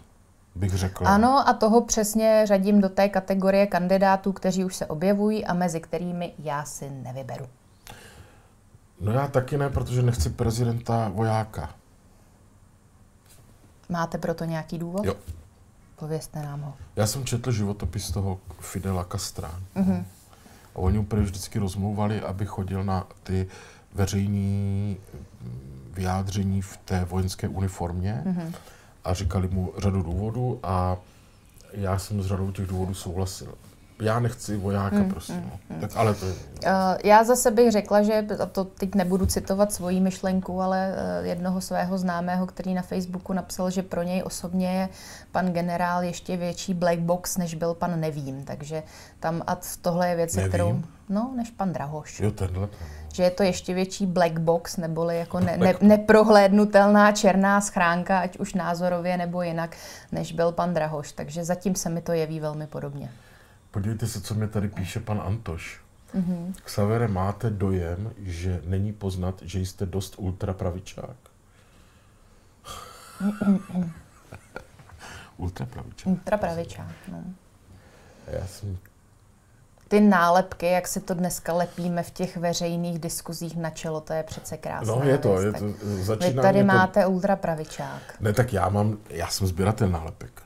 bych 0.57 0.73
řekl. 0.73 1.07
Ano, 1.07 1.49
a 1.49 1.53
toho 1.53 1.81
přesně 1.81 2.43
řadím 2.47 2.81
do 2.81 2.89
té 2.89 3.09
kategorie 3.09 3.67
kandidátů, 3.67 4.31
kteří 4.31 4.65
už 4.65 4.75
se 4.75 4.85
objevují 4.85 5.45
a 5.45 5.53
mezi 5.53 5.79
kterými 5.81 6.33
já 6.39 6.65
si 6.65 6.89
nevyberu. 6.89 7.45
No 9.01 9.11
já 9.11 9.27
taky 9.27 9.57
ne, 9.57 9.69
protože 9.69 10.01
nechci 10.01 10.29
prezidenta 10.29 11.09
vojáka. 11.13 11.69
Máte 13.89 14.17
proto 14.17 14.45
nějaký 14.45 14.77
důvod? 14.77 15.05
Jo. 15.05 15.15
Povězte 15.95 16.41
nám 16.41 16.61
ho. 16.61 16.73
Já 16.95 17.07
jsem 17.07 17.25
četl 17.25 17.51
životopis 17.51 18.11
toho 18.11 18.39
Fidela 18.59 19.05
Castra. 19.11 19.51
Mhm. 19.75 19.91
Mm-hmm. 19.91 20.03
A 20.75 20.79
oni 20.79 20.97
úplně 20.97 21.21
vždycky 21.21 21.59
rozmlouvali, 21.59 22.21
aby 22.21 22.45
chodil 22.45 22.83
na 22.83 23.07
ty 23.23 23.47
veřejné 23.93 24.95
vyjádření 25.93 26.61
v 26.61 26.77
té 26.77 27.05
vojenské 27.05 27.47
uniformě 27.47 28.23
mm-hmm. 28.25 28.53
A 29.07 29.13
říkali 29.13 29.47
mu 29.47 29.73
řadu 29.77 30.01
důvodů 30.01 30.59
a 30.63 30.97
já 31.71 31.99
jsem 31.99 32.23
s 32.23 32.25
řadou 32.25 32.51
těch 32.51 32.67
důvodů 32.67 32.93
souhlasil. 32.93 33.53
Já 34.01 34.19
nechci 34.19 34.57
vojáka, 34.57 34.95
mm, 34.95 35.09
prosím. 35.09 35.51
Mm, 35.69 35.81
tak 35.81 35.91
ale 35.95 36.13
to 36.13 36.25
je... 36.25 36.33
Uh, 36.33 36.39
já 37.03 37.23
zase 37.23 37.51
bych 37.51 37.71
řekla, 37.71 38.03
že, 38.03 38.25
a 38.43 38.45
to 38.45 38.63
teď 38.63 38.95
nebudu 38.95 39.25
citovat 39.25 39.73
svoji 39.73 40.01
myšlenku, 40.01 40.61
ale 40.61 40.93
uh, 41.19 41.25
jednoho 41.25 41.61
svého 41.61 41.97
známého, 41.97 42.47
který 42.47 42.73
na 42.73 42.81
Facebooku 42.81 43.33
napsal, 43.33 43.69
že 43.69 43.83
pro 43.83 44.03
něj 44.03 44.23
osobně 44.25 44.67
je 44.67 44.89
pan 45.31 45.53
generál 45.53 46.03
ještě 46.03 46.37
větší 46.37 46.73
black 46.73 46.99
box, 46.99 47.37
než 47.37 47.55
byl 47.55 47.73
pan 47.73 47.99
Nevím. 47.99 48.43
Takže 48.43 48.83
tam 49.19 49.41
a 49.47 49.57
tohle 49.81 50.09
je 50.09 50.15
věc, 50.15 50.35
Nevím? 50.35 50.49
kterou... 50.49 50.81
No, 51.09 51.33
než 51.35 51.49
pan 51.49 51.73
Drahoš. 51.73 52.19
Jo, 52.19 52.31
tenhle. 52.31 52.67
ten. 52.67 52.77
Že 53.17 53.23
je 53.23 53.31
to 53.31 53.43
ještě 53.43 53.73
větší 53.73 54.05
black 54.05 54.39
box, 54.39 54.77
neboli 54.77 55.17
jako 55.17 55.39
ne, 55.39 55.57
ne, 55.57 55.73
neprohlédnutelná 55.81 57.11
černá 57.11 57.61
schránka, 57.61 58.19
ať 58.19 58.37
už 58.37 58.53
názorově 58.53 59.17
nebo 59.17 59.41
jinak, 59.41 59.77
než 60.11 60.31
byl 60.31 60.51
pan 60.51 60.73
Drahoš. 60.73 61.11
Takže 61.11 61.43
zatím 61.43 61.75
se 61.75 61.89
mi 61.89 62.01
to 62.01 62.11
jeví 62.11 62.39
velmi 62.39 62.67
podobně. 62.67 63.11
Podívejte 63.71 64.07
se, 64.07 64.21
co 64.21 64.35
mě 64.35 64.47
tady 64.47 64.67
píše 64.67 64.99
pan 64.99 65.21
Antoš. 65.25 65.81
Mm-hmm. 66.15 66.53
Xavere, 66.63 67.07
máte 67.07 67.49
dojem, 67.49 68.11
že 68.17 68.61
není 68.65 68.93
poznat, 68.93 69.41
že 69.41 69.59
jste 69.59 69.85
dost 69.85 70.15
ultrapravičák? 70.17 71.17
ultrapravičák. 75.37 76.07
Ultrapravičák, 76.07 76.95
no. 77.11 77.23
Já 78.27 78.47
jsem 78.47 78.77
Ty 79.87 80.01
nálepky, 80.01 80.65
jak 80.65 80.87
si 80.87 81.01
to 81.01 81.13
dneska 81.13 81.53
lepíme 81.53 82.03
v 82.03 82.11
těch 82.11 82.37
veřejných 82.37 82.99
diskuzích 82.99 83.57
na 83.57 83.69
čelo, 83.69 84.01
to 84.01 84.13
je 84.13 84.23
přece 84.23 84.57
krásné. 84.57 84.87
No 84.87 85.01
je 85.03 85.17
to, 85.17 85.41
je 85.41 85.53
to, 85.53 85.65
Vy 85.65 86.03
začíná 86.03 86.41
tady 86.41 86.63
mě 86.63 86.71
to... 86.71 86.77
máte 86.77 87.05
ultrapravičák. 87.05 88.01
Ne, 88.19 88.33
tak 88.33 88.53
já 88.53 88.69
mám, 88.69 88.97
já 89.09 89.27
jsem 89.27 89.47
sběratel 89.47 89.89
nálepek. 89.89 90.41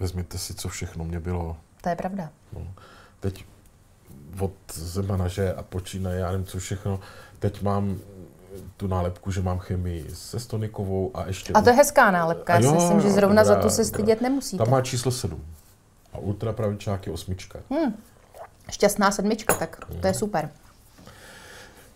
Vezměte 0.00 0.38
si, 0.38 0.54
co 0.54 0.68
všechno 0.68 1.04
mě 1.04 1.20
bylo. 1.20 1.56
To 1.82 1.88
je 1.88 1.96
pravda. 1.96 2.30
No. 2.52 2.66
Teď 3.20 3.44
od 4.40 4.52
Zemana, 4.74 5.28
že 5.28 5.54
a 5.54 5.62
počínaje, 5.62 6.20
já 6.20 6.30
nevím, 6.30 6.46
co 6.46 6.58
všechno. 6.58 7.00
Teď 7.38 7.62
mám 7.62 7.98
tu 8.76 8.86
nálepku, 8.86 9.30
že 9.30 9.42
mám 9.42 9.58
chemii 9.58 10.06
se 10.14 10.40
Stonikovou 10.40 11.10
a 11.14 11.26
ještě... 11.26 11.52
A 11.52 11.60
to 11.60 11.68
je 11.68 11.74
hezká 11.74 12.10
nálepka. 12.10 12.54
Já 12.54 12.62
si 12.62 12.74
myslím, 12.74 13.00
že 13.00 13.10
zrovna 13.10 13.44
za 13.44 13.56
tu 13.56 13.70
se 13.70 13.84
stydět 13.84 14.20
nemusíte. 14.20 14.64
Tam 14.64 14.70
má 14.72 14.80
číslo 14.82 15.10
7. 15.10 15.44
A 16.12 16.18
ultrapravičák 16.18 17.06
je 17.06 17.12
osmička. 17.12 17.58
Šťastná 18.70 19.10
sedmička, 19.10 19.54
tak 19.54 19.84
to 20.00 20.06
je 20.06 20.14
super. 20.14 20.50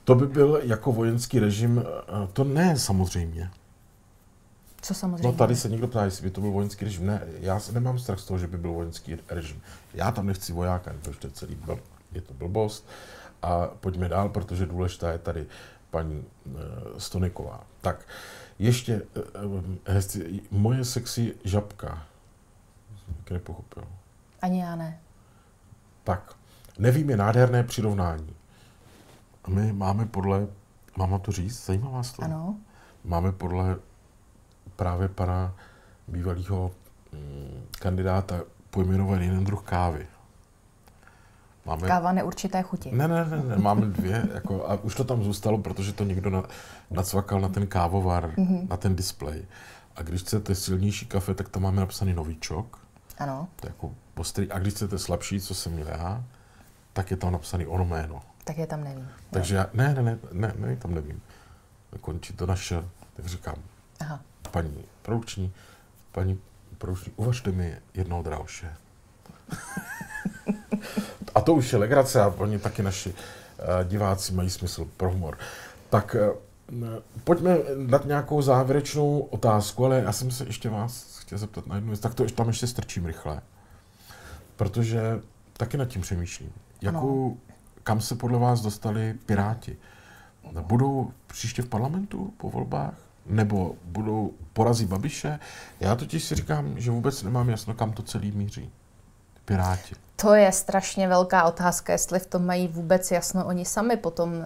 To 0.05 0.15
by 0.15 0.27
byl 0.27 0.61
jako 0.63 0.93
vojenský 0.93 1.39
režim, 1.39 1.85
eh, 1.87 2.27
to 2.33 2.45
ne 2.45 2.79
samozřejmě. 2.79 3.51
Co 4.81 4.95
samozřejmě? 4.95 5.29
No 5.29 5.33
tady 5.33 5.57
se 5.57 5.69
někdo 5.69 5.89
ptá, 5.89 6.05
jestli 6.05 6.25
by 6.25 6.31
to 6.31 6.41
byl 6.41 6.51
vojenský 6.51 6.85
režim. 6.85 7.07
Ne, 7.07 7.23
já 7.41 7.61
se 7.61 7.73
nemám 7.73 7.99
strach 7.99 8.19
z 8.19 8.25
toho, 8.25 8.39
že 8.39 8.47
by 8.47 8.59
byl 8.59 8.73
vojenský 8.73 9.19
režim. 9.29 9.63
Já 9.95 10.11
tam 10.11 10.27
nechci 10.27 10.53
vojáka, 10.53 10.93
protože 11.03 11.19
to 11.19 11.27
je 11.27 11.31
celý 11.31 11.57
bl- 11.57 11.81
je 12.13 12.21
to 12.21 12.35
blbost. 12.35 12.89
A 13.43 13.67
pojďme 13.67 14.09
dál, 14.09 14.29
protože 14.29 14.67
důležitá 14.67 15.13
je 15.13 15.19
tady 15.19 15.47
paní 15.91 16.25
uh, 16.45 16.55
Stoniková. 16.99 17.61
Tak, 17.81 18.07
ještě 18.59 19.03
uh, 19.45 19.63
hezci, 19.87 20.41
moje 20.51 20.85
sexy 20.85 21.35
žabka. 21.45 22.07
Taky 23.19 23.35
nepochopil. 23.35 23.85
Ani 24.43 24.61
já 24.61 24.77
ne. 24.77 25.01
Tak, 26.05 26.35
nevím, 26.79 27.11
je 27.11 27.17
nádherné 27.17 27.63
přirovnání. 27.65 28.35
A 29.45 29.51
my 29.51 29.73
máme 29.73 30.07
podle, 30.07 30.47
mám 30.97 31.21
to 31.21 31.33
říct, 31.33 31.65
zajímavá 31.67 31.97
vás 31.97 32.13
to? 32.13 32.25
Ano. 32.25 32.57
Máme 33.05 33.33
podle 33.33 33.77
právě 34.77 35.09
pana 35.09 35.55
bývalého 36.09 36.71
mm, 37.13 37.63
kandidáta 37.79 38.41
pojmenovaný 38.71 39.27
jeden 39.27 39.45
druh 39.45 39.63
kávy. 39.63 40.07
Máme, 41.67 41.89
Káva 41.89 42.13
neurčité 42.13 42.63
chuti. 42.63 42.91
ne, 42.93 43.09
ne, 43.09 43.25
ne, 43.25 43.43
ne, 43.43 43.57
máme 43.57 43.87
dvě, 43.87 44.29
jako, 44.35 44.71
a 44.71 44.75
už 44.77 44.95
to 44.95 45.05
tam 45.05 45.23
zůstalo, 45.23 45.59
protože 45.59 45.93
to 45.93 46.05
někdo 46.05 46.31
na, 46.31 46.43
nacvakal 46.91 47.41
na 47.41 47.49
ten 47.49 47.67
kávovar, 47.67 48.31
mm-hmm. 48.37 48.69
na 48.71 48.77
ten 48.77 48.97
displej. 48.97 49.45
A 49.97 50.03
když 50.03 50.23
chcete 50.23 50.55
silnější 50.55 51.07
kafe, 51.07 51.35
tak 51.35 51.49
tam 51.49 51.63
máme 51.63 51.81
napsaný 51.81 52.15
novičok, 52.15 52.79
Ano. 53.19 53.49
to 53.57 53.67
je 53.67 53.71
jako 53.71 53.91
ostrý. 54.17 54.51
A 54.53 54.59
když 54.59 54.75
chcete 54.75 54.99
slabší, 54.99 55.41
co 55.41 55.55
jsem 55.55 55.73
měl 55.73 55.87
já, 55.89 56.25
tak 56.93 57.11
je 57.11 57.17
tam 57.17 57.33
napsaný 57.33 57.67
ono 57.67 57.85
jméno. 57.85 58.23
Tak 58.45 58.59
je 58.59 58.67
tam 58.67 58.85
nevím. 58.85 59.09
Takže 59.31 59.55
já, 59.55 59.67
ne, 59.75 59.95
ne, 59.95 60.03
ne, 60.03 60.19
ne, 60.33 60.55
ne, 60.57 60.77
tam 60.77 60.95
nevím. 60.95 61.23
Končí 62.01 62.33
to 62.33 62.47
naše, 62.47 62.85
tak 63.17 63.27
říkám, 63.27 63.57
Aha. 64.01 64.21
paní 64.51 64.85
produkční, 65.03 65.53
paní 66.13 66.41
produkční, 66.79 67.13
uvažte 67.17 67.53
mi 67.53 67.77
jednoho 67.95 68.23
dráuše. 68.23 68.75
A 71.35 71.41
to 71.41 71.55
už 71.55 71.73
je 71.73 71.79
legrace 71.79 72.23
a 72.23 72.35
oni 72.39 72.59
taky 72.59 72.83
naši 72.83 73.11
uh, 73.11 73.17
diváci 73.85 74.33
mají 74.33 74.51
smysl 74.51 74.89
pro 74.97 75.11
humor. 75.11 75.39
Tak 75.91 76.17
uh, 76.31 76.37
Pojďme 77.25 77.57
dát 77.87 78.05
nějakou 78.05 78.43
závěrečnou 78.43 79.21
otázku, 79.21 79.85
ale 79.85 80.03
já 80.05 80.13
jsem 80.13 80.31
se 80.31 80.45
ještě 80.45 80.69
vás 80.69 81.19
chtěl 81.19 81.39
zeptat 81.39 81.67
na 81.67 81.75
jednu 81.75 81.91
věc, 81.91 82.01
tak 82.01 82.15
to 82.15 82.25
tam 82.25 82.49
ještě 82.49 82.67
strčím 82.67 83.07
rychle. 83.07 83.41
Protože 84.57 85.21
taky 85.53 85.77
nad 85.77 85.89
tím 85.89 86.03
přemýšlím. 86.03 86.53
Jakou, 86.83 87.37
kam 87.83 88.01
se 88.01 88.15
podle 88.15 88.39
vás 88.39 88.61
dostali 88.61 89.15
Piráti? 89.27 89.77
Budou 90.61 91.13
příště 91.27 91.63
v 91.63 91.69
parlamentu 91.69 92.33
po 92.37 92.51
volbách? 92.51 92.95
Nebo 93.27 93.75
budou 93.85 94.33
porazí 94.53 94.87
Babiše? 94.87 95.39
Já 95.81 95.97
totiž 95.97 96.25
si 96.25 96.35
říkám, 96.35 96.81
že 96.81 96.91
vůbec 96.91 97.23
nemám 97.23 97.49
jasno, 97.49 97.75
kam 97.75 97.93
to 97.93 98.03
celý 98.03 98.33
míří. 98.33 98.71
Piráti. 99.45 99.95
To 100.17 100.35
je 100.35 100.53
strašně 100.53 101.09
velká 101.09 101.45
otázka, 101.45 101.93
jestli 101.93 102.19
v 102.19 102.27
tom 102.27 102.47
mají 102.47 102.69
vůbec 102.69 103.11
jasno 103.11 103.47
oni 103.47 103.65
sami 103.65 103.97
po 103.97 104.11
tom, 104.11 104.33
uh, 104.33 104.45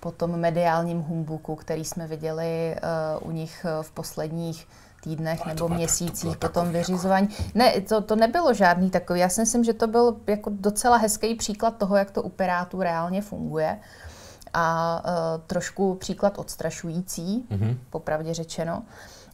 po 0.00 0.10
tom 0.10 0.36
mediálním 0.36 1.00
humbuku, 1.00 1.56
který 1.56 1.84
jsme 1.84 2.06
viděli 2.06 2.76
uh, 3.22 3.28
u 3.28 3.32
nich 3.32 3.66
v 3.82 3.90
posledních 3.90 4.66
týdnech 5.04 5.40
Ale 5.44 5.54
nebo 5.54 5.68
měsících 5.68 6.36
po 6.36 6.48
tom 6.48 6.72
vyřizování. 6.72 7.28
Ne, 7.54 7.80
to, 7.80 8.00
to 8.00 8.16
nebylo 8.16 8.54
žádný 8.54 8.90
takový. 8.90 9.20
Já 9.20 9.28
si 9.28 9.40
myslím, 9.40 9.64
že 9.64 9.72
to 9.72 9.86
byl 9.86 10.16
jako 10.26 10.50
docela 10.52 10.96
hezký 10.96 11.34
příklad 11.34 11.76
toho, 11.76 11.96
jak 11.96 12.10
to 12.10 12.22
u 12.22 12.28
Pirátů 12.28 12.82
reálně 12.82 13.22
funguje. 13.22 13.78
A 14.56 15.02
uh, 15.04 15.42
trošku 15.46 15.94
příklad 15.94 16.38
odstrašující, 16.38 17.46
mm-hmm. 17.50 17.76
popravdě 17.90 18.34
řečeno. 18.34 18.82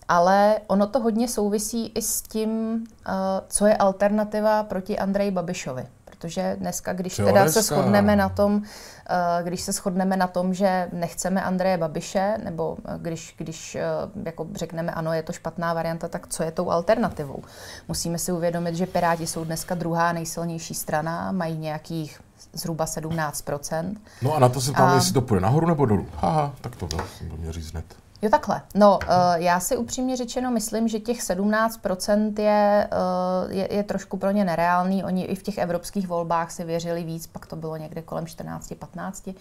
Ale 0.09 0.61
ono 0.67 0.87
to 0.87 1.01
hodně 1.01 1.29
souvisí 1.29 1.87
i 1.87 2.03
s 2.03 2.23
tím, 2.23 2.51
uh, 2.51 3.15
co 3.49 3.67
je 3.67 3.77
alternativa 3.77 4.63
proti 4.63 4.99
Andreji 4.99 5.31
Babišovi 5.31 5.87
protože 6.21 6.57
dneska, 6.59 6.93
když 6.93 7.17
teda 7.17 7.49
se 7.49 7.63
shodneme 7.63 8.17
na 8.17 8.29
tom, 8.29 8.63
eh, 9.11 9.43
když 9.43 9.61
se 9.61 9.73
shodneme 9.73 10.17
na 10.17 10.27
tom, 10.27 10.55
že 10.55 10.89
nechceme 10.93 11.43
Andreje 11.43 11.79
Babiše, 11.79 12.37
nebo 12.45 12.77
eh, 12.85 12.95
když, 12.99 13.35
když 13.39 13.75
eh, 13.75 13.83
jako 14.25 14.47
řekneme, 14.55 14.93
ano, 14.93 15.13
je 15.13 15.23
to 15.23 15.33
špatná 15.33 15.75
varianta, 15.75 16.09
tak 16.09 16.27
co 16.27 16.43
je 16.43 16.51
tou 16.51 16.71
alternativou? 16.71 17.43
Musíme 17.89 18.19
si 18.19 18.33
uvědomit, 18.33 18.77
že 18.77 18.87
Piráti 18.87 19.27
jsou 19.27 19.45
dneska 19.45 19.75
druhá 19.75 20.13
nejsilnější 20.13 20.75
strana, 20.75 21.33
mají 21.33 21.59
nějakých 21.59 22.21
zhruba 22.53 22.85
17% 22.85 23.97
No 24.23 24.35
a 24.35 24.39
na 24.39 24.49
to 24.49 24.61
se 24.61 24.73
tam, 24.73 24.89
a... 24.89 24.95
jestli 24.95 25.13
to 25.13 25.21
půjde 25.21 25.41
nahoru 25.41 25.67
nebo 25.67 25.87
dolů. 25.87 26.07
Haha, 26.17 26.55
tak 26.61 26.77
to 26.77 26.87
bylo, 26.87 27.01
jsem 27.19 27.31
to 27.31 27.37
měl 27.37 27.53
říct 27.53 27.73
hned. 27.73 27.85
Jo, 28.23 28.31
takhle. 28.31 28.63
No, 28.75 28.99
uh, 29.03 29.09
já 29.35 29.61
si 29.61 29.77
upřímně 29.77 30.17
řečeno 30.17 30.51
myslím, 30.51 30.89
že 30.89 31.01
těch 31.01 31.21
17% 31.21 32.41
je, 32.41 32.89
uh, 32.93 33.53
je, 33.53 33.75
je 33.75 33.83
trošku 33.83 34.17
pro 34.17 34.31
ně 34.31 34.45
nereálný. 34.45 35.05
Oni 35.05 35.25
i 35.25 35.35
v 35.35 35.43
těch 35.43 35.59
evropských 35.59 36.09
volbách 36.09 36.51
si 36.51 36.65
věřili 36.65 37.05
víc, 37.05 37.27
pak 37.27 37.47
to 37.47 37.57
bylo 37.57 37.77
někde 37.77 38.03
kolem 38.03 38.25
14-15, 38.25 39.35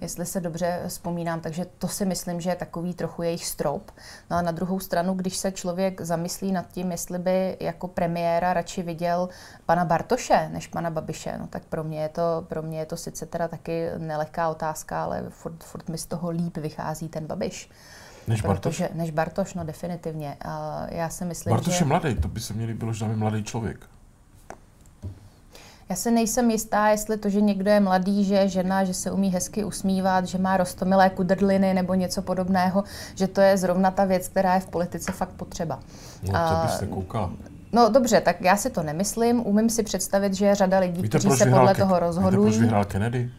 jestli 0.00 0.26
se 0.26 0.40
dobře 0.40 0.82
vzpomínám, 0.88 1.40
takže 1.40 1.66
to 1.78 1.88
si 1.88 2.04
myslím, 2.04 2.40
že 2.40 2.50
je 2.50 2.56
takový 2.56 2.94
trochu 2.94 3.22
jejich 3.22 3.46
strop. 3.46 3.90
No 4.30 4.36
a 4.36 4.42
na 4.42 4.52
druhou 4.52 4.80
stranu, 4.80 5.14
když 5.14 5.36
se 5.36 5.52
člověk 5.52 6.00
zamyslí 6.00 6.52
nad 6.52 6.66
tím, 6.72 6.90
jestli 6.90 7.18
by 7.18 7.56
jako 7.60 7.88
premiéra 7.88 8.52
radši 8.52 8.82
viděl 8.82 9.28
pana 9.66 9.84
Bartoše 9.84 10.48
než 10.52 10.66
pana 10.66 10.90
Babiše, 10.90 11.38
no 11.38 11.46
tak 11.46 11.64
pro 11.64 11.84
mě 11.84 12.02
je 12.02 12.08
to, 12.08 12.44
pro 12.48 12.62
mě 12.62 12.78
je 12.78 12.86
to 12.86 12.96
sice 12.96 13.26
teda 13.26 13.48
taky 13.48 13.88
nelehká 13.98 14.48
otázka, 14.48 15.04
ale 15.04 15.24
furt, 15.28 15.64
furt 15.64 15.88
mi 15.88 15.98
z 15.98 16.06
toho 16.06 16.30
líp 16.30 16.56
vychází 16.56 17.08
ten 17.08 17.26
Babiš. 17.26 17.70
Než 18.30 18.42
Bartoš? 18.42 18.76
Protože, 18.76 18.88
než 18.94 19.10
Bartoš, 19.10 19.54
no 19.54 19.64
definitivně. 19.64 20.36
A 20.44 20.86
já 20.90 21.08
si 21.08 21.24
myslím, 21.24 21.50
Bartoš 21.50 21.74
že... 21.74 21.84
je 21.84 21.88
mladý, 21.88 22.14
to 22.14 22.28
by 22.28 22.40
se 22.40 22.54
měli 22.54 22.74
bylo, 22.74 22.92
že 22.92 23.04
mladý 23.04 23.44
člověk. 23.44 23.80
Já 25.88 25.96
si 25.96 26.10
nejsem 26.10 26.50
jistá, 26.50 26.88
jestli 26.88 27.16
to, 27.16 27.28
že 27.28 27.40
někdo 27.40 27.70
je 27.70 27.80
mladý, 27.80 28.24
že 28.24 28.34
je 28.34 28.48
žena, 28.48 28.84
že 28.84 28.94
se 28.94 29.10
umí 29.10 29.30
hezky 29.30 29.64
usmívat, 29.64 30.26
že 30.26 30.38
má 30.38 30.56
rostomilé 30.56 31.10
kudrliny 31.10 31.74
nebo 31.74 31.94
něco 31.94 32.22
podobného, 32.22 32.84
že 33.14 33.26
to 33.26 33.40
je 33.40 33.56
zrovna 33.56 33.90
ta 33.90 34.04
věc, 34.04 34.28
která 34.28 34.54
je 34.54 34.60
v 34.60 34.66
politice 34.66 35.12
fakt 35.12 35.32
potřeba. 35.32 35.80
No, 36.22 36.32
to 36.32 36.66
byste 36.66 36.86
koukala. 36.86 37.30
No 37.72 37.88
dobře, 37.88 38.20
tak 38.20 38.40
já 38.40 38.56
si 38.56 38.70
to 38.70 38.82
nemyslím. 38.82 39.46
Umím 39.46 39.70
si 39.70 39.82
představit, 39.82 40.34
že 40.34 40.46
je 40.46 40.54
řada 40.54 40.78
lidí, 40.78 41.02
Víte, 41.02 41.18
kteří 41.18 41.36
se 41.36 41.50
podle 41.50 41.74
toho 41.74 41.98
rozhodují. 41.98 42.46
Víte, 42.46 42.58
proč 42.58 42.60
vyhrál 42.60 42.84
Kennedy? 42.84 43.30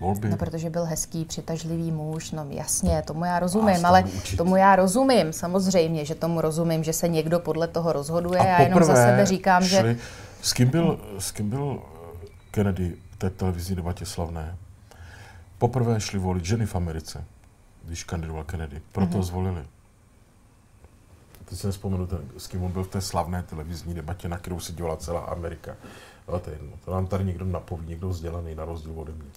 Volby. 0.00 0.28
No, 0.28 0.36
protože 0.36 0.70
byl 0.70 0.84
hezký, 0.84 1.24
přitažlivý 1.24 1.92
muž, 1.92 2.30
no 2.30 2.46
jasně, 2.48 3.02
tomu 3.06 3.24
já 3.24 3.38
rozumím, 3.38 3.86
ale 3.86 4.04
učit. 4.04 4.36
tomu 4.36 4.56
já 4.56 4.76
rozumím, 4.76 5.32
samozřejmě, 5.32 6.04
že 6.04 6.14
tomu 6.14 6.40
rozumím, 6.40 6.84
že 6.84 6.92
se 6.92 7.08
někdo 7.08 7.40
podle 7.40 7.68
toho 7.68 7.92
rozhoduje. 7.92 8.40
A 8.40 8.46
já 8.46 8.62
jenom 8.62 8.84
za 8.84 8.94
sebe 8.94 9.26
říkám, 9.26 9.64
šli, 9.64 9.70
že... 9.70 9.96
S 10.42 10.52
kým, 10.52 10.68
byl, 10.68 11.00
s 11.18 11.30
kým 11.30 11.50
byl 11.50 11.82
eh, 11.82 12.26
Kennedy 12.50 12.96
v 13.10 13.16
té 13.16 13.30
televizní 13.30 13.76
debatě 13.76 14.06
slavné? 14.06 14.56
Poprvé 15.58 16.00
šli 16.00 16.18
volit 16.18 16.44
ženy 16.44 16.66
v 16.66 16.74
Americe, 16.74 17.24
když 17.84 18.04
kandidoval 18.04 18.44
Kennedy. 18.44 18.82
Proto 18.92 19.18
mm-hmm. 19.18 19.22
zvolili. 19.22 19.64
Teď 21.44 21.58
si 21.58 21.66
nespomenu, 21.66 22.08
s 22.38 22.46
kým 22.46 22.62
on 22.62 22.72
byl 22.72 22.84
v 22.84 22.88
té 22.88 23.00
slavné 23.00 23.42
televizní 23.42 23.94
debatě, 23.94 24.28
na 24.28 24.38
kterou 24.38 24.60
se 24.60 24.72
dívala 24.72 24.96
celá 24.96 25.20
Amerika. 25.20 25.76
Ale 26.30 26.40
to 26.40 26.50
je 26.50 26.56
jedno. 26.56 26.72
To 26.84 26.90
nám 26.90 27.06
tady 27.06 27.24
někdo 27.24 27.44
napoví, 27.44 27.86
někdo 27.86 28.08
vzdělaný 28.08 28.54
na 28.54 28.64
rozdíl 28.64 29.00
ode 29.00 29.12
mě. 29.12 29.30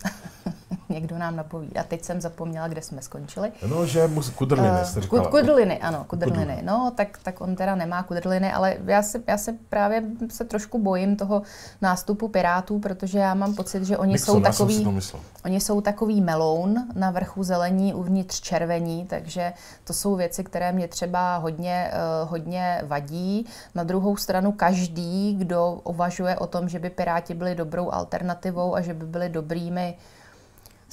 někdo 0.90 1.18
nám 1.18 1.36
napoví. 1.36 1.70
A 1.80 1.84
teď 1.84 2.04
jsem 2.04 2.22
zapomněla, 2.22 2.68
kde 2.68 2.82
jsme 2.82 3.02
skončili. 3.02 3.52
No, 3.68 3.86
že 3.86 4.08
mus, 4.08 4.30
kudrliny, 4.30 4.70
uh, 4.70 4.84
jste 4.84 5.02
říkala. 5.02 5.30
Kudrliny, 5.30 5.80
ano, 5.80 6.06
kudrliny. 6.08 6.38
kudrliny. 6.38 6.62
No, 6.66 6.92
tak, 6.96 7.18
tak 7.24 7.42
on 7.42 7.56
teda 7.56 7.76
nemá 7.76 8.04
kudrliny, 8.04 8.52
ale 8.52 8.78
já 8.86 9.04
se, 9.04 9.24
já 9.28 9.38
se 9.38 9.56
právě 9.70 10.04
se 10.30 10.46
trošku 10.46 10.80
bojím 10.80 11.16
toho 11.16 11.42
nástupu 11.82 12.28
Pirátů, 12.28 12.80
protože 12.80 13.20
já 13.20 13.34
mám 13.34 13.56
pocit, 13.56 13.84
že 13.84 13.98
oni 13.98 14.14
Nixon, 14.14 14.36
jsou 14.36 14.42
takový, 14.42 15.02
oni 15.46 15.62
jsou 15.62 15.82
takový 15.82 16.22
meloun 16.22 16.88
na 16.96 17.12
vrchu 17.12 17.44
zelení, 17.44 17.94
uvnitř 17.94 18.42
červení, 18.42 19.06
takže 19.06 19.54
to 19.84 19.94
jsou 19.94 20.16
věci, 20.16 20.44
které 20.44 20.72
mě 20.72 20.88
třeba 20.88 21.38
hodně, 21.38 21.92
uh, 22.24 22.30
hodně 22.30 22.82
vadí. 22.84 23.46
Na 23.76 23.84
druhou 23.84 24.18
stranu 24.18 24.52
každý, 24.52 25.36
kdo 25.36 25.82
uvažuje 25.84 26.36
o 26.36 26.48
tom, 26.48 26.70
že 26.70 26.80
by 26.80 26.90
Piráti 26.90 27.34
byli 27.34 27.56
dobrou 27.56 27.92
alternativou 27.92 28.76
a 28.76 28.82
že 28.82 28.94
by 28.94 29.06
byli 29.06 29.30
dobrými 29.30 29.98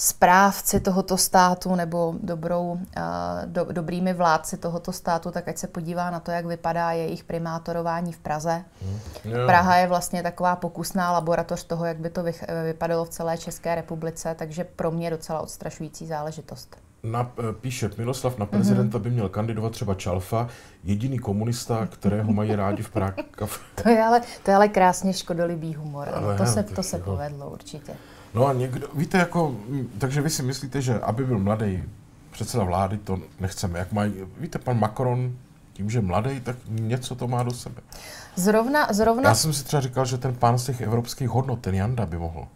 správci 0.01 0.81
tohoto 0.81 1.17
státu 1.17 1.75
nebo 1.75 2.15
dobrou, 2.23 2.81
do, 3.45 3.65
dobrými 3.65 4.13
vládci 4.13 4.57
tohoto 4.57 4.93
státu, 4.93 5.31
tak 5.31 5.49
ať 5.49 5.59
se 5.59 5.67
podívá 5.67 6.11
na 6.11 6.21
to, 6.21 6.31
jak 6.31 6.47
vypadá 6.47 6.93
jejich 6.93 7.25
primátorování 7.25 8.13
v 8.13 8.19
Praze. 8.19 8.65
Hmm. 8.85 9.47
Praha 9.47 9.77
je 9.77 9.87
vlastně 9.87 10.23
taková 10.23 10.57
pokusná 10.57 11.13
laboratoř 11.13 11.65
toho, 11.65 11.85
jak 11.85 11.97
by 11.97 12.11
to 12.11 12.23
vypadalo 12.65 13.05
v 13.05 13.09
celé 13.09 13.39
České 13.39 13.75
republice, 13.75 14.35
takže 14.39 14.65
pro 14.65 14.91
mě 14.91 15.11
docela 15.11 15.41
odstrašující 15.41 16.07
záležitost. 16.07 16.77
Na, 17.03 17.33
e, 17.51 17.53
píše 17.53 17.91
Miloslav, 17.99 18.39
na 18.39 18.47
prezidenta 18.47 18.99
mm-hmm. 18.99 19.03
by 19.03 19.11
měl 19.11 19.29
kandidovat 19.29 19.73
třeba 19.73 19.95
Čalfa, 19.95 20.49
jediný 20.85 21.19
komunista, 21.19 21.87
kterého 21.87 22.33
mají 22.33 22.57
rádi 22.57 22.83
v 22.83 22.91
Praze. 22.91 23.15
to, 23.83 23.89
je 23.89 24.05
ale, 24.05 24.21
to 24.43 24.51
je 24.51 24.55
ale 24.55 24.69
krásně 24.69 25.13
škodolibý 25.13 25.75
humor. 25.75 26.09
Ale, 26.15 26.37
to, 26.37 26.47
se, 26.47 26.63
to 26.63 26.83
se 26.83 26.99
povedlo 26.99 27.51
určitě. 27.51 27.97
No 28.35 28.47
a 28.47 28.53
někdo, 28.53 28.89
víte, 28.95 29.19
jako, 29.19 29.57
takže 29.99 30.21
vy 30.21 30.31
si 30.31 30.43
myslíte, 30.43 30.83
že 30.83 31.01
aby 31.01 31.25
byl 31.25 31.39
mladý 31.39 31.83
předseda 32.31 32.65
vlády, 32.65 32.99
to 32.99 33.19
nechceme. 33.41 33.79
Jak 33.79 33.93
mají, 33.93 34.15
víte, 34.39 34.59
pan 34.59 34.79
Macron, 34.79 35.33
tím, 35.73 35.91
že 35.91 36.01
mladý, 36.01 36.41
tak 36.41 36.57
něco 36.69 37.15
to 37.15 37.29
má 37.29 37.43
do 37.43 37.51
sebe. 37.51 37.83
Zrovna, 38.37 38.93
zrovna... 38.93 39.29
Já 39.29 39.35
jsem 39.35 39.53
si 39.53 39.65
třeba 39.65 39.81
říkal, 39.81 40.05
že 40.05 40.19
ten 40.19 40.35
pán 40.35 40.59
z 40.59 40.65
těch 40.65 40.81
evropských 40.81 41.29
hodnot, 41.29 41.61
ten 41.61 41.75
Janda 41.75 42.07
by 42.07 42.19
mohl. 42.19 42.47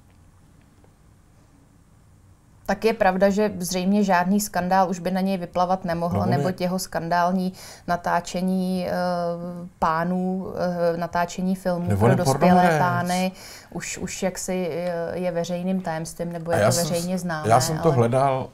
Tak 2.66 2.84
je 2.84 2.92
pravda, 2.92 3.30
že 3.30 3.52
zřejmě 3.58 4.04
žádný 4.04 4.40
skandál 4.40 4.90
už 4.90 4.98
by 4.98 5.10
na 5.10 5.20
něj 5.20 5.38
vyplavat 5.38 5.84
nemohl, 5.84 6.18
no, 6.18 6.26
nebo 6.26 6.50
jeho 6.60 6.78
skandální 6.78 7.52
natáčení 7.86 8.86
uh, 8.86 9.68
pánů, 9.78 10.46
uh, 10.46 10.96
natáčení 10.96 11.54
filmů 11.54 11.88
nebo 11.88 12.06
pro 12.06 12.14
dospělé 12.14 12.78
pány, 12.78 13.32
už, 13.70 13.98
už 13.98 14.22
jaksi 14.22 14.68
eh, 14.70 15.18
je 15.18 15.32
veřejným 15.32 15.80
tajemstvím, 15.80 16.32
nebo 16.32 16.52
je 16.52 16.58
to 16.58 16.64
veřejně 16.64 17.18
známé. 17.18 17.48
Já 17.48 17.60
jsem 17.60 17.78
to 17.78 17.88
ale... 17.88 17.94
hledal 17.94 18.48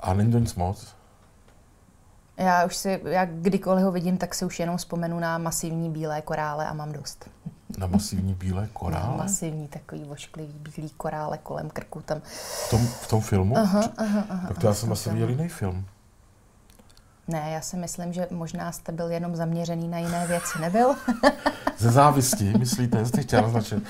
a 0.00 0.14
není 0.14 0.32
to 0.32 0.38
nic 0.38 0.54
moc. 0.54 0.94
Já 2.36 2.64
už 2.64 2.76
si, 2.76 3.00
jak 3.04 3.28
kdykoliv 3.30 3.84
ho 3.84 3.92
vidím, 3.92 4.16
tak 4.16 4.34
si 4.34 4.44
už 4.44 4.60
jenom 4.60 4.76
vzpomenu 4.76 5.18
na 5.18 5.38
masivní 5.38 5.90
bílé 5.90 6.22
korále 6.22 6.66
a 6.66 6.72
mám 6.72 6.92
dost. 6.92 7.30
Na 7.78 7.86
masivní 7.86 8.34
bílé 8.34 8.68
korále? 8.72 9.06
Na 9.06 9.16
masivní 9.16 9.68
takový 9.68 10.04
vošklivý 10.04 10.52
bílý 10.52 10.90
korále 10.90 11.38
kolem 11.38 11.70
krku 11.70 12.02
tam. 12.02 12.20
V 12.66 12.70
tom, 12.70 12.86
v 12.86 13.08
tom 13.08 13.20
filmu? 13.20 13.58
Aha, 13.58 13.82
aha, 13.96 14.24
aha, 14.28 14.48
tak 14.48 14.58
to 14.58 14.66
já 14.66 14.74
jsem 14.74 14.92
asi 14.92 15.10
viděl 15.10 15.28
jiný 15.28 15.48
film. 15.48 15.86
Ne, 17.28 17.50
já 17.50 17.60
si 17.60 17.76
myslím, 17.76 18.12
že 18.12 18.26
možná 18.30 18.72
jste 18.72 18.92
byl 18.92 19.10
jenom 19.10 19.36
zaměřený 19.36 19.88
na 19.88 19.98
jiné 19.98 20.26
věci, 20.26 20.58
nebyl? 20.60 20.94
Ze 21.78 21.90
závisti, 21.90 22.58
myslíte, 22.58 23.06
jste 23.06 23.22
chtěl 23.22 23.42
naznačit. 23.42 23.84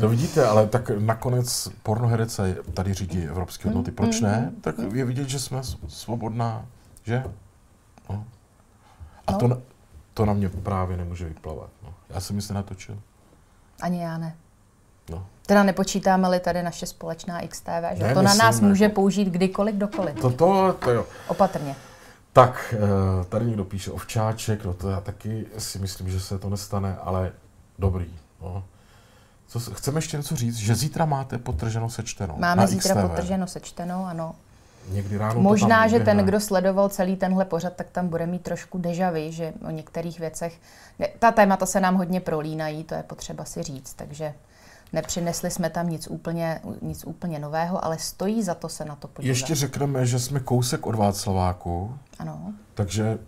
No 0.00 0.08
vidíte, 0.08 0.46
ale 0.46 0.66
tak 0.66 0.90
nakonec 0.98 1.68
pornoherece 1.82 2.56
tady 2.74 2.94
řídí 2.94 3.22
evropské 3.22 3.68
hodnoty. 3.68 3.90
Proč 3.90 4.20
ne? 4.20 4.50
Mm-hmm. 4.50 4.60
Tak 4.60 4.74
je 4.92 5.04
vidět, 5.04 5.28
že 5.28 5.38
jsme 5.38 5.62
svobodná, 5.88 6.66
že? 7.04 7.24
No. 8.10 8.24
A 9.26 9.32
no. 9.32 9.38
to, 9.38 9.62
to 10.14 10.26
na 10.26 10.32
mě 10.32 10.48
právě 10.48 10.96
nemůže 10.96 11.28
vyplavat. 11.28 11.70
No. 11.82 11.94
Já 12.10 12.20
jsem 12.20 12.36
mi 12.36 12.42
se 12.42 12.54
natočil. 12.54 12.98
Ani 13.80 14.02
já 14.02 14.18
ne. 14.18 14.36
No. 15.10 15.26
Teda 15.46 15.62
nepočítáme-li 15.62 16.40
tady 16.40 16.62
naše 16.62 16.86
společná 16.86 17.40
XTV, 17.48 17.94
že 17.94 18.02
Ne, 18.04 18.14
to 18.14 18.22
na 18.22 18.34
nás 18.34 18.60
může 18.60 18.84
jako- 18.84 18.94
použít 18.94 19.28
kdykoliv, 19.28 19.74
kdokoliv. 19.74 20.14
To, 20.14 20.30
to, 20.30 20.72
to 20.84 20.90
jo. 20.90 21.06
Opatrně. 21.28 21.76
Tak, 22.32 22.74
eh, 22.78 23.24
tady 23.24 23.46
někdo 23.46 23.64
píše 23.64 23.90
ovčáček, 23.90 24.64
no 24.64 24.74
to 24.74 24.90
já 24.90 25.00
taky 25.00 25.46
si 25.58 25.78
myslím, 25.78 26.10
že 26.10 26.20
se 26.20 26.38
to 26.38 26.48
nestane, 26.50 26.96
ale 27.02 27.32
dobrý. 27.78 28.18
No. 28.42 28.64
Co, 29.46 29.60
chceme 29.60 29.98
ještě 29.98 30.16
něco 30.16 30.36
říct, 30.36 30.56
že 30.56 30.74
zítra 30.74 31.04
máte 31.04 31.38
potrženo 31.38 31.90
sečteno. 31.90 32.34
Máme 32.38 32.66
zítra 32.66 32.94
XTV. 32.94 33.08
potrženo, 33.08 33.46
sečteno, 33.46 34.06
ano. 34.06 34.34
Někdy 34.92 35.18
ráno 35.18 35.34
to 35.34 35.40
Možná, 35.40 35.80
tam 35.80 35.88
že 35.88 36.00
ten, 36.00 36.18
kdo 36.18 36.40
sledoval 36.40 36.88
celý 36.88 37.16
tenhle 37.16 37.44
pořad, 37.44 37.76
tak 37.76 37.90
tam 37.90 38.08
bude 38.08 38.26
mít 38.26 38.42
trošku 38.42 38.78
deja 38.78 39.10
vu, 39.10 39.32
že 39.32 39.52
o 39.66 39.70
některých 39.70 40.20
věcech, 40.20 40.60
ne, 40.98 41.08
ta 41.18 41.32
témata 41.32 41.66
se 41.66 41.80
nám 41.80 41.94
hodně 41.94 42.20
prolínají, 42.20 42.84
to 42.84 42.94
je 42.94 43.02
potřeba 43.02 43.44
si 43.44 43.62
říct, 43.62 43.94
takže 43.94 44.34
nepřinesli 44.92 45.50
jsme 45.50 45.70
tam 45.70 45.88
nic 45.88 46.08
úplně, 46.10 46.60
nic 46.82 47.04
úplně 47.04 47.38
nového, 47.38 47.84
ale 47.84 47.98
stojí 47.98 48.42
za 48.42 48.54
to 48.54 48.68
se 48.68 48.84
na 48.84 48.96
to 48.96 49.08
podívat. 49.08 49.30
Ještě 49.30 49.54
řekneme, 49.54 50.06
že 50.06 50.18
jsme 50.18 50.40
kousek 50.40 50.86
od 50.86 50.94
Václaváku, 50.94 51.98
Ano. 52.18 52.52
takže 52.74 53.18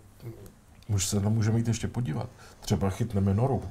už 0.87 1.07
se 1.07 1.19
tam 1.19 1.33
můžeme 1.33 1.57
jít 1.57 1.67
ještě 1.67 1.87
podívat. 1.87 2.29
Třeba 2.59 2.89
chytneme 2.89 3.33
noru. 3.33 3.63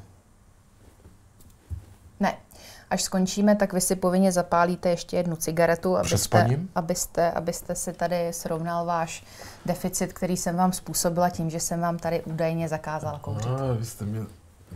Až 2.91 3.03
skončíme, 3.03 3.57
tak 3.57 3.73
vy 3.73 3.81
si 3.81 3.97
povinně 3.97 4.33
zapálíte 4.33 4.89
ještě 4.89 5.17
jednu 5.17 5.37
cigaretu, 5.37 5.97
abyste, 5.97 6.59
abyste, 6.75 7.31
abyste 7.31 7.75
si 7.75 7.93
tady 7.93 8.33
srovnal 8.33 8.87
váš 8.87 9.25
deficit, 9.67 10.13
který 10.13 10.37
jsem 10.37 10.57
vám 10.57 10.73
způsobila 10.73 11.31
tím, 11.31 11.51
že 11.51 11.61
jsem 11.61 11.81
vám 11.81 11.99
tady 11.99 12.23
údajně 12.23 12.69
zakázala 12.69 13.19
kouřit. 13.19 13.47
A, 13.47 13.73
vy 13.73 13.85
jste 13.85 14.05
mě, 14.05 14.21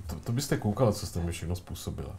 to, 0.07 0.17
to 0.17 0.33
byste 0.33 0.57
koukala, 0.57 0.93
co 0.93 1.07
jste 1.07 1.21
mi 1.21 1.33
všechno 1.33 1.57
způsobila. 1.57 2.11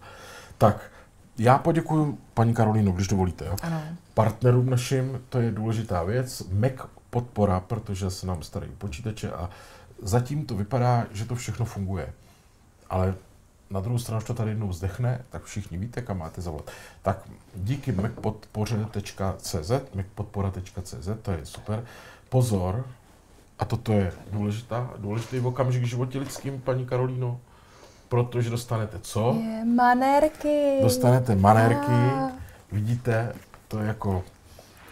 Tak, 0.58 0.92
já 1.38 1.58
poděkuji 1.58 2.18
paní 2.34 2.54
Karolínu, 2.54 2.92
když 2.92 3.08
dovolíte. 3.08 3.46
Jo? 3.46 3.56
Ano. 3.62 3.82
Partnerům 4.14 4.70
našim, 4.70 5.22
to 5.30 5.42
je 5.42 5.52
důležitá 5.52 6.04
věc. 6.04 6.44
Mac 6.52 6.74
podpora, 7.10 7.60
protože 7.60 8.10
se 8.10 8.28
nám 8.28 8.44
starají 8.44 8.72
počítače 8.78 9.32
a 9.32 9.50
zatím 10.02 10.46
to 10.46 10.56
vypadá, 10.56 11.06
že 11.12 11.26
to 11.26 11.36
všechno 11.36 11.66
funguje. 11.66 12.14
Ale 12.90 13.16
na 13.70 13.80
druhou 13.80 14.00
stranu, 14.00 14.18
až 14.18 14.24
to 14.24 14.34
tady 14.34 14.52
jednou 14.52 14.74
zdechne, 14.74 15.22
tak 15.30 15.44
všichni 15.44 15.78
víte, 15.78 16.02
kam 16.02 16.18
máte 16.18 16.42
zavolat. 16.42 16.72
Tak 17.02 17.18
díky 17.56 17.92
macpodpoře.cz, 17.92 19.72
macpodpora.cz, 19.96 21.10
to 21.22 21.32
je 21.32 21.46
super. 21.46 21.84
Pozor, 22.30 22.86
a 23.60 23.66
toto 23.66 23.92
je 23.92 24.14
důležitá, 24.32 24.90
důležitý 24.98 25.40
okamžik 25.40 25.84
v 25.84 25.86
životě 25.86 26.20
lidským, 26.20 26.62
paní 26.62 26.86
Karolíno, 26.86 27.40
protože 28.10 28.50
dostanete 28.50 29.00
co? 29.00 29.38
Je 29.42 29.66
manérky. 29.66 30.80
Dostanete 30.82 31.36
manérky, 31.36 31.92
A. 31.92 32.32
vidíte, 32.72 33.36
to 33.68 33.80
je 33.80 33.88
jako 33.88 34.24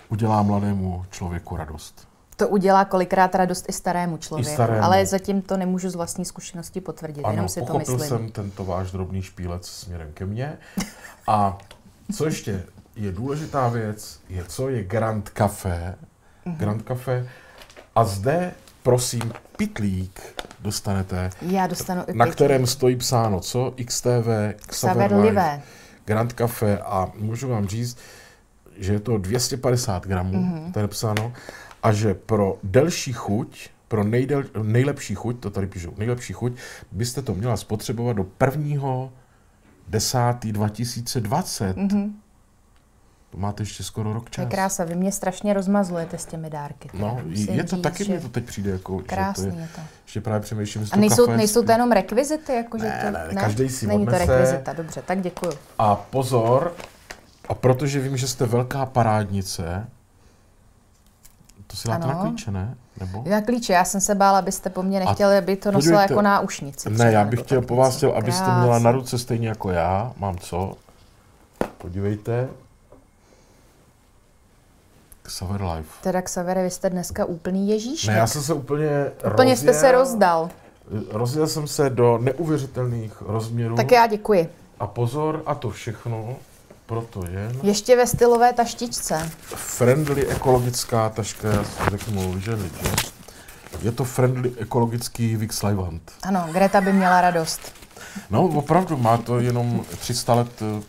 udělá 0.09 0.41
mladému 0.41 1.05
člověku 1.11 1.55
radost. 1.57 2.07
To 2.37 2.47
udělá 2.47 2.85
kolikrát 2.85 3.35
radost 3.35 3.65
i 3.69 3.73
starému 3.73 4.17
člověku, 4.17 4.53
starému. 4.53 4.83
ale 4.83 5.05
zatím 5.05 5.41
to 5.41 5.57
nemůžu 5.57 5.89
z 5.89 5.95
vlastní 5.95 6.25
zkušenosti 6.25 6.81
potvrdit, 6.81 7.21
Ano, 7.25 7.33
jenom 7.33 7.49
si 7.49 7.61
to 7.61 7.77
myslím. 7.77 7.99
jsem 7.99 8.31
tento 8.31 8.65
váš 8.65 8.91
drobný 8.91 9.21
špílec 9.21 9.67
směrem 9.67 10.09
ke 10.13 10.25
mně. 10.25 10.57
A 11.27 11.57
co 12.15 12.25
ještě 12.25 12.63
je 12.95 13.11
důležitá 13.11 13.67
věc, 13.67 14.19
je 14.29 14.43
co 14.47 14.69
je 14.69 14.83
Grand 14.83 15.29
Café. 15.29 15.95
Mhm. 16.45 16.55
Grand 16.57 16.81
Café. 16.81 17.27
A 17.95 18.03
zde, 18.03 18.51
prosím, 18.83 19.33
pitlík 19.57 20.21
dostanete, 20.59 21.29
Já 21.41 21.67
dostanu 21.67 22.01
i 22.07 22.13
na 22.13 22.25
pitlík. 22.25 22.35
kterém 22.35 22.67
stojí 22.67 22.95
psáno 22.95 23.39
co? 23.39 23.73
XTV, 23.85 24.07
Xaver 24.07 24.55
Live, 24.55 25.09
Saverlivé. 25.09 25.61
Grand 26.05 26.33
Café 26.33 26.77
a 26.77 27.11
můžu 27.15 27.49
vám 27.49 27.67
říct, 27.67 27.97
že 28.77 28.93
je 28.93 28.99
to 28.99 29.17
250 29.17 30.05
gramů, 30.07 30.33
Mhm. 30.41 30.55
mm-hmm. 30.55 30.71
to 30.71 30.79
je 30.79 30.83
napsáno, 30.83 31.33
a 31.83 31.91
že 31.93 32.13
pro 32.13 32.57
delší 32.63 33.13
chuť, 33.13 33.69
pro 33.87 34.03
nejdel, 34.03 34.43
nejlepší 34.63 35.15
chuť, 35.15 35.39
to 35.39 35.49
tady 35.49 35.67
píšou, 35.67 35.93
nejlepší 35.97 36.33
chuť, 36.33 36.53
byste 36.91 37.21
to 37.21 37.33
měla 37.35 37.57
spotřebovat 37.57 38.13
do 38.13 38.25
1. 38.45 39.09
10. 39.87 40.17
2020. 40.41 41.77
Mm-hmm. 41.77 42.11
To 43.29 43.37
máte 43.37 43.63
ještě 43.63 43.83
skoro 43.83 44.13
rok 44.13 44.29
To 44.29 44.41
je 44.41 44.45
čas. 44.45 44.51
krása, 44.53 44.83
vy 44.83 44.95
mě 44.95 45.11
strašně 45.11 45.53
rozmazlujete 45.53 46.17
s 46.17 46.25
těmi 46.25 46.49
dárky. 46.49 46.89
No, 46.93 47.21
je 47.29 47.63
to 47.63 47.75
říct, 47.75 47.83
taky, 47.83 48.03
že 48.03 48.11
mně 48.11 48.21
to 48.21 48.29
teď 48.29 48.45
přijde 48.45 48.71
jako, 48.71 48.99
Krásný 48.99 49.43
že 49.45 49.51
to 49.51 49.55
je, 49.57 49.61
je 49.61 49.69
to. 49.75 49.81
ještě 50.05 50.21
právě 50.21 50.39
přemýšlím, 50.41 50.87
A 50.91 50.97
nejsou, 50.97 51.25
kafe 51.25 51.37
nejsou 51.37 51.63
to 51.63 51.71
jenom 51.71 51.91
rekvizity? 51.91 52.53
Jako, 52.53 52.77
že 52.77 52.83
Ne, 52.85 53.03
to, 53.05 53.33
ne, 53.35 53.41
každý 53.41 53.69
si 53.69 53.87
Není 53.87 54.03
odnese. 54.07 54.25
to 54.25 54.31
rekvizita, 54.33 54.73
dobře, 54.73 55.01
tak 55.05 55.21
děkuju. 55.21 55.51
A 55.79 55.95
pozor, 55.95 56.73
a 57.49 57.53
protože 57.53 57.99
vím, 57.99 58.17
že 58.17 58.27
jste 58.27 58.45
velká 58.45 58.85
parádnice, 58.85 59.87
to 61.73 61.77
si 61.77 61.87
dáte 61.87 62.03
Ano. 62.03 62.13
na 62.13 62.21
klíče, 62.29 62.51
ne? 62.51 62.75
Nebo? 62.99 63.23
Já 63.25 63.41
klíče, 63.41 63.73
já 63.73 63.85
jsem 63.85 64.01
se 64.01 64.15
bála, 64.15 64.39
abyste 64.39 64.69
po 64.69 64.83
mně 64.83 64.99
nechtěli, 64.99 65.37
aby 65.37 65.55
to 65.55 65.71
nosila 65.71 65.81
podívejte, 65.91 66.13
jako 66.13 66.21
náušnici. 66.21 66.89
Ne, 66.89 67.11
já 67.11 67.23
bych 67.25 67.39
chtěl 67.41 67.61
po 67.61 67.75
vás 67.75 67.97
chtěl, 67.97 68.11
abyste 68.11 68.43
Krásný. 68.43 68.61
měla 68.61 68.79
na 68.79 68.91
ruce 68.91 69.17
stejně 69.19 69.47
jako 69.47 69.69
já. 69.71 70.11
Mám 70.17 70.37
co? 70.37 70.73
Podívejte. 71.77 72.47
Xaver 75.23 75.61
Life. 75.63 75.89
Teda 76.01 76.21
Xavere, 76.21 76.63
vy 76.63 76.69
jste 76.69 76.89
dneska 76.89 77.25
úplný 77.25 77.69
ježíšek. 77.69 78.09
Ne, 78.09 78.17
já 78.17 78.27
jsem 78.27 78.41
se 78.41 78.53
úplně 78.53 78.89
Úplně 79.33 79.57
jste 79.57 79.73
se 79.73 79.91
rozjel. 79.91 79.91
rozdal. 79.91 80.49
Rozjel 81.11 81.47
jsem 81.47 81.67
se 81.67 81.89
do 81.89 82.17
neuvěřitelných 82.17 83.21
rozměrů. 83.21 83.75
Tak 83.75 83.91
já 83.91 84.07
děkuji. 84.07 84.49
A 84.79 84.87
pozor, 84.87 85.43
a 85.45 85.55
to 85.55 85.69
všechno, 85.69 86.35
proto 86.93 87.27
jen 87.29 87.59
Ještě 87.63 87.95
ve 87.95 88.07
stylové 88.07 88.53
taštičce. 88.53 89.29
friendly 89.45 90.27
ekologická 90.27 91.09
taška, 91.09 91.47
já 91.47 91.63
si 91.63 91.89
řeknu, 91.89 92.39
že 92.39 92.57
že? 92.57 93.13
Je 93.81 93.91
to 93.91 94.03
friendly 94.03 94.53
ekologický 94.57 95.35
Vix 95.35 95.63
Livant. 95.63 96.11
Ano, 96.23 96.47
Greta 96.51 96.81
by 96.81 96.93
měla 96.93 97.21
radost. 97.21 97.61
No, 98.29 98.43
opravdu, 98.47 98.97
má 98.97 99.17
to 99.17 99.39
jenom 99.39 99.85
300 99.99 100.33
let, 100.33 100.61
eh, 100.61 100.83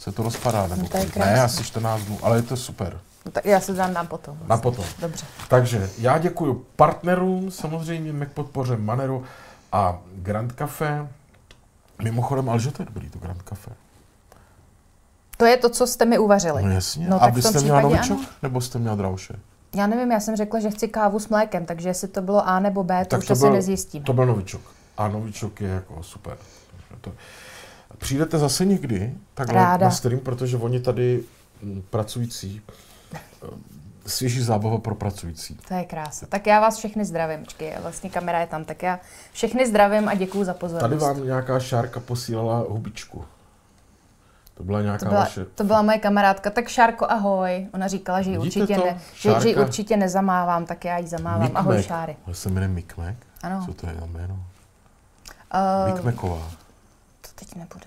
se 0.00 0.12
to 0.12 0.22
rozpadá. 0.22 0.66
Nebo 0.66 0.82
No, 0.82 0.88
to 0.88 0.96
je 0.98 1.06
ne, 1.18 1.42
asi 1.42 1.64
14 1.64 2.00
dnů, 2.02 2.18
ale 2.22 2.36
je 2.38 2.42
to 2.42 2.56
super. 2.56 3.00
No, 3.26 3.32
tak 3.32 3.44
já 3.46 3.60
se 3.60 3.72
dám 3.72 4.06
potom. 4.06 4.38
Na 4.46 4.56
potom. 4.56 4.84
Dobře. 4.98 5.26
Takže 5.48 5.90
já 5.98 6.18
děkuji 6.18 6.66
partnerům, 6.76 7.50
samozřejmě 7.50 8.12
Mac 8.12 8.28
podpoře 8.34 8.76
Maneru 8.76 9.24
a 9.72 9.98
Grand 10.14 10.52
Café. 10.52 11.08
Mimochodem, 12.02 12.48
ale 12.48 12.60
že 12.60 12.70
to 12.70 12.82
je 12.82 12.86
dobrý, 12.86 13.10
to 13.10 13.18
Grand 13.18 13.42
Café. 13.42 13.70
To 15.40 15.46
je 15.46 15.56
to, 15.56 15.68
co 15.68 15.86
jste 15.86 16.04
mi 16.04 16.18
uvařili. 16.18 16.62
No 16.62 16.70
jasně. 16.70 17.08
No, 17.08 17.22
a 17.22 17.28
vy 17.28 17.42
jste 17.42 17.60
měla 17.60 17.80
novičok? 17.80 18.18
ano. 18.18 18.26
Nebo 18.42 18.60
jste 18.60 18.78
měla 18.78 18.96
drauše? 18.96 19.34
Já 19.76 19.86
nevím, 19.86 20.12
já 20.12 20.20
jsem 20.20 20.36
řekla, 20.36 20.60
že 20.60 20.70
chci 20.70 20.88
kávu 20.88 21.18
s 21.18 21.28
mlékem, 21.28 21.66
takže 21.66 21.88
jestli 21.88 22.08
to 22.08 22.22
bylo 22.22 22.48
A 22.48 22.60
nebo 22.60 22.84
B, 22.84 23.04
to 23.04 23.08
Tak 23.08 23.20
už 23.20 23.26
to 23.26 23.34
byl- 23.34 23.52
nezjistím. 23.52 24.02
To 24.02 24.12
byl 24.12 24.26
novičok. 24.26 24.60
A 24.98 25.08
novičok 25.08 25.60
je 25.60 25.68
jako 25.68 26.02
super. 26.02 26.36
To... 27.00 27.12
Přijdete 27.98 28.38
zase 28.38 28.64
někdy 28.64 29.14
takhle 29.34 29.54
Ráda. 29.54 29.84
na 29.86 29.90
stream, 29.90 30.20
protože 30.20 30.56
oni 30.56 30.80
tady 30.80 31.22
mm, 31.62 31.82
pracující, 31.90 32.62
eh, 33.14 33.18
svěží 34.06 34.42
zábava 34.42 34.78
pro 34.78 34.94
pracující. 34.94 35.58
To 35.68 35.74
je 35.74 35.84
krása. 35.84 36.26
Tak 36.26 36.46
já 36.46 36.60
vás 36.60 36.76
všechny 36.76 37.04
zdravím. 37.04 37.40
Počkej, 37.44 37.72
vlastně 37.82 38.10
kamera 38.10 38.40
je 38.40 38.46
tam, 38.46 38.64
tak 38.64 38.82
já 38.82 39.00
všechny 39.32 39.66
zdravím 39.66 40.08
a 40.08 40.14
děkuji 40.14 40.44
za 40.44 40.54
pozornost. 40.54 40.82
Tady 40.82 40.96
vám 40.96 41.24
nějaká 41.24 41.60
šárka 41.60 42.00
posílala 42.00 42.64
hubičku. 42.68 43.24
To 44.60 44.64
byla 44.64 44.82
nějaká 44.82 44.98
to 44.98 45.08
byla, 45.08 45.20
vaše... 45.20 45.44
to 45.44 45.64
byla 45.64 45.82
moje 45.82 45.98
kamarádka. 45.98 46.50
Tak 46.50 46.68
Šárko, 46.68 47.06
ahoj. 47.10 47.66
Ona 47.74 47.88
říkala, 47.88 48.22
že 48.22 48.30
ji, 48.30 48.38
určitě, 48.38 48.74
to? 48.76 48.84
ne, 48.84 49.00
že, 49.14 49.34
že 49.40 49.56
určitě 49.56 49.96
nezamávám, 49.96 50.66
tak 50.66 50.84
já 50.84 50.98
ji 50.98 51.06
zamávám. 51.06 51.40
Mikmek. 51.40 51.58
Ahoj, 51.58 51.82
Šáry. 51.82 52.16
To 52.24 52.34
se 52.34 52.48
jmenuje 52.48 52.68
Mikmek? 52.68 53.16
Ano. 53.42 53.62
Co 53.66 53.74
to 53.74 53.86
je 53.86 53.94
za 54.00 54.06
jméno? 54.06 54.34
Uh, 55.84 55.94
Mikmeková. 55.94 56.50
to 57.20 57.28
teď 57.34 57.54
nebudu. 57.56 57.84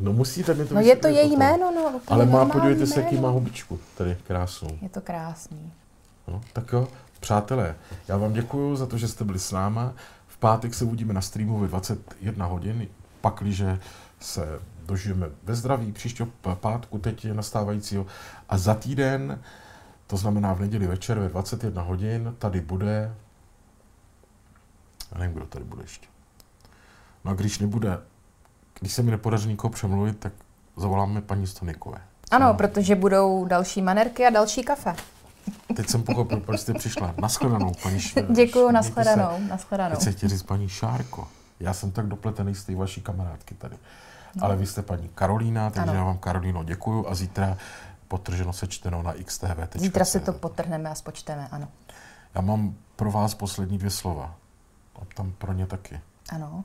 No 0.00 0.12
musíte 0.12 0.54
mi 0.54 0.64
to 0.64 0.74
No 0.74 0.80
je 0.80 0.96
to 0.96 1.08
její 1.08 1.28
potom. 1.28 1.38
jméno, 1.38 1.72
no. 1.74 2.00
Ale 2.08 2.26
má, 2.26 2.44
podívejte 2.46 2.86
se, 2.86 3.00
jaký 3.00 3.14
jméno. 3.14 3.28
má 3.28 3.32
hubičku. 3.34 3.78
Tady 3.98 4.16
krásnou. 4.26 4.78
Je 4.82 4.88
to 4.88 5.00
krásný. 5.00 5.72
No, 6.28 6.40
tak 6.52 6.72
jo, 6.72 6.88
přátelé, 7.20 7.74
já 8.08 8.16
vám 8.16 8.32
děkuji 8.32 8.76
za 8.76 8.86
to, 8.86 8.98
že 8.98 9.08
jste 9.08 9.24
byli 9.24 9.38
s 9.38 9.52
náma. 9.52 9.92
V 10.26 10.36
pátek 10.38 10.74
se 10.74 10.84
uvidíme 10.84 11.14
na 11.14 11.20
streamu 11.20 11.58
ve 11.58 11.66
21 11.68 12.46
hodin, 12.46 12.88
pakliže 13.20 13.78
se 14.20 14.58
dožijeme 14.92 15.26
ve 15.42 15.54
zdraví 15.54 15.92
příštího 15.92 16.28
pátku, 16.60 16.98
teď 16.98 17.24
je 17.24 17.34
nastávajícího. 17.34 18.06
A 18.48 18.58
za 18.58 18.74
týden, 18.74 19.40
to 20.06 20.16
znamená 20.16 20.52
v 20.54 20.60
neděli 20.60 20.86
večer 20.86 21.18
ve 21.18 21.28
21 21.28 21.82
hodin, 21.82 22.34
tady 22.38 22.60
bude... 22.60 23.14
Já 25.12 25.18
nevím, 25.18 25.36
kdo 25.36 25.46
tady 25.46 25.64
bude 25.64 25.82
ještě. 25.82 26.06
No 27.24 27.30
a 27.30 27.34
když 27.34 27.58
nebude, 27.58 27.98
když 28.80 28.92
se 28.92 29.02
mi 29.02 29.10
nepodaří 29.10 29.48
nikoho 29.48 29.70
přemluvit, 29.70 30.18
tak 30.18 30.32
zavoláme 30.76 31.20
paní 31.22 31.46
Stanikové. 31.46 31.98
Ano, 32.30 32.46
No. 32.46 32.54
protože 32.54 32.94
budou 32.94 33.44
další 33.44 33.82
manerky 33.82 34.26
a 34.26 34.30
další 34.30 34.62
kafe. 34.62 34.94
Teď 35.76 35.88
jsem 35.88 36.02
pochopil, 36.02 36.40
proč 36.40 36.60
jste 36.60 36.74
přišla. 36.74 37.14
Naschledanou, 37.20 37.72
paní 37.82 37.96
Š- 38.00 38.22
Děkuji, 38.34 38.68
Mějte 38.68 38.72
nashledanou. 38.72 39.36
se. 39.38 39.44
Nashledanou. 39.48 39.90
Teď 39.94 40.00
se 40.04 40.12
chtěl 40.12 40.28
říct 40.28 40.42
paní 40.42 40.68
Šárko. 40.68 41.28
Já 41.60 41.72
jsem 41.72 41.90
tak 41.92 42.06
dopletený 42.06 42.54
z 42.54 42.64
té 42.64 42.74
vaší 42.74 43.00
kamarádky 43.00 43.54
tady. 43.54 43.76
No. 44.34 44.44
Ale 44.44 44.56
vy 44.56 44.66
jste 44.66 44.82
paní 44.82 45.08
Karolína, 45.14 45.70
takže 45.70 45.90
Ano. 45.90 45.98
já 45.98 46.04
vám 46.04 46.18
Karolíno 46.18 46.64
děkuju 46.64 47.08
a 47.08 47.14
zítra 47.14 47.56
potrženo 48.08 48.52
sečteno 48.52 49.02
na 49.02 49.14
xtv. 49.24 49.60
Zítra 49.74 50.04
si 50.04 50.20
to 50.20 50.32
potrhneme 50.32 50.90
a 50.90 50.94
spočteme, 50.94 51.48
ano. 51.52 51.68
Já 52.34 52.40
mám 52.40 52.74
pro 52.96 53.10
vás 53.10 53.34
poslední 53.34 53.78
dvě 53.78 53.90
slova. 53.90 54.34
A 55.02 55.04
tam 55.14 55.32
pro 55.38 55.52
ně 55.52 55.66
taky. 55.66 56.00
Ano, 56.32 56.64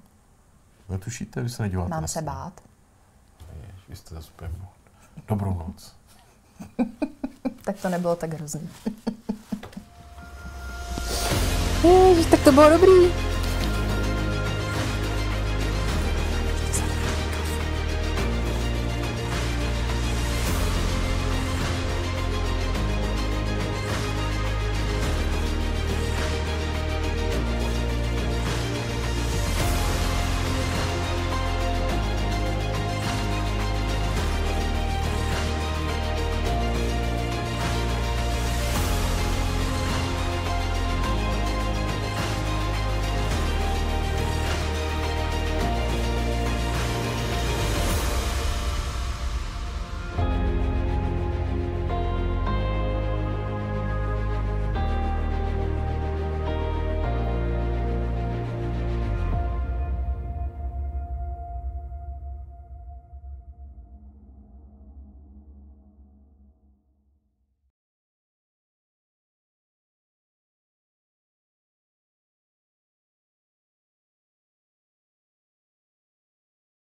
Netušíte, 0.89 1.41
vy 1.41 1.49
se 1.49 1.63
nedíváte 1.63 1.89
mám 1.89 2.01
na 2.01 2.07
se 2.07 2.21
bát. 2.21 2.61
Jež, 3.61 3.87
vy 3.89 3.95
jste 3.95 4.15
zase. 4.15 4.31
Dobrou 5.27 5.53
noc. 5.53 5.95
Tak 7.65 7.75
to 7.81 7.89
nebylo 7.89 8.15
tak 8.15 8.33
hrozný. 8.33 8.69
Ježiš, 11.83 12.25
tak 12.25 12.39
to 12.43 12.51
bylo 12.51 12.69
dobrý. 12.69 13.32